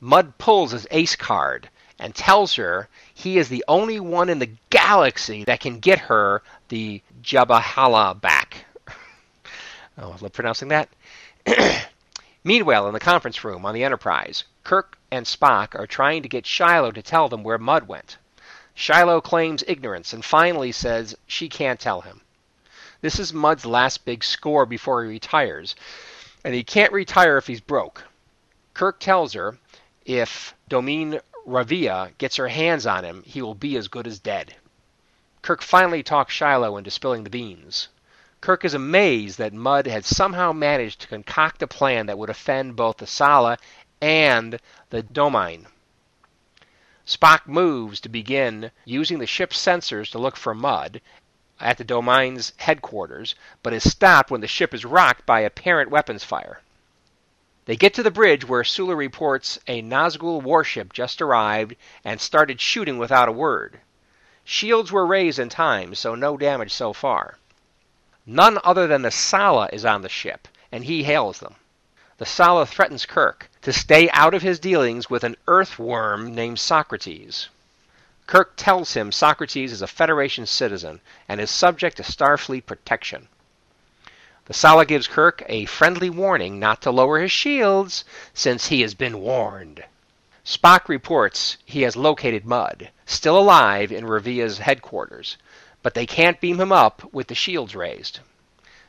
Mudd 0.00 0.38
pulls 0.38 0.72
his 0.72 0.88
ace 0.90 1.14
card 1.14 1.68
and 2.00 2.16
tells 2.16 2.54
her 2.54 2.88
he 3.14 3.38
is 3.38 3.48
the 3.48 3.64
only 3.68 4.00
one 4.00 4.28
in 4.28 4.40
the 4.40 4.50
galaxy 4.70 5.44
that 5.44 5.60
can 5.60 5.78
get 5.78 6.00
her 6.00 6.42
the 6.68 7.00
Jabahala 7.22 8.20
back. 8.20 8.64
oh, 9.98 10.12
I 10.12 10.16
love 10.16 10.32
pronouncing 10.32 10.68
that. 10.68 10.88
Meanwhile, 12.44 12.88
in 12.88 12.92
the 12.92 12.98
conference 12.98 13.44
room 13.44 13.64
on 13.64 13.72
the 13.72 13.84
Enterprise, 13.84 14.42
Kirk 14.64 14.98
and 15.12 15.24
Spock 15.24 15.78
are 15.78 15.86
trying 15.86 16.22
to 16.22 16.28
get 16.28 16.44
Shiloh 16.44 16.90
to 16.90 17.02
tell 17.02 17.28
them 17.28 17.44
where 17.44 17.56
Mudd 17.56 17.86
went. 17.86 18.16
Shiloh 18.78 19.22
claims 19.22 19.64
ignorance 19.66 20.12
and 20.12 20.22
finally 20.22 20.70
says 20.70 21.16
she 21.26 21.48
can't 21.48 21.80
tell 21.80 22.02
him. 22.02 22.20
This 23.00 23.18
is 23.18 23.32
Mudd's 23.32 23.64
last 23.64 24.04
big 24.04 24.22
score 24.22 24.66
before 24.66 25.02
he 25.02 25.08
retires, 25.08 25.74
and 26.44 26.54
he 26.54 26.62
can't 26.62 26.92
retire 26.92 27.38
if 27.38 27.46
he's 27.46 27.62
broke. 27.62 28.04
Kirk 28.74 29.00
tells 29.00 29.32
her 29.32 29.56
if 30.04 30.54
Domine 30.68 31.20
Revia 31.48 32.12
gets 32.18 32.36
her 32.36 32.48
hands 32.48 32.86
on 32.86 33.02
him, 33.02 33.22
he 33.24 33.40
will 33.40 33.54
be 33.54 33.78
as 33.78 33.88
good 33.88 34.06
as 34.06 34.18
dead. 34.18 34.54
Kirk 35.40 35.62
finally 35.62 36.02
talks 36.02 36.34
Shiloh 36.34 36.76
into 36.76 36.90
spilling 36.90 37.24
the 37.24 37.30
beans. 37.30 37.88
Kirk 38.42 38.62
is 38.62 38.74
amazed 38.74 39.38
that 39.38 39.54
Mudd 39.54 39.86
had 39.86 40.04
somehow 40.04 40.52
managed 40.52 41.00
to 41.00 41.08
concoct 41.08 41.62
a 41.62 41.66
plan 41.66 42.04
that 42.06 42.18
would 42.18 42.28
offend 42.28 42.76
both 42.76 42.98
the 42.98 43.06
Sala 43.06 43.56
and 44.02 44.60
the 44.90 45.02
Domine. 45.02 45.66
Spock 47.06 47.46
moves 47.46 48.00
to 48.00 48.08
begin 48.08 48.72
using 48.84 49.20
the 49.20 49.28
ship's 49.28 49.64
sensors 49.64 50.10
to 50.10 50.18
look 50.18 50.36
for 50.36 50.54
Mudd 50.54 51.00
at 51.60 51.78
the 51.78 51.84
Domine's 51.84 52.52
headquarters, 52.56 53.36
but 53.62 53.72
is 53.72 53.88
stopped 53.88 54.28
when 54.28 54.40
the 54.40 54.48
ship 54.48 54.74
is 54.74 54.84
rocked 54.84 55.24
by 55.24 55.38
apparent 55.40 55.88
weapons 55.88 56.24
fire. 56.24 56.62
They 57.66 57.76
get 57.76 57.94
to 57.94 58.02
the 58.02 58.10
bridge 58.10 58.44
where 58.44 58.64
Sulu 58.64 58.96
reports 58.96 59.60
a 59.68 59.82
Nazgul 59.82 60.42
warship 60.42 60.92
just 60.92 61.22
arrived 61.22 61.76
and 62.04 62.20
started 62.20 62.60
shooting 62.60 62.98
without 62.98 63.28
a 63.28 63.32
word. 63.32 63.80
Shields 64.42 64.90
were 64.90 65.06
raised 65.06 65.38
in 65.38 65.48
time, 65.48 65.94
so 65.94 66.16
no 66.16 66.36
damage 66.36 66.72
so 66.72 66.92
far. 66.92 67.38
None 68.26 68.58
other 68.64 68.88
than 68.88 69.02
the 69.02 69.12
Sala 69.12 69.68
is 69.72 69.84
on 69.84 70.02
the 70.02 70.08
ship, 70.08 70.48
and 70.72 70.82
he 70.82 71.04
hails 71.04 71.38
them. 71.38 71.54
The 72.18 72.26
Sala 72.26 72.66
threatens 72.66 73.06
Kirk 73.06 73.48
to 73.66 73.72
stay 73.72 74.08
out 74.10 74.32
of 74.32 74.42
his 74.42 74.60
dealings 74.60 75.10
with 75.10 75.24
an 75.24 75.34
earthworm 75.48 76.32
named 76.32 76.56
Socrates. 76.56 77.48
Kirk 78.28 78.52
tells 78.56 78.94
him 78.94 79.10
Socrates 79.10 79.72
is 79.72 79.82
a 79.82 79.88
Federation 79.88 80.46
citizen 80.46 81.00
and 81.28 81.40
is 81.40 81.50
subject 81.50 81.96
to 81.96 82.04
Starfleet 82.04 82.64
protection. 82.64 83.26
The 84.44 84.54
Sala 84.54 84.86
gives 84.86 85.08
Kirk 85.08 85.42
a 85.48 85.64
friendly 85.64 86.08
warning 86.08 86.60
not 86.60 86.80
to 86.82 86.92
lower 86.92 87.18
his 87.18 87.32
shields, 87.32 88.04
since 88.32 88.68
he 88.68 88.82
has 88.82 88.94
been 88.94 89.18
warned. 89.18 89.82
Spock 90.44 90.88
reports 90.88 91.56
he 91.64 91.82
has 91.82 91.96
located 91.96 92.46
Mudd, 92.46 92.90
still 93.04 93.36
alive 93.36 93.90
in 93.90 94.06
Revia's 94.06 94.58
headquarters, 94.58 95.36
but 95.82 95.94
they 95.94 96.06
can't 96.06 96.40
beam 96.40 96.60
him 96.60 96.70
up 96.70 97.12
with 97.12 97.26
the 97.26 97.34
shields 97.34 97.74
raised. 97.74 98.20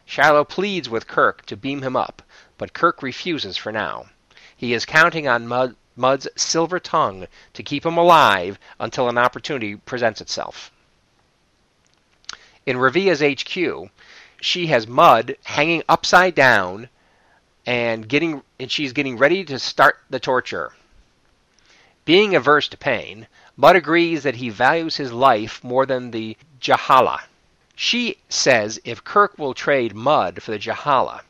Shiloh 0.06 0.44
pleads 0.44 0.88
with 0.88 1.08
Kirk 1.08 1.48
to 1.48 1.58
beam 1.58 1.82
him 1.82 1.96
up, 1.96 2.22
but 2.60 2.74
Kirk 2.74 3.02
refuses 3.02 3.58
for 3.58 3.72
now. 3.72 4.10
He 4.58 4.74
is 4.74 4.86
counting 4.86 5.28
on 5.28 5.48
Mudd, 5.48 5.76
Mudd's 5.96 6.28
silver 6.36 6.80
tongue 6.80 7.28
to 7.54 7.62
keep 7.62 7.86
him 7.86 7.96
alive 7.96 8.58
until 8.80 9.08
an 9.08 9.18
opportunity 9.18 9.76
presents 9.76 10.20
itself. 10.20 10.72
In 12.66 12.78
Revia's 12.78 13.22
HQ, 13.22 13.92
she 14.42 14.68
has 14.68 14.88
Mudd 14.88 15.38
hanging 15.44 15.84
upside 15.88 16.34
down 16.34 16.90
and 17.68 18.10
getting 18.10 18.42
and 18.60 18.72
she's 18.72 18.94
getting 18.94 19.18
ready 19.18 19.46
to 19.46 19.60
start 19.60 20.00
the 20.10 20.20
torture. 20.20 20.74
Being 22.04 22.36
averse 22.36 22.68
to 22.70 22.78
pain, 22.78 23.28
Mudd 23.56 23.76
agrees 23.76 24.24
that 24.24 24.38
he 24.38 24.50
values 24.50 24.96
his 24.96 25.12
life 25.12 25.64
more 25.64 25.86
than 25.86 26.10
the 26.10 26.36
Jahala. 26.60 27.22
She 27.76 28.18
says 28.28 28.80
if 28.84 29.04
Kirk 29.04 29.38
will 29.38 29.54
trade 29.54 29.94
Mudd 29.94 30.42
for 30.42 30.50
the 30.50 30.58
Jahala, 30.58 31.22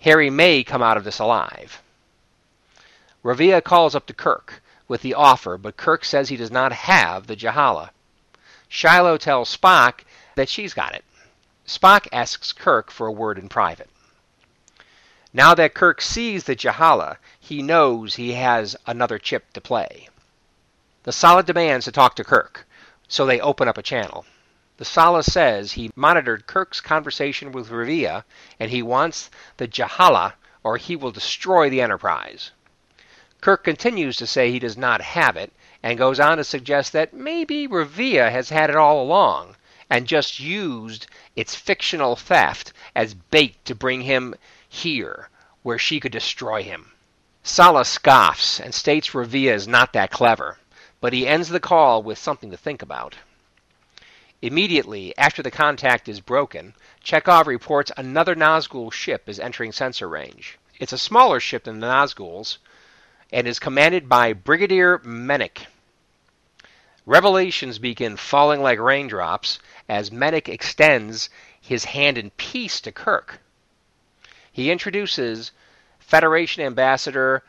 Harry 0.00 0.30
may 0.30 0.64
come 0.64 0.82
out 0.82 0.96
of 0.96 1.04
this 1.04 1.20
alive. 1.20 1.80
Revia 3.26 3.60
calls 3.60 3.96
up 3.96 4.06
to 4.06 4.14
Kirk 4.14 4.62
with 4.86 5.02
the 5.02 5.14
offer, 5.14 5.58
but 5.58 5.76
Kirk 5.76 6.04
says 6.04 6.28
he 6.28 6.36
does 6.36 6.52
not 6.52 6.72
have 6.72 7.26
the 7.26 7.34
Jahala. 7.34 7.90
Shiloh 8.68 9.18
tells 9.18 9.56
Spock 9.56 10.04
that 10.36 10.48
she's 10.48 10.72
got 10.72 10.94
it. 10.94 11.04
Spock 11.66 12.06
asks 12.12 12.52
Kirk 12.52 12.88
for 12.88 13.08
a 13.08 13.12
word 13.12 13.36
in 13.36 13.48
private. 13.48 13.90
Now 15.32 15.56
that 15.56 15.74
Kirk 15.74 16.00
sees 16.00 16.44
the 16.44 16.54
Jahala, 16.54 17.16
he 17.40 17.62
knows 17.62 18.14
he 18.14 18.34
has 18.34 18.76
another 18.86 19.18
chip 19.18 19.52
to 19.54 19.60
play. 19.60 20.08
The 21.02 21.10
Sala 21.10 21.42
demands 21.42 21.86
to 21.86 21.90
talk 21.90 22.14
to 22.14 22.22
Kirk, 22.22 22.64
so 23.08 23.26
they 23.26 23.40
open 23.40 23.66
up 23.66 23.76
a 23.76 23.82
channel. 23.82 24.24
The 24.76 24.84
Sala 24.84 25.24
says 25.24 25.72
he 25.72 25.90
monitored 25.96 26.46
Kirk's 26.46 26.80
conversation 26.80 27.50
with 27.50 27.70
Revia, 27.70 28.22
and 28.60 28.70
he 28.70 28.82
wants 28.82 29.30
the 29.56 29.66
Jahala, 29.66 30.34
or 30.62 30.76
he 30.76 30.94
will 30.94 31.10
destroy 31.10 31.68
the 31.68 31.82
Enterprise. 31.82 32.52
Kirk 33.46 33.62
continues 33.62 34.16
to 34.16 34.26
say 34.26 34.50
he 34.50 34.58
does 34.58 34.76
not 34.76 35.00
have 35.00 35.36
it, 35.36 35.52
and 35.80 35.96
goes 35.96 36.18
on 36.18 36.38
to 36.38 36.42
suggest 36.42 36.92
that 36.92 37.14
maybe 37.14 37.68
Revia 37.68 38.28
has 38.28 38.48
had 38.48 38.70
it 38.70 38.74
all 38.74 39.00
along, 39.00 39.54
and 39.88 40.08
just 40.08 40.40
used 40.40 41.06
its 41.36 41.54
fictional 41.54 42.16
theft 42.16 42.72
as 42.96 43.14
bait 43.14 43.64
to 43.64 43.72
bring 43.76 44.00
him 44.00 44.34
here, 44.68 45.28
where 45.62 45.78
she 45.78 46.00
could 46.00 46.10
destroy 46.10 46.64
him. 46.64 46.90
Sala 47.44 47.84
scoffs 47.84 48.58
and 48.58 48.74
states 48.74 49.10
Revia 49.10 49.52
is 49.52 49.68
not 49.68 49.92
that 49.92 50.10
clever, 50.10 50.58
but 51.00 51.12
he 51.12 51.28
ends 51.28 51.48
the 51.48 51.60
call 51.60 52.02
with 52.02 52.18
something 52.18 52.50
to 52.50 52.56
think 52.56 52.82
about. 52.82 53.14
Immediately 54.42 55.16
after 55.16 55.40
the 55.40 55.52
contact 55.52 56.08
is 56.08 56.18
broken, 56.18 56.74
Chekov 57.00 57.46
reports 57.46 57.92
another 57.96 58.34
Nazgul 58.34 58.92
ship 58.92 59.28
is 59.28 59.38
entering 59.38 59.70
sensor 59.70 60.08
range. 60.08 60.58
It's 60.80 60.92
a 60.92 60.98
smaller 60.98 61.38
ship 61.38 61.62
than 61.62 61.78
the 61.78 61.86
Nazguls 61.86 62.58
and 63.36 63.46
is 63.46 63.58
commanded 63.58 64.08
by 64.08 64.32
Brigadier 64.32 64.98
Menik. 65.00 65.66
Revelations 67.04 67.78
begin 67.78 68.16
falling 68.16 68.62
like 68.62 68.78
raindrops 68.78 69.58
as 69.90 70.08
Menik 70.08 70.48
extends 70.48 71.28
his 71.60 71.84
hand 71.84 72.16
in 72.16 72.30
peace 72.30 72.80
to 72.80 72.90
Kirk. 72.90 73.42
He 74.50 74.70
introduces 74.70 75.52
Federation 75.98 76.62
Ambassador 76.62 77.42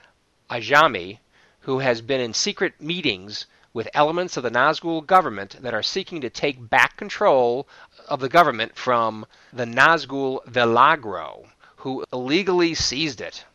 Ajami, 0.52 1.20
who 1.62 1.80
has 1.80 2.02
been 2.02 2.20
in 2.20 2.34
secret 2.34 2.82
meetings 2.82 3.46
with 3.72 3.88
elements 3.94 4.36
of 4.36 4.44
the 4.44 4.52
Nazgul 4.52 5.06
government 5.06 5.56
that 5.62 5.74
are 5.74 5.82
seeking 5.82 6.20
to 6.20 6.30
take 6.30 6.70
back 6.70 6.98
control 6.98 7.66
of 8.10 8.20
the 8.20 8.28
government 8.28 8.76
from 8.76 9.26
the 9.54 9.64
Nazgul 9.64 10.46
Velagro, 10.48 11.48
who 11.78 12.04
illegally 12.12 12.76
seized 12.76 13.22
it. 13.22 13.46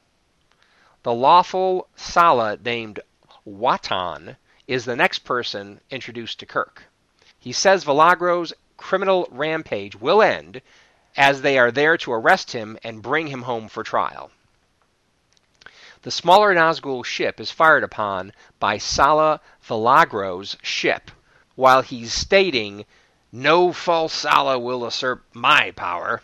The 1.04 1.12
lawful 1.12 1.88
Sala 1.96 2.56
named 2.64 3.00
Watan 3.44 4.36
is 4.68 4.84
the 4.84 4.94
next 4.94 5.20
person 5.20 5.80
introduced 5.90 6.38
to 6.38 6.46
Kirk. 6.46 6.84
He 7.40 7.50
says 7.50 7.84
Velagro's 7.84 8.52
criminal 8.76 9.26
rampage 9.32 9.96
will 9.96 10.22
end 10.22 10.62
as 11.16 11.42
they 11.42 11.58
are 11.58 11.72
there 11.72 11.96
to 11.96 12.12
arrest 12.12 12.52
him 12.52 12.78
and 12.84 13.02
bring 13.02 13.26
him 13.26 13.42
home 13.42 13.68
for 13.68 13.82
trial. 13.82 14.30
The 16.02 16.12
smaller 16.12 16.54
Nazgul 16.54 17.04
ship 17.04 17.40
is 17.40 17.50
fired 17.50 17.82
upon 17.82 18.32
by 18.60 18.78
Sala 18.78 19.40
Velagro's 19.66 20.56
ship, 20.62 21.10
while 21.56 21.82
he's 21.82 22.12
stating, 22.12 22.84
No 23.32 23.72
false 23.72 24.12
Sala 24.12 24.56
will 24.56 24.84
usurp 24.84 25.24
my 25.32 25.72
power. 25.72 26.22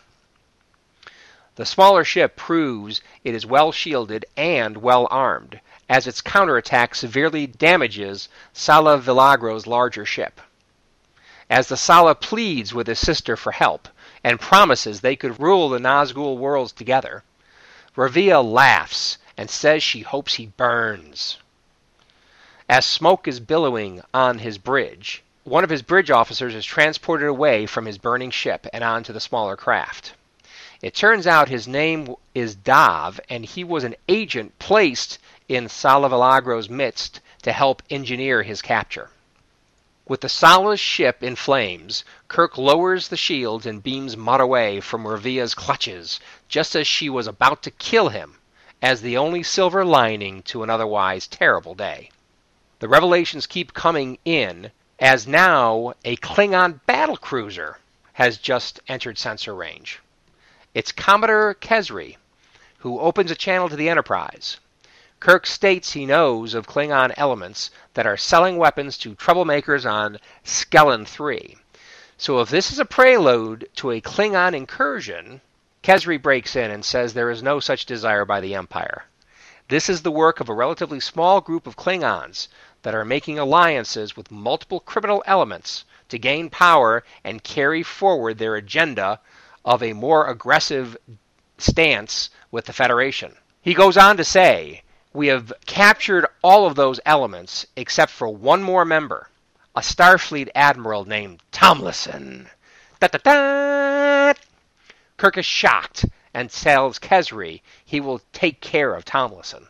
The 1.59 1.65
smaller 1.65 2.05
ship 2.05 2.37
proves 2.37 3.01
it 3.25 3.35
is 3.35 3.45
well 3.45 3.73
shielded 3.73 4.25
and 4.37 4.77
well 4.77 5.09
armed, 5.11 5.59
as 5.89 6.07
its 6.07 6.21
counterattack 6.21 6.95
severely 6.95 7.47
damages 7.47 8.29
Sala 8.53 8.97
Velagro's 8.97 9.67
larger 9.67 10.05
ship. 10.05 10.39
As 11.49 11.67
the 11.67 11.75
Sala 11.75 12.15
pleads 12.15 12.73
with 12.73 12.87
his 12.87 12.99
sister 12.99 13.35
for 13.35 13.51
help 13.51 13.89
and 14.23 14.39
promises 14.39 15.01
they 15.01 15.17
could 15.17 15.41
rule 15.41 15.67
the 15.67 15.79
Nazgul 15.79 16.37
worlds 16.37 16.71
together, 16.71 17.25
Revia 17.93 18.41
laughs 18.41 19.17
and 19.35 19.49
says 19.49 19.83
she 19.83 19.99
hopes 19.99 20.35
he 20.35 20.45
burns. 20.45 21.39
As 22.69 22.85
smoke 22.85 23.27
is 23.27 23.41
billowing 23.41 24.01
on 24.13 24.39
his 24.39 24.57
bridge, 24.57 25.23
one 25.43 25.65
of 25.65 25.69
his 25.69 25.81
bridge 25.81 26.09
officers 26.09 26.55
is 26.55 26.63
transported 26.63 27.27
away 27.27 27.65
from 27.65 27.85
his 27.85 27.97
burning 27.97 28.31
ship 28.31 28.65
and 28.71 28.81
onto 28.81 29.11
the 29.11 29.19
smaller 29.19 29.57
craft. 29.57 30.13
It 30.81 30.95
turns 30.95 31.27
out 31.27 31.49
his 31.49 31.67
name 31.67 32.15
is 32.33 32.55
Dav, 32.55 33.19
and 33.29 33.43
he 33.43 33.65
was 33.65 33.83
an 33.83 33.95
agent 34.07 34.57
placed 34.59 35.17
in 35.49 35.67
Sala 35.67 36.07
Velagro's 36.07 36.69
midst 36.69 37.19
to 37.41 37.51
help 37.51 37.83
engineer 37.89 38.43
his 38.43 38.61
capture. 38.61 39.09
With 40.07 40.21
the 40.21 40.29
Sala's 40.29 40.79
ship 40.79 41.21
in 41.21 41.35
flames, 41.35 42.05
Kirk 42.29 42.57
lowers 42.57 43.09
the 43.09 43.17
shields 43.17 43.65
and 43.65 43.83
beams 43.83 44.15
Mudd 44.15 44.39
away 44.39 44.79
from 44.79 45.05
Revia's 45.05 45.53
clutches, 45.53 46.21
just 46.47 46.77
as 46.77 46.87
she 46.87 47.09
was 47.09 47.27
about 47.27 47.61
to 47.63 47.71
kill 47.71 48.07
him 48.07 48.37
as 48.81 49.01
the 49.01 49.17
only 49.17 49.43
silver 49.43 49.83
lining 49.83 50.41
to 50.43 50.63
an 50.63 50.69
otherwise 50.69 51.27
terrible 51.27 51.75
day. 51.75 52.09
The 52.79 52.87
revelations 52.87 53.47
keep 53.47 53.73
coming 53.73 54.17
in 54.23 54.71
as 54.97 55.27
now 55.27 55.93
a 56.05 56.15
Klingon 56.15 56.79
battle 56.85 57.17
cruiser 57.17 57.79
has 58.13 58.37
just 58.37 58.79
entered 58.87 59.17
sensor 59.17 59.53
range. 59.53 59.99
It's 60.75 60.91
Commodore 60.91 61.55
Kesri, 61.55 62.17
who 62.77 62.99
opens 62.99 63.31
a 63.31 63.35
channel 63.35 63.69
to 63.69 63.75
the 63.75 63.89
Enterprise. 63.89 64.57
Kirk 65.19 65.47
states 65.47 65.93
he 65.93 66.05
knows 66.05 66.53
of 66.53 66.67
Klingon 66.67 67.11
elements 67.17 67.71
that 67.95 68.05
are 68.05 68.15
selling 68.15 68.55
weapons 68.57 68.95
to 68.99 69.15
troublemakers 69.15 69.89
on 69.89 70.19
Skellen 70.45 71.07
3. 71.07 71.57
So 72.19 72.39
if 72.39 72.49
this 72.49 72.71
is 72.71 72.77
a 72.77 72.85
prelude 72.85 73.67
to 73.77 73.89
a 73.89 73.99
Klingon 73.99 74.53
incursion, 74.53 75.41
Kesri 75.81 76.21
breaks 76.21 76.55
in 76.55 76.69
and 76.69 76.85
says 76.85 77.15
there 77.15 77.31
is 77.31 77.41
no 77.41 77.59
such 77.59 77.87
desire 77.87 78.23
by 78.23 78.39
the 78.39 78.53
Empire. 78.53 79.05
This 79.69 79.89
is 79.89 80.03
the 80.03 80.11
work 80.11 80.39
of 80.39 80.49
a 80.49 80.53
relatively 80.53 80.99
small 80.99 81.41
group 81.41 81.65
of 81.65 81.77
Klingons 81.77 82.47
that 82.83 82.93
are 82.93 83.03
making 83.03 83.39
alliances 83.39 84.15
with 84.15 84.29
multiple 84.29 84.81
criminal 84.81 85.23
elements 85.25 85.83
to 86.09 86.19
gain 86.19 86.51
power 86.51 87.03
and 87.23 87.43
carry 87.43 87.81
forward 87.81 88.37
their 88.37 88.55
agenda 88.55 89.19
of 89.65 89.83
a 89.83 89.93
more 89.93 90.27
aggressive 90.27 90.97
stance 91.57 92.29
with 92.51 92.65
the 92.65 92.73
Federation. 92.73 93.35
He 93.61 93.73
goes 93.73 93.97
on 93.97 94.17
to 94.17 94.23
say, 94.23 94.83
We 95.13 95.27
have 95.27 95.51
captured 95.65 96.27
all 96.41 96.65
of 96.65 96.75
those 96.75 96.99
elements 97.05 97.65
except 97.75 98.11
for 98.11 98.29
one 98.29 98.63
more 98.63 98.85
member, 98.85 99.29
a 99.75 99.81
Starfleet 99.81 100.49
admiral 100.55 101.05
named 101.05 101.41
Tomlinson. 101.51 102.49
Da 102.99 103.07
da 103.07 103.19
da! 103.19 104.33
Kirk 105.17 105.37
is 105.37 105.45
shocked 105.45 106.05
and 106.33 106.49
tells 106.49 106.99
Kesri 106.99 107.61
he 107.83 107.99
will 107.99 108.21
take 108.31 108.61
care 108.61 108.95
of 108.95 109.03
Tomlinson. 109.03 109.67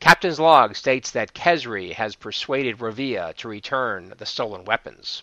Captain's 0.00 0.40
log 0.40 0.74
states 0.74 1.10
that 1.12 1.34
Kesri 1.34 1.92
has 1.92 2.16
persuaded 2.16 2.78
Revia 2.78 3.36
to 3.36 3.48
return 3.48 4.14
the 4.18 4.26
stolen 4.26 4.64
weapons. 4.64 5.22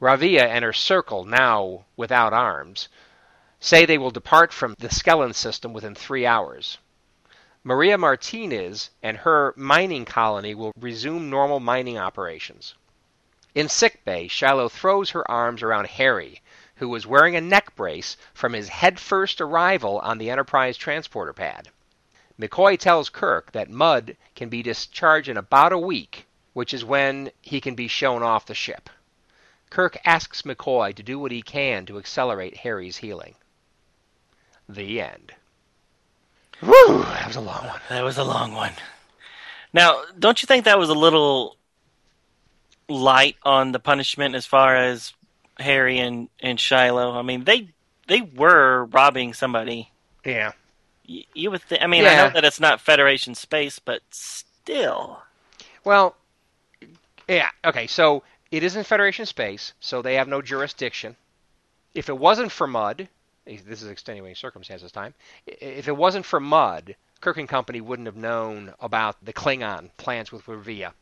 Revia 0.00 0.46
and 0.46 0.64
her 0.64 0.72
circle, 0.72 1.24
now 1.24 1.84
without 1.96 2.32
arms, 2.32 2.88
say 3.58 3.84
they 3.84 3.98
will 3.98 4.10
depart 4.10 4.52
from 4.52 4.74
the 4.78 4.88
Skellen 4.88 5.34
system 5.34 5.72
within 5.72 5.94
three 5.94 6.24
hours. 6.24 6.78
Maria 7.62 7.98
Martinez 7.98 8.90
and 9.02 9.18
her 9.18 9.52
mining 9.56 10.04
colony 10.04 10.54
will 10.54 10.72
resume 10.78 11.28
normal 11.28 11.60
mining 11.60 11.98
operations. 11.98 12.74
In 13.54 13.68
sickbay, 13.68 14.28
Shiloh 14.28 14.68
throws 14.68 15.10
her 15.10 15.30
arms 15.30 15.62
around 15.62 15.88
Harry 15.88 16.40
who 16.80 16.88
was 16.88 17.06
wearing 17.06 17.36
a 17.36 17.40
neck 17.42 17.76
brace 17.76 18.16
from 18.32 18.54
his 18.54 18.70
head-first 18.70 19.38
arrival 19.38 19.98
on 19.98 20.16
the 20.16 20.30
Enterprise 20.30 20.78
transporter 20.78 21.34
pad. 21.34 21.68
McCoy 22.40 22.78
tells 22.78 23.10
Kirk 23.10 23.52
that 23.52 23.68
Mudd 23.68 24.16
can 24.34 24.48
be 24.48 24.62
discharged 24.62 25.28
in 25.28 25.36
about 25.36 25.74
a 25.74 25.78
week, 25.78 26.26
which 26.54 26.72
is 26.72 26.82
when 26.82 27.32
he 27.42 27.60
can 27.60 27.74
be 27.74 27.86
shown 27.86 28.22
off 28.22 28.46
the 28.46 28.54
ship. 28.54 28.88
Kirk 29.70 29.96
asks 30.04 30.42
McCoy 30.42 30.94
to 30.94 31.02
do 31.02 31.18
what 31.18 31.32
he 31.32 31.42
can 31.42 31.86
to 31.86 31.98
accelerate 31.98 32.58
Harry's 32.58 32.98
healing. 32.98 33.34
The 34.68 35.00
end. 35.00 35.32
Whew, 36.60 37.02
that 37.02 37.26
was 37.26 37.36
a 37.36 37.40
long 37.40 37.66
one. 37.66 37.80
That 37.88 38.04
was 38.04 38.18
a 38.18 38.24
long 38.24 38.52
one. 38.52 38.72
Now, 39.72 40.02
don't 40.18 40.42
you 40.42 40.46
think 40.46 40.64
that 40.64 40.78
was 40.78 40.90
a 40.90 40.94
little 40.94 41.56
light 42.88 43.36
on 43.44 43.72
the 43.72 43.78
punishment 43.78 44.34
as 44.34 44.44
far 44.44 44.76
as 44.76 45.14
Harry 45.58 45.98
and, 45.98 46.28
and 46.40 46.58
Shiloh. 46.58 47.12
I 47.12 47.22
mean, 47.22 47.44
they 47.44 47.68
they 48.08 48.22
were 48.22 48.86
robbing 48.86 49.32
somebody. 49.32 49.90
Yeah. 50.24 50.52
You, 51.06 51.24
you 51.34 51.50
would 51.50 51.62
think. 51.62 51.82
I 51.82 51.86
mean, 51.86 52.02
yeah. 52.02 52.10
I 52.10 52.16
know 52.26 52.34
that 52.34 52.44
it's 52.44 52.60
not 52.60 52.80
Federation 52.80 53.34
space, 53.34 53.78
but 53.78 54.00
still. 54.10 55.22
Well, 55.84 56.16
yeah. 57.28 57.50
Okay, 57.64 57.86
so 57.86 58.22
it 58.50 58.62
is 58.62 58.76
in 58.76 58.84
Federation 58.84 59.26
space, 59.26 59.74
so 59.80 60.02
they 60.02 60.14
have 60.14 60.28
no 60.28 60.42
jurisdiction. 60.42 61.16
If 61.94 62.08
it 62.08 62.18
wasn't 62.18 62.52
for 62.52 62.66
Mudd, 62.66 63.08
this 63.44 63.82
is 63.82 63.88
extenuating 63.88 64.36
circumstances 64.36 64.92
time. 64.92 65.14
If 65.46 65.88
it 65.88 65.96
wasn't 65.96 66.26
for 66.26 66.40
Mudd, 66.40 66.96
Kirk 67.20 67.36
and 67.36 67.48
Company 67.48 67.80
wouldn't 67.80 68.06
have 68.06 68.16
known 68.16 68.74
about 68.80 69.24
the 69.24 69.32
Klingon 69.32 69.90
plans 69.96 70.32
with 70.32 70.46
Revia. 70.46 70.92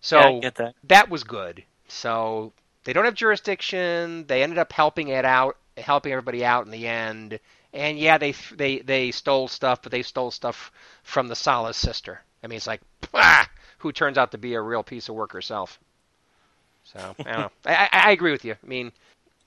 So 0.00 0.40
yeah, 0.42 0.50
that. 0.56 0.74
that 0.84 1.08
was 1.08 1.24
good. 1.24 1.64
So 1.88 2.52
they 2.84 2.92
don't 2.92 3.04
have 3.04 3.14
jurisdiction. 3.14 4.26
They 4.26 4.42
ended 4.42 4.58
up 4.58 4.72
helping 4.72 5.08
it 5.08 5.24
out, 5.24 5.56
helping 5.76 6.12
everybody 6.12 6.44
out 6.44 6.64
in 6.64 6.70
the 6.70 6.86
end. 6.86 7.40
And 7.72 7.98
yeah, 7.98 8.18
they 8.18 8.32
they 8.56 8.78
they 8.78 9.10
stole 9.10 9.48
stuff, 9.48 9.82
but 9.82 9.92
they 9.92 10.02
stole 10.02 10.30
stuff 10.30 10.72
from 11.02 11.28
the 11.28 11.36
Sala's 11.36 11.76
sister. 11.76 12.22
I 12.42 12.46
mean, 12.46 12.56
it's 12.56 12.66
like, 12.66 12.80
ah, 13.14 13.48
who 13.78 13.92
turns 13.92 14.16
out 14.16 14.30
to 14.32 14.38
be 14.38 14.54
a 14.54 14.60
real 14.60 14.82
piece 14.82 15.08
of 15.08 15.14
work 15.14 15.32
herself. 15.32 15.78
So 16.92 17.14
I 17.18 17.22
don't 17.22 17.38
know. 17.38 17.50
I, 17.66 17.88
I, 17.92 18.10
agree 18.12 18.32
with 18.32 18.44
you. 18.44 18.54
I 18.62 18.66
mean, 18.66 18.92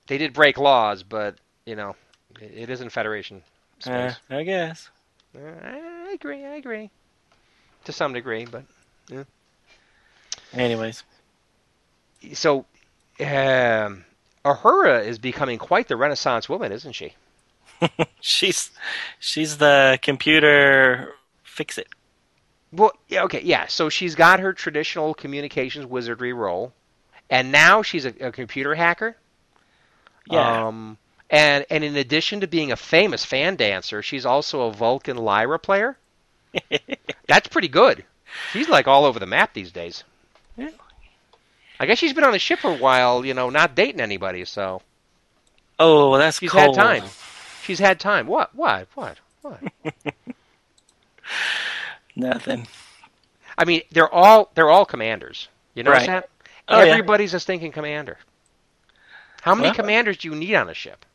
they 0.08 0.18
did 0.18 0.34
break 0.34 0.58
laws, 0.58 1.02
but 1.04 1.36
you 1.66 1.76
know, 1.76 1.96
it, 2.40 2.52
it 2.56 2.70
isn't 2.70 2.90
Federation 2.90 3.42
Uh, 3.86 4.10
space. 4.10 4.20
I 4.30 4.44
guess. 4.44 4.90
Uh, 5.36 5.40
I, 5.64 6.12
agree. 6.14 6.46
I 6.46 6.56
agree 6.56 6.92
to 7.86 7.92
some 7.92 8.14
degree, 8.14 8.46
but 8.46 8.64
yeah. 9.10 9.24
Anyways, 10.54 11.04
so 12.34 12.66
um, 13.20 14.06
Uhura 14.46 15.06
is 15.06 15.18
becoming 15.18 15.58
quite 15.58 15.88
the 15.88 15.96
Renaissance 15.96 16.50
woman, 16.50 16.72
isn't 16.72 16.94
she? 16.94 17.16
she's 18.20 18.72
she's 19.20 19.58
the 19.58 19.98
computer 20.02 21.14
fix 21.44 21.78
it. 21.78 21.88
Well, 22.72 22.92
yeah, 23.08 23.24
okay, 23.24 23.42
yeah. 23.44 23.68
So 23.68 23.90
she's 23.90 24.16
got 24.16 24.40
her 24.40 24.54
traditional 24.54 25.14
communications 25.14 25.86
wizardry 25.86 26.34
role, 26.34 26.74
and 27.32 27.52
now 27.52 27.82
she's 27.82 28.06
a, 28.06 28.14
a 28.28 28.32
computer 28.32 28.76
hacker. 28.76 29.16
Yeah. 30.30 30.68
Um, 30.68 30.98
and 31.32 31.66
and 31.72 31.84
in 31.84 31.96
addition 31.96 32.42
to 32.42 32.48
being 32.48 32.72
a 32.72 32.76
famous 32.76 33.26
fan 33.26 33.56
dancer, 33.56 34.04
she's 34.04 34.26
also 34.26 34.64
a 34.68 34.72
Vulcan 34.72 35.18
lyra 35.18 35.58
player. 35.58 35.98
That's 37.28 37.48
pretty 37.48 37.70
good. 37.70 38.04
She's 38.52 38.70
like 38.70 38.88
all 38.88 39.06
over 39.06 39.18
the 39.20 39.26
map 39.26 39.54
these 39.54 39.72
days. 39.72 40.04
Yeah. 40.58 40.70
I 41.80 41.86
guess 41.88 41.98
she's 41.98 42.14
been 42.14 42.24
on 42.26 42.34
the 42.34 42.40
ship 42.40 42.60
for 42.60 42.72
a 42.72 42.78
while, 42.78 43.26
you 43.26 43.34
know, 43.34 43.50
not 43.50 43.74
dating 43.76 44.02
anybody, 44.02 44.46
so 44.46 44.82
oh, 45.80 46.18
that's 46.18 46.38
she's 46.40 46.52
cold. 46.52 46.76
had 46.76 46.84
time. 46.84 47.04
She's 47.64 47.80
had 47.80 48.00
time. 48.00 48.28
What? 48.28 48.54
What? 48.54 48.88
What? 48.94 49.18
What? 49.42 49.60
Nothing. 52.16 52.68
I 53.58 53.66
mean, 53.66 53.82
they're 53.92 54.12
all 54.14 54.52
they're 54.56 54.70
all 54.70 54.86
commanders. 54.86 55.48
You 55.76 55.84
notice 55.84 56.08
Right. 56.08 56.08
that? 56.08 56.30
Oh, 56.72 56.84
yeah. 56.84 56.92
Everybody's 56.92 57.34
a 57.34 57.40
stinking 57.40 57.72
commander. 57.72 58.18
How 59.42 59.54
many 59.56 59.68
Well- 59.70 59.76
commanders 59.76 60.18
do 60.18 60.30
you 60.30 60.36
need 60.36 60.56
on 60.56 60.70
a 60.70 60.74
ship? 60.74 61.06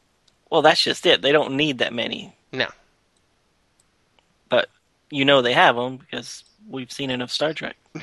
Well, 0.50 0.62
that's 0.62 0.80
just 0.80 1.04
it. 1.06 1.22
They 1.22 1.32
don't 1.32 1.56
need 1.56 1.78
that 1.78 1.92
many. 1.92 2.36
No. 2.52 2.68
But 4.48 4.68
you 5.10 5.24
know 5.24 5.42
they 5.42 5.52
have 5.52 5.74
them 5.76 5.96
because 5.96 6.44
we've 6.68 6.92
seen 6.92 7.10
enough 7.10 7.30
Star 7.32 7.52
Trek. 7.52 7.76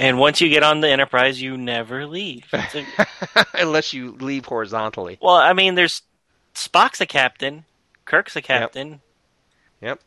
and 0.00 0.18
once 0.18 0.40
you 0.40 0.48
get 0.48 0.62
on 0.62 0.80
the 0.80 0.88
Enterprise, 0.88 1.40
you 1.42 1.56
never 1.56 2.06
leave. 2.06 2.44
A- 2.52 3.06
Unless 3.54 3.92
you 3.92 4.12
leave 4.20 4.44
horizontally. 4.44 5.18
well, 5.20 5.34
I 5.36 5.52
mean, 5.52 5.74
there's 5.74 6.02
Spock's 6.54 7.00
a 7.00 7.06
captain, 7.06 7.64
Kirk's 8.04 8.36
a 8.36 8.42
captain. 8.42 9.00
Yep. 9.80 10.00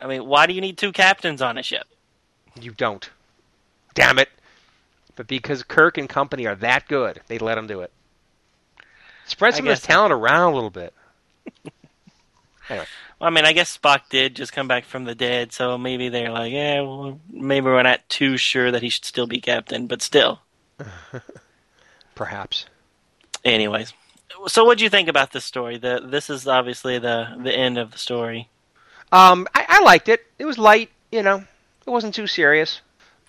I 0.00 0.06
mean, 0.06 0.26
why 0.26 0.46
do 0.46 0.52
you 0.54 0.60
need 0.60 0.78
two 0.78 0.92
captains 0.92 1.40
on 1.42 1.58
a 1.58 1.62
ship? 1.62 1.86
You 2.60 2.72
don't. 2.72 3.08
Damn 3.94 4.18
it. 4.18 4.28
But 5.14 5.26
because 5.26 5.62
Kirk 5.62 5.98
and 5.98 6.08
company 6.08 6.46
are 6.46 6.54
that 6.56 6.88
good, 6.88 7.20
they 7.28 7.38
let 7.38 7.58
him 7.58 7.66
do 7.66 7.80
it. 7.80 7.92
Spread 9.26 9.54
some 9.54 9.66
of 9.66 9.70
his 9.70 9.82
talent 9.82 10.12
around 10.12 10.52
a 10.52 10.54
little 10.54 10.70
bit. 10.70 10.94
Well, 12.68 12.86
I 13.20 13.30
mean, 13.30 13.44
I 13.44 13.52
guess 13.52 13.76
Spock 13.76 14.08
did 14.08 14.34
just 14.34 14.52
come 14.52 14.66
back 14.66 14.84
from 14.84 15.04
the 15.04 15.14
dead, 15.14 15.52
so 15.52 15.76
maybe 15.78 16.08
they're 16.08 16.30
like, 16.30 16.52
yeah, 16.52 16.80
well, 16.80 17.20
maybe 17.30 17.66
we're 17.66 17.82
not 17.82 18.08
too 18.08 18.36
sure 18.36 18.70
that 18.70 18.82
he 18.82 18.88
should 18.88 19.04
still 19.04 19.26
be 19.26 19.40
captain, 19.40 19.86
but 19.86 20.02
still. 20.02 20.40
Perhaps. 22.14 22.66
Anyways, 23.44 23.92
so 24.46 24.64
what 24.64 24.78
do 24.78 24.84
you 24.84 24.90
think 24.90 25.08
about 25.08 25.32
this 25.32 25.44
story? 25.44 25.78
The 25.78 26.00
this 26.04 26.30
is 26.30 26.46
obviously 26.46 26.98
the 26.98 27.36
the 27.38 27.52
end 27.52 27.78
of 27.78 27.90
the 27.92 27.98
story. 27.98 28.48
Um, 29.10 29.46
I, 29.54 29.66
I 29.68 29.80
liked 29.82 30.08
it. 30.08 30.26
It 30.38 30.44
was 30.44 30.58
light, 30.58 30.90
you 31.10 31.22
know. 31.22 31.44
It 31.86 31.90
wasn't 31.90 32.14
too 32.14 32.26
serious. 32.26 32.80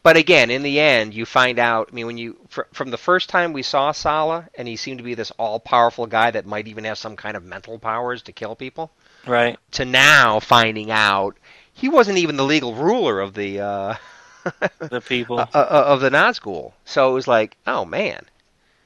But 0.03 0.17
again, 0.17 0.51
in 0.51 0.63
the 0.63 0.79
end, 0.81 1.13
you 1.13 1.25
find 1.25 1.57
out. 1.59 1.89
I 1.91 1.95
mean, 1.95 2.05
when 2.07 2.17
you 2.17 2.37
fr- 2.49 2.63
from 2.73 2.91
the 2.91 2.97
first 2.97 3.29
time 3.29 3.53
we 3.53 3.63
saw 3.63 3.91
Sala, 3.93 4.49
and 4.55 4.67
he 4.67 4.75
seemed 4.75 4.97
to 4.97 5.03
be 5.03 5.15
this 5.15 5.31
all-powerful 5.31 6.07
guy 6.07 6.29
that 6.31 6.45
might 6.45 6.67
even 6.67 6.83
have 6.83 6.97
some 6.97 7.15
kind 7.15 7.37
of 7.37 7.43
mental 7.43 7.79
powers 7.79 8.21
to 8.23 8.33
kill 8.33 8.55
people, 8.55 8.91
Right. 9.25 9.57
to 9.71 9.85
now 9.85 10.41
finding 10.41 10.91
out 10.91 11.37
he 11.73 11.87
wasn't 11.89 12.17
even 12.17 12.35
the 12.35 12.43
legal 12.43 12.75
ruler 12.75 13.21
of 13.21 13.33
the 13.33 13.61
uh, 13.61 13.95
The 14.79 14.99
people. 15.01 15.39
uh, 15.39 15.45
uh, 15.53 15.83
of 15.87 16.01
the 16.01 16.09
Nazgul. 16.09 16.73
So 16.83 17.09
it 17.09 17.13
was 17.13 17.27
like, 17.27 17.55
oh 17.65 17.85
man, 17.85 18.25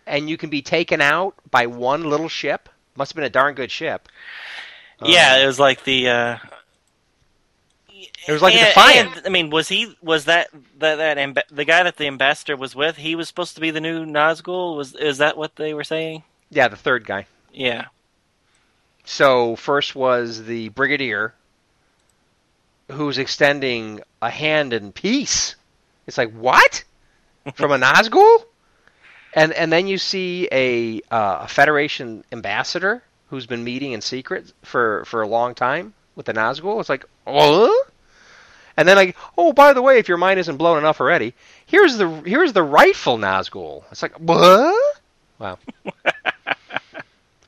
and 0.06 0.30
you 0.30 0.38
can 0.38 0.52
be 0.52 0.61
taken 0.61 1.02
out 1.02 1.34
by 1.49 1.65
one 1.65 2.03
little 2.03 2.30
ship. 2.30 2.69
Must 2.95 3.11
have 3.11 3.15
been 3.15 3.23
a 3.26 3.30
darn 3.31 3.56
good 3.56 3.72
ship. 3.72 4.07
yeah, 5.03 5.34
Um, 5.35 5.41
it 5.41 5.45
was 5.48 5.60
like 5.60 5.84
the. 5.84 6.39
It 8.28 8.32
was 8.32 8.41
like 8.41 8.56
a 8.56 8.60
and- 8.60 8.68
Defiant. 8.68 9.18
and, 9.18 9.26
I 9.28 9.30
mean, 9.30 9.49
was 9.49 9.68
he 9.68 9.95
was 10.02 10.26
that 10.26 10.49
that 10.80 10.95
that 10.98 11.18
amb- 11.18 11.41
the 11.49 11.65
guy 11.65 11.84
that 11.84 11.98
the 11.98 12.07
ambassador 12.07 12.56
was 12.56 12.76
with? 12.76 12.98
He 12.98 13.15
was 13.15 13.28
supposed 13.28 13.56
to 13.56 13.61
be 13.61 13.72
the 13.72 13.82
new 13.82 14.06
Nazgul. 14.06 14.76
Was 14.76 14.94
is 14.95 15.18
that 15.19 15.38
what 15.38 15.56
they 15.56 15.74
were 15.74 15.84
saying? 15.84 16.24
yeah, 16.49 16.68
the 16.68 16.76
third 16.76 17.06
guy. 17.06 17.26
Yeah. 17.53 17.86
So 19.06 19.56
first 19.56 19.95
was 19.95 20.44
the 20.45 20.69
brigadier, 20.69 21.34
who's 22.91 23.18
extending 23.18 24.02
a 24.22 24.30
hand 24.30 24.74
in 24.74 24.91
peace. 24.91 25.56
It's 26.06 26.18
like 26.18 26.32
what 26.34 26.84
from 27.56 27.72
a 27.72 27.78
Nazgul, 27.78 28.44
and 29.34 29.53
and 29.53 29.72
then 29.72 29.88
you 29.88 29.98
see 29.98 30.48
a, 30.52 31.02
uh, 31.11 31.40
a 31.41 31.48
Federation 31.48 32.24
ambassador 32.32 33.02
who's 33.30 33.45
been 33.45 33.64
meeting 33.64 33.91
in 33.94 34.02
secret 34.02 34.52
for 34.64 35.03
for 35.06 35.22
a 35.22 35.28
long 35.28 35.53
time 35.56 35.94
with 36.18 36.26
the 36.26 36.34
Nazgul. 36.34 36.81
It's 36.81 36.89
like 36.89 37.06
oh, 37.26 37.85
and 38.76 38.85
then 38.85 38.98
like 38.98 39.15
oh 39.38 39.53
by 39.53 39.72
the 39.72 39.81
way, 39.81 39.99
if 39.99 40.10
your 40.10 40.18
mind 40.18 40.41
isn't 40.41 40.57
blown 40.57 40.77
enough 40.77 40.99
already, 40.99 41.34
here's 41.65 41.95
the 41.95 42.10
here's 42.26 42.52
the 42.52 42.64
rightful 42.64 43.18
Nazgul. 43.18 43.85
It's 43.91 44.02
like 44.02 44.19
what? 44.19 44.98
Wow. 45.39 45.60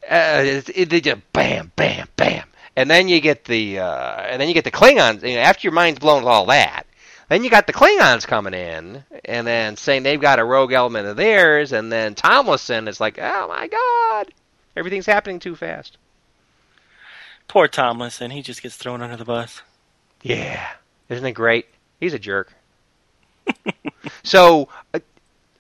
Uh, 0.10 0.42
it, 0.44 0.70
it, 0.76 0.90
they 0.90 1.02
just 1.02 1.22
bam, 1.34 1.72
bam, 1.76 2.08
bam, 2.16 2.44
and 2.76 2.90
then 2.90 3.08
you 3.08 3.22
get 3.22 3.46
the 3.46 3.78
uh, 3.78 4.22
and 4.22 4.42
then 4.42 4.48
you 4.48 4.56
get 4.56 4.64
the 4.64 4.72
Klingons. 4.72 5.22
You 5.22 5.36
know, 5.36 5.42
after 5.42 5.68
your 5.68 5.72
mind's 5.72 6.00
blown 6.00 6.24
with 6.24 6.32
all 6.32 6.48
that, 6.48 6.88
then 7.30 7.44
you 7.44 7.52
got 7.52 7.68
the 7.68 7.74
Klingons 7.74 8.26
coming 8.26 8.56
in, 8.56 9.04
and 9.24 9.46
then 9.46 9.78
saying 9.78 10.02
they've 10.02 10.20
got 10.20 10.40
a 10.40 10.44
rogue 10.44 10.72
element 10.72 11.06
of 11.06 11.16
theirs, 11.16 11.74
and 11.74 11.92
then 11.92 12.16
Tomlinson 12.16 12.88
is 12.88 13.00
like, 13.00 13.20
oh 13.22 13.48
my 13.48 13.68
god, 13.68 14.34
everything's 14.76 15.06
happening 15.06 15.38
too 15.38 15.56
fast. 15.56 15.98
Poor 17.50 17.68
Tomlinson. 17.68 18.32
He 18.32 18.42
just 18.42 18.64
gets 18.64 18.78
thrown 18.78 19.02
under 19.02 19.18
the 19.18 19.26
bus. 19.26 19.62
Yeah, 20.22 20.66
isn't 21.10 21.26
it 21.26 21.32
great? 21.34 21.66
He's 22.00 22.14
a 22.14 22.20
jerk. 22.20 22.54
so, 24.24 24.70
uh, 24.94 25.00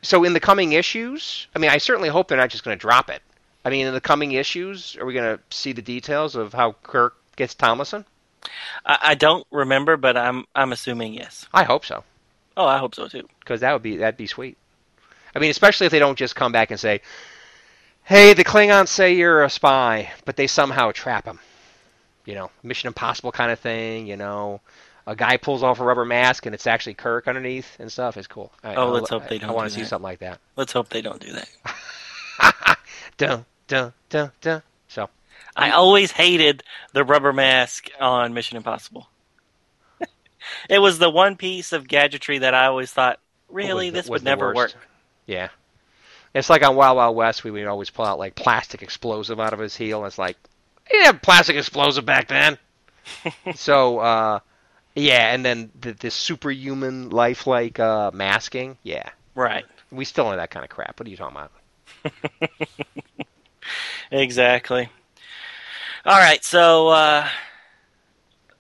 so 0.02 0.24
in 0.24 0.34
the 0.34 0.40
coming 0.40 0.74
issues, 0.74 1.48
I 1.56 1.60
mean, 1.60 1.72
I 1.72 1.78
certainly 1.80 2.08
hope 2.10 2.28
they're 2.30 2.38
not 2.38 2.50
just 2.52 2.64
going 2.64 2.78
to 2.78 2.82
drop 2.82 3.10
it. 3.10 3.22
I 3.66 3.70
mean, 3.70 3.88
in 3.88 3.94
the 3.94 4.00
coming 4.02 4.32
issues, 4.34 4.96
are 4.98 5.06
we 5.06 5.14
going 5.14 5.38
to 5.38 5.44
see 5.50 5.74
the 5.74 5.82
details 5.82 6.36
of 6.36 6.54
how 6.54 6.76
Kirk 6.84 7.16
gets 7.36 7.56
Tomlinson? 7.56 8.06
I, 8.86 8.98
I 9.02 9.16
don't 9.16 9.46
remember, 9.52 9.98
but 9.98 10.16
I'm 10.16 10.46
I'm 10.56 10.72
assuming 10.72 11.14
yes. 11.14 11.46
I 11.54 11.64
hope 11.64 11.86
so, 11.86 12.04
Oh, 12.56 12.66
I 12.66 12.78
hope 12.78 12.96
so 12.96 13.08
too. 13.08 13.28
because 13.40 13.62
that 13.62 13.74
would 13.74 13.84
be 13.84 13.98
that'd 13.98 14.16
be 14.16 14.28
sweet. 14.28 14.58
I 15.36 15.40
mean, 15.40 15.52
especially 15.52 15.88
if 15.88 15.92
they 15.92 16.00
don't 16.00 16.18
just 16.18 16.36
come 16.36 16.52
back 16.52 16.72
and 16.72 16.80
say, 16.80 17.02
"Hey, 18.04 18.34
the 18.34 18.46
Klingons 18.46 18.88
say 18.88 19.14
you're 19.14 19.44
a 19.44 19.50
spy," 19.50 20.12
but 20.26 20.38
they 20.38 20.48
somehow 20.48 20.92
trap 20.92 21.26
him. 21.26 21.40
You 22.30 22.36
know, 22.36 22.52
Mission 22.62 22.88
Impossible 22.88 23.32
kind 23.32 23.52
of 23.52 23.60
thing. 23.60 24.06
You 24.06 24.16
know, 24.16 24.62
a 25.08 25.16
guy 25.16 25.38
pulls 25.38 25.64
off 25.64 25.80
a 25.80 25.84
rubber 25.84 26.06
mask 26.06 26.46
and 26.46 26.54
it's 26.54 26.68
actually 26.68 26.94
Kirk 26.94 27.28
underneath 27.28 27.76
and 27.80 27.92
stuff. 27.92 28.18
It's 28.18 28.28
cool. 28.28 28.52
I, 28.64 28.76
Oh, 28.76 28.90
I- 28.90 28.92
let's 28.92 29.10
hope 29.10 29.28
they 29.28 29.40
don't 29.40 29.50
I 29.50 29.54
want 29.54 29.66
do 29.66 29.70
to 29.70 29.76
see 29.76 29.82
that. 29.82 29.88
something 29.88 30.04
like 30.04 30.20
that. 30.20 30.40
Let's 30.56 30.72
hope 30.72 30.90
they 30.90 31.02
don't 31.02 31.20
do 31.20 31.34
that. 31.34 32.78
dun 33.18 33.46
dun 33.68 33.94
dun 34.10 34.32
dun. 34.42 34.62
So 34.88 35.10
I 35.56 35.72
always 35.72 36.12
hated 36.12 36.62
the 36.94 37.04
rubber 37.04 37.34
mask 37.34 37.88
on 38.00 38.34
Mission 38.36 38.58
Impossible. 38.58 39.10
it 40.70 40.80
was 40.80 41.00
the 41.00 41.10
one 41.10 41.36
piece 41.36 41.74
of 41.74 41.88
gadgetry 41.88 42.38
that 42.40 42.54
I 42.54 42.68
always 42.68 42.92
thought, 42.92 43.20
really, 43.50 43.90
the- 43.90 44.02
this 44.02 44.10
would 44.10 44.24
never 44.24 44.54
work. 44.54 44.74
yeah, 45.26 45.50
it's 46.36 46.50
like 46.50 46.64
on 46.64 46.76
Wild 46.76 46.96
Wild 46.98 47.16
West, 47.16 47.44
we 47.44 47.50
would 47.52 47.66
always 47.66 47.90
pull 47.90 48.06
out 48.06 48.20
like 48.20 48.36
plastic 48.36 48.84
explosive 48.84 49.40
out 49.40 49.54
of 49.54 49.60
his 49.60 49.76
heel. 49.76 50.00
And 50.00 50.08
it's 50.08 50.18
like, 50.20 50.38
yeah, 50.94 51.12
plastic 51.14 51.56
explosive 51.56 52.06
back 52.06 52.28
then. 52.28 52.58
so 53.56 54.00
uh, 54.00 54.40
yeah, 54.96 55.34
and 55.34 55.44
then 55.46 55.72
the, 55.80 55.94
this 55.94 56.14
superhuman 56.16 57.10
lifelike 57.10 57.80
uh, 57.80 58.12
masking. 58.14 58.78
Yeah, 58.84 59.10
Right. 59.36 59.66
we 59.92 60.06
still 60.06 60.30
know 60.30 60.36
that 60.36 60.52
kind 60.52 60.64
of 60.64 60.70
crap. 60.70 61.00
What 61.00 61.08
are 61.08 61.12
you 61.12 61.18
talking 61.18 61.38
about? 61.38 61.52
Exactly. 64.12 64.90
All 66.06 66.18
right, 66.18 66.44
so 66.44 66.88
uh, 66.88 67.28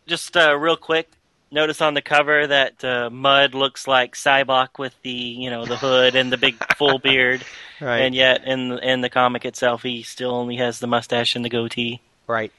just 0.05 0.35
uh, 0.37 0.55
real 0.55 0.75
quick, 0.77 1.09
notice 1.51 1.81
on 1.81 1.93
the 1.95 2.01
cover 2.01 2.45
that 2.45 2.83
uh, 2.83 3.09
Mudd 3.09 3.55
looks 3.55 3.87
like 3.87 4.15
Sybok 4.15 4.77
with 4.77 4.93
the 5.01 5.09
you 5.09 5.49
know 5.49 5.65
the 5.65 5.77
hood 5.77 6.15
and 6.15 6.31
the 6.31 6.37
big 6.37 6.55
full 6.75 6.99
beard, 7.03 7.43
Right, 7.81 8.01
and 8.01 8.13
yet 8.13 8.43
in 8.45 8.77
in 8.79 9.01
the 9.01 9.09
comic 9.09 9.45
itself, 9.45 9.81
he 9.83 10.03
still 10.03 10.31
only 10.35 10.57
has 10.57 10.79
the 10.79 10.87
mustache 10.87 11.35
and 11.35 11.43
the 11.43 11.49
goatee. 11.49 12.01
Right. 12.29 12.51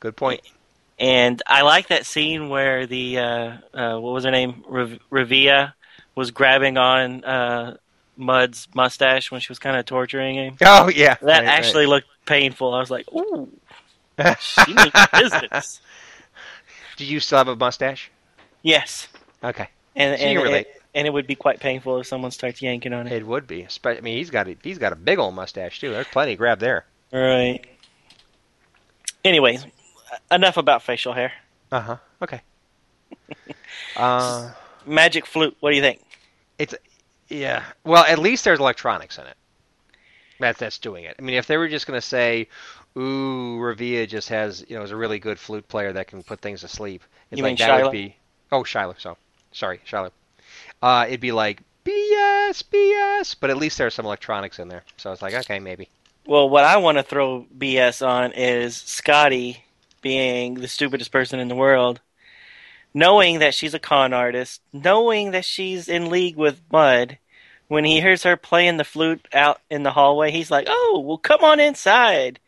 Good 0.00 0.16
point. 0.16 0.40
And 0.98 1.40
I 1.46 1.62
like 1.62 1.88
that 1.88 2.06
scene 2.06 2.48
where 2.48 2.86
the 2.86 3.18
uh, 3.18 3.52
uh, 3.72 3.98
what 4.00 4.12
was 4.12 4.24
her 4.24 4.32
name, 4.32 4.64
Rav- 4.68 4.98
Ravia, 5.10 5.74
was 6.16 6.32
grabbing 6.32 6.76
on 6.76 7.24
uh, 7.24 7.76
Mudd's 8.16 8.66
mustache 8.74 9.30
when 9.30 9.40
she 9.40 9.48
was 9.48 9.60
kind 9.60 9.76
of 9.76 9.86
torturing 9.86 10.34
him. 10.34 10.56
Oh 10.60 10.88
yeah, 10.88 11.16
That 11.20 11.44
right, 11.44 11.46
right. 11.46 11.46
actually 11.46 11.86
looked 11.86 12.08
painful. 12.26 12.74
I 12.74 12.80
was 12.80 12.90
like, 12.90 13.06
"Ooh, 13.12 13.48
she 14.40 14.74
means 14.74 14.92
business." 15.12 15.80
Do 16.96 17.04
you 17.04 17.20
still 17.20 17.38
have 17.38 17.48
a 17.48 17.56
mustache? 17.56 18.10
Yes, 18.62 19.06
Okay, 19.42 19.68
and 19.94 20.18
So 20.18 20.26
and, 20.26 20.38
it, 20.54 20.82
and 20.94 21.06
it 21.06 21.12
would 21.12 21.26
be 21.28 21.36
quite 21.36 21.60
painful 21.60 21.98
if 22.00 22.08
someone 22.08 22.32
starts 22.32 22.60
yanking 22.60 22.92
on 22.92 23.06
it. 23.06 23.12
it 23.12 23.26
would 23.26 23.46
be. 23.46 23.66
I 23.84 24.00
mean, 24.00 24.16
he's 24.16 24.30
got 24.30 24.48
a, 24.48 24.56
he's 24.62 24.78
got 24.78 24.92
a 24.92 24.96
big 24.96 25.18
old 25.20 25.34
mustache 25.34 25.78
too. 25.78 25.90
There's 25.92 26.08
plenty 26.08 26.34
grab 26.34 26.58
there. 26.58 26.86
Right. 27.12 27.64
Anyways, 29.28 29.66
enough 30.30 30.56
about 30.56 30.82
facial 30.82 31.12
hair. 31.12 31.32
Uh 31.70 31.80
huh. 31.80 31.96
Okay. 32.22 32.40
uh, 33.96 34.50
Magic 34.86 35.26
flute. 35.26 35.56
What 35.60 35.70
do 35.70 35.76
you 35.76 35.82
think? 35.82 36.00
it's 36.58 36.74
yeah. 37.28 37.62
Well, 37.84 38.04
at 38.04 38.18
least 38.18 38.44
there's 38.44 38.58
electronics 38.58 39.18
in 39.18 39.26
it. 39.26 39.36
That's 40.40 40.58
that's 40.58 40.78
doing 40.78 41.04
it. 41.04 41.14
I 41.18 41.22
mean, 41.22 41.36
if 41.36 41.46
they 41.46 41.56
were 41.58 41.68
just 41.68 41.86
gonna 41.86 42.00
say, 42.00 42.48
"Ooh, 42.96 43.58
Ravia 43.58 44.08
just 44.08 44.30
has 44.30 44.64
you 44.68 44.76
know 44.76 44.82
is 44.82 44.92
a 44.92 44.96
really 44.96 45.18
good 45.18 45.38
flute 45.38 45.68
player 45.68 45.92
that 45.92 46.06
can 46.06 46.22
put 46.22 46.40
things 46.40 46.62
to 46.62 46.68
sleep," 46.68 47.02
it's 47.30 47.38
You 47.38 47.42
like 47.44 47.50
mean 47.50 47.56
that 47.58 47.66
Shiloh? 47.66 47.82
would 47.84 47.92
be. 47.92 48.16
Oh, 48.50 48.64
Shiloh. 48.64 48.94
So 48.98 49.18
sorry, 49.52 49.80
Shiloh. 49.84 50.12
Uh, 50.80 51.04
it'd 51.06 51.20
be 51.20 51.32
like 51.32 51.60
BS, 51.84 52.62
BS, 52.72 53.36
but 53.38 53.50
at 53.50 53.58
least 53.58 53.76
there's 53.76 53.94
some 53.94 54.06
electronics 54.06 54.58
in 54.58 54.68
there. 54.68 54.84
So 54.96 55.12
it's 55.12 55.20
like, 55.20 55.34
okay, 55.34 55.58
maybe. 55.58 55.90
Well, 56.28 56.50
what 56.50 56.64
I 56.64 56.76
want 56.76 56.98
to 56.98 57.02
throw 57.02 57.46
BS 57.56 58.06
on 58.06 58.32
is 58.32 58.76
Scotty 58.76 59.64
being 60.02 60.54
the 60.56 60.68
stupidest 60.68 61.10
person 61.10 61.40
in 61.40 61.48
the 61.48 61.54
world, 61.54 62.02
knowing 62.92 63.38
that 63.38 63.54
she's 63.54 63.72
a 63.72 63.78
con 63.78 64.12
artist, 64.12 64.60
knowing 64.70 65.30
that 65.30 65.46
she's 65.46 65.88
in 65.88 66.10
league 66.10 66.36
with 66.36 66.60
Mudd. 66.70 67.16
When 67.68 67.86
he 67.86 68.02
hears 68.02 68.24
her 68.24 68.36
playing 68.36 68.76
the 68.76 68.84
flute 68.84 69.26
out 69.32 69.62
in 69.70 69.84
the 69.84 69.92
hallway, 69.92 70.30
he's 70.30 70.50
like, 70.50 70.66
"Oh, 70.68 71.02
well, 71.02 71.16
come 71.16 71.42
on 71.42 71.60
inside. 71.60 72.40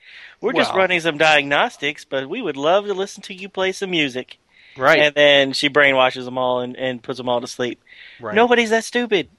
We're 0.42 0.52
just 0.52 0.72
Well- 0.72 0.80
running 0.80 1.00
some 1.00 1.16
diagnostics, 1.16 2.04
but 2.04 2.28
we 2.28 2.42
would 2.42 2.58
love 2.58 2.84
to 2.84 2.92
listen 2.92 3.22
to 3.24 3.34
you 3.34 3.48
play 3.48 3.72
some 3.72 3.90
music." 3.90 4.36
Right. 4.76 4.98
And 4.98 5.14
then 5.14 5.52
she 5.54 5.70
brainwashes 5.70 6.26
them 6.26 6.36
all 6.36 6.60
and, 6.60 6.76
and 6.76 7.02
puts 7.02 7.16
them 7.16 7.30
all 7.30 7.40
to 7.40 7.46
sleep. 7.46 7.82
right. 8.20 8.34
Nobody's 8.34 8.70
that 8.70 8.84
stupid. 8.84 9.30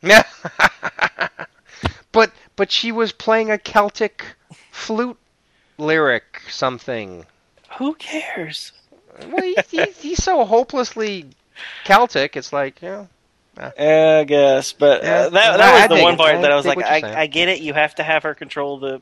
Yeah. 0.00 0.22
but 2.12 2.30
but 2.56 2.72
she 2.72 2.90
was 2.92 3.12
playing 3.12 3.50
a 3.50 3.58
Celtic 3.58 4.24
flute 4.70 5.18
lyric 5.78 6.42
something. 6.48 7.26
Who 7.78 7.94
cares? 7.94 8.72
Well, 9.30 9.42
he, 9.42 9.56
he, 9.70 9.84
he's 9.92 10.22
so 10.22 10.44
hopelessly 10.44 11.26
Celtic. 11.84 12.36
It's 12.36 12.52
like, 12.52 12.82
you 12.82 12.88
know, 12.88 13.08
I 13.78 14.24
guess, 14.26 14.72
but 14.72 15.02
Yeah. 15.02 15.14
uh, 15.14 15.30
that 15.30 15.56
that 15.56 15.72
was 15.72 15.82
I 15.82 15.86
the 15.96 16.02
one 16.02 16.16
part 16.16 16.36
I 16.36 16.40
that 16.42 16.52
I 16.52 16.56
was 16.56 16.66
like, 16.66 16.76
what 16.76 16.86
you're 16.86 17.00
saying. 17.00 17.16
I, 17.16 17.22
I 17.22 17.26
get 17.26 17.48
it. 17.48 17.60
You 17.60 17.72
have 17.74 17.94
to 17.96 18.02
have 18.02 18.22
her 18.24 18.34
control 18.34 18.78
the. 18.78 19.00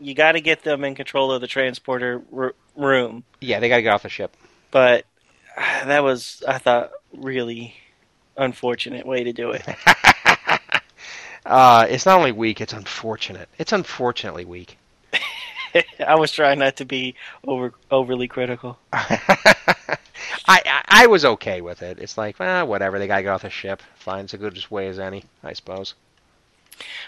You 0.00 0.14
got 0.14 0.32
to 0.32 0.40
get 0.40 0.62
them 0.64 0.84
in 0.84 0.94
control 0.96 1.32
of 1.32 1.40
the 1.40 1.46
transporter 1.46 2.20
r- 2.36 2.54
room, 2.76 3.24
yeah, 3.40 3.60
they 3.60 3.68
got 3.68 3.76
to 3.76 3.82
get 3.82 3.92
off 3.94 4.02
the 4.02 4.08
ship. 4.08 4.36
but 4.70 5.06
uh, 5.56 5.84
that 5.86 6.02
was 6.02 6.42
I 6.46 6.58
thought 6.58 6.90
really 7.12 7.74
unfortunate 8.36 9.06
way 9.06 9.24
to 9.24 9.32
do 9.32 9.50
it. 9.52 9.62
uh, 11.44 11.86
it's 11.88 12.06
not 12.06 12.18
only 12.18 12.32
weak; 12.32 12.60
it's 12.60 12.72
unfortunate. 12.72 13.48
It's 13.58 13.72
unfortunately 13.72 14.44
weak. 14.44 14.78
I 16.06 16.14
was 16.14 16.30
trying 16.32 16.60
not 16.60 16.76
to 16.76 16.84
be 16.84 17.14
over 17.46 17.72
overly 17.90 18.28
critical. 18.28 18.78
I, 18.92 19.98
I 20.46 20.82
I 20.88 21.06
was 21.06 21.24
okay 21.24 21.60
with 21.60 21.82
it. 21.82 21.98
It's 21.98 22.16
like, 22.16 22.38
well, 22.38 22.66
whatever. 22.66 22.98
They 22.98 23.06
got 23.06 23.16
to 23.16 23.22
get 23.22 23.30
off 23.30 23.42
the 23.42 23.50
ship. 23.50 23.82
Fine, 23.96 24.24
it's 24.24 24.34
a 24.34 24.38
good 24.38 24.64
way 24.70 24.88
as 24.88 24.98
any, 24.98 25.24
I 25.42 25.52
suppose. 25.52 25.94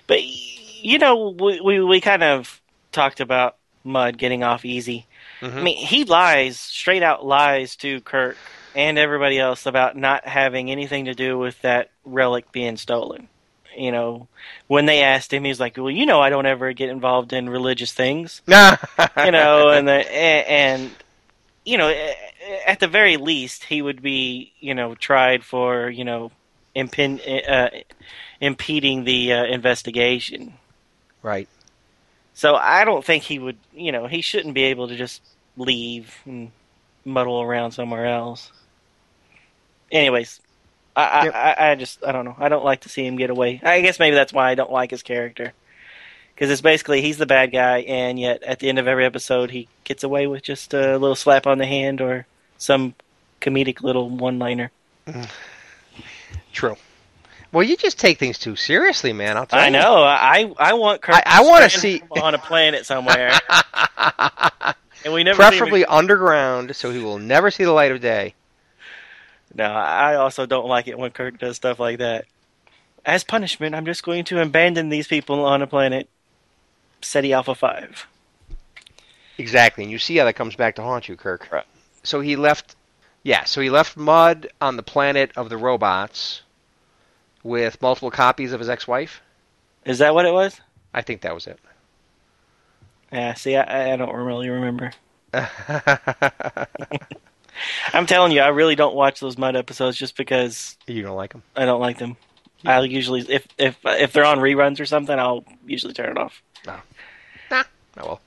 But 0.07 0.23
you 0.23 0.99
know, 0.99 1.31
we 1.31 1.61
we, 1.61 1.81
we 1.83 2.01
kind 2.01 2.23
of 2.23 2.61
talked 2.93 3.21
about 3.21 3.57
Mudd 3.85 4.19
getting 4.19 4.43
off 4.43 4.65
easy. 4.65 5.07
Mhm. 5.41 5.57
I 5.57 5.63
mean, 5.63 5.77
he 5.77 6.05
lies 6.05 6.59
straight 6.59 7.03
out 7.03 7.25
lies 7.25 7.77
to 7.77 8.01
Kirk 8.01 8.37
and 8.75 8.99
everybody 8.99 9.39
else 9.39 9.67
about 9.67 9.97
not 9.97 10.27
having 10.27 10.71
anything 10.71 11.07
to 11.07 11.15
do 11.15 11.39
with 11.39 11.61
that 11.63 11.91
relic 12.05 12.53
being 12.53 12.77
stolen. 12.77 13.29
You 13.77 13.93
know, 13.93 14.29
when 14.67 14.87
they 14.87 15.03
asked 15.03 15.33
him, 15.33 15.45
he 15.45 15.49
was 15.49 15.61
like, 15.61 15.77
"Well, 15.77 15.91
you 15.91 16.07
know, 16.07 16.21
I 16.21 16.31
don't 16.31 16.47
ever 16.47 16.73
get 16.73 16.89
involved 16.89 17.33
in 17.33 17.49
religious 17.49 17.93
things." 17.93 18.43
You 19.17 19.33
know, 19.33 19.71
and 19.71 19.87
the 19.89 19.93
and, 20.13 20.47
and 20.49 20.91
you 21.65 21.79
know, 21.79 21.89
at 22.67 22.81
the 22.81 22.89
very 22.89 23.17
least, 23.17 23.65
he 23.65 23.83
would 23.83 24.03
be 24.03 24.53
you 24.61 24.75
know 24.75 24.95
tried 24.95 25.45
for 25.45 25.91
you 25.91 26.05
know 26.05 26.31
impin, 26.75 27.21
uh, 27.49 27.71
impeding 28.41 29.05
the 29.05 29.33
uh, 29.33 29.45
investigation. 29.45 30.55
right. 31.23 31.49
So 32.35 32.55
I 32.55 32.85
don't 32.85 33.03
think 33.03 33.23
he 33.23 33.39
would, 33.39 33.57
you 33.75 33.93
know, 33.93 34.07
he 34.09 34.21
shouldn't 34.21 34.53
be 34.53 34.65
able 34.65 34.89
to 34.89 34.97
just 34.97 35.23
leave 35.57 36.15
and 36.27 36.51
muddle 37.03 37.41
around 37.41 37.73
somewhere 37.73 38.05
else. 38.05 38.53
Anyways, 39.91 40.41
I, 40.97 41.05
I, 41.05 41.25
Yep. 41.25 41.35
I, 41.35 41.71
I 41.71 41.75
just, 41.77 42.05
I 42.05 42.11
don't 42.13 42.25
know. 42.25 42.35
I 42.39 42.49
don't 42.49 42.65
like 42.65 42.81
to 42.81 42.89
see 42.89 43.05
him 43.07 43.17
get 43.17 43.31
away. 43.31 43.61
I 43.63 43.83
guess 43.83 43.99
maybe 43.99 44.15
that's 44.17 44.33
why 44.33 44.51
I 44.51 44.55
don't 44.55 44.73
like 44.73 44.91
his 44.91 45.03
character. 45.03 45.53
Because 46.35 46.51
it's 46.51 46.61
basically 46.63 47.01
he's 47.03 47.19
the 47.19 47.27
bad 47.27 47.53
guy, 47.53 47.79
and 47.81 48.19
yet 48.21 48.43
at 48.43 48.59
the 48.59 48.69
end 48.69 48.79
of 48.79 48.87
every 48.89 49.05
episode, 49.07 49.51
he 49.51 49.69
gets 49.85 50.03
away 50.05 50.27
with 50.27 50.43
just 50.43 50.75
a 50.75 50.99
little 50.99 51.15
slap 51.15 51.47
on 51.47 51.59
the 51.59 51.67
hand 51.67 52.01
or 52.01 52.27
some 52.59 52.95
comedic 53.41 53.83
little 53.83 54.09
one 54.11 54.39
liner. 54.39 54.71
Mm. 55.07 55.31
True. 56.53 56.77
Well, 57.53 57.63
you 57.63 57.77
just 57.77 57.99
take 57.99 58.19
things 58.19 58.39
too 58.39 58.55
seriously, 58.57 59.13
man. 59.15 59.37
I'll 59.39 59.47
tell 59.47 59.59
I 59.61 59.67
you. 59.67 59.73
know. 59.73 60.03
I 60.03 60.53
I 60.59 60.75
want 60.75 61.01
Kirk 61.01 61.15
I- 61.15 61.23
I 61.25 61.41
wanna 61.43 61.71
stranded 61.71 62.03
see- 62.15 62.21
on 62.21 62.35
a 62.35 62.39
planet 62.39 62.85
somewhere, 62.85 63.33
and 65.05 65.15
we 65.15 65.25
never 65.25 65.37
Preferably 65.37 65.85
underground, 65.87 66.75
so 66.77 66.91
he 66.91 66.99
will 67.03 67.19
never 67.19 67.51
see 67.51 67.65
the 67.65 67.73
light 67.73 67.93
of 67.93 68.01
day. 68.01 68.35
No, 69.57 69.65
I 69.65 70.17
also 70.17 70.45
don't 70.45 70.67
like 70.67 70.87
it 70.87 70.99
when 70.99 71.11
Kirk 71.13 71.39
does 71.39 71.57
stuff 71.57 71.81
like 71.81 71.99
that. 71.99 72.27
As 73.07 73.25
punishment, 73.25 73.75
I'm 73.75 73.87
just 73.87 74.03
going 74.03 74.25
to 74.25 74.43
abandon 74.43 74.91
these 74.91 75.09
people 75.09 75.47
on 75.47 75.63
a 75.63 75.67
planet, 75.67 76.11
Ceti 77.01 77.33
Alpha 77.33 77.55
5. 77.55 78.07
Exactly, 79.39 79.85
and 79.85 79.91
you 79.91 79.99
see 79.99 80.17
how 80.17 80.27
that 80.27 80.35
comes 80.35 80.57
back 80.57 80.75
to 80.77 80.83
haunt 80.83 81.09
you, 81.09 81.17
Kirk. 81.17 81.49
Right. 81.51 81.65
So 82.03 82.21
he 82.21 82.37
left, 82.37 82.77
yeah. 83.23 83.45
So 83.45 83.63
he 83.63 83.71
left 83.71 83.97
Mudd 83.97 84.49
on 84.61 84.77
the 84.77 84.83
planet 84.83 85.31
of 85.37 85.49
the 85.49 85.57
robots 85.57 86.43
with 87.43 87.81
multiple 87.81 88.11
copies 88.11 88.53
of 88.53 88.61
his 88.61 88.69
ex-wife. 88.69 89.23
Is 89.87 89.99
that 89.99 90.15
what 90.15 90.27
it 90.27 90.33
was? 90.33 90.61
I 90.93 91.01
think 91.01 91.23
that 91.23 91.35
was 91.35 91.47
it. 91.47 91.59
Yeah, 93.11 93.33
see, 93.35 93.57
I, 93.57 93.95
I 93.95 93.97
don't 93.97 94.15
really 94.15 94.51
remember. 94.51 94.93
I'm 97.93 98.07
telling 98.07 98.33
you, 98.33 98.41
I 98.41 98.49
really 98.49 98.77
don't 98.77 98.95
watch 98.95 99.21
those 99.21 99.39
Mudd 99.39 99.57
episodes 99.57 99.97
just 99.97 100.17
because 100.17 100.77
you 100.87 101.03
don't 101.03 101.17
like 101.17 101.33
them. 101.33 101.43
I 101.57 101.65
don't 101.65 101.81
like 101.81 101.99
them. 101.99 102.17
I'll 102.65 102.87
usually, 102.87 103.21
if 103.29 103.47
if 103.59 103.77
if 103.85 104.13
they're 104.13 104.25
on 104.25 104.39
reruns 104.39 104.81
or 104.81 104.87
something, 104.87 105.19
I'll 105.19 105.45
usually 105.67 105.95
turn 105.95 106.11
it 106.11 106.19
off. 106.19 106.43
No. 106.67 106.77
nah, 107.51 107.65
I 107.97 108.03
will. 108.03 108.21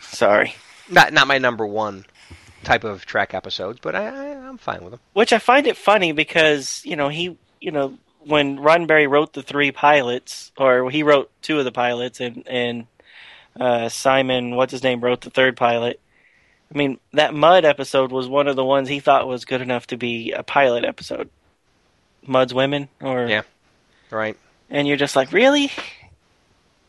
Sorry. 0.00 0.54
not 0.90 1.12
not 1.12 1.26
my 1.26 1.38
number 1.38 1.66
one 1.66 2.04
type 2.64 2.84
of 2.84 3.06
Trek 3.06 3.32
episodes, 3.32 3.78
but 3.80 3.94
I, 3.94 4.06
I 4.06 4.48
I'm 4.48 4.58
fine 4.58 4.82
with 4.82 4.90
them. 4.92 5.00
Which 5.12 5.32
I 5.32 5.38
find 5.38 5.66
it 5.66 5.76
funny 5.76 6.12
because 6.12 6.82
you 6.84 6.96
know 6.96 7.08
he 7.08 7.38
you 7.60 7.70
know 7.70 7.96
when 8.20 8.58
Roddenberry 8.58 9.08
wrote 9.08 9.32
the 9.32 9.42
three 9.42 9.72
pilots, 9.72 10.52
or 10.58 10.90
he 10.90 11.02
wrote 11.02 11.30
two 11.42 11.58
of 11.58 11.64
the 11.64 11.72
pilots, 11.72 12.20
and 12.20 12.46
and 12.46 12.86
uh, 13.58 13.88
Simon 13.88 14.56
what's 14.56 14.72
his 14.72 14.82
name 14.82 15.00
wrote 15.00 15.22
the 15.22 15.30
third 15.30 15.56
pilot. 15.56 16.00
I 16.72 16.78
mean 16.78 16.98
that 17.12 17.34
Mudd 17.34 17.64
episode 17.64 18.12
was 18.12 18.28
one 18.28 18.46
of 18.48 18.56
the 18.56 18.64
ones 18.64 18.88
he 18.88 19.00
thought 19.00 19.26
was 19.26 19.44
good 19.44 19.60
enough 19.60 19.86
to 19.88 19.96
be 19.96 20.32
a 20.32 20.42
pilot 20.42 20.84
episode. 20.84 21.28
Mudd's 22.26 22.54
women, 22.54 22.88
or 23.00 23.26
Yeah. 23.26 23.42
Right? 24.10 24.36
and 24.68 24.86
you're 24.86 24.96
just 24.96 25.16
like 25.16 25.32
really. 25.32 25.70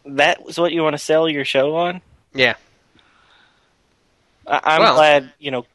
That 0.05 0.43
was 0.43 0.57
what 0.59 0.71
you 0.71 0.81
want 0.83 0.93
to 0.93 0.97
sell 0.97 1.29
your 1.29 1.45
show 1.45 1.75
on? 1.75 2.01
Yeah. 2.33 2.55
I- 4.47 4.61
I'm 4.63 4.81
Well- 4.81 4.95
glad 4.95 5.33
you 5.39 5.51
know 5.51 5.65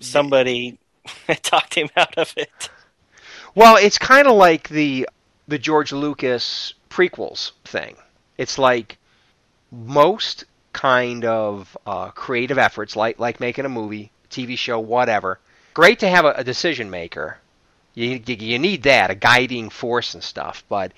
somebody 0.00 0.78
talked 1.42 1.74
him 1.74 1.88
out 1.96 2.16
of 2.18 2.32
it. 2.36 2.70
Well, 3.54 3.76
it's 3.76 3.98
kind 3.98 4.26
of 4.26 4.34
like 4.36 4.68
the 4.68 5.08
the 5.48 5.58
George 5.58 5.92
Lucas 5.92 6.74
prequels 6.90 7.52
thing. 7.64 7.96
It's 8.38 8.58
like 8.58 8.98
most 9.70 10.44
kind 10.74 11.24
of 11.24 11.74
uh, 11.86 12.10
creative 12.10 12.58
efforts, 12.58 12.94
like 12.94 13.18
like 13.18 13.40
making 13.40 13.64
a 13.64 13.70
movie, 13.70 14.10
TV 14.28 14.58
show, 14.58 14.78
whatever. 14.78 15.40
Great 15.72 16.00
to 16.00 16.08
have 16.08 16.26
a, 16.26 16.32
a 16.32 16.44
decision 16.44 16.90
maker. 16.90 17.38
You, 17.94 18.20
you 18.26 18.36
you 18.36 18.58
need 18.58 18.82
that, 18.82 19.10
a 19.10 19.14
guiding 19.14 19.70
force 19.70 20.12
and 20.12 20.22
stuff, 20.22 20.64
but 20.68 20.92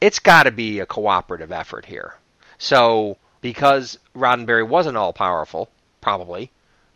it's 0.00 0.18
got 0.18 0.44
to 0.44 0.50
be 0.50 0.80
a 0.80 0.86
cooperative 0.86 1.52
effort 1.52 1.84
here. 1.84 2.14
So 2.58 3.18
because 3.40 3.98
Roddenberry 4.16 4.66
wasn't 4.66 4.96
all 4.96 5.12
powerful, 5.12 5.68
probably, 6.00 6.50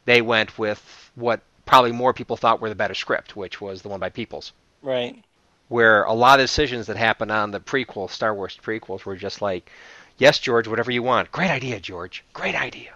they 0.06 0.22
went 0.22 0.58
with 0.58 1.10
what 1.14 1.40
probably 1.66 1.92
more 1.92 2.12
people 2.12 2.36
thought 2.36 2.60
were 2.60 2.68
the 2.68 2.74
better 2.74 2.94
script, 2.94 3.36
which 3.36 3.60
was 3.60 3.82
the 3.82 3.88
one 3.88 4.00
by 4.00 4.10
Peeples. 4.10 4.52
Right. 4.82 5.22
Where 5.68 6.04
a 6.04 6.12
lot 6.12 6.40
of 6.40 6.44
decisions 6.44 6.86
that 6.88 6.96
happened 6.96 7.30
on 7.30 7.50
the 7.50 7.60
prequel, 7.60 8.10
Star 8.10 8.34
Wars 8.34 8.58
prequels, 8.62 9.04
were 9.04 9.16
just 9.16 9.40
like, 9.40 9.70
yes, 10.18 10.38
George, 10.38 10.68
whatever 10.68 10.90
you 10.90 11.02
want. 11.02 11.30
Great 11.32 11.50
idea, 11.50 11.80
George. 11.80 12.24
Great 12.32 12.54
idea. 12.54 12.90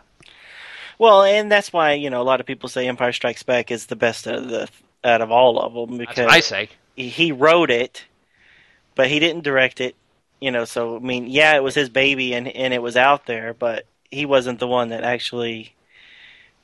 Well, 0.99 1.23
and 1.25 1.51
that's 1.53 1.73
why 1.73 1.93
you 1.93 2.09
know 2.11 2.23
a 2.23 2.25
lot 2.25 2.41
of 2.41 2.47
people 2.47 2.69
say 2.69 2.87
Empire 2.89 3.13
Strikes 3.13 3.43
Back 3.43 3.71
is 3.71 3.87
the 3.87 3.97
best 3.97 4.27
out 4.27 4.37
of 4.37 4.49
the 4.49 4.69
out 5.05 5.21
of 5.21 5.31
all 5.31 5.59
of 5.61 5.75
them 5.75 5.99
That's 5.99 6.11
because 6.11 6.25
what 6.27 6.35
I 6.35 6.41
say. 6.41 6.69
he- 6.97 7.09
he 7.09 7.33
wrote 7.33 7.71
it, 7.71 8.05
but 8.95 9.09
he 9.09 9.19
didn't 9.19 9.43
direct 9.45 9.81
it. 9.81 9.95
You 10.41 10.51
know, 10.51 10.65
so 10.65 10.97
I 10.97 10.99
mean, 11.01 11.27
yeah, 11.29 11.55
it 11.57 11.63
was 11.63 11.75
his 11.75 11.89
baby 11.91 12.35
and 12.35 12.49
and 12.49 12.73
it 12.75 12.81
was 12.83 12.97
out 12.97 13.27
there, 13.27 13.53
but 13.55 13.85
he 14.11 14.25
wasn't 14.27 14.59
the 14.59 14.67
one 14.67 14.89
that 14.91 15.03
actually, 15.05 15.75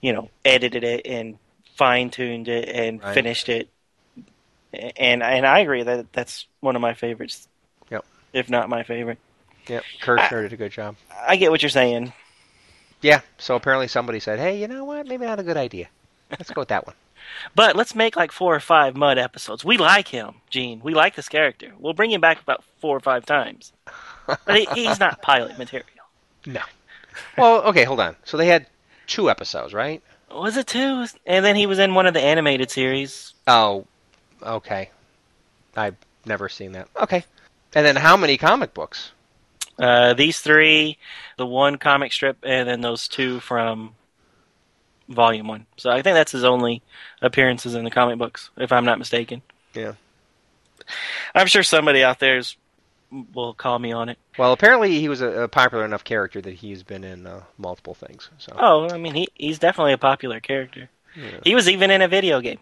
you 0.01 0.12
know, 0.12 0.31
edited 0.45 0.85
it 0.85 1.07
and 1.07 1.39
fine 1.77 2.11
tuned 2.11 2.49
it 2.49 2.69
and 2.69 3.03
Right. 3.03 3.15
finished 3.15 3.49
it. 3.49 3.69
And 4.73 5.23
and 5.23 5.47
I 5.47 5.59
agree 5.61 5.83
that 5.83 6.12
that's 6.12 6.47
one 6.61 6.77
of 6.77 6.83
my 6.83 6.95
favorites. 6.95 7.49
Yep. 7.91 8.05
If 8.33 8.49
not 8.49 8.69
my 8.70 8.83
favorite. 8.83 9.19
Yep, 9.68 9.84
Kershner 10.02 10.39
I- 10.39 10.43
did 10.43 10.52
a 10.52 10.56
good 10.56 10.72
job. 10.72 10.97
I 11.26 11.36
get 11.36 11.51
what 11.51 11.62
you're 11.62 11.70
saying. 11.70 12.12
Yeah, 13.01 13.20
so 13.39 13.56
apparently 13.56 13.89
somebody 13.89 14.20
said, 14.20 14.39
hey, 14.39 14.60
you 14.60 14.68
know 14.68 14.84
what? 14.84 15.06
Maybe 15.06 15.26
not 15.26 15.40
a 15.40 15.43
good 15.43 15.56
idea. 15.56 15.89
Let's 16.30 16.51
go 16.51 16.60
with 16.60 16.68
that 16.68 16.86
one. 16.86 16.94
But 17.55 17.76
let's 17.76 17.94
make 17.94 18.16
like 18.16 18.32
four 18.32 18.52
or 18.55 18.60
five 18.60 18.97
Mudd 18.97 19.16
episodes. 19.16 19.64
We 19.64 19.78
like 19.78 20.09
him, 20.09 20.34
Gene. 20.51 20.80
We 20.82 20.93
like 20.93 21.14
this 21.14 21.28
character. 21.28 21.72
We'll 21.78 21.93
bring 21.93 22.10
him 22.10 22.20
back 22.20 22.43
about 22.43 22.64
four 22.80 22.97
or 22.97 23.01
five 23.01 23.24
times. 23.24 23.72
But 24.26 24.40
he, 24.48 24.66
he's 24.74 24.98
not 24.98 25.22
pilot 25.22 25.56
material. 25.56 25.86
No. 26.47 26.60
Well, 27.39 27.62
okay, 27.62 27.84
hold 27.84 28.01
on. 28.01 28.16
So 28.24 28.36
they 28.36 28.47
had 28.48 28.66
two 29.06 29.30
episodes, 29.30 29.72
right? 29.72 30.02
Was 30.32 30.56
it 30.56 30.66
two? 30.66 31.06
And 31.24 31.44
then 31.44 31.55
he 31.55 31.64
was 31.66 31.78
in 31.78 31.94
one 31.94 32.06
of 32.06 32.12
the 32.14 32.20
animated 32.20 32.72
series. 32.72 33.34
Oh, 33.47 33.86
okay. 34.43 34.90
I've 35.76 35.97
never 36.26 36.48
seen 36.48 36.72
that. 36.72 36.89
Okay. 37.01 37.24
And 37.74 37.86
then 37.86 37.97
how 37.97 38.16
many 38.16 38.36
comic 38.36 38.74
books? 38.74 39.12
Uh, 39.78 40.15
these 40.15 40.40
three, 40.40 40.99
the 41.39 41.47
one 41.47 41.78
comic 41.78 42.12
strip, 42.12 42.39
and 42.43 42.69
then 42.69 42.81
those 42.81 43.09
two 43.09 43.40
from 43.40 43.94
Volume 45.09 45.49
One. 45.49 45.66
So 45.77 45.90
I 45.90 46.03
think 46.03 46.15
that's 46.15 46.32
his 46.32 46.44
only 46.44 46.82
appearances 47.20 47.74
in 47.74 47.85
the 47.85 47.90
comic 47.90 48.19
books, 48.19 48.51
if 48.57 48.73
I'm 48.73 48.85
not 48.85 48.99
mistaken. 48.99 49.43
Yeah. 49.74 49.93
I'm 51.35 51.47
sure 51.47 51.62
somebody 51.62 52.03
out 52.03 52.19
there 52.19 52.43
will 53.35 53.55
call 53.55 53.78
me 53.78 53.93
on 53.93 54.09
it. 54.09 54.19
Well, 54.39 54.53
apparently 54.53 54.99
he 55.01 55.09
was 55.09 55.20
a, 55.20 55.43
a 55.43 55.49
popular 55.49 55.85
enough 55.85 56.05
character 56.05 56.40
that 56.40 56.55
he's 56.55 56.82
been 56.82 57.05
in 57.05 57.27
uh, 57.27 57.43
multiple 57.59 57.94
things. 57.94 58.31
So. 58.39 58.55
Oh, 58.59 58.89
I 58.90 58.99
mean, 58.99 59.15
he 59.15 59.28
he's 59.35 59.59
definitely 59.59 59.93
a 59.93 59.99
popular 59.99 60.40
character. 60.40 60.89
Yeah. 61.16 61.40
He 61.44 61.55
was 61.55 61.69
even 61.69 61.90
in 61.90 62.03
a 62.03 62.09
video 62.09 62.40
game. 62.40 62.59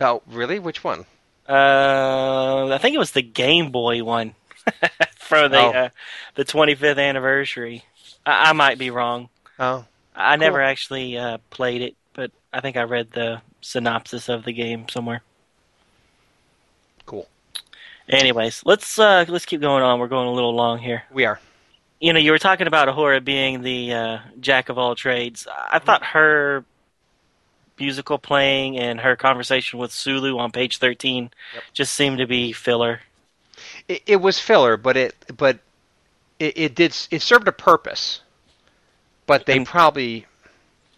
Oh, 0.00 0.22
really? 0.26 0.58
Which 0.58 0.82
one? 0.84 1.04
Uh, 1.48 2.68
I 2.72 2.78
think 2.78 2.94
it 2.94 2.98
was 2.98 3.12
the 3.12 3.22
Game 3.22 3.70
Boy 3.70 4.04
one 4.04 4.34
for 5.40 5.48
the 5.48 5.58
Oh. 5.58 5.70
uh, 5.70 5.88
the 6.34 6.44
25th 6.44 6.98
anniversary. 6.98 7.84
I, 8.26 8.50
I 8.50 8.52
might 8.52 8.78
be 8.78 8.90
wrong. 8.90 9.28
Oh, 9.58 9.84
I 10.14 10.36
never 10.36 10.60
actually 10.60 11.16
uh, 11.16 11.38
played 11.50 11.80
it, 11.82 11.94
but 12.12 12.30
I 12.52 12.60
think 12.60 12.76
I 12.76 12.82
read 12.82 13.12
the 13.12 13.40
synopsis 13.60 14.28
of 14.28 14.44
the 14.44 14.52
game 14.52 14.88
somewhere. 14.88 15.22
cool. 17.06 17.28
Anyways, 18.08 18.62
let's 18.64 18.98
uh, 18.98 19.24
let's 19.28 19.46
keep 19.46 19.60
going 19.60 19.82
on. 19.82 19.98
We're 20.00 20.08
going 20.08 20.28
a 20.28 20.32
little 20.32 20.54
long 20.54 20.78
here. 20.78 21.04
We 21.12 21.24
are. 21.24 21.40
You 22.00 22.12
know, 22.12 22.18
you 22.18 22.32
were 22.32 22.38
talking 22.38 22.66
about 22.66 22.88
Uhura 22.88 23.24
being 23.24 23.62
the 23.62 23.92
uh, 23.94 24.18
jack 24.40 24.68
of 24.68 24.76
all 24.76 24.94
trades. 24.96 25.46
I 25.70 25.78
thought 25.78 26.02
her 26.04 26.64
musical 27.78 28.18
playing 28.18 28.76
and 28.76 29.00
her 29.00 29.14
conversation 29.16 29.78
with 29.78 29.92
Sulu 29.92 30.36
on 30.38 30.50
page 30.52 30.78
13 30.78 31.30
Yep. 31.54 31.62
just 31.72 31.92
seemed 31.94 32.18
to 32.18 32.26
be 32.26 32.52
filler. 32.52 33.00
It, 33.92 34.02
it 34.06 34.16
was 34.16 34.38
filler, 34.38 34.76
but 34.76 34.96
it 34.96 35.14
but 35.36 35.58
it, 36.38 36.56
it 36.58 36.74
did 36.74 36.96
it 37.10 37.22
served 37.22 37.48
a 37.48 37.52
purpose. 37.52 38.20
But 39.26 39.46
they 39.46 39.56
And- 39.58 39.66
probably 39.66 40.26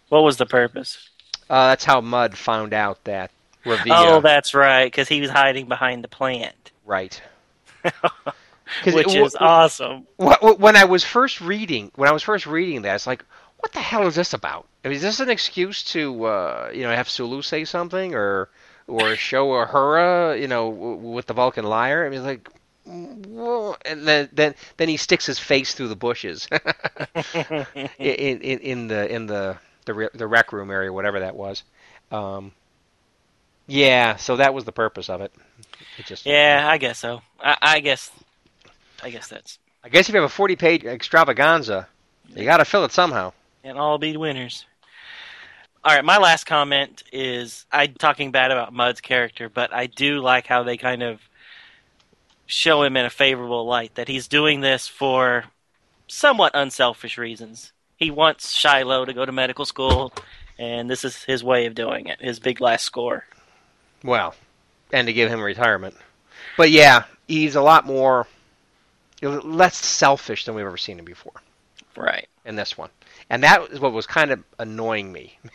What 0.09 0.23
was 0.23 0.37
the 0.37 0.47
purpose? 0.47 1.11
uh, 1.51 1.69
that's 1.69 1.85
how 1.85 2.01
Mudd 2.01 2.37
found 2.39 2.73
out 2.73 3.03
that 3.05 3.31
Ravia. 3.65 3.93
Oh, 3.97 4.21
that's 4.21 4.55
right, 4.55 4.85
because 4.87 5.09
he 5.09 5.21
was 5.21 5.31
hiding 5.31 5.67
behind 5.67 6.05
the 6.05 6.09
plant, 6.09 6.71
Right. 6.85 7.21
which 8.85 9.15
it- 9.15 9.17
is 9.17 9.37
awesome. 9.39 10.07
Wh- 10.21 10.35
wh- 10.41 10.59
when 10.61 10.77
I 10.77 10.85
was 10.85 11.05
first 11.05 11.41
reading, 11.41 11.91
when 11.97 12.09
I 12.09 12.13
was 12.13 12.23
first 12.23 12.47
reading 12.47 12.83
that, 12.83 12.95
it's 12.95 13.07
like, 13.07 13.25
what 13.59 13.73
the 13.73 13.81
hell 13.81 14.07
is 14.07 14.15
this 14.15 14.33
about? 14.35 14.67
I 14.85 14.89
mean, 14.89 14.97
is 14.97 15.03
this 15.03 15.21
an 15.21 15.31
excuse 15.31 15.83
to, 15.93 16.25
uh, 16.25 16.71
you 16.75 16.83
know, 16.83 16.91
have 16.95 17.09
Sulu 17.09 17.43
say 17.43 17.65
something 17.65 18.15
or 18.15 18.49
or 18.87 19.17
show 19.17 19.49
Uhura, 19.49 20.39
you 20.39 20.47
know, 20.49 20.71
w- 20.71 20.97
with 20.97 21.27
the 21.27 21.33
Vulcan 21.33 21.65
lyre? 21.65 22.05
I 22.07 22.11
mean, 22.11 22.23
like, 22.23 22.49
and 22.87 24.07
then 24.07 24.29
then 24.33 24.55
then 24.77 24.89
he 24.89 24.97
sticks 24.97 25.27
his 25.27 25.39
face 25.39 25.75
through 25.75 25.89
the 25.89 25.97
bushes 25.97 26.47
in, 27.99 28.41
in 28.41 28.59
in 28.61 28.89
the 28.89 29.13
in 29.13 29.27
the 29.27 29.57
the 29.85 29.95
re- 29.95 30.09
the 30.15 30.27
rec 30.27 30.53
room 30.53 30.71
area, 30.71 30.93
whatever 30.93 31.21
that 31.21 31.37
was. 31.37 31.63
Um, 32.11 32.53
yeah, 33.67 34.17
so 34.17 34.37
that 34.37 34.55
was 34.55 34.65
the 34.65 34.73
purpose 34.73 35.09
of 35.09 35.21
it. 35.21 35.33
It 35.99 36.07
just 36.07 36.27
yeah, 36.27 36.67
I 36.69 36.79
guess 36.79 36.99
so. 36.99 37.23
I, 37.41 37.57
I 37.61 37.81
guess, 37.81 38.11
I 39.03 39.11
guess 39.11 39.29
that's 39.29 39.59
I 39.83 39.89
guess 39.89 40.09
if 40.09 40.15
you 40.15 40.21
have 40.21 40.31
a 40.31 40.33
forty 40.33 40.57
page 40.57 40.85
extravaganza, 40.85 41.89
you 42.29 42.45
got 42.45 42.59
to 42.59 42.65
fill 42.65 42.85
it 42.85 42.93
somehow. 42.93 43.33
and 43.63 43.79
all 43.79 43.99
be 43.99 44.17
winners. 44.17 44.67
All 45.83 45.95
right, 45.95 46.05
my 46.05 46.17
last 46.17 46.45
comment 46.45 47.03
is 47.13 47.67
I'm 47.71 47.95
talking 47.95 48.31
bad 48.33 48.51
about 48.51 48.73
Mudd's 48.73 49.03
character, 49.03 49.51
but 49.51 49.73
I 49.73 49.87
do 49.87 50.21
like 50.21 50.47
how 50.47 50.63
they 50.63 50.79
kind 50.79 51.03
of 51.03 51.21
show 52.47 52.83
him 52.83 52.97
in 52.97 53.05
a 53.05 53.11
favorable 53.11 53.65
light 53.67 53.95
that 53.95 54.09
he's 54.09 54.29
doing 54.29 54.61
this 54.61 54.87
for 54.87 55.45
somewhat 56.07 56.53
unselfish 56.55 57.17
reasons. 57.19 57.73
He 57.97 58.11
wants 58.11 58.53
Shiloh 58.53 59.05
to 59.05 59.13
go 59.13 59.25
to 59.25 59.33
medical 59.33 59.65
school, 59.65 60.13
and 60.59 60.91
this 60.91 61.05
is 61.05 61.23
his 61.25 61.43
way 61.43 61.67
of 61.67 61.75
doing 61.75 62.07
it. 62.07 62.21
His 62.21 62.41
big 62.41 62.61
last 62.61 62.85
score. 62.85 63.25
Well, 64.03 64.35
and 64.93 65.07
to 65.07 65.13
give 65.13 65.31
him 65.31 65.41
retirement. 65.41 65.97
But 66.57 66.71
yeah, 66.71 67.05
he's 67.27 67.55
a 67.57 67.63
lot 67.63 67.87
more 67.87 68.27
less 69.23 69.77
selfish 69.77 70.45
than 70.45 70.55
we've 70.55 70.67
ever 70.67 70.77
seen 70.77 70.99
him 70.99 71.05
before 71.05 71.33
Right. 71.97 72.29
in 72.45 72.57
this 72.57 72.77
one. 72.77 72.91
And 73.31 73.43
that 73.43 73.71
is 73.71 73.81
what 73.81 73.93
was 73.93 74.07
kind 74.07 74.31
of 74.33 74.45
annoying 74.59 75.13
me. 75.13 75.39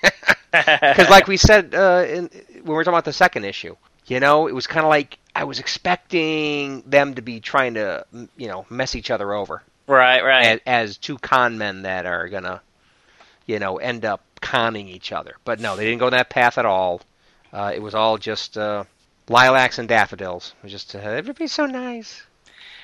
Because, 0.51 1.09
like 1.11 1.27
we 1.27 1.37
said 1.37 1.75
uh, 1.75 2.03
in, 2.07 2.27
when 2.53 2.63
we 2.63 2.73
were 2.73 2.83
talking 2.83 2.95
about 2.95 3.05
the 3.05 3.13
second 3.13 3.45
issue, 3.45 3.75
you 4.09 4.19
know, 4.19 4.47
it 4.47 4.53
was 4.53 4.67
kind 4.67 4.85
of 4.85 4.89
like 4.89 5.17
I 5.35 5.43
was 5.43 5.59
expecting 5.59 6.81
them 6.81 7.15
to 7.15 7.21
be 7.21 7.39
trying 7.39 7.75
to, 7.75 8.05
you 8.37 8.47
know, 8.47 8.65
mess 8.69 8.95
each 8.95 9.11
other 9.11 9.33
over 9.33 9.61
right, 9.87 10.23
right. 10.23 10.45
as, 10.45 10.59
as 10.65 10.97
two 10.97 11.17
con 11.17 11.57
men 11.57 11.83
that 11.83 12.05
are 12.05 12.27
gonna, 12.29 12.61
you 13.45 13.59
know, 13.59 13.77
end 13.77 14.05
up 14.05 14.21
conning 14.41 14.87
each 14.87 15.11
other. 15.11 15.35
But 15.43 15.59
no, 15.59 15.75
they 15.75 15.85
didn't 15.85 15.99
go 15.99 16.09
that 16.09 16.29
path 16.29 16.57
at 16.57 16.65
all. 16.65 17.01
Uh, 17.51 17.71
it 17.73 17.81
was 17.81 17.95
all 17.95 18.17
just 18.17 18.57
uh, 18.57 18.83
lilacs 19.27 19.79
and 19.79 19.87
daffodils. 19.87 20.53
It 20.59 20.63
was 20.63 20.71
just 20.71 20.95
uh, 20.95 20.99
everybody's 20.99 21.51
so 21.51 21.65
nice. 21.65 22.23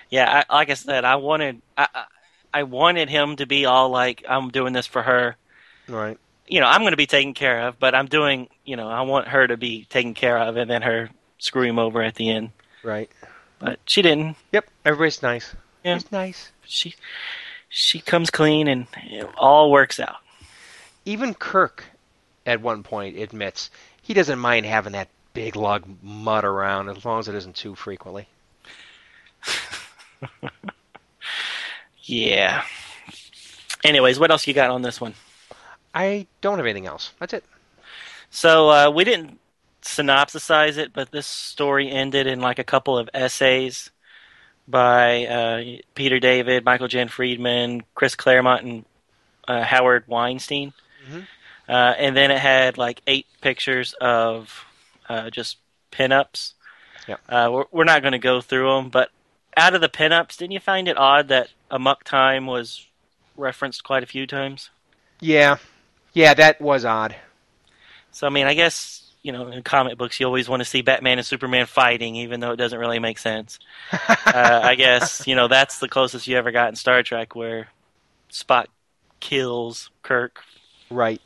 Yeah, 0.09 0.43
I, 0.49 0.53
like 0.53 0.69
I 0.69 0.75
said, 0.75 1.05
I 1.05 1.15
wanted 1.15 1.61
I, 1.77 1.87
I 1.93 2.05
I 2.53 2.63
wanted 2.63 3.09
him 3.09 3.35
to 3.37 3.45
be 3.45 3.65
all 3.65 3.89
like, 3.89 4.23
"I'm 4.27 4.49
doing 4.49 4.73
this 4.73 4.87
for 4.87 5.01
her." 5.03 5.35
Right. 5.87 6.17
You 6.47 6.59
know, 6.59 6.67
I'm 6.67 6.81
going 6.81 6.91
to 6.91 6.97
be 6.97 7.07
taken 7.07 7.33
care 7.33 7.67
of, 7.67 7.79
but 7.79 7.95
I'm 7.95 8.07
doing. 8.07 8.49
You 8.63 8.75
know, 8.75 8.87
I 8.87 9.01
want 9.01 9.27
her 9.27 9.47
to 9.47 9.57
be 9.57 9.85
taken 9.85 10.13
care 10.13 10.37
of, 10.37 10.57
and 10.57 10.69
then 10.69 10.81
her 10.81 11.09
screw 11.37 11.63
him 11.63 11.79
over 11.79 12.01
at 12.01 12.15
the 12.15 12.29
end. 12.29 12.51
Right. 12.83 13.09
But 13.59 13.79
she 13.85 14.01
didn't. 14.01 14.35
Yep. 14.51 14.69
Everybody's 14.85 15.21
nice. 15.21 15.55
Yeah. 15.83 15.95
It's 15.95 16.11
nice. 16.11 16.51
She 16.65 16.95
she 17.69 17.99
comes 17.99 18.29
clean, 18.29 18.67
and 18.67 18.87
it 19.03 19.27
all 19.37 19.71
works 19.71 19.99
out. 19.99 20.17
Even 21.05 21.33
Kirk, 21.33 21.83
at 22.45 22.61
one 22.61 22.83
point, 22.83 23.17
admits 23.17 23.69
he 24.01 24.13
doesn't 24.13 24.39
mind 24.39 24.65
having 24.65 24.93
that 24.93 25.09
big 25.33 25.55
lug 25.55 25.85
Mudd 26.01 26.45
around 26.45 26.89
as 26.89 27.05
long 27.05 27.19
as 27.19 27.27
it 27.27 27.35
isn't 27.35 27.55
too 27.55 27.75
frequently. 27.75 28.27
Yeah. 32.05 32.63
Anyways, 33.83 34.19
what 34.19 34.31
else 34.31 34.47
you 34.47 34.53
got 34.53 34.69
on 34.69 34.83
this 34.83 35.01
one? 35.01 35.15
I 35.95 36.27
don't 36.41 36.57
have 36.57 36.65
anything 36.65 36.85
else. 36.85 37.13
That's 37.19 37.33
it. 37.33 37.43
So 38.29 38.69
uh, 38.69 38.91
we 38.91 39.05
didn't 39.05 39.39
synopsisize 39.81 40.77
it, 40.77 40.91
but 40.93 41.11
this 41.11 41.25
story 41.25 41.89
ended 41.89 42.27
in 42.27 42.41
like 42.41 42.59
a 42.59 42.63
couple 42.63 42.97
of 42.97 43.09
essays 43.13 43.91
by 44.67 45.25
uh, 45.25 45.63
Peter 45.93 46.19
David, 46.19 46.65
Michael 46.65 46.87
Jan 46.87 47.07
Friedman, 47.07 47.83
Chris 47.93 48.15
Claremont, 48.15 48.63
and 48.63 48.85
uh, 49.47 49.61
Howard 49.63 50.03
Weinstein. 50.07 50.73
Mhm. 51.09 51.27
Uh, 51.69 51.93
and 51.97 52.15
then 52.15 52.29
it 52.29 52.39
had 52.39 52.77
like 52.77 53.01
eight 53.07 53.27
pictures 53.41 53.93
of 54.01 54.65
uh, 55.07 55.29
just 55.29 55.57
pinups. 55.91 56.53
Yep. 57.07 57.19
Uh, 57.29 57.49
we're, 57.51 57.65
we're 57.71 57.83
not 57.83 58.01
going 58.01 58.11
to 58.13 58.19
go 58.19 58.41
through 58.41 58.75
them, 58.75 58.89
but 58.89 59.11
out 59.55 59.75
of 59.75 59.81
the 59.81 59.89
pinups, 59.89 60.37
didn't 60.37 60.51
you 60.51 60.59
find 60.59 60.87
it 60.87 60.97
odd 60.97 61.27
that 61.29 61.49
Amok 61.71 62.03
Time 62.03 62.47
was 62.47 62.87
referenced 63.37 63.83
quite 63.83 64.03
a 64.03 64.07
few 64.07 64.27
times? 64.27 64.71
Yeah. 65.19 65.57
Yeah, 66.15 66.33
that 66.33 66.59
was 66.59 66.85
odd. 66.85 67.15
So 68.11 68.25
I 68.25 68.31
mean, 68.31 68.47
I 68.47 68.55
guess 68.55 69.11
you 69.21 69.31
know, 69.31 69.47
in 69.49 69.61
comic 69.63 69.97
books, 69.97 70.19
you 70.19 70.25
always 70.25 70.47
want 70.47 70.61
to 70.61 70.65
see 70.65 70.81
Batman 70.81 71.17
and 71.17 71.27
Superman 71.27 71.65
fighting, 71.65 72.15
even 72.15 72.39
though 72.39 72.51
it 72.51 72.57
doesn't 72.57 72.79
really 72.79 72.99
make 72.99 73.19
sense. 73.19 73.59
uh, 73.91 74.61
I 74.63 74.75
guess 74.75 75.27
you 75.27 75.35
know 75.35 75.47
that's 75.47 75.79
the 75.79 75.89
closest 75.89 76.25
you 76.25 76.37
ever 76.37 76.51
got 76.51 76.69
in 76.69 76.75
Star 76.75 77.03
Trek, 77.03 77.35
where 77.35 77.67
Spock 78.31 78.67
kills 79.19 79.91
Kirk. 80.03 80.41
Right. 80.89 81.21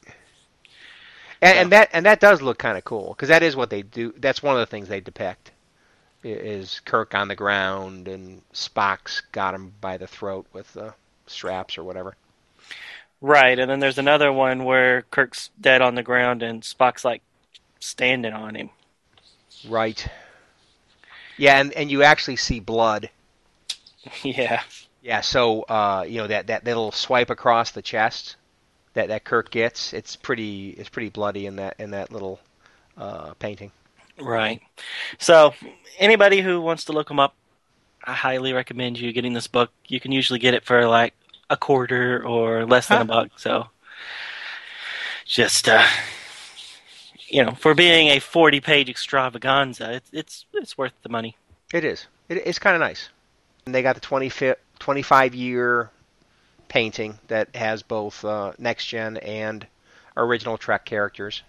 And, 1.41 1.57
and 1.59 1.71
that 1.71 1.89
and 1.93 2.05
that 2.05 2.19
does 2.19 2.41
look 2.41 2.57
kind 2.57 2.77
of 2.77 2.83
cool 2.83 3.09
because 3.09 3.29
that 3.29 3.43
is 3.43 3.55
what 3.55 3.69
they 3.69 3.83
do. 3.83 4.13
That's 4.17 4.41
one 4.41 4.55
of 4.55 4.59
the 4.59 4.65
things 4.65 4.87
they 4.87 5.01
depict 5.01 5.51
is 6.23 6.81
Kirk 6.83 7.13
on 7.13 7.27
the 7.27 7.35
ground 7.35 8.07
and 8.07 8.41
Spock's 8.53 9.21
got 9.31 9.53
him 9.53 9.73
by 9.79 9.97
the 9.97 10.07
throat 10.07 10.47
with 10.51 10.73
the 10.73 10.93
straps 11.27 11.77
or 11.77 11.83
whatever. 11.83 12.15
Right, 13.21 13.59
and 13.59 13.69
then 13.69 13.79
there's 13.79 13.97
another 13.97 14.31
one 14.31 14.63
where 14.63 15.03
Kirk's 15.11 15.49
dead 15.59 15.81
on 15.81 15.95
the 15.95 16.03
ground 16.03 16.41
and 16.41 16.61
Spock's 16.61 17.03
like 17.03 17.21
standing 17.79 18.33
on 18.33 18.55
him. 18.55 18.69
Right. 19.67 20.07
Yeah, 21.37 21.59
and 21.59 21.73
and 21.73 21.91
you 21.91 22.03
actually 22.03 22.37
see 22.37 22.59
blood. 22.59 23.09
yeah. 24.23 24.61
Yeah, 25.01 25.21
so 25.21 25.63
uh, 25.63 26.05
you 26.07 26.17
know 26.17 26.27
that 26.27 26.47
that 26.47 26.65
little 26.65 26.91
swipe 26.91 27.29
across 27.29 27.71
the 27.71 27.81
chest 27.81 28.35
that 28.93 29.07
that 29.07 29.23
Kirk 29.23 29.49
gets, 29.49 29.93
it's 29.93 30.15
pretty 30.15 30.69
it's 30.71 30.89
pretty 30.89 31.09
bloody 31.09 31.45
in 31.45 31.57
that 31.57 31.75
in 31.79 31.91
that 31.91 32.11
little 32.11 32.39
uh, 32.97 33.33
painting. 33.35 33.71
Right. 34.19 34.61
So, 35.17 35.53
anybody 35.97 36.41
who 36.41 36.59
wants 36.59 36.83
to 36.85 36.91
look 36.91 37.07
them 37.07 37.19
up, 37.19 37.35
I 38.03 38.13
highly 38.13 38.51
recommend 38.51 38.99
you 38.99 39.13
getting 39.13 39.33
this 39.33 39.47
book. 39.47 39.71
You 39.87 39.99
can 39.99 40.11
usually 40.11 40.39
get 40.39 40.53
it 40.53 40.65
for 40.65 40.85
like 40.87 41.13
a 41.49 41.57
quarter 41.57 42.26
or 42.26 42.65
less 42.65 42.88
than 42.88 43.01
a 43.01 43.05
buck. 43.05 43.30
So, 43.38 43.67
just 45.26 45.67
uh, 45.69 45.85
you 47.30 47.43
know, 47.43 47.51
for 47.51 47.73
being 47.73 48.07
a 48.07 48.19
forty-page 48.19 48.89
extravaganza, 48.89 49.93
it's 49.93 50.09
it's 50.13 50.45
it's 50.53 50.77
worth 50.77 50.93
the 51.03 51.09
money. 51.09 51.35
It 51.73 51.84
is. 51.85 52.07
It, 52.30 52.41
it's 52.45 52.59
kind 52.59 52.76
of 52.76 52.80
nice. 52.81 53.09
And 53.65 53.76
they 53.76 53.81
got 53.81 53.95
the 53.95 54.01
20, 54.01 54.31
25 54.80 55.35
year 55.35 55.91
painting 56.67 57.19
that 57.27 57.55
has 57.55 57.84
both 57.84 58.23
uh, 58.26 58.53
next 58.57 58.88
gen 58.88 59.17
and 59.17 59.67
original 60.17 60.57
Trek 60.57 60.85
characters. 60.85 61.43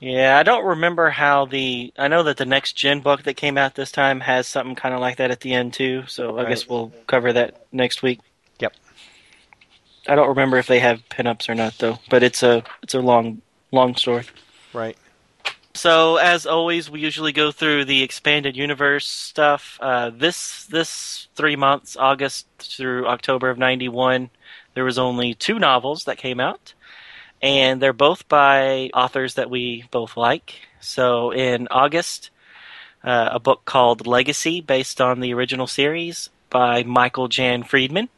Yeah, 0.00 0.38
I 0.38 0.44
don't 0.44 0.64
remember 0.64 1.10
how 1.10 1.44
the. 1.46 1.92
I 1.98 2.08
know 2.08 2.22
that 2.24 2.36
the 2.36 2.46
next 2.46 2.74
gen 2.74 3.00
book 3.00 3.24
that 3.24 3.34
came 3.34 3.58
out 3.58 3.74
this 3.74 3.90
time 3.90 4.20
has 4.20 4.46
something 4.46 4.76
kind 4.76 4.94
of 4.94 5.00
like 5.00 5.16
that 5.16 5.30
at 5.32 5.40
the 5.40 5.54
end 5.54 5.74
too. 5.74 6.04
So 6.06 6.38
I 6.38 6.44
Right. 6.44 6.50
guess 6.50 6.68
we'll 6.68 6.92
cover 7.06 7.32
that 7.32 7.66
next 7.72 8.02
week. 8.02 8.20
Yep. 10.08 10.12
I 10.12 10.14
don't 10.16 10.28
remember 10.28 10.56
if 10.56 10.66
they 10.66 10.80
have 10.80 11.06
pinups 11.10 11.48
or 11.48 11.54
not 11.54 11.76
though, 11.78 11.98
but 12.08 12.22
it's 12.22 12.42
a 12.42 12.62
it's 12.82 12.94
a 12.94 13.00
long 13.00 13.42
long 13.70 13.94
story. 13.94 14.24
Right. 14.72 14.96
So 15.74 16.16
as 16.16 16.46
always, 16.46 16.90
we 16.90 17.00
usually 17.00 17.32
go 17.32 17.52
through 17.52 17.84
the 17.84 18.02
expanded 18.02 18.56
universe 18.56 19.06
stuff. 19.06 19.78
Uh, 19.80 20.10
this 20.10 20.64
this 20.64 21.28
three 21.36 21.56
months, 21.56 21.96
August 21.96 22.46
through 22.58 23.06
October 23.06 23.50
of 23.50 23.58
'91, 23.58 24.30
there 24.74 24.84
was 24.84 24.98
only 24.98 25.34
two 25.34 25.58
novels 25.58 26.04
that 26.04 26.18
came 26.18 26.40
out, 26.40 26.74
and 27.42 27.80
they're 27.80 27.92
both 27.92 28.26
by 28.28 28.90
authors 28.94 29.34
that 29.34 29.50
we 29.50 29.84
both 29.90 30.16
like. 30.16 30.54
So 30.80 31.32
in 31.32 31.68
August, 31.70 32.30
uh, 33.04 33.30
a 33.32 33.38
book 33.38 33.64
called 33.64 34.06
Legacy, 34.06 34.60
based 34.60 35.00
on 35.00 35.20
the 35.20 35.32
original 35.34 35.66
series 35.66 36.30
by 36.50 36.82
Michael 36.82 37.28
Jan 37.28 37.62
Friedman. 37.62 38.08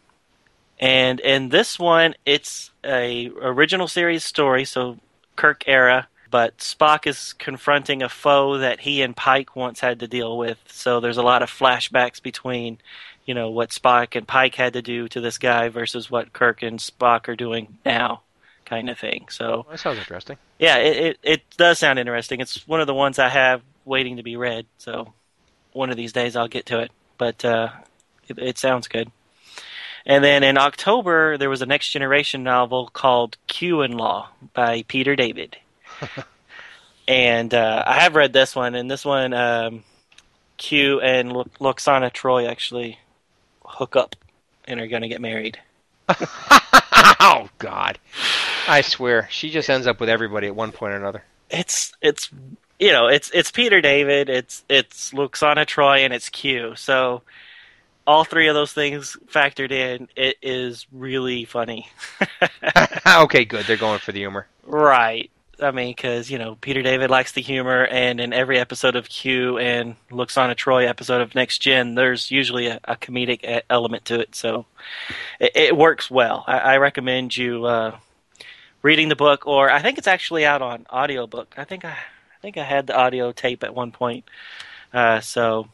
And 0.81 1.21
in 1.21 1.51
this 1.51 1.79
one, 1.79 2.15
it's 2.25 2.71
a 2.83 3.31
original 3.43 3.87
series 3.87 4.25
story, 4.25 4.65
so 4.65 4.97
Kirk 5.37 5.65
era, 5.67 6.09
but 6.31 6.57
Spock 6.59 7.07
is 7.07 7.35
confronting 7.35 8.03
a 8.03 8.09
foe 8.09 8.57
that 8.59 8.81
he 8.81 9.03
and 9.03 9.15
Pike 9.15 9.55
once 9.55 9.81
had 9.81 10.01
to 10.01 10.09
deal 10.09 10.39
with. 10.39 10.59
So 10.69 10.99
there's 10.99 11.19
a 11.19 11.23
lot 11.23 11.43
of 11.43 11.51
flashbacks 11.51 12.23
between, 12.23 12.79
you 13.27 13.35
know, 13.35 13.51
what 13.51 13.71
Spock 13.71 14.17
and 14.17 14.27
Pike 14.27 14.55
had 14.55 14.73
to 14.73 14.81
do 14.81 15.07
to 15.09 15.21
this 15.21 15.37
guy 15.37 15.69
versus 15.69 16.11
what 16.11 16.33
Kirk 16.33 16.63
and 16.63 16.79
Spock 16.79 17.29
are 17.29 17.37
doing 17.37 17.77
now, 17.85 18.23
kind 18.65 18.89
of 18.89 18.99
thing. 18.99 19.27
So 19.29 19.67
that 19.71 19.81
sounds 19.81 19.99
interesting. 19.99 20.39
yeah, 20.59 20.79
it, 20.79 20.97
it 20.97 21.19
it 21.23 21.43
does 21.59 21.79
sound 21.79 21.99
interesting. 21.99 22.41
It's 22.41 22.67
one 22.67 22.81
of 22.81 22.87
the 22.87 22.95
ones 22.95 23.19
I 23.19 23.29
have 23.29 23.61
waiting 23.85 24.17
to 24.17 24.23
be 24.23 24.37
read. 24.37 24.65
So 24.79 25.13
one 25.73 25.91
of 25.91 25.99
these 25.99 26.15
days 26.15 26.37
I'll 26.37 26.49
get 26.49 26.67
to 26.67 26.81
it. 26.81 26.91
But 27.19 27.45
uh, 27.45 27.69
it, 28.29 28.39
it 28.39 28.59
sounds 28.59 28.89
good. 28.89 29.11
And 30.07 30.25
then 30.25 30.43
in 30.43 30.59
October 30.59 31.37
there 31.39 31.51
was 31.51 31.63
a 31.63 31.67
next 31.67 31.91
generation 31.91 32.43
novel 32.43 32.89
called 32.93 33.37
Q-in-Law 33.47 34.29
by 34.55 34.83
Peter 34.89 35.17
David. 35.17 35.57
and 37.09 37.53
uh, 37.53 37.83
I 37.87 38.01
have 38.01 38.15
read 38.15 38.33
this 38.33 38.55
one, 38.55 38.75
and 38.75 38.91
this 38.91 39.05
one 39.05 39.35
um, 39.35 39.85
Q 40.57 41.01
and 41.01 41.33
Lu- 41.33 41.51
Lwaxana 41.61 42.13
Troi 42.13 42.49
actually 42.49 42.99
hook 43.65 43.97
up 43.97 44.17
and 44.65 44.81
are 44.81 44.87
going 44.87 45.03
to 45.03 45.09
get 45.09 45.21
married. 45.21 45.59
oh 46.09 47.49
God! 47.59 47.99
I 48.69 48.83
swear, 48.83 49.29
she 49.31 49.51
just 49.51 49.71
ends 49.71 49.87
up 49.87 50.01
with 50.01 50.09
everybody 50.09 50.47
at 50.47 50.55
one 50.55 50.73
point 50.73 50.93
or 50.93 50.97
another. 50.97 51.25
it's 51.51 51.93
it's 52.01 52.31
you 52.79 52.93
know 52.93 53.07
it's 53.07 53.31
it's 53.33 53.51
Peter 53.51 53.81
David, 53.81 54.29
it's 54.29 54.65
it's 54.69 55.13
Lwaxana 55.13 55.67
Troi, 55.67 56.01
and 56.05 56.13
it's 56.13 56.29
Q. 56.29 56.75
So 56.77 57.23
all 58.07 58.25
three 58.25 58.49
of 58.49 58.55
those 58.55 58.73
things 58.73 59.17
factored 59.27 59.71
in, 59.71 60.09
it 60.17 60.37
is 60.43 60.87
really 60.93 61.45
funny. 61.45 61.89
okay, 63.07 63.45
good. 63.45 63.67
They're 63.67 63.77
going 63.77 64.01
for 64.01 64.13
the 64.13 64.21
humor. 64.21 64.47
right. 64.65 65.31
I 65.63 65.73
mean, 65.73 65.91
because 65.91 66.31
you 66.31 66.39
know 66.39 66.55
Peter 66.55 66.83
David 66.83 67.11
likes 67.11 67.33
the 67.33 67.43
humor, 67.43 67.87
and 67.87 68.19
in 68.19 68.33
every 68.33 68.59
episode 68.59 68.97
of 68.97 69.09
Q 69.09 69.59
and 69.59 69.95
Lwaxana 70.11 70.55
Troi 70.57 70.87
episode 70.89 71.21
of 71.21 71.35
Next 71.35 71.59
Gen, 71.59 71.95
there's 71.97 72.31
usually 72.31 72.69
a, 72.69 72.81
a 72.85 72.97
comedic 72.97 73.61
element 73.69 74.07
to 74.07 74.21
it, 74.21 74.35
so 74.35 74.65
it, 75.39 75.53
it 75.55 75.77
works 75.77 76.11
well. 76.11 76.45
I, 76.47 76.59
I 76.59 76.77
recommend 76.79 77.37
you 77.37 77.67
uh, 77.67 77.97
reading 78.83 79.09
the 79.09 79.17
book, 79.17 79.47
or 79.47 79.71
I 79.71 79.83
think 79.83 79.99
it's 79.99 80.07
actually 80.07 80.47
out 80.47 80.63
on 80.63 80.87
audiobook. 80.91 81.55
I 81.57 81.65
think 81.65 81.85
I, 81.85 81.91
I 81.91 82.41
think 82.41 82.57
I 82.57 82.65
had 82.65 82.87
the 82.87 82.97
audio 82.97 83.33
tape 83.33 83.63
at 83.63 83.75
one 83.75 83.93
point. 83.93 84.25
Uh, 84.93 85.21
so 85.21 85.69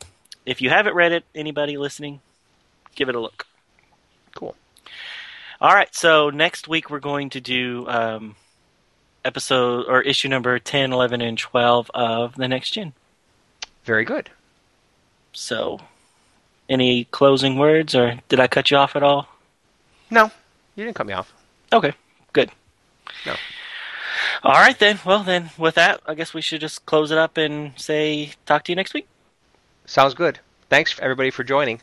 if 0.47 0.62
you 0.62 0.70
haven't 0.70 0.94
read 0.94 1.12
it, 1.12 1.24
anybody 1.35 1.77
listening, 1.77 2.20
give 2.94 3.09
it 3.09 3.14
a 3.14 3.20
look. 3.20 3.47
Cool. 4.35 4.55
All 5.60 5.74
right, 5.74 5.93
so 5.94 6.31
next 6.31 6.68
week 6.68 6.89
we're 6.89 7.01
going 7.01 7.31
to 7.31 7.40
do 7.40 7.86
um, 7.89 8.36
episode 9.24 9.86
or 9.89 10.01
issue 10.02 10.28
number 10.28 10.59
10, 10.59 10.93
11, 10.93 11.20
and 11.20 11.36
12 11.36 11.90
of 11.93 12.36
The 12.36 12.48
Next 12.48 12.70
Gen. 12.70 12.93
Very 13.85 14.05
good. 14.05 14.31
So, 15.32 15.81
any 16.68 17.05
closing 17.05 17.59
words, 17.59 17.94
or 17.94 18.20
did 18.28 18.40
I 18.40 18.47
cut 18.47 18.70
you 18.70 18.77
off 18.77 18.97
at 18.97 19.02
all? 19.02 19.28
No, 20.10 20.31
you 20.77 20.85
didn't 20.85 20.97
cut 20.97 21.06
me 21.06 21.12
off. 21.12 21.32
Okay, 21.73 21.93
good. 22.32 22.51
No. 23.27 23.35
All 24.43 24.52
right, 24.52 24.78
then. 24.78 25.01
Well, 25.05 25.24
then, 25.24 25.51
with 25.59 25.74
that, 25.74 26.01
I 26.06 26.14
guess 26.14 26.32
we 26.32 26.40
should 26.40 26.60
just 26.60 26.86
close 26.86 27.10
it 27.10 27.18
up 27.18 27.36
and 27.36 27.73
say, 27.77 28.32
talk 28.47 28.64
to 28.64 28.73
you 28.73 28.77
next 28.77 28.94
week. 28.94 29.09
Sounds 29.86 30.14
good. 30.14 30.40
Thanks 30.68 30.98
everybody 31.00 31.30
for 31.30 31.44
joining. 31.44 31.80